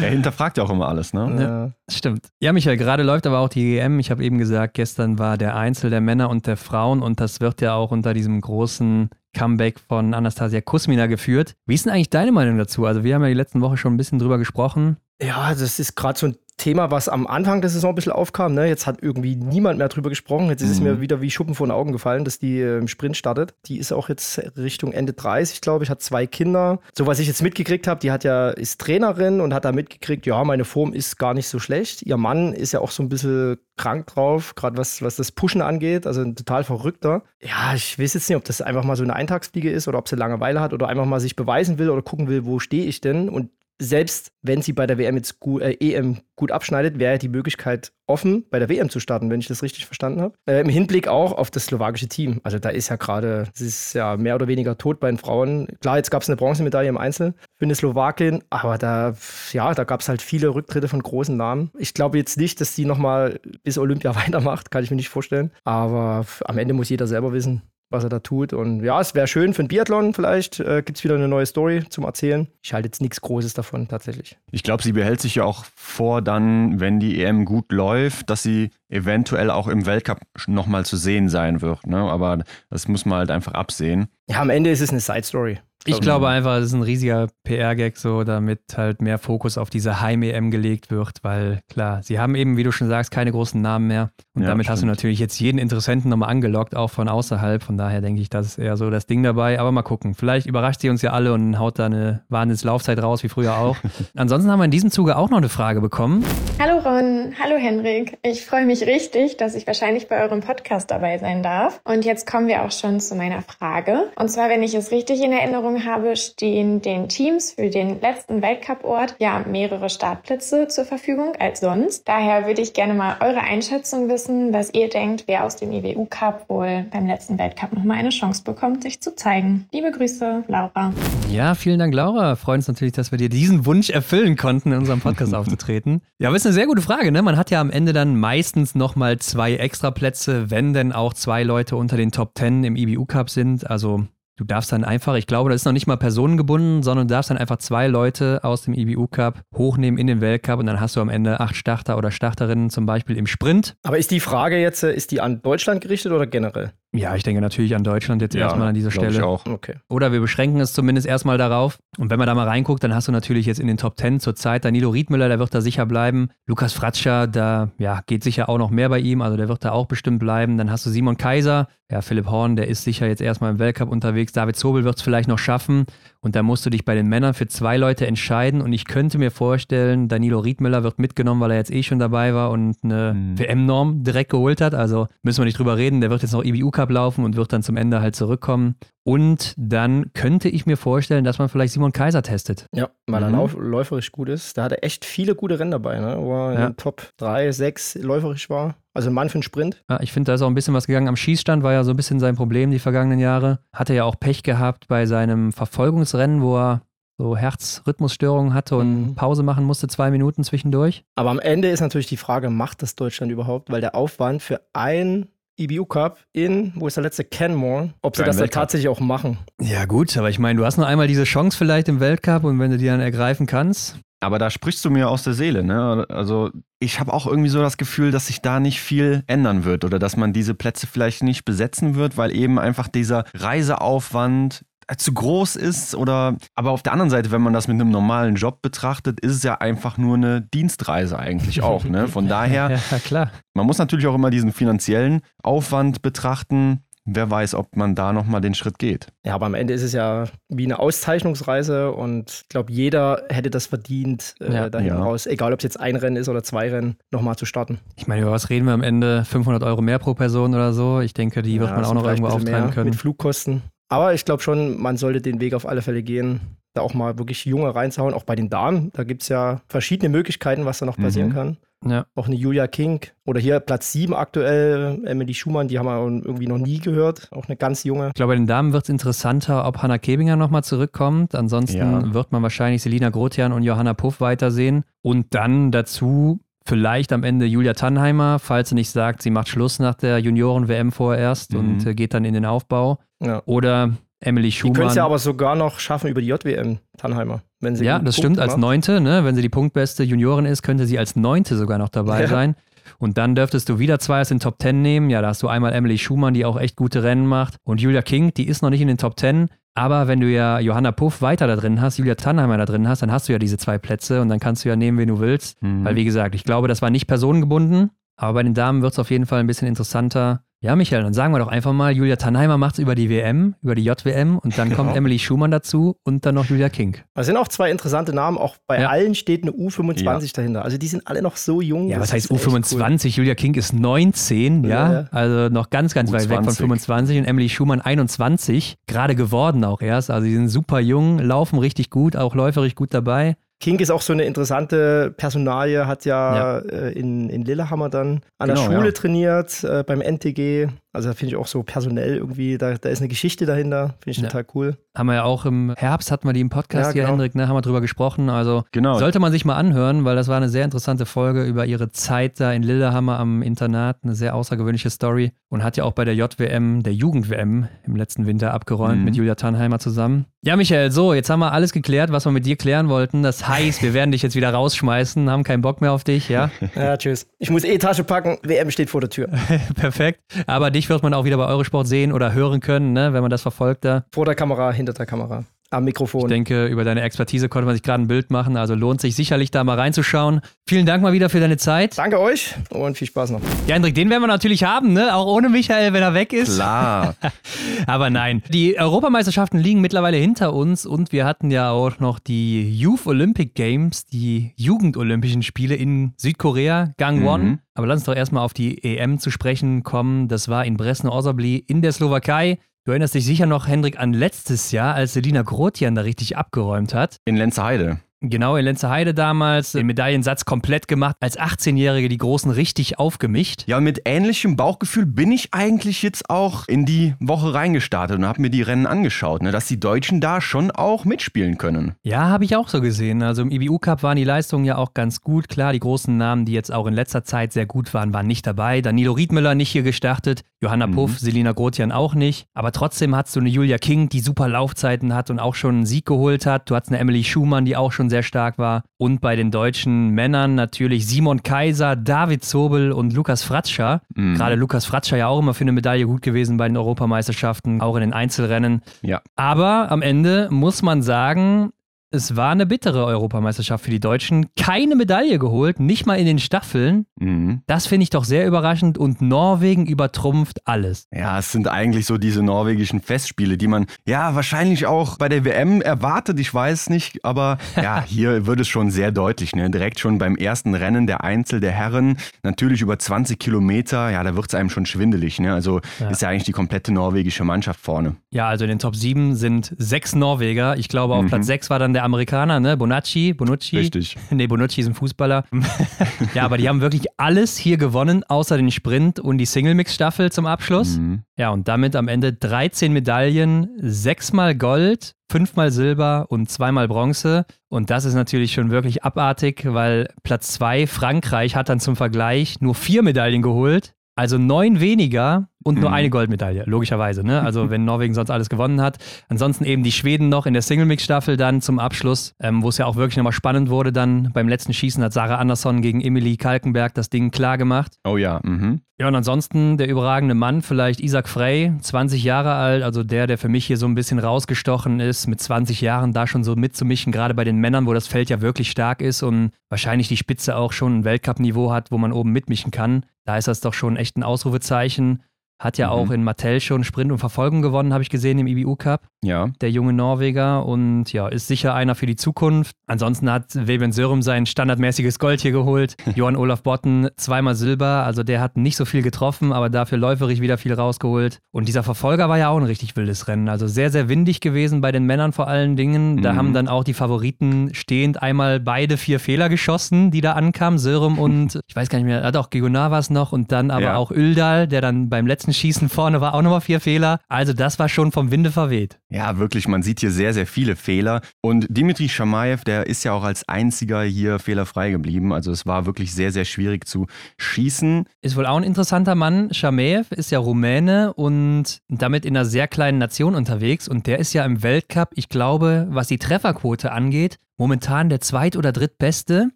Er 0.00 0.10
hinterfragt 0.10 0.56
ja 0.56 0.62
auch 0.62 0.70
immer 0.70 0.88
alles, 0.88 1.12
ne? 1.12 1.74
Ja, 1.88 1.92
stimmt. 1.92 2.28
Ja, 2.40 2.52
Michael, 2.52 2.76
gerade 2.76 3.02
läuft 3.02 3.26
aber 3.26 3.40
auch 3.40 3.48
die 3.48 3.78
EM. 3.78 3.98
Ich 3.98 4.12
habe 4.12 4.22
eben 4.22 4.38
gesagt, 4.38 4.74
gestern 4.74 5.18
war 5.18 5.36
der 5.36 5.56
Einzel 5.56 5.90
der 5.90 6.00
Männer 6.00 6.30
und 6.30 6.46
der 6.46 6.56
Frauen 6.56 7.02
und 7.02 7.18
das 7.18 7.40
wird 7.40 7.60
ja 7.60 7.74
auch 7.74 7.90
unter 7.90 8.14
diesem 8.14 8.40
großen 8.40 9.10
Comeback 9.36 9.80
von 9.80 10.14
Anastasia 10.14 10.60
Kusmina 10.60 11.06
geführt. 11.06 11.56
Wie 11.66 11.74
ist 11.74 11.86
denn 11.86 11.92
eigentlich 11.92 12.10
deine 12.10 12.30
Meinung 12.30 12.56
dazu? 12.56 12.86
Also 12.86 13.02
wir 13.02 13.14
haben 13.14 13.22
ja 13.22 13.28
die 13.28 13.34
letzten 13.34 13.62
Woche 13.62 13.78
schon 13.78 13.94
ein 13.94 13.96
bisschen 13.96 14.20
drüber 14.20 14.38
gesprochen. 14.38 14.98
Ja, 15.22 15.54
das 15.54 15.78
ist 15.78 15.94
gerade 15.94 16.18
so 16.18 16.26
ein 16.26 16.36
Thema, 16.58 16.90
was 16.90 17.08
am 17.08 17.26
Anfang 17.26 17.60
der 17.60 17.70
Saison 17.70 17.90
ein 17.90 17.94
bisschen 17.94 18.12
aufkam. 18.12 18.54
Ne? 18.54 18.68
Jetzt 18.68 18.86
hat 18.86 19.02
irgendwie 19.02 19.34
niemand 19.34 19.78
mehr 19.78 19.88
drüber 19.88 20.10
gesprochen. 20.10 20.48
Jetzt 20.48 20.62
ist 20.62 20.68
mhm. 20.68 20.74
es 20.74 20.80
mir 20.80 21.00
wieder 21.00 21.20
wie 21.20 21.30
Schuppen 21.30 21.54
vor 21.54 21.66
den 21.66 21.72
Augen 21.72 21.92
gefallen, 21.92 22.24
dass 22.24 22.38
die 22.38 22.60
im 22.60 22.88
Sprint 22.88 23.16
startet. 23.16 23.54
Die 23.66 23.78
ist 23.78 23.92
auch 23.92 24.08
jetzt 24.08 24.40
Richtung 24.56 24.92
Ende 24.92 25.12
30, 25.12 25.60
glaube 25.60 25.82
ich, 25.82 25.90
hat 25.90 26.02
zwei 26.02 26.26
Kinder. 26.26 26.78
So 26.96 27.06
was 27.06 27.18
ich 27.18 27.26
jetzt 27.26 27.42
mitgekriegt 27.42 27.86
habe, 27.86 28.00
die 28.00 28.12
hat 28.12 28.22
ja, 28.22 28.50
ist 28.50 28.80
Trainerin 28.80 29.40
und 29.40 29.54
hat 29.54 29.64
da 29.64 29.72
mitgekriegt, 29.72 30.26
ja, 30.26 30.44
meine 30.44 30.64
Form 30.64 30.92
ist 30.92 31.18
gar 31.18 31.34
nicht 31.34 31.48
so 31.48 31.58
schlecht. 31.58 32.02
Ihr 32.02 32.16
Mann 32.16 32.52
ist 32.52 32.72
ja 32.72 32.80
auch 32.80 32.90
so 32.90 33.02
ein 33.02 33.08
bisschen 33.08 33.56
krank 33.76 34.06
drauf, 34.06 34.54
gerade 34.54 34.76
was, 34.76 35.02
was 35.02 35.16
das 35.16 35.32
Pushen 35.32 35.62
angeht, 35.62 36.06
also 36.06 36.20
ein 36.20 36.36
total 36.36 36.62
verrückter. 36.62 37.22
Ja, 37.40 37.74
ich 37.74 37.98
weiß 37.98 38.14
jetzt 38.14 38.28
nicht, 38.28 38.36
ob 38.36 38.44
das 38.44 38.60
einfach 38.60 38.84
mal 38.84 38.96
so 38.96 39.02
eine 39.02 39.14
Eintagsfliege 39.16 39.70
ist 39.70 39.88
oder 39.88 39.98
ob 39.98 40.08
sie 40.08 40.16
Langeweile 40.16 40.60
hat 40.60 40.72
oder 40.72 40.88
einfach 40.88 41.06
mal 41.06 41.18
sich 41.18 41.34
beweisen 41.34 41.78
will 41.78 41.90
oder 41.90 42.02
gucken 42.02 42.28
will, 42.28 42.44
wo 42.44 42.60
stehe 42.60 42.84
ich 42.84 43.00
denn. 43.00 43.28
Und 43.28 43.50
selbst 43.82 44.32
wenn 44.42 44.62
sie 44.62 44.72
bei 44.72 44.86
der 44.86 44.98
WM 44.98 45.16
jetzt 45.16 45.40
gut, 45.40 45.62
äh, 45.62 45.76
EM 45.80 46.18
gut 46.36 46.52
abschneidet, 46.52 46.98
wäre 46.98 47.18
die 47.18 47.28
Möglichkeit 47.28 47.92
offen, 48.06 48.44
bei 48.50 48.58
der 48.58 48.68
WM 48.68 48.90
zu 48.90 49.00
starten, 49.00 49.30
wenn 49.30 49.40
ich 49.40 49.48
das 49.48 49.62
richtig 49.62 49.86
verstanden 49.86 50.20
habe. 50.20 50.34
Äh, 50.48 50.60
Im 50.60 50.68
Hinblick 50.68 51.08
auch 51.08 51.32
auf 51.32 51.50
das 51.50 51.66
slowakische 51.66 52.08
Team. 52.08 52.40
Also 52.42 52.58
da 52.58 52.68
ist 52.68 52.88
ja 52.88 52.96
gerade, 52.96 53.48
es 53.54 53.60
ist 53.60 53.94
ja 53.94 54.16
mehr 54.16 54.34
oder 54.34 54.48
weniger 54.48 54.78
tot 54.78 55.00
bei 55.00 55.08
den 55.08 55.18
Frauen. 55.18 55.68
Klar, 55.80 55.96
jetzt 55.96 56.10
gab 56.10 56.22
es 56.22 56.28
eine 56.28 56.36
Bronzemedaille 56.36 56.88
im 56.88 56.98
Einzel 56.98 57.34
für 57.58 57.64
eine 57.64 57.74
Slowakin, 57.74 58.42
aber 58.50 58.78
da, 58.78 59.14
ja, 59.52 59.74
da 59.74 59.84
gab 59.84 60.00
es 60.00 60.08
halt 60.08 60.22
viele 60.22 60.48
Rücktritte 60.48 60.88
von 60.88 61.02
großen 61.02 61.36
Namen. 61.36 61.70
Ich 61.78 61.94
glaube 61.94 62.18
jetzt 62.18 62.36
nicht, 62.38 62.60
dass 62.60 62.74
die 62.74 62.84
nochmal 62.84 63.40
bis 63.62 63.78
Olympia 63.78 64.14
weitermacht, 64.26 64.70
kann 64.70 64.84
ich 64.84 64.90
mir 64.90 64.96
nicht 64.96 65.08
vorstellen. 65.08 65.50
Aber 65.64 66.26
am 66.44 66.58
Ende 66.58 66.74
muss 66.74 66.88
jeder 66.88 67.06
selber 67.06 67.32
wissen, 67.32 67.62
was 67.92 68.04
er 68.04 68.10
da 68.10 68.18
tut. 68.18 68.52
Und 68.52 68.82
ja, 68.82 69.00
es 69.00 69.14
wäre 69.14 69.26
schön 69.26 69.54
für 69.54 69.62
ein 69.62 69.68
Biathlon 69.68 70.14
vielleicht. 70.14 70.60
Äh, 70.60 70.82
Gibt 70.82 70.98
es 70.98 71.04
wieder 71.04 71.14
eine 71.14 71.28
neue 71.28 71.46
Story 71.46 71.84
zum 71.88 72.04
Erzählen. 72.04 72.48
Ich 72.62 72.72
halte 72.72 72.86
jetzt 72.86 73.00
nichts 73.00 73.20
Großes 73.20 73.54
davon 73.54 73.88
tatsächlich. 73.88 74.38
Ich 74.50 74.62
glaube, 74.62 74.82
sie 74.82 74.92
behält 74.92 75.20
sich 75.20 75.36
ja 75.36 75.44
auch 75.44 75.64
vor, 75.74 76.22
dann, 76.22 76.80
wenn 76.80 77.00
die 77.00 77.22
EM 77.22 77.44
gut 77.44 77.70
läuft, 77.70 78.30
dass 78.30 78.42
sie 78.42 78.70
eventuell 78.88 79.50
auch 79.50 79.68
im 79.68 79.86
Weltcup 79.86 80.20
nochmal 80.46 80.84
zu 80.84 80.96
sehen 80.96 81.28
sein 81.28 81.62
wird. 81.62 81.86
Ne? 81.86 81.98
Aber 81.98 82.38
das 82.70 82.88
muss 82.88 83.06
man 83.06 83.18
halt 83.18 83.30
einfach 83.30 83.52
absehen. 83.52 84.08
Ja, 84.28 84.40
am 84.40 84.50
Ende 84.50 84.70
ist 84.70 84.80
es 84.80 84.90
eine 84.90 85.00
Side 85.00 85.24
Story. 85.24 85.58
Ich 85.84 86.00
glaube 86.00 86.28
einfach, 86.28 86.58
es 86.58 86.66
ist 86.66 86.74
ein 86.74 86.82
riesiger 86.82 87.26
PR-Gag, 87.42 87.96
so 87.96 88.22
damit 88.22 88.60
halt 88.76 89.02
mehr 89.02 89.18
Fokus 89.18 89.58
auf 89.58 89.68
diese 89.68 90.00
Heim-EM 90.00 90.52
gelegt 90.52 90.90
wird, 90.90 91.18
weil 91.22 91.60
klar, 91.68 92.02
sie 92.02 92.20
haben 92.20 92.36
eben, 92.36 92.56
wie 92.56 92.62
du 92.62 92.70
schon 92.70 92.88
sagst, 92.88 93.10
keine 93.10 93.32
großen 93.32 93.60
Namen 93.60 93.88
mehr. 93.88 94.10
Und 94.34 94.42
ja, 94.42 94.48
damit 94.48 94.66
stimmt. 94.66 94.72
hast 94.72 94.82
du 94.82 94.86
natürlich 94.86 95.18
jetzt 95.18 95.40
jeden 95.40 95.58
Interessenten 95.58 96.08
nochmal 96.08 96.30
angelockt, 96.30 96.76
auch 96.76 96.90
von 96.90 97.08
außerhalb. 97.08 97.62
Von 97.62 97.76
daher 97.76 98.00
denke 98.00 98.22
ich, 98.22 98.30
das 98.30 98.46
ist 98.46 98.58
eher 98.58 98.76
so 98.76 98.90
das 98.90 99.06
Ding 99.06 99.22
dabei. 99.22 99.58
Aber 99.58 99.72
mal 99.72 99.82
gucken. 99.82 100.14
Vielleicht 100.14 100.46
überrascht 100.46 100.80
sie 100.80 100.88
uns 100.88 101.02
ja 101.02 101.12
alle 101.12 101.32
und 101.32 101.58
haut 101.58 101.78
da 101.78 101.86
eine 101.86 102.22
Wahnsinnslaufzeit 102.28 103.02
raus, 103.02 103.24
wie 103.24 103.28
früher 103.28 103.58
auch. 103.58 103.76
Ansonsten 104.16 104.50
haben 104.50 104.60
wir 104.60 104.64
in 104.64 104.70
diesem 104.70 104.90
Zuge 104.90 105.16
auch 105.16 105.30
noch 105.30 105.38
eine 105.38 105.48
Frage 105.48 105.80
bekommen. 105.80 106.24
Hallo 106.60 106.78
Ron, 106.78 107.34
hallo 107.42 107.56
Henrik. 107.56 108.18
Ich 108.22 108.46
freue 108.46 108.66
mich 108.66 108.86
richtig, 108.86 109.36
dass 109.36 109.54
ich 109.54 109.66
wahrscheinlich 109.66 110.08
bei 110.08 110.22
eurem 110.22 110.40
Podcast 110.40 110.90
dabei 110.90 111.18
sein 111.18 111.42
darf. 111.42 111.80
Und 111.84 112.04
jetzt 112.04 112.30
kommen 112.30 112.46
wir 112.46 112.62
auch 112.62 112.70
schon 112.70 113.00
zu 113.00 113.16
meiner 113.16 113.42
Frage. 113.42 114.10
Und 114.16 114.28
zwar, 114.28 114.48
wenn 114.48 114.62
ich 114.62 114.74
es 114.74 114.92
richtig 114.92 115.22
in 115.22 115.32
Erinnerung 115.32 115.71
Erinnerung 115.72 115.84
habe, 115.84 116.16
stehen 116.16 116.82
den 116.82 117.08
Teams 117.08 117.52
für 117.52 117.70
den 117.70 118.00
letzten 118.00 118.42
Weltcup-Ort 118.42 119.16
ja 119.18 119.44
mehrere 119.46 119.88
Startplätze 119.88 120.68
zur 120.68 120.84
Verfügung 120.84 121.34
als 121.38 121.60
sonst. 121.60 122.06
Daher 122.06 122.46
würde 122.46 122.62
ich 122.62 122.72
gerne 122.72 122.94
mal 122.94 123.16
eure 123.20 123.40
Einschätzung 123.40 124.08
wissen, 124.08 124.52
was 124.52 124.72
ihr 124.74 124.88
denkt, 124.88 125.24
wer 125.26 125.44
aus 125.44 125.56
dem 125.56 125.72
IWU 125.72 126.06
Cup 126.06 126.48
wohl 126.48 126.86
beim 126.90 127.06
letzten 127.06 127.38
Weltcup 127.38 127.72
nochmal 127.72 127.98
eine 127.98 128.10
Chance 128.10 128.42
bekommt, 128.44 128.82
sich 128.82 129.00
zu 129.00 129.14
zeigen. 129.14 129.66
Liebe 129.72 129.90
Grüße, 129.90 130.44
Laura. 130.48 130.92
Ja, 131.30 131.54
vielen 131.54 131.78
Dank, 131.78 131.94
Laura. 131.94 132.36
Freuen 132.36 132.58
uns 132.58 132.68
natürlich, 132.68 132.92
dass 132.92 133.10
wir 133.10 133.18
dir 133.18 133.28
diesen 133.28 133.66
Wunsch 133.66 133.90
erfüllen 133.90 134.36
konnten, 134.36 134.72
in 134.72 134.78
unserem 134.78 135.00
Podcast 135.00 135.34
aufzutreten. 135.34 136.02
Ja, 136.18 136.28
aber 136.28 136.36
ist 136.36 136.46
eine 136.46 136.54
sehr 136.54 136.66
gute 136.66 136.82
Frage, 136.82 137.12
ne? 137.12 137.22
Man 137.22 137.36
hat 137.36 137.50
ja 137.50 137.60
am 137.60 137.70
Ende 137.70 137.92
dann 137.92 138.18
meistens 138.18 138.74
nochmal 138.74 139.18
zwei 139.18 139.54
Extraplätze, 139.54 140.50
wenn 140.50 140.72
denn 140.72 140.92
auch 140.92 141.14
zwei 141.14 141.42
Leute 141.42 141.76
unter 141.76 141.96
den 141.96 142.10
Top 142.10 142.34
Ten 142.34 142.64
im 142.64 142.76
IBU 142.76 143.06
Cup 143.06 143.30
sind. 143.30 143.68
Also 143.68 144.06
Du 144.38 144.44
darfst 144.44 144.72
dann 144.72 144.82
einfach, 144.82 145.14
ich 145.16 145.26
glaube, 145.26 145.50
das 145.50 145.60
ist 145.60 145.64
noch 145.66 145.72
nicht 145.72 145.86
mal 145.86 145.98
personengebunden, 145.98 146.82
sondern 146.82 147.06
du 147.06 147.12
darfst 147.12 147.30
dann 147.30 147.36
einfach 147.36 147.58
zwei 147.58 147.86
Leute 147.86 148.40
aus 148.42 148.62
dem 148.62 148.72
IBU 148.72 149.06
Cup 149.08 149.42
hochnehmen 149.54 149.98
in 149.98 150.06
den 150.06 150.22
Weltcup 150.22 150.58
und 150.58 150.66
dann 150.66 150.80
hast 150.80 150.96
du 150.96 151.00
am 151.00 151.10
Ende 151.10 151.38
acht 151.38 151.54
Starter 151.54 151.98
oder 151.98 152.10
Starterinnen 152.10 152.70
zum 152.70 152.86
Beispiel 152.86 153.18
im 153.18 153.26
Sprint. 153.26 153.76
Aber 153.82 153.98
ist 153.98 154.10
die 154.10 154.20
Frage 154.20 154.56
jetzt, 154.56 154.82
äh, 154.84 154.94
ist 154.94 155.10
die 155.10 155.20
an 155.20 155.42
Deutschland 155.42 155.82
gerichtet 155.82 156.12
oder 156.12 156.26
generell? 156.26 156.72
Ja, 156.94 157.16
ich 157.16 157.22
denke 157.22 157.40
natürlich 157.40 157.74
an 157.74 157.84
Deutschland 157.84 158.20
jetzt 158.20 158.34
ja, 158.34 158.42
erstmal 158.42 158.68
an 158.68 158.74
dieser 158.74 158.90
Stelle. 158.90 159.12
Ich 159.12 159.22
auch. 159.22 159.46
Okay. 159.46 159.76
Oder 159.88 160.12
wir 160.12 160.20
beschränken 160.20 160.60
es 160.60 160.74
zumindest 160.74 161.06
erstmal 161.06 161.38
darauf. 161.38 161.78
Und 161.96 162.10
wenn 162.10 162.18
man 162.18 162.26
da 162.26 162.34
mal 162.34 162.46
reinguckt, 162.46 162.84
dann 162.84 162.94
hast 162.94 163.08
du 163.08 163.12
natürlich 163.12 163.46
jetzt 163.46 163.60
in 163.60 163.66
den 163.66 163.78
Top 163.78 163.96
Ten 163.96 164.20
zurzeit 164.20 164.64
Danilo 164.66 164.90
Riedmüller, 164.90 165.28
der 165.28 165.38
wird 165.38 165.54
da 165.54 165.62
sicher 165.62 165.86
bleiben. 165.86 166.28
Lukas 166.46 166.74
Fratscher, 166.74 167.26
da 167.26 167.70
ja, 167.78 168.02
geht 168.06 168.22
sicher 168.22 168.50
auch 168.50 168.58
noch 168.58 168.70
mehr 168.70 168.90
bei 168.90 168.98
ihm, 168.98 169.22
also 169.22 169.38
der 169.38 169.48
wird 169.48 169.64
da 169.64 169.72
auch 169.72 169.86
bestimmt 169.86 170.18
bleiben. 170.18 170.58
Dann 170.58 170.70
hast 170.70 170.84
du 170.84 170.90
Simon 170.90 171.16
Kaiser, 171.16 171.68
ja, 171.90 172.00
Philipp 172.00 172.26
Horn, 172.26 172.56
der 172.56 172.68
ist 172.68 172.84
sicher 172.84 173.06
jetzt 173.06 173.20
erstmal 173.20 173.52
im 173.52 173.58
Weltcup 173.58 173.90
unterwegs. 173.90 174.32
David 174.32 174.56
Zobel 174.56 174.84
wird 174.84 174.96
es 174.96 175.02
vielleicht 175.02 175.28
noch 175.28 175.38
schaffen. 175.38 175.84
Und 176.20 176.36
da 176.36 176.42
musst 176.42 176.64
du 176.64 176.70
dich 176.70 176.84
bei 176.84 176.94
den 176.94 177.06
Männern 177.08 177.34
für 177.34 177.48
zwei 177.48 177.76
Leute 177.76 178.06
entscheiden. 178.06 178.62
Und 178.62 178.72
ich 178.72 178.86
könnte 178.86 179.18
mir 179.18 179.30
vorstellen, 179.30 180.08
Danilo 180.08 180.38
Riedmüller 180.38 180.84
wird 180.84 180.98
mitgenommen, 180.98 181.40
weil 181.40 181.50
er 181.50 181.58
jetzt 181.58 181.70
eh 181.70 181.82
schon 181.82 181.98
dabei 181.98 182.32
war 182.32 182.50
und 182.50 182.76
eine 182.82 183.12
mhm. 183.14 183.38
WM-Norm 183.38 184.04
direkt 184.04 184.30
geholt 184.30 184.60
hat. 184.60 184.74
Also 184.74 185.08
müssen 185.22 185.40
wir 185.40 185.44
nicht 185.44 185.58
drüber 185.58 185.76
reden. 185.76 186.00
Der 186.00 186.10
wird 186.10 186.22
jetzt 186.22 186.32
noch 186.32 186.44
IBU-Cup 186.44 186.81
IBU-Cup 186.82 186.90
laufen 186.90 187.24
und 187.24 187.36
wird 187.36 187.52
dann 187.52 187.62
zum 187.62 187.76
Ende 187.76 188.00
halt 188.00 188.16
zurückkommen. 188.16 188.76
Und 189.04 189.54
dann 189.56 190.12
könnte 190.14 190.48
ich 190.48 190.64
mir 190.66 190.76
vorstellen, 190.76 191.24
dass 191.24 191.38
man 191.38 191.48
vielleicht 191.48 191.72
Simon 191.72 191.92
Kaiser 191.92 192.22
testet. 192.22 192.66
Ja, 192.74 192.88
weil 193.08 193.22
er 193.22 193.28
Mhm. 193.30 193.34
lauf, 193.34 193.56
läuferisch 193.58 194.12
gut 194.12 194.28
ist. 194.28 194.56
Da 194.56 194.64
hat 194.64 194.72
er 194.72 194.84
echt 194.84 195.04
viele 195.04 195.34
gute 195.34 195.58
Rennen 195.58 195.72
dabei, 195.72 195.98
ne? 195.98 196.16
wo 196.20 196.34
er 196.50 196.52
Ja. 196.54 196.66
in 196.68 196.76
Top 196.76 197.02
3, 197.18 197.50
6 197.52 197.96
läuferisch 197.96 198.48
war. 198.50 198.76
Also 198.94 199.10
ein 199.10 199.14
Mann 199.14 199.28
für 199.28 199.36
einen 199.36 199.42
Sprint. 199.42 199.82
Ja, 199.90 200.00
ich 200.00 200.12
finde, 200.12 200.28
da 200.30 200.34
ist 200.34 200.42
auch 200.42 200.46
ein 200.48 200.54
bisschen 200.54 200.74
was 200.74 200.86
gegangen. 200.86 201.08
Am 201.08 201.16
Schießstand 201.16 201.62
war 201.62 201.72
ja 201.72 201.82
so 201.82 201.90
ein 201.90 201.96
bisschen 201.96 202.20
sein 202.20 202.36
Problem 202.36 202.70
die 202.70 202.78
vergangenen 202.78 203.18
Jahre. 203.18 203.58
Hatte 203.74 203.94
ja 203.94 204.04
auch 204.04 204.18
Pech 204.20 204.42
gehabt 204.42 204.86
bei 204.88 205.06
seinem 205.06 205.52
Verfolgungsrennen, 205.52 206.42
wo 206.42 206.56
er 206.58 206.82
so 207.18 207.36
Herzrhythmusstörungen 207.36 208.54
hatte 208.54 208.76
und 208.76 209.14
Pause 209.14 209.42
machen 209.42 209.64
musste, 209.64 209.86
zwei 209.86 210.10
Minuten 210.10 210.44
zwischendurch. 210.44 211.04
Aber 211.14 211.30
am 211.30 211.38
Ende 211.38 211.68
ist 211.68 211.80
natürlich 211.80 212.06
die 212.06 212.16
Frage, 212.16 212.50
macht 212.50 212.82
das 212.82 212.94
Deutschland 212.96 213.30
überhaupt? 213.32 213.70
Weil 213.70 213.80
der 213.80 213.94
Aufwand 213.94 214.42
für 214.42 214.60
ein 214.72 215.28
EBU 215.56 215.84
Cup 215.84 216.18
in, 216.32 216.72
wo 216.76 216.86
ist 216.86 216.96
der 216.96 217.04
letzte, 217.04 217.24
Canmore, 217.24 217.92
ob 218.02 218.16
sie 218.16 218.22
einen 218.22 218.28
das 218.28 218.36
dann 218.36 218.50
tatsächlich 218.50 218.88
auch 218.88 219.00
machen. 219.00 219.38
Ja, 219.60 219.84
gut, 219.84 220.16
aber 220.16 220.30
ich 220.30 220.38
meine, 220.38 220.58
du 220.58 220.64
hast 220.64 220.76
nur 220.76 220.86
einmal 220.86 221.08
diese 221.08 221.24
Chance 221.24 221.56
vielleicht 221.56 221.88
im 221.88 222.00
Weltcup 222.00 222.44
und 222.44 222.58
wenn 222.58 222.70
du 222.70 222.78
die 222.78 222.86
dann 222.86 223.00
ergreifen 223.00 223.46
kannst. 223.46 223.98
Aber 224.22 224.38
da 224.38 224.50
sprichst 224.50 224.84
du 224.84 224.90
mir 224.90 225.08
aus 225.08 225.24
der 225.24 225.34
Seele, 225.34 225.64
ne? 225.64 226.06
Also 226.08 226.50
ich 226.78 227.00
habe 227.00 227.12
auch 227.12 227.26
irgendwie 227.26 227.48
so 227.48 227.60
das 227.60 227.76
Gefühl, 227.76 228.12
dass 228.12 228.28
sich 228.28 228.40
da 228.40 228.60
nicht 228.60 228.80
viel 228.80 229.24
ändern 229.26 229.64
wird 229.64 229.84
oder 229.84 229.98
dass 229.98 230.16
man 230.16 230.32
diese 230.32 230.54
Plätze 230.54 230.86
vielleicht 230.86 231.24
nicht 231.24 231.44
besetzen 231.44 231.96
wird, 231.96 232.16
weil 232.16 232.34
eben 232.34 232.60
einfach 232.60 232.86
dieser 232.86 233.24
Reiseaufwand 233.34 234.64
zu 234.96 235.12
groß 235.14 235.56
ist 235.56 235.94
oder 235.94 236.36
aber 236.54 236.70
auf 236.70 236.82
der 236.82 236.92
anderen 236.92 237.10
Seite, 237.10 237.30
wenn 237.30 237.42
man 237.42 237.52
das 237.52 237.68
mit 237.68 237.80
einem 237.80 237.90
normalen 237.90 238.34
Job 238.36 238.62
betrachtet, 238.62 239.20
ist 239.20 239.32
es 239.36 239.42
ja 239.42 239.54
einfach 239.56 239.98
nur 239.98 240.16
eine 240.16 240.40
Dienstreise 240.42 241.18
eigentlich 241.18 241.62
auch, 241.62 241.84
ne? 241.84 242.08
Von 242.08 242.28
daher, 242.28 242.70
Ja, 242.90 242.98
klar. 242.98 243.30
man 243.54 243.66
muss 243.66 243.78
natürlich 243.78 244.06
auch 244.06 244.14
immer 244.14 244.30
diesen 244.30 244.52
finanziellen 244.52 245.20
Aufwand 245.42 246.02
betrachten. 246.02 246.80
Wer 247.04 247.28
weiß, 247.28 247.56
ob 247.56 247.74
man 247.74 247.96
da 247.96 248.12
nochmal 248.12 248.40
den 248.40 248.54
Schritt 248.54 248.78
geht. 248.78 249.08
Ja, 249.26 249.34
aber 249.34 249.46
am 249.46 249.54
Ende 249.54 249.74
ist 249.74 249.82
es 249.82 249.92
ja 249.92 250.26
wie 250.48 250.64
eine 250.66 250.78
Auszeichnungsreise 250.78 251.90
und 251.90 252.30
ich 252.44 252.48
glaube, 252.48 252.72
jeder 252.72 253.22
hätte 253.28 253.50
das 253.50 253.66
verdient, 253.66 254.36
äh, 254.40 254.52
Ja. 254.54 254.70
dahin 254.70 254.86
Ja. 254.88 255.02
raus, 255.02 255.26
egal 255.26 255.52
ob 255.52 255.58
es 255.58 255.64
jetzt 255.64 255.80
ein 255.80 255.96
Rennen 255.96 256.14
ist 256.16 256.28
oder 256.28 256.42
zwei 256.44 256.70
Rennen, 256.70 256.96
nochmal 257.10 257.34
zu 257.36 257.44
starten. 257.44 257.80
Ich 257.96 258.06
meine, 258.06 258.22
über 258.22 258.30
was 258.30 258.50
reden 258.50 258.66
wir 258.66 258.72
am 258.72 258.82
Ende? 258.84 259.24
500 259.24 259.62
Euro 259.64 259.82
mehr 259.82 259.98
pro 259.98 260.14
Person 260.14 260.54
oder 260.54 260.72
so? 260.72 261.00
Ich 261.00 261.12
denke, 261.12 261.42
die 261.42 261.58
wird 261.58 261.70
Ja, 261.70 261.76
man 261.76 261.84
auch 261.84 261.94
noch 261.94 262.04
irgendwo 262.04 262.28
auftreiben 262.28 262.70
können. 262.70 262.90
Mit 262.90 262.98
Flugkosten. 262.98 263.62
Aber 263.92 264.14
ich 264.14 264.24
glaube 264.24 264.42
schon, 264.42 264.80
man 264.80 264.96
sollte 264.96 265.20
den 265.20 265.38
Weg 265.40 265.52
auf 265.52 265.68
alle 265.68 265.82
Fälle 265.82 266.02
gehen, 266.02 266.40
da 266.72 266.80
auch 266.80 266.94
mal 266.94 267.18
wirklich 267.18 267.44
Junge 267.44 267.74
reinzuhauen. 267.74 268.14
Auch 268.14 268.24
bei 268.24 268.34
den 268.34 268.48
Damen, 268.48 268.90
da 268.94 269.04
gibt 269.04 269.20
es 269.20 269.28
ja 269.28 269.60
verschiedene 269.68 270.08
Möglichkeiten, 270.08 270.64
was 270.64 270.78
da 270.78 270.86
noch 270.86 270.96
passieren 270.96 271.28
Mhm. 271.28 271.34
kann. 271.34 271.56
Ja. 271.84 272.06
Auch 272.14 272.26
eine 272.26 272.36
Julia 272.36 272.68
King 272.68 273.00
oder 273.26 273.38
hier 273.40 273.60
Platz 273.60 273.92
7 273.92 274.14
aktuell, 274.14 275.02
Emily 275.04 275.34
Schumann, 275.34 275.68
die 275.68 275.78
haben 275.78 275.84
wir 275.86 275.98
irgendwie 276.26 276.46
noch 276.46 276.56
nie 276.56 276.78
gehört. 276.78 277.28
Auch 277.32 277.48
eine 277.48 277.56
ganz 277.56 277.84
junge. 277.84 278.08
Ich 278.08 278.14
glaube, 278.14 278.32
bei 278.32 278.36
den 278.36 278.46
Damen 278.46 278.72
wird 278.72 278.84
es 278.84 278.88
interessanter, 278.88 279.66
ob 279.66 279.78
Hannah 279.82 279.98
Kebinger 279.98 280.36
nochmal 280.36 280.64
zurückkommt. 280.64 281.34
Ansonsten 281.34 281.76
Ja. 281.78 282.14
wird 282.14 282.32
man 282.32 282.42
wahrscheinlich 282.42 282.80
Selina 282.82 283.10
Grotian 283.10 283.52
und 283.52 283.62
Johanna 283.62 283.92
Puff 283.92 284.20
weitersehen. 284.22 284.84
Und 285.02 285.34
dann 285.34 285.70
dazu 285.72 286.40
vielleicht 286.64 287.12
am 287.12 287.24
Ende 287.24 287.46
Julia 287.46 287.72
Tannheimer, 287.74 288.38
falls 288.38 288.68
sie 288.70 288.74
nicht 288.74 288.90
sagt, 288.90 289.22
sie 289.22 289.30
macht 289.30 289.48
Schluss 289.48 289.78
nach 289.78 289.94
der 289.94 290.18
Junioren-WM 290.18 290.92
vorerst 290.92 291.52
Mhm. 291.52 291.58
und 291.58 291.86
äh, 291.86 291.94
geht 291.94 292.14
dann 292.14 292.24
in 292.24 292.34
den 292.34 292.44
Aufbau. 292.46 292.98
Ja. 293.22 293.42
Oder 293.46 293.90
Emily 294.20 294.48
Die 294.48 294.52
Schumann. 294.52 294.74
können 294.74 294.88
es 294.88 294.94
ja 294.94 295.04
aber 295.04 295.18
sogar 295.18 295.56
noch 295.56 295.78
schaffen 295.80 296.08
über 296.10 296.20
die 296.20 296.28
JWM, 296.28 296.78
Tannheimer. 296.96 297.42
Wenn 297.60 297.74
sie 297.76 297.84
Ja, 297.84 297.94
das 297.98 298.02
Punkte 298.16 298.20
stimmt, 298.20 298.38
als 298.38 298.52
macht. 298.52 298.60
Neunte, 298.60 299.00
ne? 299.00 299.24
wenn 299.24 299.34
sie 299.34 299.42
die 299.42 299.48
punktbeste 299.48 300.02
Juniorin 300.04 300.46
ist, 300.46 300.62
könnte 300.62 300.86
sie 300.86 300.98
als 300.98 301.16
Neunte 301.16 301.56
sogar 301.56 301.78
noch 301.78 301.88
dabei 301.88 302.22
Ja. 302.22 302.28
sein. 302.28 302.54
Und 302.98 303.18
dann 303.18 303.34
dürftest 303.34 303.68
du 303.68 303.78
wieder 303.78 303.98
zwei 303.98 304.20
aus 304.20 304.28
den 304.28 304.38
Top 304.40 304.58
Ten 304.58 304.82
nehmen. 304.82 305.10
Ja, 305.10 305.22
da 305.22 305.28
hast 305.28 305.42
du 305.42 305.48
einmal 305.48 305.72
Emily 305.72 305.98
Schumann, 305.98 306.34
die 306.34 306.44
auch 306.44 306.58
echt 306.58 306.76
gute 306.76 307.02
Rennen 307.02 307.26
macht. 307.26 307.56
Und 307.64 307.80
Julia 307.80 308.02
King, 308.02 308.32
die 308.34 308.46
ist 308.46 308.62
noch 308.62 308.70
nicht 308.70 308.80
in 308.80 308.88
den 308.88 308.98
Top 308.98 309.16
Ten. 309.16 309.48
Aber 309.74 310.06
wenn 310.06 310.20
du 310.20 310.30
ja 310.30 310.58
Johanna 310.58 310.92
Puff 310.92 311.22
weiter 311.22 311.46
da 311.46 311.56
drin 311.56 311.80
hast, 311.80 311.96
Julia 311.96 312.14
Tannheimer 312.14 312.58
da 312.58 312.66
drin 312.66 312.88
hast, 312.88 313.02
dann 313.02 313.10
hast 313.10 313.28
du 313.28 313.32
ja 313.32 313.38
diese 313.38 313.56
zwei 313.56 313.78
Plätze 313.78 314.20
und 314.20 314.28
dann 314.28 314.38
kannst 314.38 314.64
du 314.64 314.68
ja 314.68 314.76
nehmen, 314.76 314.98
wen 314.98 315.08
du 315.08 315.18
willst. 315.18 315.62
Mhm. 315.62 315.84
Weil, 315.84 315.96
wie 315.96 316.04
gesagt, 316.04 316.34
ich 316.34 316.44
glaube, 316.44 316.68
das 316.68 316.82
war 316.82 316.90
nicht 316.90 317.06
personengebunden. 317.06 317.90
Aber 318.16 318.34
bei 318.34 318.42
den 318.42 318.54
Damen 318.54 318.82
wird 318.82 318.92
es 318.92 318.98
auf 318.98 319.10
jeden 319.10 319.26
Fall 319.26 319.40
ein 319.40 319.46
bisschen 319.46 319.68
interessanter. 319.68 320.44
Ja, 320.64 320.76
Michael, 320.76 321.02
dann 321.02 321.12
sagen 321.12 321.34
wir 321.34 321.40
doch 321.40 321.48
einfach 321.48 321.72
mal, 321.72 321.90
Julia 321.90 322.14
Tannheimer 322.14 322.56
macht 322.56 322.74
es 322.74 322.78
über 322.78 322.94
die 322.94 323.10
WM, 323.10 323.56
über 323.62 323.74
die 323.74 323.82
JWM 323.82 324.38
und 324.38 324.56
dann 324.56 324.68
kommt 324.72 324.90
Genau. 324.90 324.96
Emily 324.98 325.18
Schumann 325.18 325.50
dazu 325.50 325.96
und 326.04 326.24
dann 326.24 326.36
noch 326.36 326.44
Julia 326.44 326.68
King. 326.68 326.98
Das 327.14 327.26
sind 327.26 327.36
auch 327.36 327.48
zwei 327.48 327.68
interessante 327.72 328.14
Namen. 328.14 328.38
Auch 328.38 328.56
bei 328.68 328.86
allen 328.86 329.16
steht 329.16 329.42
eine 329.42 329.50
U25 329.50 330.32
dahinter. 330.32 330.64
Also 330.64 330.78
die 330.78 330.86
sind 330.86 331.04
alle 331.08 331.20
noch 331.20 331.36
so 331.36 331.60
jung. 331.60 331.88
Ja, 331.88 331.98
das 331.98 332.08
was 332.08 332.12
heißt 332.12 332.30
ist 332.30 332.46
echt 332.46 332.46
U25? 332.48 333.16
Julia 333.16 333.34
King 333.34 333.54
ist 333.54 333.72
19, 333.72 334.62
ja, 334.62 334.70
Ja, 334.70 334.92
ja. 334.92 335.08
also 335.10 335.48
noch 335.52 335.68
ganz, 335.70 335.94
ganz 335.94 336.12
weit 336.12 336.28
weg 336.28 336.44
von 336.44 336.46
U20. 336.52 336.56
25 336.58 337.18
und 337.18 337.24
Emily 337.24 337.48
Schumann 337.48 337.80
21, 337.80 338.76
gerade 338.86 339.16
geworden 339.16 339.64
auch 339.64 339.82
erst. 339.82 340.10
Also 340.12 340.26
die 340.28 340.34
sind 340.34 340.48
super 340.48 340.78
jung, 340.78 341.18
laufen 341.18 341.58
richtig 341.58 341.90
gut, 341.90 342.14
auch 342.16 342.36
läuferisch 342.36 342.76
gut 342.76 342.94
dabei. 342.94 343.34
King 343.62 343.78
ist 343.78 343.90
auch 343.90 344.02
so 344.02 344.12
eine 344.12 344.24
interessante 344.24 345.14
Personalie, 345.16 345.86
hat 345.86 346.04
ja, 346.04 346.58
Äh, 346.58 346.92
in, 346.98 347.30
in 347.30 347.44
Lillehammer 347.44 347.88
dann 347.88 348.20
an 348.38 348.48
der 348.48 348.56
Genau, 348.56 348.66
Schule 348.66 348.86
ja. 348.86 348.92
trainiert, 348.92 349.62
äh, 349.64 349.84
beim 349.84 350.00
NTG. 350.02 350.66
Also 350.92 351.08
da 351.08 351.14
finde 351.14 351.34
ich 351.34 351.36
auch 351.36 351.46
so 351.46 351.62
personell 351.62 352.16
irgendwie, 352.16 352.58
da, 352.58 352.74
da 352.74 352.88
ist 352.90 353.00
eine 353.00 353.08
Geschichte 353.08 353.46
dahinter, 353.46 353.94
finde 354.00 354.10
ich 354.10 354.16
Ja. 354.18 354.24
total 354.28 354.44
cool. 354.54 354.76
Haben 354.94 355.06
wir 355.06 355.14
ja 355.14 355.24
auch 355.24 355.46
im 355.46 355.72
Herbst, 355.76 356.10
hatten 356.12 356.28
wir 356.28 356.34
die 356.34 356.40
im 356.40 356.50
Podcast 356.50 356.88
Ja, 356.88 356.92
hier, 356.92 357.02
genau. 357.02 357.12
Hendrik, 357.14 357.34
ne, 357.34 357.48
haben 357.48 357.56
wir 357.56 357.62
drüber 357.62 357.80
gesprochen. 357.80 358.28
Also 358.28 358.64
Genau. 358.72 358.98
sollte 358.98 359.18
man 359.18 359.32
sich 359.32 359.44
mal 359.46 359.54
anhören, 359.56 360.04
weil 360.04 360.16
das 360.16 360.28
war 360.28 360.36
eine 360.36 360.50
sehr 360.50 360.64
interessante 360.66 361.06
Folge 361.06 361.44
über 361.44 361.64
ihre 361.64 361.90
Zeit 361.90 362.38
da 362.40 362.52
in 362.52 362.62
Lillehammer 362.62 363.18
am 363.18 363.40
Internat. 363.42 363.98
Eine 364.02 364.14
sehr 364.14 364.34
außergewöhnliche 364.34 364.90
Story 364.90 365.32
und 365.48 365.64
hat 365.64 365.78
ja 365.78 365.84
auch 365.84 365.92
bei 365.92 366.04
der 366.04 366.14
JWM, 366.14 366.82
der 366.82 366.92
Jugend-WM 366.92 367.68
im 367.86 367.96
letzten 367.96 368.26
Winter 368.26 368.52
abgeräumt 368.52 368.98
Mhm. 368.98 369.04
mit 369.04 369.16
Julia 369.16 369.34
Tannheimer 369.34 369.78
zusammen. 369.78 370.26
Ja, 370.44 370.56
Michael, 370.56 370.90
so, 370.90 371.14
jetzt 371.14 371.30
haben 371.30 371.40
wir 371.40 371.52
alles 371.52 371.72
geklärt, 371.72 372.10
was 372.12 372.26
wir 372.26 372.32
mit 372.32 372.44
dir 372.44 372.56
klären 372.56 372.88
wollten. 372.88 373.22
Das 373.22 373.48
heißt, 373.48 373.80
wir 373.82 373.94
werden 373.94 374.10
dich 374.12 374.22
jetzt 374.22 374.34
wieder 374.34 374.50
rausschmeißen, 374.52 375.30
haben 375.30 375.44
keinen 375.44 375.62
Bock 375.62 375.80
mehr 375.80 375.92
auf 375.92 376.04
dich, 376.04 376.28
ja? 376.28 376.50
Ja, 376.74 376.96
tschüss. 376.98 377.26
Ich 377.38 377.48
muss 377.48 377.64
eh 377.64 377.78
Tasche 377.78 378.04
packen, 378.04 378.38
WM 378.42 378.70
steht 378.70 378.90
vor 378.90 379.00
der 379.00 379.08
Tür. 379.10 379.28
Perfekt. 379.74 380.20
Aber 380.46 380.70
dich 380.70 380.81
wird 380.88 381.02
man 381.02 381.14
auch 381.14 381.24
wieder 381.24 381.36
bei 381.36 381.46
Eurosport 381.46 381.86
sehen 381.86 382.12
oder 382.12 382.32
hören 382.32 382.60
können, 382.60 382.92
ne, 382.92 383.12
wenn 383.12 383.22
man 383.22 383.30
das 383.30 383.42
verfolgt 383.42 383.84
da. 383.84 384.04
Vor 384.12 384.24
der 384.24 384.34
Kamera, 384.34 384.72
hinter 384.72 384.92
der 384.92 385.06
Kamera. 385.06 385.44
Am 385.72 385.84
Mikrofon. 385.84 386.22
Ich 386.22 386.28
denke, 386.28 386.66
über 386.66 386.84
deine 386.84 387.02
Expertise 387.02 387.48
konnte 387.48 387.66
man 387.66 387.74
sich 387.74 387.82
gerade 387.82 388.02
ein 388.02 388.08
Bild 388.08 388.30
machen, 388.30 388.56
also 388.56 388.74
lohnt 388.74 389.00
sich 389.00 389.16
sicherlich 389.16 389.50
da 389.50 389.64
mal 389.64 389.78
reinzuschauen. 389.78 390.40
Vielen 390.68 390.84
Dank 390.84 391.02
mal 391.02 391.12
wieder 391.12 391.30
für 391.30 391.40
deine 391.40 391.56
Zeit. 391.56 391.96
Danke 391.96 392.20
euch 392.20 392.54
und 392.70 392.98
viel 392.98 393.08
Spaß 393.08 393.30
noch. 393.30 393.40
Ja, 393.66 393.74
Hendrik, 393.74 393.94
den 393.94 394.10
werden 394.10 394.22
wir 394.22 394.26
natürlich 394.26 394.64
haben, 394.64 394.92
ne? 394.92 395.14
Auch 395.14 395.26
ohne 395.26 395.48
Michael, 395.48 395.92
wenn 395.92 396.02
er 396.02 396.14
weg 396.14 396.32
ist. 396.32 396.56
Klar. 396.56 397.14
Aber 397.86 398.10
nein, 398.10 398.42
die 398.50 398.78
Europameisterschaften 398.78 399.58
liegen 399.58 399.80
mittlerweile 399.80 400.18
hinter 400.18 400.52
uns 400.52 400.84
und 400.84 401.12
wir 401.12 401.24
hatten 401.24 401.50
ja 401.50 401.70
auch 401.70 401.98
noch 402.00 402.18
die 402.18 402.78
Youth 402.78 403.06
Olympic 403.06 403.52
Games, 403.54 404.04
die 404.04 404.52
Jugendolympischen 404.56 405.42
Spiele 405.42 405.74
in 405.74 406.12
Südkorea, 406.16 406.92
Gangwon. 406.98 407.44
Mhm. 407.44 407.58
Aber 407.74 407.86
lass 407.86 408.00
uns 408.00 408.04
doch 408.04 408.16
erstmal 408.16 408.44
auf 408.44 408.52
die 408.52 408.84
EM 408.84 409.18
zu 409.18 409.30
sprechen 409.30 409.82
kommen. 409.82 410.28
Das 410.28 410.48
war 410.48 410.64
in 410.64 410.76
Bresno-Osobli 410.76 411.56
in 411.56 411.80
der 411.80 411.92
Slowakei. 411.92 412.58
Du 412.84 412.90
erinnerst 412.90 413.14
dich 413.14 413.24
sicher 413.24 413.46
noch, 413.46 413.68
Hendrik, 413.68 414.00
an 414.00 414.12
letztes 414.12 414.72
Jahr, 414.72 414.94
als 414.94 415.12
Selina 415.12 415.42
Grotian 415.42 415.94
da 415.94 416.02
richtig 416.02 416.36
abgeräumt 416.36 416.94
hat. 416.94 417.18
In 417.24 417.36
Lenzerheide. 417.36 418.00
Genau, 418.24 418.56
in 418.56 418.64
Lenzerheide 418.64 419.14
damals, 419.14 419.72
den 419.72 419.86
Medaillensatz 419.86 420.44
komplett 420.44 420.86
gemacht, 420.86 421.16
als 421.18 421.36
18-Jährige 421.36 422.08
die 422.08 422.18
Großen 422.18 422.52
richtig 422.52 423.00
aufgemischt. 423.00 423.64
Ja, 423.66 423.78
und 423.78 423.84
mit 423.84 424.02
ähnlichem 424.04 424.54
Bauchgefühl 424.54 425.06
bin 425.06 425.32
ich 425.32 425.52
eigentlich 425.52 426.02
jetzt 426.04 426.30
auch 426.30 426.68
in 426.68 426.86
die 426.86 427.14
Woche 427.18 427.52
reingestartet 427.52 428.18
und 428.18 428.24
habe 428.24 428.40
mir 428.40 428.50
die 428.50 428.62
Rennen 428.62 428.86
angeschaut, 428.86 429.42
ne, 429.42 429.50
dass 429.50 429.66
die 429.66 429.80
Deutschen 429.80 430.20
da 430.20 430.40
schon 430.40 430.70
auch 430.70 431.04
mitspielen 431.04 431.58
können. 431.58 431.96
Ja, 432.04 432.28
habe 432.28 432.44
ich 432.44 432.54
auch 432.54 432.68
so 432.68 432.80
gesehen. 432.80 433.24
Also 433.24 433.42
im 433.42 433.50
IBU-Cup 433.50 434.04
waren 434.04 434.16
die 434.16 434.22
Leistungen 434.22 434.64
ja 434.64 434.76
auch 434.76 434.94
ganz 434.94 435.20
gut. 435.20 435.48
Klar, 435.48 435.72
die 435.72 435.80
großen 435.80 436.16
Namen, 436.16 436.44
die 436.44 436.52
jetzt 436.52 436.72
auch 436.72 436.86
in 436.86 436.94
letzter 436.94 437.24
Zeit 437.24 437.52
sehr 437.52 437.66
gut 437.66 437.92
waren, 437.92 438.14
waren 438.14 438.28
nicht 438.28 438.46
dabei. 438.46 438.82
Danilo 438.82 439.14
Riedmüller 439.14 439.56
nicht 439.56 439.70
hier 439.70 439.82
gestartet, 439.82 440.42
Johanna 440.60 440.86
Puff, 440.86 441.18
Selina 441.18 441.50
Grotian 441.50 441.90
auch 441.90 442.14
nicht. 442.14 442.46
Aber 442.54 442.70
trotzdem 442.70 443.16
hast 443.16 443.34
du 443.34 443.40
eine 443.40 443.48
Julia 443.48 443.78
King, 443.78 444.08
die 444.08 444.20
super 444.20 444.48
Laufzeiten 444.48 445.12
hat 445.12 445.28
und 445.28 445.40
auch 445.40 445.56
schon 445.56 445.74
einen 445.74 445.86
Sieg 445.86 446.06
geholt 446.06 446.46
hat. 446.46 446.70
Du 446.70 446.76
hattest 446.76 446.92
eine 446.92 447.00
Emily 447.00 447.24
Schumann, 447.24 447.64
die 447.64 447.76
auch 447.76 447.90
schon 447.90 448.11
sehr 448.12 448.22
stark 448.22 448.58
war. 448.58 448.84
Und 448.98 449.20
bei 449.20 449.34
den 449.34 449.50
deutschen 449.50 450.10
Männern 450.10 450.54
natürlich 450.54 451.06
Simon 451.06 451.42
Kaiser, 451.42 451.96
David 451.96 452.44
Zobel 452.44 452.92
und 452.92 453.12
Lukas 453.12 453.42
Fratscher. 453.42 454.02
Mhm. 454.14 454.36
Gerade 454.36 454.54
Lukas 454.54 454.84
Fratscher 454.84 455.16
ja 455.16 455.26
auch 455.26 455.40
immer 455.40 455.54
für 455.54 455.64
eine 455.64 455.72
Medaille 455.72 456.06
gut 456.06 456.22
gewesen 456.22 456.58
bei 456.58 456.68
den 456.68 456.76
Europameisterschaften, 456.76 457.80
auch 457.80 457.96
in 457.96 458.02
den 458.02 458.12
Einzelrennen. 458.12 458.82
Ja. 459.00 459.22
Aber 459.34 459.90
am 459.90 460.02
Ende 460.02 460.48
muss 460.50 460.82
man 460.82 461.02
sagen, 461.02 461.72
es 462.12 462.36
war 462.36 462.50
eine 462.52 462.66
bittere 462.66 463.04
Europameisterschaft 463.06 463.84
für 463.84 463.90
die 463.90 464.00
Deutschen. 464.00 464.46
Keine 464.56 464.94
Medaille 464.96 465.38
geholt, 465.38 465.80
nicht 465.80 466.06
mal 466.06 466.18
in 466.18 466.26
den 466.26 466.38
Staffeln. 466.38 467.06
Mhm. 467.18 467.62
Das 467.66 467.86
finde 467.86 468.04
ich 468.04 468.10
doch 468.10 468.24
sehr 468.24 468.46
überraschend 468.46 468.98
und 468.98 469.20
Norwegen 469.22 469.86
übertrumpft 469.86 470.66
alles. 470.66 471.06
Ja, 471.12 471.38
es 471.38 471.52
sind 471.52 471.68
eigentlich 471.68 472.06
so 472.06 472.18
diese 472.18 472.42
norwegischen 472.42 473.00
Festspiele, 473.00 473.56
die 473.56 473.66
man 473.66 473.86
ja 474.06 474.34
wahrscheinlich 474.34 474.86
auch 474.86 475.16
bei 475.18 475.28
der 475.28 475.44
WM 475.44 475.80
erwartet. 475.80 476.38
Ich 476.38 476.52
weiß 476.52 476.90
nicht, 476.90 477.24
aber 477.24 477.58
ja, 477.76 478.02
hier 478.06 478.46
wird 478.46 478.60
es 478.60 478.68
schon 478.68 478.90
sehr 478.90 479.10
deutlich. 479.12 479.56
Ne? 479.56 479.70
Direkt 479.70 479.98
schon 479.98 480.18
beim 480.18 480.36
ersten 480.36 480.74
Rennen 480.74 481.06
der 481.06 481.24
Einzel 481.24 481.60
der 481.60 481.72
Herren, 481.72 482.18
natürlich 482.42 482.82
über 482.82 482.98
20 482.98 483.38
Kilometer, 483.38 484.10
ja, 484.10 484.22
da 484.22 484.36
wird 484.36 484.46
es 484.48 484.54
einem 484.54 484.70
schon 484.70 484.86
schwindelig. 484.86 485.40
Ne? 485.40 485.52
Also 485.54 485.80
Ja. 486.00 486.10
ist 486.10 486.22
ja 486.22 486.28
eigentlich 486.28 486.44
die 486.44 486.52
komplette 486.52 486.92
norwegische 486.92 487.44
Mannschaft 487.44 487.80
vorne. 487.80 488.16
Ja, 488.30 488.48
also 488.48 488.64
in 488.64 488.68
den 488.70 488.78
Top 488.78 488.96
7 488.96 489.34
sind 489.34 489.74
sechs 489.78 490.14
Norweger. 490.14 490.76
Ich 490.76 490.88
glaube, 490.88 491.14
auf 491.14 491.22
Mhm. 491.22 491.28
Platz 491.28 491.46
6 491.46 491.70
war 491.70 491.78
dann 491.78 491.92
der 491.92 492.01
Amerikaner, 492.02 492.60
ne? 492.60 492.76
Bonacci. 492.76 493.32
Bonucci. 493.34 493.78
Richtig. 493.78 494.16
Nee, 494.30 494.46
Bonucci 494.46 494.80
ist 494.80 494.86
ein 494.88 494.94
Fußballer. 494.94 495.44
ja, 496.34 496.44
aber 496.44 496.58
die 496.58 496.68
haben 496.68 496.80
wirklich 496.80 497.06
alles 497.16 497.56
hier 497.56 497.76
gewonnen, 497.76 498.24
außer 498.24 498.56
den 498.56 498.70
Sprint 498.70 499.20
und 499.20 499.38
die 499.38 499.44
Single-Mix-Staffel 499.46 500.32
zum 500.32 500.46
Abschluss. 500.46 500.98
Mhm. 500.98 501.22
Ja, 501.36 501.50
und 501.50 501.68
damit 501.68 501.96
am 501.96 502.08
Ende 502.08 502.32
13 502.32 502.92
Medaillen, 502.92 503.68
sechsmal 503.78 504.54
Gold, 504.54 505.14
fünfmal 505.30 505.70
Silber 505.70 506.26
und 506.28 506.50
zweimal 506.50 506.88
Bronze. 506.88 507.46
Und 507.68 507.90
das 507.90 508.04
ist 508.04 508.14
natürlich 508.14 508.52
schon 508.52 508.70
wirklich 508.70 509.04
abartig, 509.04 509.64
weil 509.64 510.08
Platz 510.22 510.52
2, 510.52 510.86
Frankreich, 510.86 511.56
hat 511.56 511.68
dann 511.68 511.80
zum 511.80 511.96
Vergleich 511.96 512.60
nur 512.60 512.74
vier 512.74 513.02
Medaillen 513.02 513.42
geholt. 513.42 513.94
Also 514.14 514.36
neun 514.36 514.80
weniger 514.80 515.48
und 515.64 515.78
nur 515.80 515.90
Mhm. 515.90 515.94
eine 515.94 516.10
Goldmedaille, 516.10 516.64
logischerweise. 516.66 517.24
Ne? 517.24 517.40
Also 517.42 517.70
wenn 517.70 517.84
Norwegen 517.84 518.14
sonst 518.14 518.30
alles 518.30 518.48
gewonnen 518.48 518.80
hat. 518.80 518.98
Ansonsten 519.28 519.64
eben 519.64 519.82
die 519.82 519.92
Schweden 519.92 520.28
noch 520.28 520.46
in 520.46 520.52
der 520.52 520.62
Single-Mix-Staffel 520.62 521.36
dann 521.36 521.60
zum 521.60 521.78
Abschluss, 521.78 522.34
ähm, 522.40 522.62
wo 522.62 522.68
es 522.68 522.78
ja 522.78 522.86
auch 522.86 522.96
wirklich 522.96 523.16
nochmal 523.16 523.32
spannend 523.32 523.70
wurde. 523.70 523.92
Dann 523.92 524.30
beim 524.32 524.48
letzten 524.48 524.72
Schießen 524.72 525.02
hat 525.02 525.12
Sarah 525.12 525.36
Andersson 525.36 525.82
gegen 525.82 526.00
Emily 526.00 526.36
Kalkenberg 526.36 526.94
das 526.94 527.10
Ding 527.10 527.30
klar 527.30 527.58
gemacht. 527.58 527.92
Oh 528.04 528.16
ja, 528.16 528.40
mhm. 528.42 528.80
Ja, 529.00 529.08
und 529.08 529.16
ansonsten 529.16 529.78
der 529.78 529.88
überragende 529.88 530.34
Mann, 530.34 530.62
vielleicht 530.62 531.00
Isaac 531.00 531.28
Frey, 531.28 531.72
20 531.80 532.22
Jahre 532.22 532.52
alt, 532.54 532.84
also 532.84 533.02
der, 533.02 533.26
der 533.26 533.36
für 533.36 533.48
mich 533.48 533.66
hier 533.66 533.76
so 533.76 533.86
ein 533.86 533.96
bisschen 533.96 534.20
rausgestochen 534.20 535.00
ist, 535.00 535.26
mit 535.26 535.40
20 535.40 535.80
Jahren 535.80 536.12
da 536.12 536.28
schon 536.28 536.44
so 536.44 536.54
mitzumischen, 536.54 537.10
gerade 537.10 537.34
bei 537.34 537.42
den 537.42 537.56
Männern, 537.56 537.86
wo 537.86 537.94
das 537.94 538.06
Feld 538.06 538.30
ja 538.30 538.40
wirklich 538.42 538.70
stark 538.70 539.02
ist 539.02 539.24
und 539.24 539.50
wahrscheinlich 539.70 540.06
die 540.06 540.16
Spitze 540.16 540.54
auch 540.56 540.72
schon 540.72 540.98
ein 541.00 541.04
Weltcup-Niveau 541.04 541.72
hat, 541.72 541.90
wo 541.90 541.98
man 541.98 542.12
oben 542.12 542.30
mitmischen 542.30 542.70
kann. 542.70 543.04
Da 543.24 543.36
ist 543.38 543.48
das 543.48 543.60
doch 543.60 543.74
schon 543.74 543.96
echt 543.96 544.16
ein 544.16 544.22
Ausrufezeichen. 544.22 545.22
Hat 545.62 545.78
ja 545.78 545.86
Mhm. 545.86 545.92
auch 545.92 546.10
in 546.10 546.24
Mattel 546.24 546.60
schon 546.60 546.82
Sprint 546.82 547.12
und 547.12 547.18
Verfolgung 547.18 547.62
gewonnen, 547.62 547.92
habe 547.92 548.02
ich 548.02 548.10
gesehen 548.10 548.38
im 548.40 548.48
IBU 548.48 548.74
Cup. 548.74 549.02
Ja. 549.24 549.50
Der 549.60 549.70
junge 549.70 549.92
Norweger 549.92 550.66
und 550.66 551.12
ja, 551.12 551.28
ist 551.28 551.46
sicher 551.46 551.72
einer 551.74 551.94
für 551.94 552.06
die 552.06 552.16
Zukunft. 552.16 552.74
Ansonsten 552.88 553.30
hat 553.30 553.44
Weben 553.54 553.92
Sörum 553.92 554.22
sein 554.22 554.44
standardmäßiges 554.46 555.20
Gold 555.20 555.40
hier 555.40 555.52
geholt. 555.52 555.94
Johann 556.16 556.34
Olaf 556.34 556.64
Botten 556.64 557.08
zweimal 557.16 557.54
Silber, 557.54 558.02
also 558.04 558.24
der 558.24 558.40
hat 558.40 558.56
nicht 558.56 558.76
so 558.76 558.84
viel 558.84 559.02
getroffen, 559.02 559.52
aber 559.52 559.70
dafür 559.70 559.98
läuferig 559.98 560.40
wieder 560.40 560.58
viel 560.58 560.72
rausgeholt. 560.74 561.38
Und 561.52 561.68
dieser 561.68 561.84
Verfolger 561.84 562.28
war 562.28 562.38
ja 562.38 562.48
auch 562.48 562.56
ein 562.56 562.64
richtig 562.64 562.96
wildes 562.96 563.28
Rennen. 563.28 563.48
Also 563.48 563.68
sehr, 563.68 563.90
sehr 563.90 564.08
windig 564.08 564.40
gewesen 564.40 564.80
bei 564.80 564.90
den 564.90 565.04
Männern 565.06 565.32
vor 565.32 565.46
allen 565.46 565.76
Dingen. 565.76 566.22
Da 566.22 566.32
Mhm. 566.32 566.36
haben 566.38 566.52
dann 566.54 566.66
auch 566.68 566.82
die 566.82 566.94
Favoriten 566.94 567.70
stehend 567.72 568.20
einmal 568.20 568.58
beide 568.58 568.96
vier 568.96 569.20
Fehler 569.20 569.48
geschossen, 569.48 570.10
die 570.10 570.20
da 570.20 570.32
ankamen. 570.32 570.80
Sörum 570.80 571.18
und 571.20 571.60
ich 571.68 571.76
weiß 571.76 571.88
gar 571.88 571.98
nicht 571.98 572.06
mehr, 572.06 572.24
hat 572.24 572.36
auch 572.36 572.48
es 572.52 573.10
noch 573.10 573.30
und 573.32 573.52
dann 573.52 573.70
aber 573.70 573.82
Ja. 573.82 573.96
auch 573.96 574.10
Öldal, 574.10 574.66
der 574.66 574.80
dann 574.80 575.08
beim 575.08 575.26
letzten 575.26 575.51
Schießen 575.52 575.88
vorne 575.88 576.20
war, 576.20 576.34
auch 576.34 576.42
nochmal 576.42 576.60
vier 576.60 576.80
Fehler. 576.80 577.20
Also 577.28 577.52
das 577.52 577.78
war 577.78 577.88
schon 577.88 578.12
vom 578.12 578.30
Winde 578.30 578.50
verweht. 578.50 578.98
Ja, 579.08 579.38
wirklich, 579.38 579.68
man 579.68 579.82
sieht 579.82 580.00
hier 580.00 580.10
sehr, 580.10 580.32
sehr 580.32 580.46
viele 580.46 580.76
Fehler. 580.76 581.20
Und 581.40 581.66
Dimitri 581.68 582.08
Schamaev, 582.08 582.64
der 582.64 582.86
ist 582.86 583.04
ja 583.04 583.12
auch 583.12 583.24
als 583.24 583.48
einziger 583.48 584.02
hier 584.02 584.38
fehlerfrei 584.38 584.90
geblieben. 584.90 585.32
Also 585.32 585.50
es 585.52 585.66
war 585.66 585.86
wirklich 585.86 586.14
sehr, 586.14 586.32
sehr 586.32 586.44
schwierig 586.44 586.86
zu 586.86 587.06
schießen. 587.38 588.04
Ist 588.22 588.36
wohl 588.36 588.46
auch 588.46 588.56
ein 588.56 588.62
interessanter 588.62 589.14
Mann. 589.14 589.52
Shameev 589.52 590.12
ist 590.12 590.30
ja 590.30 590.38
Rumäne 590.38 591.12
und 591.14 591.78
damit 591.88 592.24
in 592.24 592.36
einer 592.36 592.44
sehr 592.44 592.68
kleinen 592.68 592.98
Nation 592.98 593.34
unterwegs. 593.34 593.88
Und 593.88 594.06
der 594.06 594.18
ist 594.18 594.32
ja 594.32 594.44
im 594.44 594.62
Weltcup, 594.62 595.10
ich 595.14 595.28
glaube, 595.28 595.86
was 595.90 596.08
die 596.08 596.18
Trefferquote 596.18 596.92
angeht, 596.92 597.36
momentan 597.56 598.08
der 598.08 598.20
zweit- 598.20 598.56
oder 598.56 598.72
drittbeste. 598.72 599.50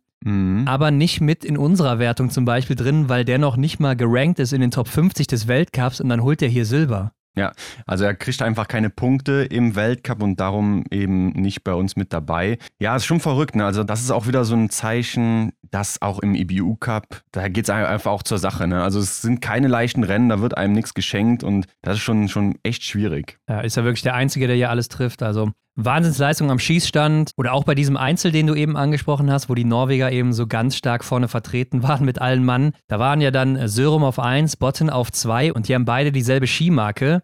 Mhm. 0.24 0.64
Aber 0.66 0.90
nicht 0.90 1.20
mit 1.20 1.44
in 1.44 1.56
unserer 1.56 1.98
Wertung 1.98 2.30
zum 2.30 2.44
Beispiel 2.44 2.76
drin, 2.76 3.08
weil 3.08 3.24
der 3.24 3.38
noch 3.38 3.56
nicht 3.56 3.80
mal 3.80 3.96
gerankt 3.96 4.38
ist 4.38 4.52
in 4.52 4.60
den 4.60 4.70
Top 4.70 4.88
50 4.88 5.26
des 5.26 5.48
Weltcups 5.48 6.00
und 6.00 6.08
dann 6.08 6.22
holt 6.22 6.42
er 6.42 6.48
hier 6.48 6.64
Silber. 6.64 7.12
Ja, 7.36 7.52
also 7.86 8.04
er 8.04 8.14
kriegt 8.14 8.40
einfach 8.40 8.66
keine 8.66 8.88
Punkte 8.88 9.46
im 9.50 9.76
Weltcup 9.76 10.22
und 10.22 10.40
darum 10.40 10.84
eben 10.90 11.32
nicht 11.32 11.64
bei 11.64 11.74
uns 11.74 11.94
mit 11.94 12.14
dabei. 12.14 12.56
Ja, 12.80 12.96
ist 12.96 13.04
schon 13.04 13.20
verrückt. 13.20 13.54
Ne? 13.56 13.64
Also 13.64 13.84
das 13.84 14.00
ist 14.00 14.10
auch 14.10 14.26
wieder 14.26 14.46
so 14.46 14.54
ein 14.54 14.70
Zeichen, 14.70 15.52
dass 15.70 16.00
auch 16.00 16.18
im 16.20 16.34
IBU 16.34 16.76
Cup, 16.76 17.22
da 17.32 17.48
geht 17.48 17.64
es 17.64 17.70
einfach 17.70 18.10
auch 18.10 18.22
zur 18.22 18.38
Sache. 18.38 18.66
Ne? 18.66 18.82
Also 18.82 19.00
es 19.00 19.20
sind 19.20 19.42
keine 19.42 19.68
leichten 19.68 20.02
Rennen, 20.02 20.30
da 20.30 20.40
wird 20.40 20.56
einem 20.56 20.72
nichts 20.72 20.94
geschenkt 20.94 21.44
und 21.44 21.66
das 21.82 21.98
ist 21.98 22.02
schon, 22.02 22.28
schon 22.28 22.56
echt 22.62 22.82
schwierig. 22.84 23.38
Ja, 23.50 23.60
ist 23.60 23.76
ja 23.76 23.84
wirklich 23.84 24.02
der 24.02 24.14
Einzige, 24.14 24.46
der 24.46 24.56
hier 24.56 24.70
alles 24.70 24.88
trifft. 24.88 25.22
Also 25.22 25.52
Wahnsinnsleistung 25.76 26.50
am 26.50 26.58
Schießstand 26.58 27.30
oder 27.36 27.52
auch 27.52 27.64
bei 27.64 27.74
diesem 27.74 27.96
Einzel, 27.96 28.32
den 28.32 28.46
du 28.46 28.54
eben 28.54 28.76
angesprochen 28.76 29.30
hast, 29.30 29.48
wo 29.48 29.54
die 29.54 29.64
Norweger 29.64 30.10
eben 30.10 30.32
so 30.32 30.46
ganz 30.46 30.76
stark 30.76 31.04
vorne 31.04 31.28
vertreten 31.28 31.82
waren 31.84 32.04
mit 32.04 32.20
allen 32.20 32.44
Mann. 32.44 32.72
Da 32.88 32.98
waren 32.98 33.20
ja 33.20 33.30
dann 33.30 33.56
äh, 33.56 33.68
Sörum 33.68 34.02
auf 34.04 34.18
1, 34.18 34.56
Botten 34.56 34.90
auf 34.90 35.12
2 35.12 35.52
und 35.52 35.68
die 35.68 35.74
haben 35.74 35.84
beide 35.84 36.12
dieselbe 36.12 36.46
Skimarke. 36.46 37.22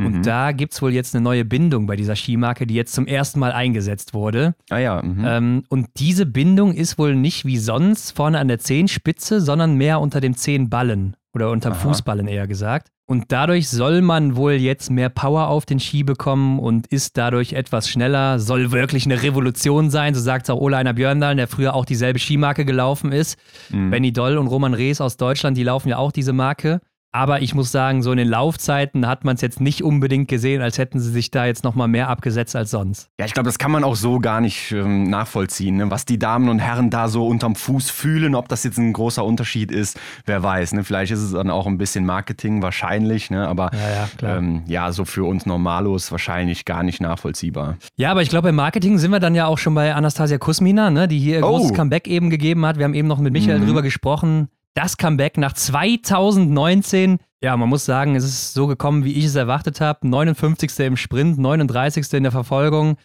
Und 0.00 0.16
Mhm. 0.18 0.22
da 0.24 0.50
gibt 0.50 0.72
es 0.72 0.82
wohl 0.82 0.92
jetzt 0.92 1.14
eine 1.14 1.22
neue 1.22 1.44
Bindung 1.44 1.86
bei 1.86 1.94
dieser 1.94 2.16
Skimarke, 2.16 2.66
die 2.66 2.74
jetzt 2.74 2.94
zum 2.94 3.06
ersten 3.06 3.38
Mal 3.38 3.52
eingesetzt 3.52 4.12
wurde. 4.12 4.56
Ah 4.68 4.78
ja. 4.78 5.00
Mhm. 5.00 5.24
Ähm, 5.24 5.64
und 5.68 5.86
diese 5.98 6.26
Bindung 6.26 6.72
ist 6.74 6.98
wohl 6.98 7.14
nicht 7.14 7.44
wie 7.44 7.58
sonst 7.58 8.10
vorne 8.10 8.40
an 8.40 8.48
der 8.48 8.58
Zehenspitze, 8.58 9.40
sondern 9.40 9.76
mehr 9.76 10.00
unter 10.00 10.20
dem 10.20 10.36
Zehenballen 10.36 11.14
oder 11.34 11.50
unterm 11.50 11.72
Aha. 11.72 11.80
Fußballen 11.80 12.28
eher 12.28 12.46
gesagt. 12.46 12.88
Und 13.06 13.32
dadurch 13.32 13.68
soll 13.68 14.00
man 14.00 14.34
wohl 14.34 14.52
jetzt 14.52 14.90
mehr 14.90 15.10
Power 15.10 15.48
auf 15.48 15.66
den 15.66 15.78
Ski 15.78 16.04
bekommen 16.04 16.58
und 16.58 16.86
ist 16.86 17.18
dadurch 17.18 17.52
etwas 17.52 17.88
schneller. 17.88 18.38
Soll 18.38 18.72
wirklich 18.72 19.04
eine 19.04 19.22
Revolution 19.22 19.90
sein, 19.90 20.14
so 20.14 20.20
sagt 20.20 20.44
es 20.44 20.50
auch 20.50 20.58
Ole 20.58 20.78
Einer 20.78 20.94
Björndal, 20.94 21.36
der 21.36 21.46
früher 21.46 21.74
auch 21.74 21.84
dieselbe 21.84 22.18
Skimarke 22.18 22.64
gelaufen 22.64 23.12
ist. 23.12 23.38
Mhm. 23.68 23.90
Benny 23.90 24.12
Doll 24.12 24.38
und 24.38 24.46
Roman 24.46 24.72
Rees 24.72 25.02
aus 25.02 25.18
Deutschland, 25.18 25.58
die 25.58 25.64
laufen 25.64 25.90
ja 25.90 25.98
auch 25.98 26.12
diese 26.12 26.32
Marke. 26.32 26.80
Aber 27.14 27.42
ich 27.42 27.54
muss 27.54 27.70
sagen, 27.70 28.02
so 28.02 28.10
in 28.10 28.18
den 28.18 28.26
Laufzeiten 28.26 29.06
hat 29.06 29.24
man 29.24 29.36
es 29.36 29.40
jetzt 29.40 29.60
nicht 29.60 29.84
unbedingt 29.84 30.26
gesehen, 30.26 30.60
als 30.62 30.78
hätten 30.78 30.98
sie 30.98 31.12
sich 31.12 31.30
da 31.30 31.46
jetzt 31.46 31.62
nochmal 31.62 31.86
mehr 31.86 32.08
abgesetzt 32.08 32.56
als 32.56 32.72
sonst. 32.72 33.08
Ja, 33.20 33.26
ich 33.26 33.34
glaube, 33.34 33.46
das 33.46 33.56
kann 33.58 33.70
man 33.70 33.84
auch 33.84 33.94
so 33.94 34.18
gar 34.18 34.40
nicht 34.40 34.72
ähm, 34.72 35.04
nachvollziehen. 35.04 35.76
Ne? 35.76 35.92
Was 35.92 36.06
die 36.06 36.18
Damen 36.18 36.48
und 36.48 36.58
Herren 36.58 36.90
da 36.90 37.06
so 37.06 37.24
unterm 37.28 37.54
Fuß 37.54 37.88
fühlen, 37.90 38.34
ob 38.34 38.48
das 38.48 38.64
jetzt 38.64 38.78
ein 38.78 38.92
großer 38.92 39.24
Unterschied 39.24 39.70
ist, 39.70 39.96
wer 40.26 40.42
weiß. 40.42 40.72
Ne? 40.72 40.82
Vielleicht 40.82 41.12
ist 41.12 41.20
es 41.20 41.30
dann 41.30 41.50
auch 41.50 41.68
ein 41.68 41.78
bisschen 41.78 42.04
Marketing, 42.04 42.62
wahrscheinlich. 42.62 43.30
Ne? 43.30 43.46
Aber 43.46 43.70
Ja, 43.72 44.08
ja. 44.28 44.36
Ähm, 44.36 44.64
ja, 44.66 44.90
so 44.90 45.04
für 45.04 45.22
uns 45.24 45.46
Normalos 45.46 46.10
wahrscheinlich 46.10 46.64
gar 46.64 46.82
nicht 46.82 47.00
nachvollziehbar. 47.00 47.76
Ja, 47.94 48.10
aber 48.10 48.22
ich 48.22 48.28
glaube, 48.28 48.48
im 48.48 48.56
Marketing 48.56 48.98
sind 48.98 49.12
wir 49.12 49.20
dann 49.20 49.36
ja 49.36 49.46
auch 49.46 49.58
schon 49.58 49.74
bei 49.76 49.94
Anastasia 49.94 50.38
Kusmina, 50.38 50.90
ne, 50.90 51.06
die 51.06 51.20
hier 51.20 51.36
ihr 51.38 51.44
Oh. 51.46 51.58
großes 51.58 51.74
Comeback 51.74 52.08
eben 52.08 52.28
gegeben 52.28 52.66
hat. 52.66 52.78
Wir 52.78 52.84
haben 52.84 52.94
eben 52.94 53.06
noch 53.06 53.20
mit 53.20 53.32
Michael 53.32 53.60
Mhm. 53.60 53.66
drüber 53.66 53.82
gesprochen. 53.82 54.48
Das 54.74 54.96
Comeback 54.96 55.38
nach 55.38 55.52
2019. 55.52 57.18
Ja, 57.42 57.56
man 57.56 57.68
muss 57.68 57.84
sagen, 57.84 58.16
es 58.16 58.24
ist 58.24 58.54
so 58.54 58.66
gekommen, 58.66 59.04
wie 59.04 59.12
ich 59.12 59.24
es 59.24 59.34
erwartet 59.36 59.80
habe. 59.80 60.06
59. 60.08 60.78
im 60.80 60.96
Sprint, 60.96 61.38
39. 61.38 62.12
in 62.14 62.24
der 62.24 62.32
Verfolgung. 62.32 62.96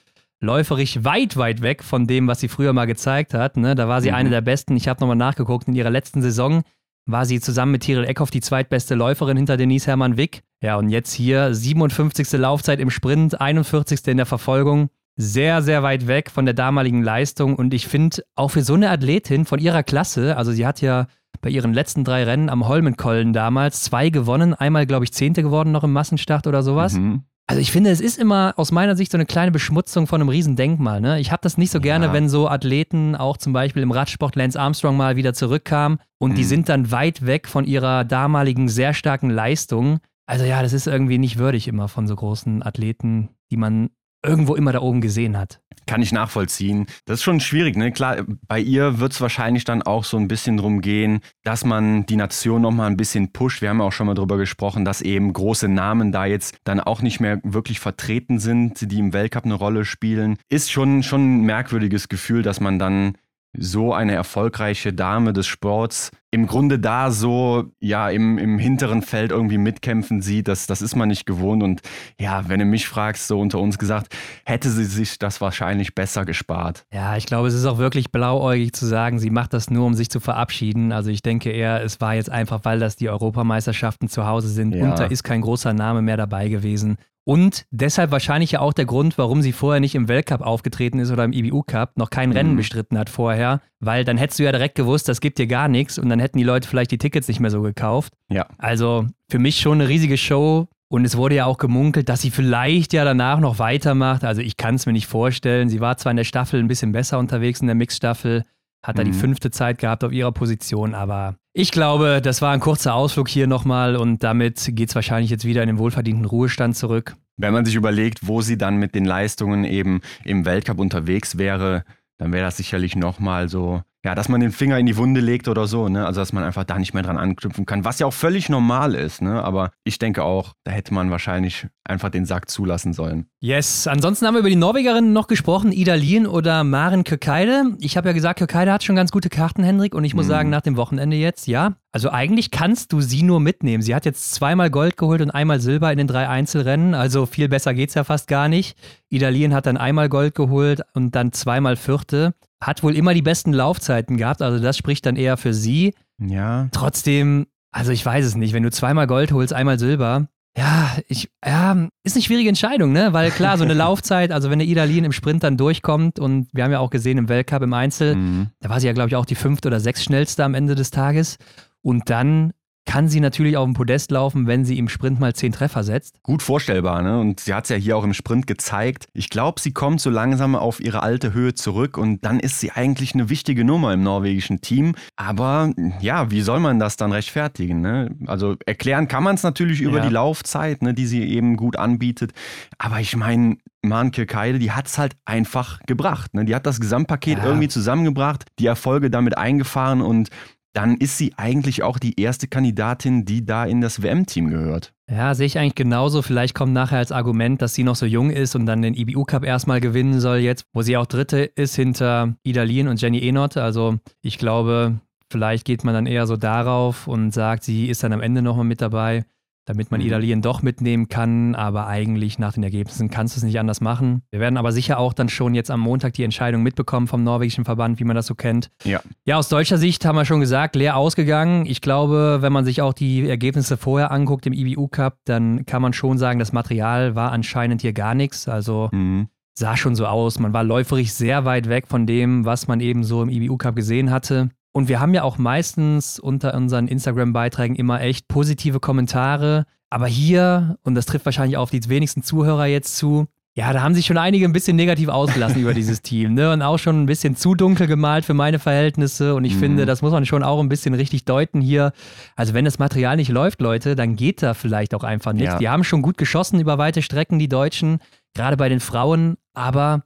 Läuferisch 0.41 1.03
weit, 1.03 1.37
weit 1.37 1.61
weg 1.61 1.83
von 1.83 2.07
dem, 2.07 2.27
was 2.27 2.39
sie 2.39 2.47
früher 2.47 2.73
mal 2.73 2.85
gezeigt 2.85 3.33
hat. 3.33 3.57
Ne? 3.57 3.75
Da 3.75 3.87
war 3.87 4.01
sie 4.01 4.09
Mhm. 4.09 4.15
eine 4.15 4.29
der 4.29 4.41
besten. 4.41 4.75
Ich 4.77 4.87
habe 4.87 4.99
nochmal 5.01 5.17
nachgeguckt. 5.17 5.67
In 5.67 5.75
ihrer 5.75 5.89
letzten 5.89 6.21
Saison 6.21 6.63
war 7.05 7.25
sie 7.25 7.39
zusammen 7.41 7.73
mit 7.73 7.83
Tiril 7.83 8.05
Eckhoff 8.05 8.31
die 8.31 8.41
zweitbeste 8.41 8.95
Läuferin 8.95 9.37
hinter 9.37 9.57
Denise 9.57 9.87
Hermann 9.87 10.17
Wick. 10.17 10.41
Ja, 10.63 10.77
und 10.77 10.89
jetzt 10.89 11.13
hier 11.13 11.53
57. 11.53 12.31
Laufzeit 12.39 12.79
im 12.79 12.89
Sprint, 12.89 13.39
41. 13.39 14.07
in 14.07 14.17
der 14.17 14.25
Verfolgung. 14.25 14.89
Sehr, 15.17 15.61
sehr 15.61 15.83
weit 15.83 16.07
weg 16.07 16.31
von 16.31 16.45
der 16.45 16.53
damaligen 16.53 17.03
Leistung. 17.03 17.55
Und 17.55 17.73
ich 17.73 17.87
finde, 17.87 18.23
auch 18.35 18.49
für 18.49 18.63
so 18.63 18.73
eine 18.75 18.89
Athletin 18.89 19.43
von 19.45 19.59
ihrer 19.59 19.83
Klasse, 19.83 20.37
also 20.37 20.51
sie 20.53 20.65
hat 20.65 20.79
ja 20.81 21.07
bei 21.41 21.49
ihren 21.49 21.73
letzten 21.73 22.03
drei 22.03 22.23
Rennen 22.23 22.49
am 22.49 22.67
Holmenkollen 22.67 23.33
damals 23.33 23.81
zwei 23.83 24.09
gewonnen, 24.09 24.53
einmal, 24.53 24.85
glaube 24.85 25.05
ich, 25.05 25.13
Zehnte 25.13 25.41
geworden 25.43 25.71
noch 25.71 25.83
im 25.83 25.93
Massenstart 25.93 26.47
oder 26.47 26.63
sowas. 26.63 26.93
Mhm. 26.93 27.23
Also 27.47 27.61
ich 27.61 27.71
finde, 27.71 27.89
es 27.89 27.99
ist 27.99 28.19
immer 28.19 28.53
aus 28.57 28.71
meiner 28.71 28.95
Sicht 28.95 29.11
so 29.11 29.17
eine 29.17 29.25
kleine 29.25 29.51
Beschmutzung 29.51 30.05
von 30.05 30.21
einem 30.21 30.29
Riesendenkmal. 30.29 31.01
Ne? 31.01 31.19
Ich 31.19 31.31
habe 31.31 31.39
das 31.41 31.57
nicht 31.57 31.71
so 31.71 31.79
gerne, 31.79 32.07
Ja. 32.07 32.13
wenn 32.13 32.29
so 32.29 32.47
Athleten, 32.47 33.15
auch 33.15 33.37
zum 33.37 33.53
Beispiel 33.53 33.81
im 33.81 33.89
Radsport 33.91 34.35
Lance 34.35 34.59
Armstrong 34.59 34.95
mal 34.95 35.15
wieder 35.15 35.33
zurückkamen 35.33 35.97
und 36.19 36.37
die 36.37 36.43
Mhm. 36.43 36.47
sind 36.47 36.69
dann 36.69 36.91
weit 36.91 37.25
weg 37.25 37.47
von 37.47 37.65
ihrer 37.65 38.03
damaligen 38.05 38.69
sehr 38.69 38.93
starken 38.93 39.31
Leistung. 39.31 39.97
Also 40.27 40.45
ja, 40.45 40.61
das 40.61 40.73
ist 40.73 40.85
irgendwie 40.85 41.17
nicht 41.17 41.39
würdig 41.39 41.67
immer 41.67 41.87
von 41.87 42.05
so 42.05 42.15
großen 42.15 42.61
Athleten, 42.61 43.29
die 43.49 43.57
man 43.57 43.89
irgendwo 44.23 44.55
immer 44.55 44.71
da 44.71 44.81
oben 44.81 45.01
gesehen 45.01 45.37
hat. 45.37 45.61
Kann 45.87 46.01
ich 46.03 46.11
nachvollziehen. 46.11 46.85
Das 47.05 47.19
ist 47.19 47.23
schon 47.23 47.39
schwierig, 47.39 47.75
ne? 47.75 47.91
Klar, 47.91 48.17
bei 48.47 48.59
ihr 48.59 48.99
wird 48.99 49.13
es 49.13 49.21
wahrscheinlich 49.21 49.63
dann 49.63 49.81
auch 49.81 50.03
so 50.03 50.17
ein 50.17 50.27
bisschen 50.27 50.57
drum 50.57 50.81
gehen, 50.81 51.21
dass 51.43 51.65
man 51.65 52.05
die 52.05 52.15
Nation 52.15 52.61
nochmal 52.61 52.87
ein 52.91 52.97
bisschen 52.97 53.31
pusht. 53.31 53.61
Wir 53.61 53.69
haben 53.69 53.79
ja 53.79 53.85
auch 53.85 53.91
schon 53.91 54.05
mal 54.05 54.13
drüber 54.13 54.37
gesprochen, 54.37 54.85
dass 54.85 55.01
eben 55.01 55.33
große 55.33 55.67
Namen 55.67 56.11
da 56.11 56.25
jetzt 56.25 56.57
dann 56.63 56.79
auch 56.79 57.01
nicht 57.01 57.19
mehr 57.19 57.39
wirklich 57.43 57.79
vertreten 57.79 58.39
sind, 58.39 58.91
die 58.91 58.99
im 58.99 59.13
Weltcup 59.13 59.45
eine 59.45 59.55
Rolle 59.55 59.83
spielen. 59.83 60.37
Ist 60.49 60.71
schon, 60.71 61.01
schon 61.01 61.39
ein 61.39 61.45
merkwürdiges 61.45 62.07
Gefühl, 62.07 62.43
dass 62.43 62.59
man 62.59 62.77
dann 62.77 63.13
so 63.57 63.93
eine 63.93 64.13
erfolgreiche 64.13 64.93
Dame 64.93 65.33
des 65.33 65.47
Sports 65.47 66.11
im 66.31 66.45
Grunde 66.45 66.77
da 66.77 67.09
so 67.09 67.65
ja 67.79 68.09
im, 68.09 68.37
im 68.37 68.59
hinteren 68.59 69.01
Feld 69.01 69.31
irgendwie 69.31 69.57
mitkämpfen 69.57 70.21
sieht, 70.21 70.47
das, 70.47 70.67
das 70.67 70.81
ist 70.81 70.95
man 70.95 71.09
nicht 71.09 71.25
gewohnt. 71.25 71.63
Und 71.63 71.81
ja, 72.19 72.47
wenn 72.47 72.59
du 72.59 72.65
mich 72.65 72.87
fragst, 72.87 73.27
so 73.27 73.39
unter 73.39 73.59
uns 73.59 73.79
gesagt, 73.79 74.15
hätte 74.45 74.69
sie 74.69 74.85
sich 74.85 75.17
das 75.17 75.41
wahrscheinlich 75.41 75.95
besser 75.95 76.25
gespart. 76.25 76.85
Ja, 76.93 77.17
ich 77.17 77.25
glaube, 77.25 77.47
es 77.47 77.55
ist 77.55 77.65
auch 77.65 77.79
wirklich 77.79 78.11
blauäugig 78.11 78.73
zu 78.73 78.85
sagen, 78.85 79.17
sie 79.17 79.31
macht 79.31 79.53
das 79.53 79.71
nur, 79.71 79.85
um 79.85 79.95
sich 79.95 80.09
zu 80.09 80.19
verabschieden. 80.19 80.91
Also 80.91 81.09
ich 81.09 81.23
denke 81.23 81.51
eher, 81.51 81.83
es 81.83 81.99
war 81.99 82.13
jetzt 82.13 82.29
einfach, 82.29 82.59
weil 82.63 82.79
das 82.79 82.95
die 82.95 83.09
Europameisterschaften 83.09 84.07
zu 84.07 84.27
Hause 84.27 84.49
sind 84.49 84.75
ja. 84.75 84.83
und 84.85 84.99
da 84.99 85.05
ist 85.05 85.23
kein 85.23 85.41
großer 85.41 85.73
Name 85.73 86.03
mehr 86.03 86.17
dabei 86.17 86.49
gewesen. 86.49 86.97
Und 87.29 87.67
deshalb 87.69 88.09
wahrscheinlich 88.09 88.53
ja 88.53 88.59
auch 88.59 88.73
der 88.73 88.85
Grund, 88.85 89.19
warum 89.19 89.43
sie 89.43 89.51
vorher 89.51 89.79
nicht 89.79 89.93
im 89.93 90.07
Weltcup 90.07 90.41
aufgetreten 90.41 90.97
ist 90.97 91.11
oder 91.11 91.25
im 91.25 91.31
IBU 91.31 91.61
Cup, 91.61 91.95
noch 91.95 92.09
kein 92.09 92.31
Rennen 92.31 92.53
mhm. 92.53 92.57
bestritten 92.57 92.97
hat 92.97 93.07
vorher, 93.07 93.61
weil 93.79 94.03
dann 94.03 94.17
hättest 94.17 94.39
du 94.39 94.45
ja 94.45 94.51
direkt 94.51 94.73
gewusst, 94.73 95.07
das 95.07 95.21
gibt 95.21 95.37
dir 95.37 95.45
gar 95.45 95.67
nichts 95.67 95.99
und 95.99 96.09
dann 96.09 96.19
hätten 96.19 96.39
die 96.39 96.43
Leute 96.43 96.67
vielleicht 96.67 96.89
die 96.89 96.97
Tickets 96.97 97.27
nicht 97.27 97.39
mehr 97.39 97.51
so 97.51 97.61
gekauft. 97.61 98.13
Ja. 98.31 98.47
Also 98.57 99.05
für 99.29 99.37
mich 99.37 99.59
schon 99.59 99.79
eine 99.79 99.87
riesige 99.87 100.17
Show. 100.17 100.69
Und 100.91 101.05
es 101.05 101.17
wurde 101.17 101.35
ja 101.35 101.45
auch 101.45 101.59
gemunkelt, 101.59 102.09
dass 102.09 102.23
sie 102.23 102.31
vielleicht 102.31 102.93
ja 102.93 103.05
danach 103.05 103.39
noch 103.39 103.59
weitermacht. 103.59 104.23
Also 104.23 104.41
ich 104.41 104.57
kann 104.57 104.73
es 104.73 104.87
mir 104.87 104.93
nicht 104.93 105.05
vorstellen. 105.05 105.69
Sie 105.69 105.81
war 105.81 105.97
zwar 105.97 106.09
in 106.09 106.17
der 106.17 106.23
Staffel 106.23 106.59
ein 106.59 106.67
bisschen 106.67 106.93
besser 106.93 107.19
unterwegs 107.19 107.61
in 107.61 107.67
der 107.67 107.75
Mixstaffel, 107.75 108.43
hat 108.83 108.97
da 108.97 109.03
mhm. 109.03 109.11
die 109.11 109.17
fünfte 109.17 109.51
Zeit 109.51 109.77
gehabt 109.77 110.03
auf 110.03 110.11
ihrer 110.11 110.31
Position, 110.31 110.95
aber 110.95 111.35
ich 111.53 111.71
glaube, 111.71 112.21
das 112.23 112.41
war 112.41 112.53
ein 112.53 112.59
kurzer 112.59 112.93
Ausflug 112.93 113.27
hier 113.27 113.47
nochmal 113.47 113.95
und 113.95 114.23
damit 114.23 114.69
geht 114.73 114.89
es 114.89 114.95
wahrscheinlich 114.95 115.29
jetzt 115.29 115.45
wieder 115.45 115.61
in 115.61 115.67
den 115.67 115.77
wohlverdienten 115.77 116.25
Ruhestand 116.25 116.77
zurück. 116.77 117.15
Wenn 117.37 117.53
man 117.53 117.65
sich 117.65 117.75
überlegt, 117.75 118.27
wo 118.27 118.41
sie 118.41 118.57
dann 118.57 118.77
mit 118.77 118.95
den 118.95 119.05
Leistungen 119.05 119.63
eben 119.63 120.01
im 120.23 120.45
Weltcup 120.45 120.79
unterwegs 120.79 121.37
wäre, 121.37 121.83
dann 122.17 122.31
wäre 122.31 122.45
das 122.45 122.57
sicherlich 122.57 122.95
nochmal 122.95 123.49
so 123.49 123.81
ja, 124.05 124.15
dass 124.15 124.29
man 124.29 124.39
den 124.39 124.51
Finger 124.51 124.79
in 124.79 124.85
die 124.85 124.95
Wunde 124.95 125.19
legt 125.19 125.49
oder 125.49 125.67
so, 125.67 125.89
ne? 125.89 126.05
Also 126.05 126.21
dass 126.21 126.31
man 126.31 126.43
einfach 126.43 126.63
da 126.63 126.79
nicht 126.79 126.93
mehr 126.93 127.03
dran 127.03 127.17
anknüpfen 127.17 127.65
kann, 127.65 127.83
was 127.83 127.99
ja 127.99 128.07
auch 128.07 128.13
völlig 128.13 128.47
normal 128.47 128.95
ist, 128.95 129.21
ne? 129.21 129.43
Aber 129.43 129.71
ich 129.83 129.99
denke 129.99 130.23
auch, 130.23 130.53
da 130.63 130.71
hätte 130.71 130.93
man 130.93 131.11
wahrscheinlich 131.11 131.67
einfach 131.83 132.09
den 132.09 132.25
Sack 132.25 132.49
zulassen 132.49 132.93
sollen. 132.93 133.25
Yes, 133.41 133.87
ansonsten 133.87 134.25
haben 134.25 134.35
wir 134.35 134.39
über 134.39 134.49
die 134.49 134.55
Norwegerinnen 134.55 135.11
noch 135.11 135.27
gesprochen, 135.27 135.73
Ida 135.73 135.95
Lien 135.95 136.27
oder 136.27 136.63
Maren 136.63 137.03
Kökeide. 137.03 137.75
Ich 137.79 137.97
habe 137.97 138.09
ja 138.09 138.13
gesagt, 138.13 138.39
Kökeide 138.39 138.71
hat 138.71 138.83
schon 138.83 138.95
ganz 138.95 139.11
gute 139.11 139.29
Karten, 139.29 139.63
Hendrik, 139.63 139.93
und 139.93 140.05
ich 140.05 140.13
muss 140.13 140.25
mhm. 140.27 140.29
sagen, 140.29 140.49
nach 140.49 140.61
dem 140.61 140.77
Wochenende 140.77 141.17
jetzt, 141.17 141.47
ja. 141.47 141.73
Also 141.91 142.09
eigentlich 142.11 142.51
kannst 142.51 142.93
du 142.93 143.01
sie 143.01 143.23
nur 143.23 143.39
mitnehmen. 143.39 143.81
Sie 143.81 143.95
hat 143.95 144.05
jetzt 144.05 144.33
zweimal 144.33 144.69
Gold 144.69 144.95
geholt 144.95 145.21
und 145.21 145.31
einmal 145.31 145.59
Silber 145.59 145.91
in 145.91 145.97
den 145.97 146.07
drei 146.07 146.29
Einzelrennen, 146.29 146.93
also 146.93 147.25
viel 147.25 147.49
besser 147.49 147.73
geht's 147.73 147.95
ja 147.95 148.05
fast 148.05 148.27
gar 148.27 148.47
nicht. 148.47 148.77
Ida 149.09 149.27
Lien 149.27 149.53
hat 149.53 149.65
dann 149.65 149.75
einmal 149.75 150.07
Gold 150.07 150.35
geholt 150.35 150.83
und 150.93 151.15
dann 151.15 151.33
zweimal 151.33 151.75
Vierte 151.75 152.33
hat 152.61 152.83
wohl 152.83 152.95
immer 152.95 153.13
die 153.13 153.21
besten 153.21 153.53
Laufzeiten 153.53 154.17
gehabt, 154.17 154.41
also 154.41 154.59
das 154.59 154.77
spricht 154.77 155.05
dann 155.05 155.15
eher 155.15 155.37
für 155.37 155.53
sie. 155.53 155.93
Ja. 156.19 156.67
Trotzdem, 156.71 157.47
also 157.71 157.91
ich 157.91 158.05
weiß 158.05 158.25
es 158.25 158.35
nicht, 158.35 158.53
wenn 158.53 158.63
du 158.63 158.71
zweimal 158.71 159.07
Gold 159.07 159.31
holst, 159.31 159.53
einmal 159.53 159.79
Silber, 159.79 160.27
ja, 160.57 160.97
ich, 161.07 161.29
ja, 161.45 161.87
ist 162.03 162.15
eine 162.15 162.23
schwierige 162.23 162.49
Entscheidung, 162.49 162.91
ne? 162.91 163.13
Weil 163.13 163.31
klar, 163.31 163.57
so 163.57 163.63
eine 163.63 163.73
Laufzeit, 163.75 164.31
also 164.31 164.49
wenn 164.49 164.59
der 164.59 164.67
Idalin 164.67 165.05
im 165.05 165.11
Sprint 165.11 165.43
dann 165.43 165.57
durchkommt 165.57 166.19
und 166.19 166.49
wir 166.51 166.63
haben 166.63 166.71
ja 166.71 166.79
auch 166.79 166.89
gesehen 166.89 167.17
im 167.17 167.29
Weltcup 167.29 167.61
im 167.61 167.73
Einzel, 167.73 168.15
mhm. 168.15 168.47
da 168.59 168.69
war 168.69 168.79
sie 168.79 168.87
ja, 168.87 168.93
glaube 168.93 169.09
ich, 169.09 169.15
auch 169.15 169.25
die 169.25 169.35
fünfte 169.35 169.67
oder 169.67 169.79
sechs 169.79 170.03
schnellste 170.03 170.43
am 170.43 170.55
Ende 170.55 170.75
des 170.75 170.91
Tages. 170.91 171.37
Und 171.81 172.09
dann 172.09 172.51
kann 172.85 173.07
sie 173.07 173.19
natürlich 173.19 173.55
auf 173.55 173.65
dem 173.65 173.73
Podest 173.73 174.09
laufen, 174.09 174.47
wenn 174.47 174.65
sie 174.65 174.77
im 174.77 174.89
Sprint 174.89 175.19
mal 175.19 175.35
zehn 175.35 175.51
Treffer 175.51 175.83
setzt. 175.83 176.23
Gut 176.23 176.41
vorstellbar, 176.41 177.01
ne? 177.03 177.19
Und 177.19 177.39
sie 177.39 177.53
hat 177.53 177.65
es 177.65 177.69
ja 177.69 177.75
hier 177.75 177.95
auch 177.95 178.03
im 178.03 178.13
Sprint 178.15 178.47
gezeigt. 178.47 179.05
Ich 179.13 179.29
glaube, 179.29 179.61
sie 179.61 179.73
kommt 179.73 180.01
so 180.01 180.09
langsam 180.09 180.55
auf 180.55 180.79
ihre 180.79 181.03
alte 181.03 181.33
Höhe 181.33 181.53
zurück 181.53 181.97
und 181.97 182.25
dann 182.25 182.39
ist 182.39 182.59
sie 182.59 182.71
eigentlich 182.71 183.13
eine 183.13 183.29
wichtige 183.29 183.63
Nummer 183.63 183.93
im 183.93 184.01
norwegischen 184.01 184.61
Team. 184.61 184.95
Aber 185.15 185.71
ja, 186.01 186.31
wie 186.31 186.41
soll 186.41 186.59
man 186.59 186.79
das 186.79 186.97
dann 186.97 187.11
rechtfertigen? 187.11 187.81
Ne? 187.81 188.15
Also 188.25 188.55
erklären 188.65 189.07
kann 189.07 189.23
man 189.23 189.35
es 189.35 189.43
natürlich 189.43 189.81
über 189.81 189.97
ja. 189.99 190.07
die 190.07 190.13
Laufzeit, 190.13 190.81
ne, 190.81 190.93
die 190.93 191.05
sie 191.05 191.23
eben 191.23 191.57
gut 191.57 191.75
anbietet. 191.75 192.31
Aber 192.79 192.99
ich 192.99 193.15
meine, 193.15 193.57
Manke 193.81 194.25
Keide, 194.25 194.59
die 194.59 194.71
hat 194.71 194.87
es 194.87 194.97
halt 194.97 195.15
einfach 195.25 195.79
gebracht. 195.85 196.33
Ne? 196.33 196.43
Die 196.43 196.55
hat 196.55 196.65
das 196.65 196.79
Gesamtpaket 196.79 197.37
ja. 197.37 197.45
irgendwie 197.45 197.69
zusammengebracht, 197.69 198.45
die 198.59 198.65
Erfolge 198.65 199.09
damit 199.09 199.37
eingefahren 199.37 200.01
und 200.01 200.29
dann 200.73 200.97
ist 200.97 201.17
sie 201.17 201.33
eigentlich 201.37 201.83
auch 201.83 201.97
die 201.97 202.19
erste 202.19 202.47
Kandidatin, 202.47 203.25
die 203.25 203.45
da 203.45 203.65
in 203.65 203.81
das 203.81 204.01
WM-Team 204.01 204.49
gehört. 204.49 204.93
Ja, 205.09 205.33
sehe 205.33 205.47
ich 205.47 205.57
eigentlich 205.57 205.75
genauso. 205.75 206.21
Vielleicht 206.21 206.53
kommt 206.53 206.73
nachher 206.73 206.99
als 206.99 207.11
Argument, 207.11 207.61
dass 207.61 207.73
sie 207.73 207.83
noch 207.83 207.95
so 207.95 208.05
jung 208.05 208.29
ist 208.29 208.55
und 208.55 208.67
dann 208.67 208.83
den 208.83 208.93
IBU 208.93 209.25
Cup 209.25 209.43
erstmal 209.43 209.81
gewinnen 209.81 210.19
soll, 210.19 210.37
jetzt, 210.37 210.65
wo 210.73 210.83
sie 210.83 210.97
auch 210.97 211.07
Dritte 211.07 211.39
ist 211.39 211.75
hinter 211.75 212.35
Ida 212.43 212.63
Lien 212.63 212.87
und 212.87 213.01
Jenny 213.01 213.27
Enott. 213.27 213.57
Also 213.57 213.97
ich 214.21 214.37
glaube, 214.37 214.99
vielleicht 215.31 215.65
geht 215.65 215.83
man 215.83 215.95
dann 215.95 216.05
eher 216.05 216.27
so 216.27 216.37
darauf 216.37 217.07
und 217.07 217.31
sagt, 217.31 217.63
sie 217.63 217.87
ist 217.87 218.03
dann 218.03 218.13
am 218.13 218.21
Ende 218.21 218.43
nochmal 218.43 218.65
mit 218.65 218.81
dabei 218.81 219.25
damit 219.69 219.91
man 219.91 220.01
mhm. 220.01 220.07
Idalien 220.07 220.41
doch 220.41 220.63
mitnehmen 220.63 221.09
kann. 221.09 221.53
Aber 221.53 221.85
eigentlich 221.85 222.39
nach 222.39 222.53
den 222.53 222.63
Ergebnissen 222.63 223.11
kannst 223.11 223.35
du 223.35 223.39
es 223.39 223.43
nicht 223.43 223.59
anders 223.59 223.81
machen. 223.81 224.23
Wir 224.31 224.39
werden 224.39 224.57
aber 224.57 224.71
sicher 224.71 224.97
auch 224.97 225.13
dann 225.13 225.29
schon 225.29 225.53
jetzt 225.53 225.69
am 225.69 225.79
Montag 225.79 226.13
die 226.13 226.23
Entscheidung 226.23 226.63
mitbekommen 226.63 227.05
vom 227.05 227.23
norwegischen 227.23 227.65
Verband, 227.65 227.99
wie 227.99 228.03
man 228.03 228.15
das 228.15 228.25
so 228.25 228.33
kennt. 228.33 228.71
Ja. 228.83 228.99
Ja, 229.25 229.37
aus 229.37 229.47
deutscher 229.47 229.77
Sicht 229.77 230.05
haben 230.05 230.15
wir 230.15 230.25
schon 230.25 230.39
gesagt, 230.39 230.75
leer 230.75 230.97
ausgegangen. 230.97 231.67
Ich 231.67 231.81
glaube, 231.81 232.39
wenn 232.41 232.51
man 232.51 232.65
sich 232.65 232.81
auch 232.81 232.93
die 232.93 233.29
Ergebnisse 233.29 233.77
vorher 233.77 234.11
anguckt 234.11 234.47
im 234.47 234.53
IBU 234.53 234.87
Cup, 234.87 235.19
dann 235.25 235.67
kann 235.67 235.83
man 235.83 235.93
schon 235.93 236.17
sagen, 236.17 236.39
das 236.39 236.51
Material 236.51 237.13
war 237.13 237.31
anscheinend 237.31 237.81
hier 237.83 237.93
gar 237.93 238.15
nichts. 238.15 238.47
Also 238.47 238.89
mhm. 238.91 239.27
sah 239.53 239.77
schon 239.77 239.93
so 239.93 240.07
aus. 240.07 240.39
Man 240.39 240.51
war 240.51 240.63
läuferig 240.63 241.13
sehr 241.13 241.45
weit 241.45 241.69
weg 241.69 241.85
von 241.87 242.07
dem, 242.07 242.43
was 242.43 242.67
man 242.67 242.79
eben 242.79 243.03
so 243.03 243.21
im 243.21 243.29
IBU 243.29 243.57
Cup 243.57 243.75
gesehen 243.75 244.09
hatte. 244.09 244.49
Und 244.71 244.87
wir 244.87 244.99
haben 244.99 245.13
ja 245.13 245.23
auch 245.23 245.37
meistens 245.37 246.19
unter 246.19 246.53
unseren 246.53 246.87
Instagram-Beiträgen 246.87 247.75
immer 247.75 248.01
echt 248.01 248.27
positive 248.27 248.79
Kommentare. 248.79 249.65
Aber 249.89 250.07
hier, 250.07 250.77
und 250.83 250.95
das 250.95 251.05
trifft 251.05 251.25
wahrscheinlich 251.25 251.57
auf 251.57 251.71
die 251.71 251.87
wenigsten 251.89 252.21
Zuhörer 252.21 252.67
jetzt 252.67 252.95
zu, 252.95 253.27
ja, 253.55 253.73
da 253.73 253.81
haben 253.81 253.93
sich 253.93 254.05
schon 254.05 254.17
einige 254.17 254.45
ein 254.45 254.53
bisschen 254.53 254.77
negativ 254.77 255.09
ausgelassen 255.09 255.61
über 255.61 255.73
dieses 255.73 256.01
Team, 256.01 256.33
ne? 256.33 256.53
Und 256.53 256.61
auch 256.61 256.77
schon 256.77 257.01
ein 257.01 257.05
bisschen 257.07 257.35
zu 257.35 257.55
dunkel 257.55 257.87
gemalt 257.87 258.23
für 258.23 258.33
meine 258.33 258.57
Verhältnisse. 258.57 259.35
Und 259.35 259.43
ich 259.43 259.55
mhm. 259.55 259.59
finde, 259.59 259.85
das 259.85 260.01
muss 260.01 260.11
man 260.11 260.25
schon 260.25 260.43
auch 260.43 260.61
ein 260.61 260.69
bisschen 260.69 260.93
richtig 260.93 261.25
deuten 261.25 261.59
hier. 261.59 261.91
Also, 262.37 262.53
wenn 262.53 262.63
das 262.63 262.79
Material 262.79 263.17
nicht 263.17 263.29
läuft, 263.29 263.59
Leute, 263.59 263.95
dann 263.95 264.15
geht 264.15 264.43
da 264.43 264.53
vielleicht 264.53 264.93
auch 264.93 265.03
einfach 265.03 265.33
nichts. 265.33 265.53
Ja. 265.53 265.57
Die 265.57 265.67
haben 265.67 265.83
schon 265.83 266.01
gut 266.01 266.17
geschossen 266.17 266.59
über 266.59 266.77
weite 266.77 267.01
Strecken, 267.01 267.37
die 267.37 267.49
Deutschen, 267.49 267.99
gerade 268.33 268.55
bei 268.55 268.69
den 268.69 268.79
Frauen. 268.79 269.35
Aber 269.53 270.03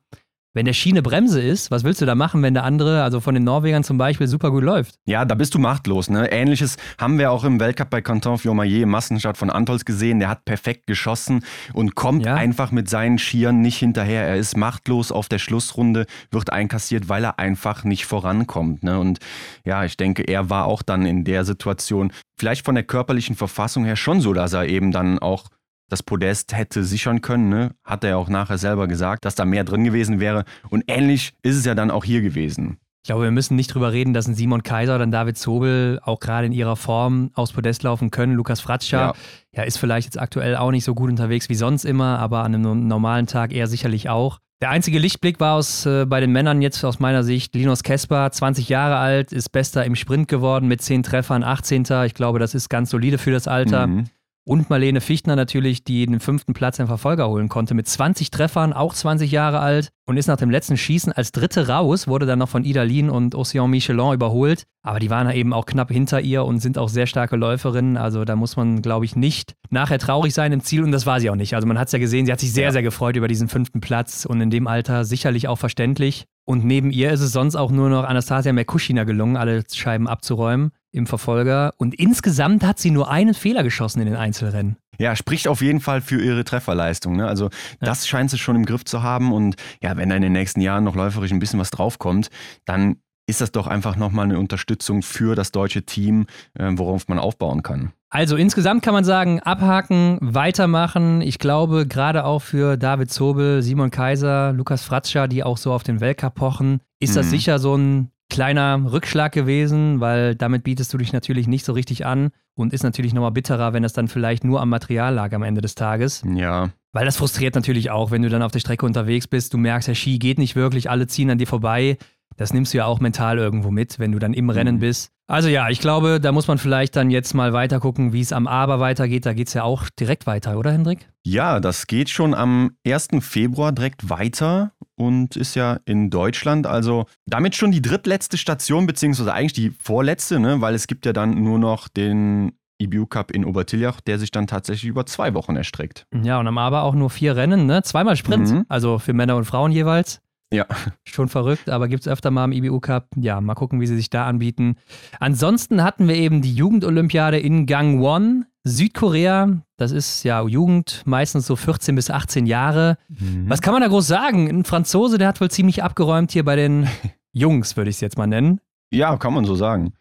wenn 0.54 0.66
der 0.66 0.74
Schiene 0.74 1.02
Bremse 1.02 1.42
ist, 1.42 1.72
was 1.72 1.84
willst 1.84 2.02
du 2.02 2.06
da 2.06 2.14
machen, 2.14 2.44
wenn 2.44 2.54
der 2.54 2.64
andere, 2.64 3.04
also 3.04 3.20
von 3.20 3.34
den 3.34 3.44
Norwegern 3.44 3.84
zum 3.84 3.98
Beispiel, 3.98 4.28
super 4.28 4.52
gut 4.52 4.64
läuft? 4.64 4.96
Ja, 5.06 5.26
da 5.26 5.34
bist 5.34 5.56
du 5.56 5.60
machtlos. 5.60 6.10
Ne? 6.10 6.32
Ähnliches 6.32 6.78
haben 7.00 7.18
wir 7.18 7.32
auch 7.32 7.44
im 7.44 7.60
Weltcup 7.60 7.90
bei 7.90 8.02
Canton 8.02 8.38
Fiormaillet 8.38 8.84
im 8.84 8.90
Massenstart 8.90 9.38
von 9.38 9.50
Antols 9.50 9.84
gesehen. 9.84 10.20
Der 10.20 10.30
hat 10.30 10.46
perfekt 10.46 10.86
geschossen 10.86 11.44
und 11.74 11.96
kommt 11.96 12.26
ja. 12.26 12.36
einfach 12.36 12.72
mit 12.72 12.88
seinen 12.88 13.18
Skiern 13.18 13.62
nicht 13.62 13.78
hinterher. 13.78 14.28
Er 14.28 14.36
ist 14.36 14.56
machtlos 14.56 15.12
auf 15.12 15.28
der 15.28 15.40
Schlussrunde, 15.40 16.06
wird 16.30 16.52
einkassiert, 16.52 17.10
weil 17.10 17.24
er 17.24 17.40
einfach 17.40 17.84
nicht 17.84 18.06
vorankommt. 18.06 18.84
Ne? 18.84 19.00
Und 19.00 19.20
ja, 19.66 19.84
ich 19.86 19.98
denke, 19.98 20.22
er 20.24 20.52
war 20.52 20.66
auch 20.66 20.84
dann 20.84 21.06
in 21.08 21.24
der 21.24 21.46
Situation, 21.46 22.12
vielleicht 22.38 22.64
von 22.64 22.76
der 22.76 22.84
körperlichen 22.84 23.36
Verfassung 23.36 23.86
her 23.86 23.96
schon 23.96 24.22
so, 24.22 24.34
dass 24.34 24.54
er 24.54 24.68
eben 24.68 24.92
dann 24.92 25.18
auch 25.18 25.50
das 25.90 26.04
Podest 26.04 26.56
hätte 26.56 26.84
sichern 26.84 27.22
können. 27.22 27.50
Ne? 27.50 27.72
Hat 27.84 28.04
er 28.04 28.12
ja 28.12 28.16
auch 28.18 28.30
nachher 28.30 28.58
selber 28.58 28.88
gesagt, 28.88 29.26
dass 29.26 29.36
da 29.36 29.46
mehr 29.46 29.64
drin 29.64 29.84
gewesen 29.84 30.20
wäre. 30.20 30.46
Und 30.70 30.84
ähnlich 30.88 31.34
ist 31.42 31.58
es 31.58 31.66
ja 31.66 31.76
dann 31.76 31.92
auch 31.92 32.04
hier 32.04 32.22
gewesen. 32.22 32.78
Ich 33.04 33.08
glaube, 33.08 33.24
wir 33.26 33.32
müssen 33.32 33.58
nicht 33.58 33.68
drüber 33.74 33.92
reden, 33.92 34.14
dass 34.14 34.30
ein 34.30 34.34
Simon 34.34 34.64
Kaiser 34.64 34.96
oder 34.96 35.06
ein 35.06 35.12
David 35.12 35.38
Zobel 35.38 36.00
auch 36.04 36.22
gerade 36.22 36.46
in 36.48 36.54
ihrer 36.54 36.78
Form 36.78 37.32
aufs 37.34 37.52
Podest 37.52 37.84
laufen 37.84 38.12
können. 38.12 38.34
Lukas 38.34 38.62
Fratscher 38.62 38.98
ja. 38.98 39.14
ja. 39.52 39.64
ist 39.64 39.78
vielleicht 39.78 40.06
jetzt 40.06 40.20
aktuell 40.20 40.56
auch 40.56 40.72
nicht 40.72 40.86
so 40.86 40.96
gut 40.96 41.10
unterwegs 41.10 41.50
wie 41.50 41.56
sonst 41.56 41.84
immer, 41.84 42.20
aber 42.20 42.46
an 42.46 42.56
einem 42.56 42.88
normalen 42.88 43.28
Tag 43.28 43.52
eher 43.52 43.68
sicherlich 43.68 44.10
auch. 44.10 44.40
Der 44.62 44.70
einzige 44.70 45.00
Lichtblick 45.00 45.42
war 45.42 45.56
aus, 45.56 45.86
äh, 45.86 46.06
bei 46.06 46.22
den 46.22 46.32
Männern 46.32 46.62
jetzt 46.62 46.82
aus 46.86 47.02
meiner 47.02 47.26
Sicht 47.26 47.54
Linus 47.54 47.84
Kesper, 47.84 48.32
20 48.32 48.70
Jahre 48.70 48.96
alt, 48.96 49.34
ist 49.34 49.50
Bester 49.50 49.84
im 49.84 49.96
Sprint 49.96 50.30
geworden 50.30 50.70
mit 50.70 50.82
10 50.82 51.04
Treffern, 51.04 51.44
18. 51.44 51.84
Ich 52.06 52.14
glaube, 52.14 52.40
das 52.40 52.56
ist 52.56 52.70
ganz 52.70 52.90
solide 52.90 53.18
für 53.18 53.32
das 53.32 53.50
Alter. 53.50 53.88
Mhm. 53.88 54.06
Und 54.46 54.70
Marlene 54.70 55.00
Fichtner 55.00 55.38
natürlich, 55.38 55.86
die 55.86 56.06
den 56.06 56.20
fünften 56.20 56.54
Platz 56.54 56.78
im 56.78 56.88
Verfolger 56.88 57.30
holen 57.30 57.48
konnte, 57.48 57.74
mit 57.74 57.88
20 57.88 58.30
Treffern, 58.30 58.74
auch 58.74 58.94
20 58.94 59.32
Jahre 59.32 59.60
alt 59.60 59.88
und 60.06 60.18
ist 60.18 60.28
nach 60.28 60.36
dem 60.36 60.50
letzten 60.50 60.76
Schießen 60.76 61.14
als 61.14 61.32
Dritte 61.32 61.70
raus, 61.70 62.10
wurde 62.10 62.26
dann 62.26 62.40
noch 62.40 62.50
von 62.50 62.66
Idalin 62.66 63.10
und 63.10 63.36
Océan 63.36 63.68
Michelin 63.68 64.14
überholt. 64.14 64.64
Aber 64.82 65.00
die 65.00 65.10
waren 65.10 65.32
eben 65.32 65.54
auch 65.54 65.66
knapp 65.66 65.90
hinter 65.90 66.20
ihr 66.20 66.44
und 66.44 66.60
sind 66.60 66.78
auch 66.78 66.90
sehr 66.90 67.08
starke 67.08 67.38
Läuferinnen. 67.38 67.96
Also 67.96 68.26
da 68.26 68.36
muss 68.36 68.58
man, 68.58 68.82
glaube 68.82 69.06
ich, 69.06 69.16
nicht 69.16 69.54
nachher 69.70 69.98
traurig 69.98 70.34
sein 70.34 70.52
im 70.52 70.60
Ziel 70.60 70.84
und 70.84 70.92
das 70.92 71.06
war 71.06 71.22
sie 71.22 71.30
auch 71.30 71.38
nicht. 71.38 71.56
Also 71.56 71.66
man 71.66 71.80
hat 71.80 71.88
es 71.88 71.94
ja 71.94 72.00
gesehen, 72.00 72.26
sie 72.26 72.34
hat 72.34 72.42
sich 72.42 72.52
sehr, 72.52 72.66
ja. 72.66 72.72
sehr 72.74 72.84
gefreut 72.84 73.16
über 73.16 73.30
diesen 73.30 73.48
fünften 73.48 73.80
Platz 73.80 74.26
und 74.26 74.42
in 74.42 74.50
dem 74.50 74.68
Alter 74.68 75.06
sicherlich 75.06 75.48
auch 75.48 75.58
verständlich. 75.58 76.26
Und 76.46 76.66
neben 76.66 76.92
ihr 76.92 77.14
ist 77.14 77.22
es 77.22 77.32
sonst 77.32 77.56
auch 77.56 77.72
nur 77.72 77.88
noch 77.88 78.04
Anastasia 78.04 78.52
Merkushina 78.52 79.06
gelungen, 79.06 79.38
alle 79.38 79.64
Scheiben 79.72 80.10
abzuräumen 80.10 80.72
im 80.94 81.08
Verfolger. 81.08 81.74
Und 81.78 81.96
insgesamt 81.96 82.64
hat 82.64 82.80
sie 82.80 82.92
nur 82.92 83.10
einen 83.10 83.34
Fehler 83.34 83.64
geschossen 83.64 84.00
in 84.00 84.06
den 84.06 84.16
Einzelrennen. 84.16 84.78
Ja, 85.00 85.16
spricht 85.16 85.48
auf 85.48 85.62
jeden 85.62 85.80
Fall 85.80 86.02
für 86.02 86.22
ihre 86.22 86.44
Trefferleistung. 86.44 87.16
Ne? 87.16 87.28
Also 87.28 87.50
das 87.80 88.06
ja. 88.06 88.10
scheint 88.10 88.30
sie 88.30 88.38
schon 88.38 88.56
im 88.56 88.66
Griff 88.66 88.86
zu 88.86 89.04
haben. 89.04 89.34
Und 89.34 89.56
ja, 89.82 89.98
wenn 89.98 90.10
da 90.10 90.16
in 90.16 90.22
den 90.22 90.34
nächsten 90.34 90.62
Jahren 90.62 90.84
noch 90.84 90.96
läuferisch 90.96 91.32
ein 91.32 91.40
bisschen 91.40 91.60
was 91.60 91.72
draufkommt, 91.72 92.30
dann 92.66 92.98
ist 93.26 93.42
das 93.42 93.52
doch 93.52 93.68
einfach 93.68 93.96
nochmal 93.96 94.26
eine 94.26 94.38
Unterstützung 94.38 95.02
für 95.02 95.36
das 95.36 95.52
deutsche 95.52 95.84
Team, 95.84 96.26
äh, 96.56 96.70
worauf 96.74 97.08
man 97.08 97.20
aufbauen 97.20 97.64
kann. 97.64 97.94
Also 98.10 98.36
insgesamt 98.36 98.84
kann 98.84 98.94
man 98.94 99.06
sagen, 99.06 99.40
abhaken, 99.40 100.20
weitermachen. 100.22 101.22
Ich 101.22 101.40
glaube, 101.40 101.88
gerade 101.88 102.26
auch 102.26 102.44
für 102.44 102.78
David 102.78 103.12
Zobel, 103.12 103.64
Simon 103.64 103.90
Kaiser, 103.90 104.54
Lukas 104.54 104.84
Fratscher, 104.84 105.28
die 105.28 105.44
auch 105.44 105.58
so 105.58 105.74
auf 105.74 105.82
den 105.82 106.00
Weltcup 106.00 106.36
pochen, 106.36 106.82
ist 107.00 107.12
mhm. 107.12 107.16
das 107.16 107.30
sicher 107.32 107.58
so 107.58 107.76
ein 107.76 108.12
kleiner 108.30 108.92
Rückschlag 108.92 109.32
gewesen, 109.32 110.00
weil 110.00 110.36
damit 110.36 110.64
bietest 110.64 110.94
du 110.94 110.98
dich 110.98 111.14
natürlich 111.14 111.48
nicht 111.48 111.66
so 111.66 111.74
richtig 111.74 112.06
an 112.06 112.30
und 112.56 112.74
ist 112.74 112.84
natürlich 112.84 113.14
nochmal 113.14 113.32
bitterer, 113.32 113.74
wenn 113.74 113.84
das 113.84 113.94
dann 113.94 114.08
vielleicht 114.08 114.44
nur 114.44 114.62
am 114.62 114.70
Material 114.70 115.14
lag 115.14 115.34
am 115.34 115.44
Ende 115.44 115.62
des 115.62 115.76
Tages. 115.76 116.24
Ja. 116.26 116.70
Weil 116.92 117.06
das 117.06 117.18
frustriert 117.18 117.56
natürlich 117.56 117.90
auch, 117.90 118.12
wenn 118.12 118.22
du 118.22 118.30
dann 118.30 118.44
auf 118.44 118.52
der 118.52 118.60
Strecke 118.60 118.86
unterwegs 118.86 119.28
bist, 119.28 119.54
du 119.54 119.58
merkst, 119.58 119.88
der 119.88 119.96
Ski 119.96 120.20
geht 120.20 120.38
nicht 120.38 120.56
wirklich, 120.56 120.90
alle 120.90 121.08
ziehen 121.08 121.30
an 121.30 121.38
dir 121.38 121.48
vorbei. 121.48 121.98
Das 122.38 122.54
nimmst 122.54 122.74
du 122.74 122.80
ja 122.80 122.86
auch 122.86 123.00
mental 123.00 123.38
irgendwo 123.38 123.70
mit, 123.70 124.00
wenn 124.00 124.12
du 124.12 124.20
dann 124.20 124.34
im 124.34 124.50
Rennen 124.50 124.76
mhm. 124.76 124.80
bist. 124.80 125.12
Also 125.28 125.50
ja, 125.50 125.70
ich 125.70 125.80
glaube, 125.80 126.20
da 126.20 126.32
muss 126.32 126.48
man 126.48 126.58
vielleicht 126.58 126.96
dann 126.96 127.10
jetzt 127.10 127.34
mal 127.34 127.54
weiter 127.54 127.80
gucken, 127.80 128.12
wie 128.12 128.22
es 128.22 128.34
am 128.34 128.48
Aber 128.48 128.80
weitergeht. 128.80 129.26
Da 129.26 129.34
geht 129.34 129.48
es 129.48 129.54
ja 129.54 129.64
auch 129.64 129.90
direkt 129.90 130.28
weiter, 130.28 130.58
oder 130.58 130.72
Hendrik? 130.72 131.08
Ja, 131.24 131.60
das 131.60 131.88
geht 131.88 132.10
schon 132.10 132.34
am 132.34 132.76
1. 132.86 133.10
Februar 133.20 133.72
direkt 133.72 134.10
weiter 134.10 134.74
und 134.96 135.36
ist 135.36 135.56
ja 135.56 135.80
in 135.86 136.10
Deutschland. 136.10 136.68
Also 136.68 137.06
damit 137.26 137.56
schon 137.56 137.72
die 137.72 137.82
drittletzte 137.82 138.38
Station, 138.38 138.86
beziehungsweise 138.86 139.34
eigentlich 139.34 139.54
die 139.54 139.72
vorletzte, 139.72 140.40
ne? 140.40 140.62
weil 140.62 140.76
es 140.76 140.88
gibt 140.88 141.06
ja 141.06 141.14
dann 141.14 141.44
nur 141.44 141.60
noch 141.60 141.88
den 141.88 142.54
IBU 142.82 143.06
Cup 143.06 143.32
in 143.32 143.46
Obertiljach, 143.46 144.02
der 144.02 144.20
sich 144.20 144.32
dann 144.32 144.48
tatsächlich 144.48 144.90
über 144.90 145.06
zwei 145.06 145.34
Wochen 145.34 145.56
erstreckt. 145.56 146.06
Ja, 146.24 146.40
und 146.40 146.48
am 146.48 146.58
Aber 146.58 146.84
auch 146.84 146.96
nur 146.96 147.10
vier 147.10 147.36
Rennen, 147.36 147.66
ne? 147.66 147.84
Zweimal 147.84 148.16
Sprint, 148.16 148.50
mhm. 148.50 148.66
also 148.68 149.00
für 149.00 149.14
Männer 149.14 149.36
und 149.36 149.46
Frauen 149.46 149.72
jeweils. 149.72 150.22
Ja. 150.52 150.68
Schon 151.08 151.30
verrückt, 151.30 151.70
aber 151.70 151.88
gibt 151.88 152.02
es 152.02 152.08
öfter 152.08 152.30
mal 152.30 152.46
im 152.46 152.52
IBU 152.52 152.80
Cup. 152.80 153.08
Ja, 153.16 153.42
mal 153.42 153.56
gucken, 153.56 153.82
wie 153.82 153.88
sie 153.88 153.96
sich 153.96 154.10
da 154.10 154.28
anbieten. 154.28 154.76
Ansonsten 155.20 155.84
hatten 155.84 156.08
wir 156.08 156.16
eben 156.16 156.42
die 156.42 156.54
Jugendolympiade 156.54 157.40
in 157.40 157.66
Gangwon, 157.66 158.46
Südkorea. 158.64 159.62
Das 159.78 159.92
ist 159.92 160.24
ja 160.24 160.46
Jugend, 160.48 161.02
meistens 161.06 161.46
so 161.46 161.56
14 161.56 161.96
bis 161.96 162.10
18 162.10 162.46
Jahre. 162.46 162.98
Mhm. 163.10 163.50
Was 163.50 163.62
kann 163.62 163.74
man 163.74 163.82
da 163.82 163.88
groß 163.88 164.08
sagen? 164.08 164.50
Ein 164.50 164.64
Franzose, 164.66 165.18
der 165.18 165.28
hat 165.28 165.42
wohl 165.42 165.52
ziemlich 165.52 165.84
abgeräumt 165.84 166.32
hier 166.32 166.46
bei 166.46 166.56
den 166.56 166.88
Jungs, 167.34 167.76
würde 167.76 167.90
ich 167.90 167.98
es 167.98 168.02
jetzt 168.02 168.18
mal 168.18 168.28
nennen. 168.28 168.62
Ja, 168.94 169.18
kann 169.18 169.34
man 169.34 169.44
so 169.44 169.56
sagen. 169.56 169.94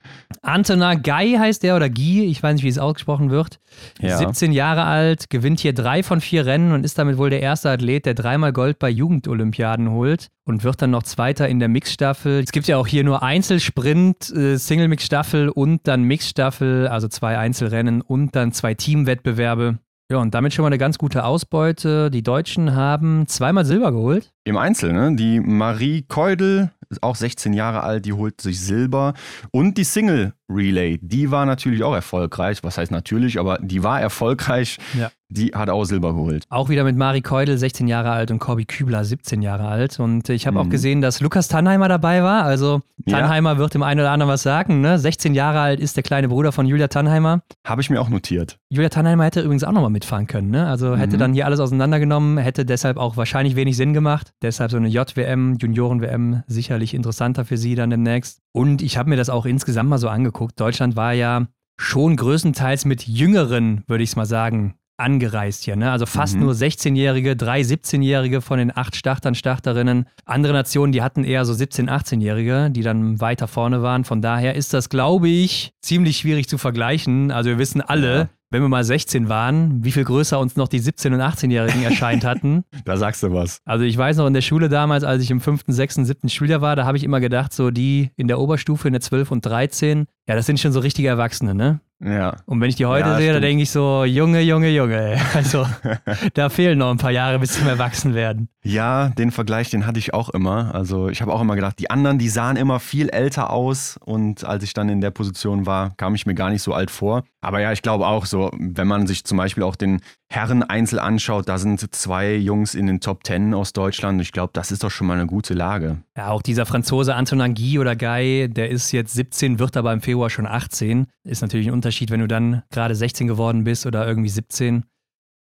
Antona 0.42 0.94
Guy 0.94 1.36
heißt 1.38 1.62
der 1.62 1.76
oder 1.76 1.88
Guy, 1.88 2.24
ich 2.24 2.42
weiß 2.42 2.54
nicht, 2.54 2.64
wie 2.64 2.68
es 2.68 2.78
ausgesprochen 2.78 3.30
wird. 3.30 3.58
Ja. 4.00 4.18
17 4.18 4.52
Jahre 4.52 4.84
alt, 4.84 5.30
gewinnt 5.30 5.60
hier 5.60 5.72
drei 5.72 6.02
von 6.02 6.20
vier 6.20 6.44
Rennen 6.44 6.72
und 6.72 6.84
ist 6.84 6.98
damit 6.98 7.16
wohl 7.16 7.30
der 7.30 7.40
erste 7.40 7.70
Athlet, 7.70 8.04
der 8.04 8.14
dreimal 8.14 8.52
Gold 8.52 8.78
bei 8.78 8.90
Jugendolympiaden 8.90 9.90
holt 9.90 10.28
und 10.44 10.62
wird 10.62 10.82
dann 10.82 10.90
noch 10.90 11.04
Zweiter 11.04 11.48
in 11.48 11.58
der 11.58 11.68
Mixstaffel. 11.68 12.40
Es 12.40 12.52
gibt 12.52 12.66
ja 12.66 12.76
auch 12.76 12.86
hier 12.86 13.02
nur 13.02 13.22
Einzelsprint, 13.22 14.30
äh, 14.30 14.58
Single-Mix-Staffel 14.58 15.48
und 15.48 15.88
dann 15.88 16.02
Mixstaffel, 16.02 16.86
also 16.86 17.08
zwei 17.08 17.38
Einzelrennen 17.38 18.02
und 18.02 18.36
dann 18.36 18.52
zwei 18.52 18.74
Teamwettbewerbe. 18.74 19.78
Ja, 20.12 20.18
und 20.18 20.34
damit 20.34 20.52
schon 20.52 20.64
mal 20.64 20.66
eine 20.66 20.76
ganz 20.76 20.98
gute 20.98 21.24
Ausbeute. 21.24 22.10
Die 22.10 22.22
Deutschen 22.22 22.74
haben 22.74 23.26
zweimal 23.28 23.64
Silber 23.64 23.92
geholt. 23.92 24.30
Im 24.44 24.58
Einzel, 24.58 24.92
ne? 24.92 25.16
Die 25.16 25.40
Marie 25.40 26.02
Keudel, 26.02 26.70
auch 27.00 27.16
16 27.16 27.52
Jahre 27.52 27.82
alt, 27.82 28.04
die 28.04 28.12
holt 28.12 28.40
sich 28.40 28.60
Silber. 28.60 29.14
Und 29.50 29.78
die 29.78 29.84
Single 29.84 30.34
Relay, 30.54 30.98
die 31.02 31.30
war 31.30 31.46
natürlich 31.46 31.82
auch 31.82 31.94
erfolgreich. 31.94 32.58
Was 32.62 32.78
heißt 32.78 32.90
natürlich, 32.90 33.38
aber 33.38 33.58
die 33.60 33.82
war 33.82 34.00
erfolgreich. 34.00 34.78
Ja. 34.98 35.10
Die 35.32 35.52
hat 35.54 35.70
auch 35.70 35.84
Silber 35.84 36.12
geholt. 36.12 36.44
Auch 36.50 36.68
wieder 36.68 36.84
mit 36.84 36.96
Mari 36.96 37.22
Keudel, 37.22 37.56
16 37.56 37.88
Jahre 37.88 38.10
alt, 38.10 38.30
und 38.30 38.38
Corby 38.38 38.66
Kübler, 38.66 39.02
17 39.02 39.40
Jahre 39.40 39.66
alt. 39.66 39.98
Und 39.98 40.28
ich 40.28 40.46
habe 40.46 40.58
mhm. 40.58 40.66
auch 40.66 40.70
gesehen, 40.70 41.00
dass 41.00 41.22
Lukas 41.22 41.48
Tannheimer 41.48 41.88
dabei 41.88 42.22
war. 42.22 42.44
Also 42.44 42.82
Tannheimer 43.08 43.52
ja. 43.52 43.58
wird 43.58 43.72
dem 43.72 43.82
einen 43.82 44.00
oder 44.00 44.10
anderen 44.10 44.30
was 44.30 44.42
sagen. 44.42 44.82
Ne? 44.82 44.98
16 44.98 45.32
Jahre 45.32 45.60
alt 45.60 45.80
ist 45.80 45.96
der 45.96 46.02
kleine 46.02 46.28
Bruder 46.28 46.52
von 46.52 46.66
Julia 46.66 46.88
Tannheimer. 46.88 47.40
Habe 47.66 47.80
ich 47.80 47.88
mir 47.88 48.00
auch 48.00 48.10
notiert. 48.10 48.58
Julia 48.68 48.90
Tannheimer 48.90 49.24
hätte 49.24 49.40
übrigens 49.40 49.64
auch 49.64 49.72
nochmal 49.72 49.90
mitfahren 49.90 50.26
können. 50.26 50.50
Ne? 50.50 50.66
Also 50.66 50.96
hätte 50.96 51.16
mhm. 51.16 51.20
dann 51.20 51.32
hier 51.32 51.46
alles 51.46 51.60
auseinandergenommen, 51.60 52.36
hätte 52.36 52.66
deshalb 52.66 52.98
auch 52.98 53.16
wahrscheinlich 53.16 53.56
wenig 53.56 53.78
Sinn 53.78 53.94
gemacht. 53.94 54.34
Deshalb 54.42 54.70
so 54.70 54.76
eine 54.76 54.88
JWM, 54.88 55.56
Junioren-WM, 55.58 56.42
sicherlich 56.46 56.92
interessanter 56.92 57.46
für 57.46 57.56
sie 57.56 57.74
dann 57.74 57.88
demnächst. 57.88 58.40
Und 58.52 58.82
ich 58.82 58.98
habe 58.98 59.08
mir 59.08 59.16
das 59.16 59.30
auch 59.30 59.46
insgesamt 59.46 59.88
mal 59.88 59.98
so 59.98 60.10
angeguckt. 60.10 60.41
Deutschland 60.50 60.96
war 60.96 61.12
ja 61.12 61.46
schon 61.78 62.16
größtenteils 62.16 62.84
mit 62.84 63.06
Jüngeren, 63.06 63.84
würde 63.86 64.04
ich 64.04 64.10
es 64.10 64.16
mal 64.16 64.26
sagen, 64.26 64.74
angereist 64.98 65.64
hier. 65.64 65.74
Ne? 65.76 65.90
Also 65.90 66.06
fast 66.06 66.34
mhm. 66.34 66.42
nur 66.42 66.52
16-Jährige, 66.52 67.34
drei 67.34 67.60
17-Jährige 67.60 68.40
von 68.40 68.58
den 68.58 68.76
acht 68.76 68.94
Startern, 68.94 69.34
Starterinnen. 69.34 70.06
Andere 70.24 70.52
Nationen, 70.52 70.92
die 70.92 71.02
hatten 71.02 71.24
eher 71.24 71.44
so 71.44 71.52
17-, 71.52 71.88
18-Jährige, 71.88 72.70
die 72.70 72.82
dann 72.82 73.20
weiter 73.20 73.48
vorne 73.48 73.82
waren. 73.82 74.04
Von 74.04 74.22
daher 74.22 74.54
ist 74.54 74.74
das, 74.74 74.88
glaube 74.88 75.28
ich, 75.28 75.72
ziemlich 75.80 76.18
schwierig 76.18 76.48
zu 76.48 76.58
vergleichen. 76.58 77.30
Also 77.30 77.50
wir 77.50 77.58
wissen 77.58 77.80
alle, 77.80 78.14
ja 78.16 78.28
wenn 78.52 78.60
wir 78.60 78.68
mal 78.68 78.84
16 78.84 79.30
waren, 79.30 79.82
wie 79.82 79.92
viel 79.92 80.04
größer 80.04 80.38
uns 80.38 80.56
noch 80.56 80.68
die 80.68 80.80
17- 80.80 81.14
und 81.14 81.20
18-Jährigen 81.20 81.82
erscheint 81.82 82.24
hatten. 82.24 82.64
da 82.84 82.98
sagst 82.98 83.22
du 83.22 83.32
was. 83.32 83.58
Also 83.64 83.84
ich 83.84 83.96
weiß 83.96 84.18
noch 84.18 84.26
in 84.26 84.34
der 84.34 84.42
Schule 84.42 84.68
damals, 84.68 85.04
als 85.04 85.22
ich 85.22 85.30
im 85.30 85.40
5., 85.40 85.62
6., 85.66 85.94
7. 85.94 86.28
Schuljahr 86.28 86.60
war, 86.60 86.76
da 86.76 86.84
habe 86.84 86.98
ich 86.98 87.04
immer 87.04 87.20
gedacht, 87.20 87.54
so 87.54 87.70
die 87.70 88.10
in 88.16 88.28
der 88.28 88.38
Oberstufe, 88.38 88.86
in 88.88 88.92
der 88.92 89.00
12 89.00 89.30
und 89.30 89.46
13, 89.46 90.06
ja, 90.28 90.34
das 90.34 90.46
sind 90.46 90.60
schon 90.60 90.72
so 90.72 90.80
richtige 90.80 91.08
Erwachsene, 91.08 91.54
ne? 91.54 91.80
Ja. 92.04 92.36
Und 92.46 92.60
wenn 92.60 92.68
ich 92.68 92.74
die 92.74 92.86
heute 92.86 93.08
ja, 93.08 93.16
sehe, 93.16 93.32
da 93.32 93.40
denke 93.40 93.62
ich 93.62 93.70
so, 93.70 94.04
Junge, 94.04 94.40
Junge, 94.40 94.70
Junge. 94.70 95.20
Also 95.34 95.66
da 96.34 96.48
fehlen 96.48 96.78
noch 96.78 96.90
ein 96.90 96.98
paar 96.98 97.10
Jahre, 97.10 97.38
bis 97.38 97.54
sie 97.54 97.66
erwachsen 97.66 98.14
werden. 98.14 98.48
Ja, 98.64 99.08
den 99.08 99.30
Vergleich, 99.30 99.70
den 99.70 99.86
hatte 99.86 99.98
ich 99.98 100.12
auch 100.14 100.28
immer. 100.30 100.74
Also 100.74 101.08
ich 101.08 101.22
habe 101.22 101.32
auch 101.32 101.40
immer 101.40 101.54
gedacht, 101.54 101.78
die 101.78 101.90
anderen, 101.90 102.18
die 102.18 102.28
sahen 102.28 102.56
immer 102.56 102.80
viel 102.80 103.08
älter 103.08 103.50
aus. 103.50 103.98
Und 104.04 104.44
als 104.44 104.64
ich 104.64 104.74
dann 104.74 104.88
in 104.88 105.00
der 105.00 105.10
Position 105.10 105.66
war, 105.66 105.94
kam 105.96 106.14
ich 106.14 106.26
mir 106.26 106.34
gar 106.34 106.50
nicht 106.50 106.62
so 106.62 106.74
alt 106.74 106.90
vor. 106.90 107.24
Aber 107.40 107.60
ja, 107.60 107.72
ich 107.72 107.82
glaube 107.82 108.06
auch 108.06 108.26
so, 108.26 108.50
wenn 108.58 108.86
man 108.86 109.06
sich 109.06 109.24
zum 109.24 109.38
Beispiel 109.38 109.62
auch 109.62 109.76
den 109.76 110.00
Herren-Einzel 110.32 110.98
anschaut, 110.98 111.48
da 111.48 111.58
sind 111.58 111.94
zwei 111.94 112.34
Jungs 112.36 112.74
in 112.74 112.86
den 112.86 113.00
Top 113.00 113.22
Ten 113.22 113.52
aus 113.52 113.74
Deutschland. 113.74 114.20
Ich 114.22 114.32
glaube, 114.32 114.50
das 114.54 114.72
ist 114.72 114.82
doch 114.82 114.90
schon 114.90 115.06
mal 115.06 115.18
eine 115.18 115.26
gute 115.26 115.52
Lage. 115.52 115.98
Ja, 116.16 116.28
auch 116.28 116.40
dieser 116.40 116.64
Franzose 116.64 117.14
Antonin 117.14 117.54
Guy 117.54 117.78
oder 117.78 117.94
Guy, 117.96 118.48
der 118.48 118.70
ist 118.70 118.92
jetzt 118.92 119.12
17, 119.12 119.58
wird 119.58 119.76
aber 119.76 119.92
im 119.92 120.00
Februar 120.00 120.30
schon 120.30 120.46
18. 120.46 121.06
Ist 121.24 121.42
natürlich 121.42 121.68
ein 121.68 121.74
Unterschied, 121.74 122.10
wenn 122.10 122.20
du 122.20 122.28
dann 122.28 122.62
gerade 122.70 122.94
16 122.94 123.26
geworden 123.26 123.64
bist 123.64 123.84
oder 123.84 124.06
irgendwie 124.06 124.30
17. 124.30 124.84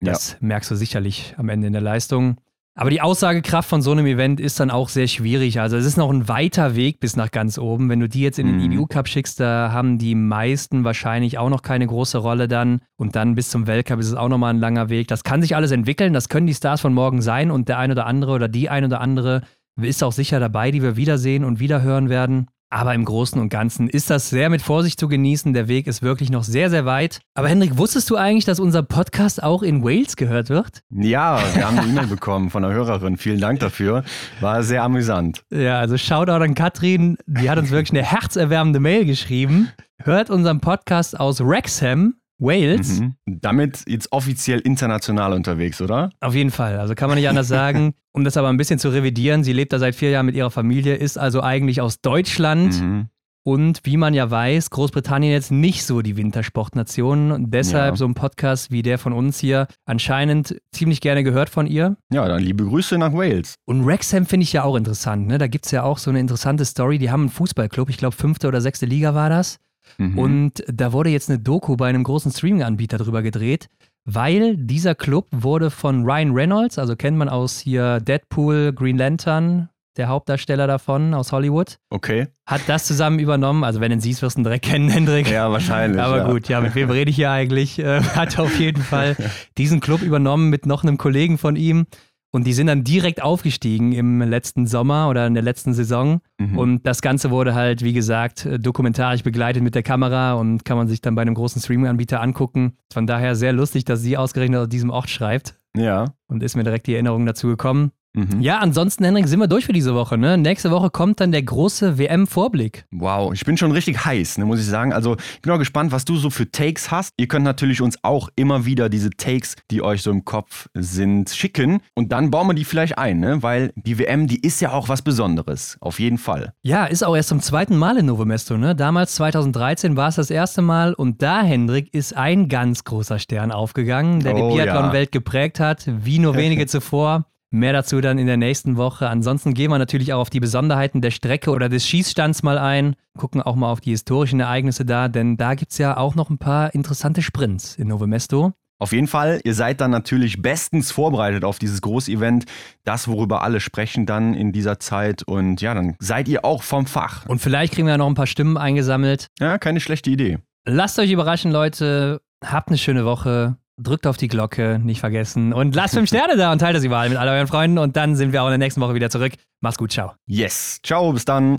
Das 0.00 0.32
ja. 0.32 0.38
merkst 0.40 0.70
du 0.70 0.74
sicherlich 0.74 1.34
am 1.36 1.48
Ende 1.50 1.66
in 1.66 1.72
der 1.74 1.82
Leistung. 1.82 2.38
Aber 2.78 2.90
die 2.90 3.00
Aussagekraft 3.00 3.68
von 3.68 3.82
so 3.82 3.90
einem 3.90 4.06
Event 4.06 4.38
ist 4.38 4.60
dann 4.60 4.70
auch 4.70 4.88
sehr 4.88 5.08
schwierig. 5.08 5.58
Also 5.58 5.76
es 5.76 5.84
ist 5.84 5.96
noch 5.96 6.12
ein 6.12 6.28
weiter 6.28 6.76
Weg 6.76 7.00
bis 7.00 7.16
nach 7.16 7.32
ganz 7.32 7.58
oben. 7.58 7.88
Wenn 7.88 7.98
du 7.98 8.08
die 8.08 8.20
jetzt 8.20 8.38
in 8.38 8.46
den 8.46 8.58
mhm. 8.58 8.70
EBU 8.70 8.86
Cup 8.86 9.08
schickst, 9.08 9.40
da 9.40 9.72
haben 9.72 9.98
die 9.98 10.14
meisten 10.14 10.84
wahrscheinlich 10.84 11.38
auch 11.38 11.48
noch 11.48 11.62
keine 11.62 11.88
große 11.88 12.18
Rolle 12.18 12.46
dann. 12.46 12.82
Und 12.96 13.16
dann 13.16 13.34
bis 13.34 13.50
zum 13.50 13.66
Weltcup 13.66 13.98
ist 13.98 14.06
es 14.06 14.14
auch 14.14 14.28
nochmal 14.28 14.54
ein 14.54 14.60
langer 14.60 14.90
Weg. 14.90 15.08
Das 15.08 15.24
kann 15.24 15.42
sich 15.42 15.56
alles 15.56 15.72
entwickeln. 15.72 16.12
Das 16.12 16.28
können 16.28 16.46
die 16.46 16.54
Stars 16.54 16.80
von 16.80 16.94
morgen 16.94 17.20
sein. 17.20 17.50
Und 17.50 17.68
der 17.68 17.78
ein 17.78 17.90
oder 17.90 18.06
andere 18.06 18.30
oder 18.30 18.46
die 18.46 18.70
ein 18.70 18.84
oder 18.84 19.00
andere 19.00 19.42
ist 19.76 20.04
auch 20.04 20.12
sicher 20.12 20.38
dabei, 20.38 20.70
die 20.70 20.80
wir 20.80 20.96
wiedersehen 20.96 21.42
und 21.42 21.58
wiederhören 21.58 22.08
werden. 22.08 22.46
Aber 22.70 22.94
im 22.94 23.04
Großen 23.04 23.40
und 23.40 23.48
Ganzen 23.48 23.88
ist 23.88 24.10
das 24.10 24.28
sehr 24.28 24.50
mit 24.50 24.60
Vorsicht 24.60 25.00
zu 25.00 25.08
genießen. 25.08 25.54
Der 25.54 25.68
Weg 25.68 25.86
ist 25.86 26.02
wirklich 26.02 26.30
noch 26.30 26.44
sehr, 26.44 26.68
sehr 26.68 26.84
weit. 26.84 27.20
Aber 27.34 27.48
Hendrik, 27.48 27.78
wusstest 27.78 28.10
du 28.10 28.16
eigentlich, 28.16 28.44
dass 28.44 28.60
unser 28.60 28.82
Podcast 28.82 29.42
auch 29.42 29.62
in 29.62 29.82
Wales 29.82 30.16
gehört 30.16 30.50
wird? 30.50 30.82
Ja, 30.90 31.40
wir 31.54 31.66
haben 31.66 31.78
eine 31.78 31.88
E-Mail 31.88 32.06
bekommen 32.08 32.50
von 32.50 32.62
einer 32.64 32.74
Hörerin. 32.74 33.16
Vielen 33.16 33.40
Dank 33.40 33.60
dafür. 33.60 34.04
War 34.40 34.62
sehr 34.62 34.82
amüsant. 34.82 35.44
Ja, 35.50 35.78
also 35.78 35.96
Shoutout 35.96 36.44
an 36.44 36.54
Katrin. 36.54 37.16
Die 37.26 37.48
hat 37.48 37.58
uns 37.58 37.70
wirklich 37.70 37.98
eine 37.98 38.06
herzerwärmende 38.06 38.80
Mail 38.80 39.06
geschrieben. 39.06 39.70
Hört 40.02 40.28
unseren 40.28 40.60
Podcast 40.60 41.18
aus 41.18 41.40
Wrexham 41.40 42.17
Wales. 42.38 43.00
Mhm. 43.00 43.14
Damit 43.26 43.84
jetzt 43.88 44.12
offiziell 44.12 44.60
international 44.60 45.32
unterwegs, 45.32 45.80
oder? 45.80 46.10
Auf 46.20 46.34
jeden 46.34 46.50
Fall. 46.50 46.78
Also 46.78 46.94
kann 46.94 47.08
man 47.08 47.18
nicht 47.18 47.28
anders 47.28 47.48
sagen. 47.48 47.94
Um 48.12 48.24
das 48.24 48.36
aber 48.36 48.48
ein 48.48 48.56
bisschen 48.56 48.80
zu 48.80 48.88
revidieren, 48.88 49.44
sie 49.44 49.52
lebt 49.52 49.72
da 49.72 49.78
seit 49.78 49.94
vier 49.94 50.10
Jahren 50.10 50.26
mit 50.26 50.34
ihrer 50.34 50.50
Familie, 50.50 50.96
ist 50.96 51.18
also 51.18 51.40
eigentlich 51.40 51.80
aus 51.80 52.00
Deutschland. 52.00 52.80
Mhm. 52.80 53.06
Und 53.44 53.80
wie 53.84 53.96
man 53.96 54.12
ja 54.12 54.28
weiß, 54.28 54.70
Großbritannien 54.70 55.30
jetzt 55.32 55.52
nicht 55.52 55.84
so 55.84 56.02
die 56.02 56.16
Wintersportnation. 56.16 57.30
Und 57.32 57.50
deshalb 57.54 57.92
Ja. 57.92 57.96
so 57.96 58.04
ein 58.06 58.14
Podcast 58.14 58.70
wie 58.72 58.82
der 58.82 58.98
von 58.98 59.12
uns 59.12 59.38
hier 59.38 59.68
anscheinend 59.86 60.56
ziemlich 60.74 61.00
gerne 61.00 61.22
gehört 61.22 61.48
von 61.48 61.66
ihr. 61.66 61.96
Ja, 62.12 62.26
dann 62.26 62.42
liebe 62.42 62.64
Grüße 62.64 62.98
nach 62.98 63.12
Wales. 63.12 63.54
Und 63.66 63.86
Wrexham 63.86 64.26
finde 64.26 64.44
ich 64.44 64.52
ja 64.52 64.64
auch 64.64 64.74
interessant. 64.76 65.28
Ne? 65.28 65.38
Da 65.38 65.46
gibt 65.46 65.66
es 65.66 65.70
ja 65.70 65.82
auch 65.84 65.98
so 65.98 66.10
eine 66.10 66.18
interessante 66.20 66.64
Story. 66.64 66.98
Die 66.98 67.10
haben 67.10 67.22
einen 67.22 67.30
Fußballclub, 67.30 67.88
ich 67.88 67.98
glaube 67.98 68.16
fünfte 68.16 68.48
oder 68.48 68.60
sechste 68.60 68.86
Liga 68.86 69.14
war 69.14 69.30
das. 69.30 69.58
Mhm. 69.96 70.18
Und 70.18 70.64
da 70.68 70.92
wurde 70.92 71.10
jetzt 71.10 71.30
eine 71.30 71.38
Doku 71.38 71.76
bei 71.76 71.88
einem 71.88 72.04
großen 72.04 72.30
Streaming-Anbieter 72.32 72.98
drüber 72.98 73.22
gedreht, 73.22 73.68
weil 74.04 74.56
dieser 74.56 74.94
Club 74.94 75.26
wurde 75.30 75.70
von 75.70 76.04
Ryan 76.04 76.32
Reynolds, 76.32 76.78
also 76.78 76.96
kennt 76.96 77.16
man 77.16 77.28
aus 77.28 77.58
hier 77.58 78.00
Deadpool, 78.00 78.72
Green 78.72 78.96
Lantern, 78.98 79.68
der 79.98 80.08
Hauptdarsteller 80.08 80.66
davon 80.68 81.12
aus 81.12 81.32
Hollywood, 81.32 81.78
Okay. 81.90 82.28
hat 82.46 82.60
das 82.68 82.86
zusammen 82.86 83.18
übernommen. 83.18 83.64
Also 83.64 83.80
wenn 83.80 83.90
du 83.90 83.96
ihn 83.96 84.00
siehst, 84.00 84.22
wirst 84.22 84.36
du 84.36 84.40
ihn 84.40 84.44
direkt 84.44 84.64
kennen, 84.64 84.88
Hendrik. 84.88 85.28
Ja, 85.28 85.50
wahrscheinlich. 85.50 86.00
Aber 86.00 86.18
ja. 86.18 86.30
gut, 86.30 86.48
ja, 86.48 86.60
mit 86.60 86.74
wem 86.76 86.88
rede 86.90 87.10
ich 87.10 87.16
hier 87.16 87.32
eigentlich? 87.32 87.80
Äh, 87.80 88.00
hat 88.00 88.38
auf 88.38 88.58
jeden 88.60 88.82
Fall 88.82 89.16
diesen 89.58 89.80
Club 89.80 90.02
übernommen 90.02 90.50
mit 90.50 90.66
noch 90.66 90.84
einem 90.84 90.98
Kollegen 90.98 91.36
von 91.36 91.56
ihm. 91.56 91.86
Und 92.30 92.46
die 92.46 92.52
sind 92.52 92.66
dann 92.66 92.84
direkt 92.84 93.22
aufgestiegen 93.22 93.92
im 93.92 94.20
letzten 94.20 94.66
Sommer 94.66 95.08
oder 95.08 95.26
in 95.26 95.34
der 95.34 95.42
letzten 95.42 95.72
Saison. 95.72 96.20
Mhm. 96.38 96.58
Und 96.58 96.86
das 96.86 97.00
Ganze 97.00 97.30
wurde 97.30 97.54
halt, 97.54 97.82
wie 97.82 97.94
gesagt, 97.94 98.44
äh, 98.44 98.58
dokumentarisch 98.58 99.22
begleitet 99.22 99.62
mit 99.62 99.74
der 99.74 99.82
Kamera 99.82 100.34
und 100.34 100.64
kann 100.64 100.76
man 100.76 100.88
sich 100.88 101.00
dann 101.00 101.14
bei 101.14 101.22
einem 101.22 101.34
großen 101.34 101.62
Streaming-Anbieter 101.62 102.20
angucken. 102.20 102.76
Von 102.92 103.06
daher 103.06 103.34
sehr 103.34 103.52
lustig, 103.52 103.86
dass 103.86 104.02
sie 104.02 104.18
ausgerechnet 104.18 104.60
aus 104.60 104.68
diesem 104.68 104.90
Ort 104.90 105.08
schreibt. 105.08 105.58
Ja. 105.76 106.14
Und 106.26 106.42
ist 106.42 106.56
mir 106.56 106.64
direkt 106.64 106.86
die 106.86 106.94
Erinnerung 106.94 107.24
dazu 107.24 107.46
gekommen. 107.46 107.92
Mhm. 108.14 108.40
Ja, 108.40 108.58
ansonsten, 108.58 109.04
Henrik, 109.04 109.28
sind 109.28 109.38
wir 109.38 109.46
durch 109.48 109.66
für 109.66 109.72
diese 109.72 109.94
Woche. 109.94 110.16
Ne? 110.18 110.38
Nächste 110.38 110.70
Woche 110.70 110.90
kommt 110.90 111.20
dann 111.20 111.30
der 111.30 111.42
große 111.42 111.98
WM-Vorblick. 111.98 112.86
Wow, 112.90 113.32
ich 113.32 113.44
bin 113.44 113.56
schon 113.56 113.70
richtig 113.70 114.04
heiß, 114.04 114.38
ne, 114.38 114.44
muss 114.44 114.60
ich 114.60 114.66
sagen. 114.66 114.92
Also 114.92 115.16
ich 115.34 115.42
bin 115.42 115.52
auch 115.52 115.58
gespannt, 115.58 115.92
was 115.92 116.04
du 116.04 116.16
so 116.16 116.30
für 116.30 116.50
Takes 116.50 116.90
hast. 116.90 117.12
Ihr 117.16 117.28
könnt 117.28 117.44
natürlich 117.44 117.80
uns 117.80 117.96
auch 118.02 118.28
immer 118.34 118.64
wieder 118.64 118.88
diese 118.88 119.10
Takes, 119.10 119.54
die 119.70 119.82
euch 119.82 120.02
so 120.02 120.10
im 120.10 120.24
Kopf 120.24 120.68
sind, 120.74 121.30
schicken. 121.30 121.80
Und 121.94 122.12
dann 122.12 122.30
bauen 122.30 122.46
wir 122.48 122.54
die 122.54 122.64
vielleicht 122.64 122.98
ein, 122.98 123.20
ne? 123.20 123.42
weil 123.42 123.72
die 123.76 123.98
WM, 123.98 124.26
die 124.26 124.40
ist 124.40 124.60
ja 124.60 124.72
auch 124.72 124.88
was 124.88 125.02
Besonderes. 125.02 125.76
Auf 125.80 126.00
jeden 126.00 126.18
Fall. 126.18 126.54
Ja, 126.62 126.86
ist 126.86 127.04
auch 127.04 127.14
erst 127.14 127.28
zum 127.28 127.40
zweiten 127.40 127.76
Mal 127.76 127.98
in 127.98 128.06
Novo 128.06 128.24
Mesto. 128.24 128.56
Ne? 128.56 128.74
Damals, 128.74 129.14
2013, 129.16 129.96
war 129.96 130.08
es 130.08 130.16
das 130.16 130.30
erste 130.30 130.62
Mal. 130.62 130.94
Und 130.94 131.22
da, 131.22 131.42
Hendrik, 131.42 131.92
ist 131.94 132.16
ein 132.16 132.48
ganz 132.48 132.84
großer 132.84 133.18
Stern 133.18 133.52
aufgegangen, 133.52 134.20
der 134.20 134.34
Oh, 134.34 134.50
die 134.50 134.58
ja. 134.58 134.64
Biathlon-Welt 134.64 135.12
geprägt 135.12 135.60
hat, 135.60 135.84
wie 135.86 136.18
nur 136.18 136.34
wenige 136.36 136.66
zuvor. 136.66 137.26
Mehr 137.50 137.72
dazu 137.72 138.00
dann 138.02 138.18
in 138.18 138.26
der 138.26 138.36
nächsten 138.36 138.76
Woche. 138.76 139.08
Ansonsten 139.08 139.54
gehen 139.54 139.70
wir 139.70 139.78
natürlich 139.78 140.12
auch 140.12 140.20
auf 140.20 140.30
die 140.30 140.40
Besonderheiten 140.40 141.00
der 141.00 141.10
Strecke 141.10 141.50
oder 141.50 141.70
des 141.70 141.86
Schießstands 141.86 142.42
mal 142.42 142.58
ein. 142.58 142.94
Gucken 143.16 143.40
auch 143.40 143.56
mal 143.56 143.72
auf 143.72 143.80
die 143.80 143.90
historischen 143.90 144.40
Ereignisse 144.40 144.84
da, 144.84 145.08
denn 145.08 145.38
da 145.38 145.54
gibt 145.54 145.72
es 145.72 145.78
ja 145.78 145.96
auch 145.96 146.14
noch 146.14 146.28
ein 146.28 146.36
paar 146.36 146.74
interessante 146.74 147.22
Sprints 147.22 147.76
in 147.76 147.88
Novo 147.88 148.06
Mesto. 148.06 148.52
Auf 148.80 148.92
jeden 148.92 149.08
Fall, 149.08 149.40
ihr 149.42 149.54
seid 149.54 149.80
dann 149.80 149.90
natürlich 149.90 150.40
bestens 150.40 150.92
vorbereitet 150.92 151.44
auf 151.44 151.58
dieses 151.58 151.80
Großevent. 151.80 152.44
Das, 152.84 153.08
worüber 153.08 153.42
alle 153.42 153.60
sprechen 153.60 154.06
dann 154.06 154.34
in 154.34 154.52
dieser 154.52 154.78
Zeit. 154.78 155.22
Und 155.24 155.60
ja, 155.60 155.74
dann 155.74 155.96
seid 155.98 156.28
ihr 156.28 156.44
auch 156.44 156.62
vom 156.62 156.86
Fach. 156.86 157.26
Und 157.26 157.40
vielleicht 157.40 157.72
kriegen 157.72 157.88
wir 157.88 157.92
ja 157.92 157.98
noch 157.98 158.06
ein 158.06 158.14
paar 158.14 158.28
Stimmen 158.28 158.56
eingesammelt. 158.56 159.28
Ja, 159.40 159.58
keine 159.58 159.80
schlechte 159.80 160.10
Idee. 160.10 160.38
Lasst 160.64 160.98
euch 160.98 161.10
überraschen, 161.10 161.50
Leute. 161.50 162.20
Habt 162.44 162.68
eine 162.68 162.78
schöne 162.78 163.04
Woche. 163.04 163.56
Drückt 163.80 164.06
auf 164.06 164.16
die 164.16 164.28
Glocke, 164.28 164.80
nicht 164.82 165.00
vergessen. 165.00 165.52
Und 165.52 165.74
lasst 165.74 165.94
fünf 165.94 166.08
Sterne 166.08 166.36
da 166.36 166.50
und 166.50 166.58
teilt 166.58 166.76
das 166.76 166.82
überall 166.82 167.08
mit 167.08 167.18
all 167.18 167.28
euren 167.28 167.46
Freunden. 167.46 167.78
Und 167.78 167.96
dann 167.96 168.16
sind 168.16 168.32
wir 168.32 168.42
auch 168.42 168.46
in 168.46 168.52
der 168.52 168.58
nächsten 168.58 168.80
Woche 168.80 168.94
wieder 168.94 169.08
zurück. 169.08 169.32
Macht's 169.60 169.78
gut, 169.78 169.92
ciao. 169.92 170.14
Yes. 170.26 170.80
Ciao, 170.82 171.12
bis 171.12 171.24
dann. 171.24 171.58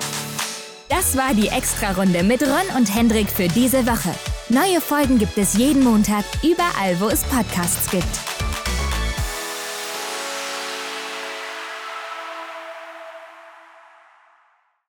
Das 0.89 1.15
war 1.15 1.33
die 1.33 1.47
Extra-Runde 1.47 2.23
mit 2.23 2.41
Ron 2.41 2.77
und 2.77 2.93
Hendrik 2.93 3.29
für 3.29 3.47
diese 3.47 3.85
Woche. 3.85 4.09
Neue 4.49 4.81
Folgen 4.81 5.17
gibt 5.17 5.37
es 5.37 5.55
jeden 5.55 5.83
Montag, 5.83 6.25
überall, 6.43 6.99
wo 6.99 7.07
es 7.07 7.23
Podcasts 7.23 7.89
gibt. 7.91 8.38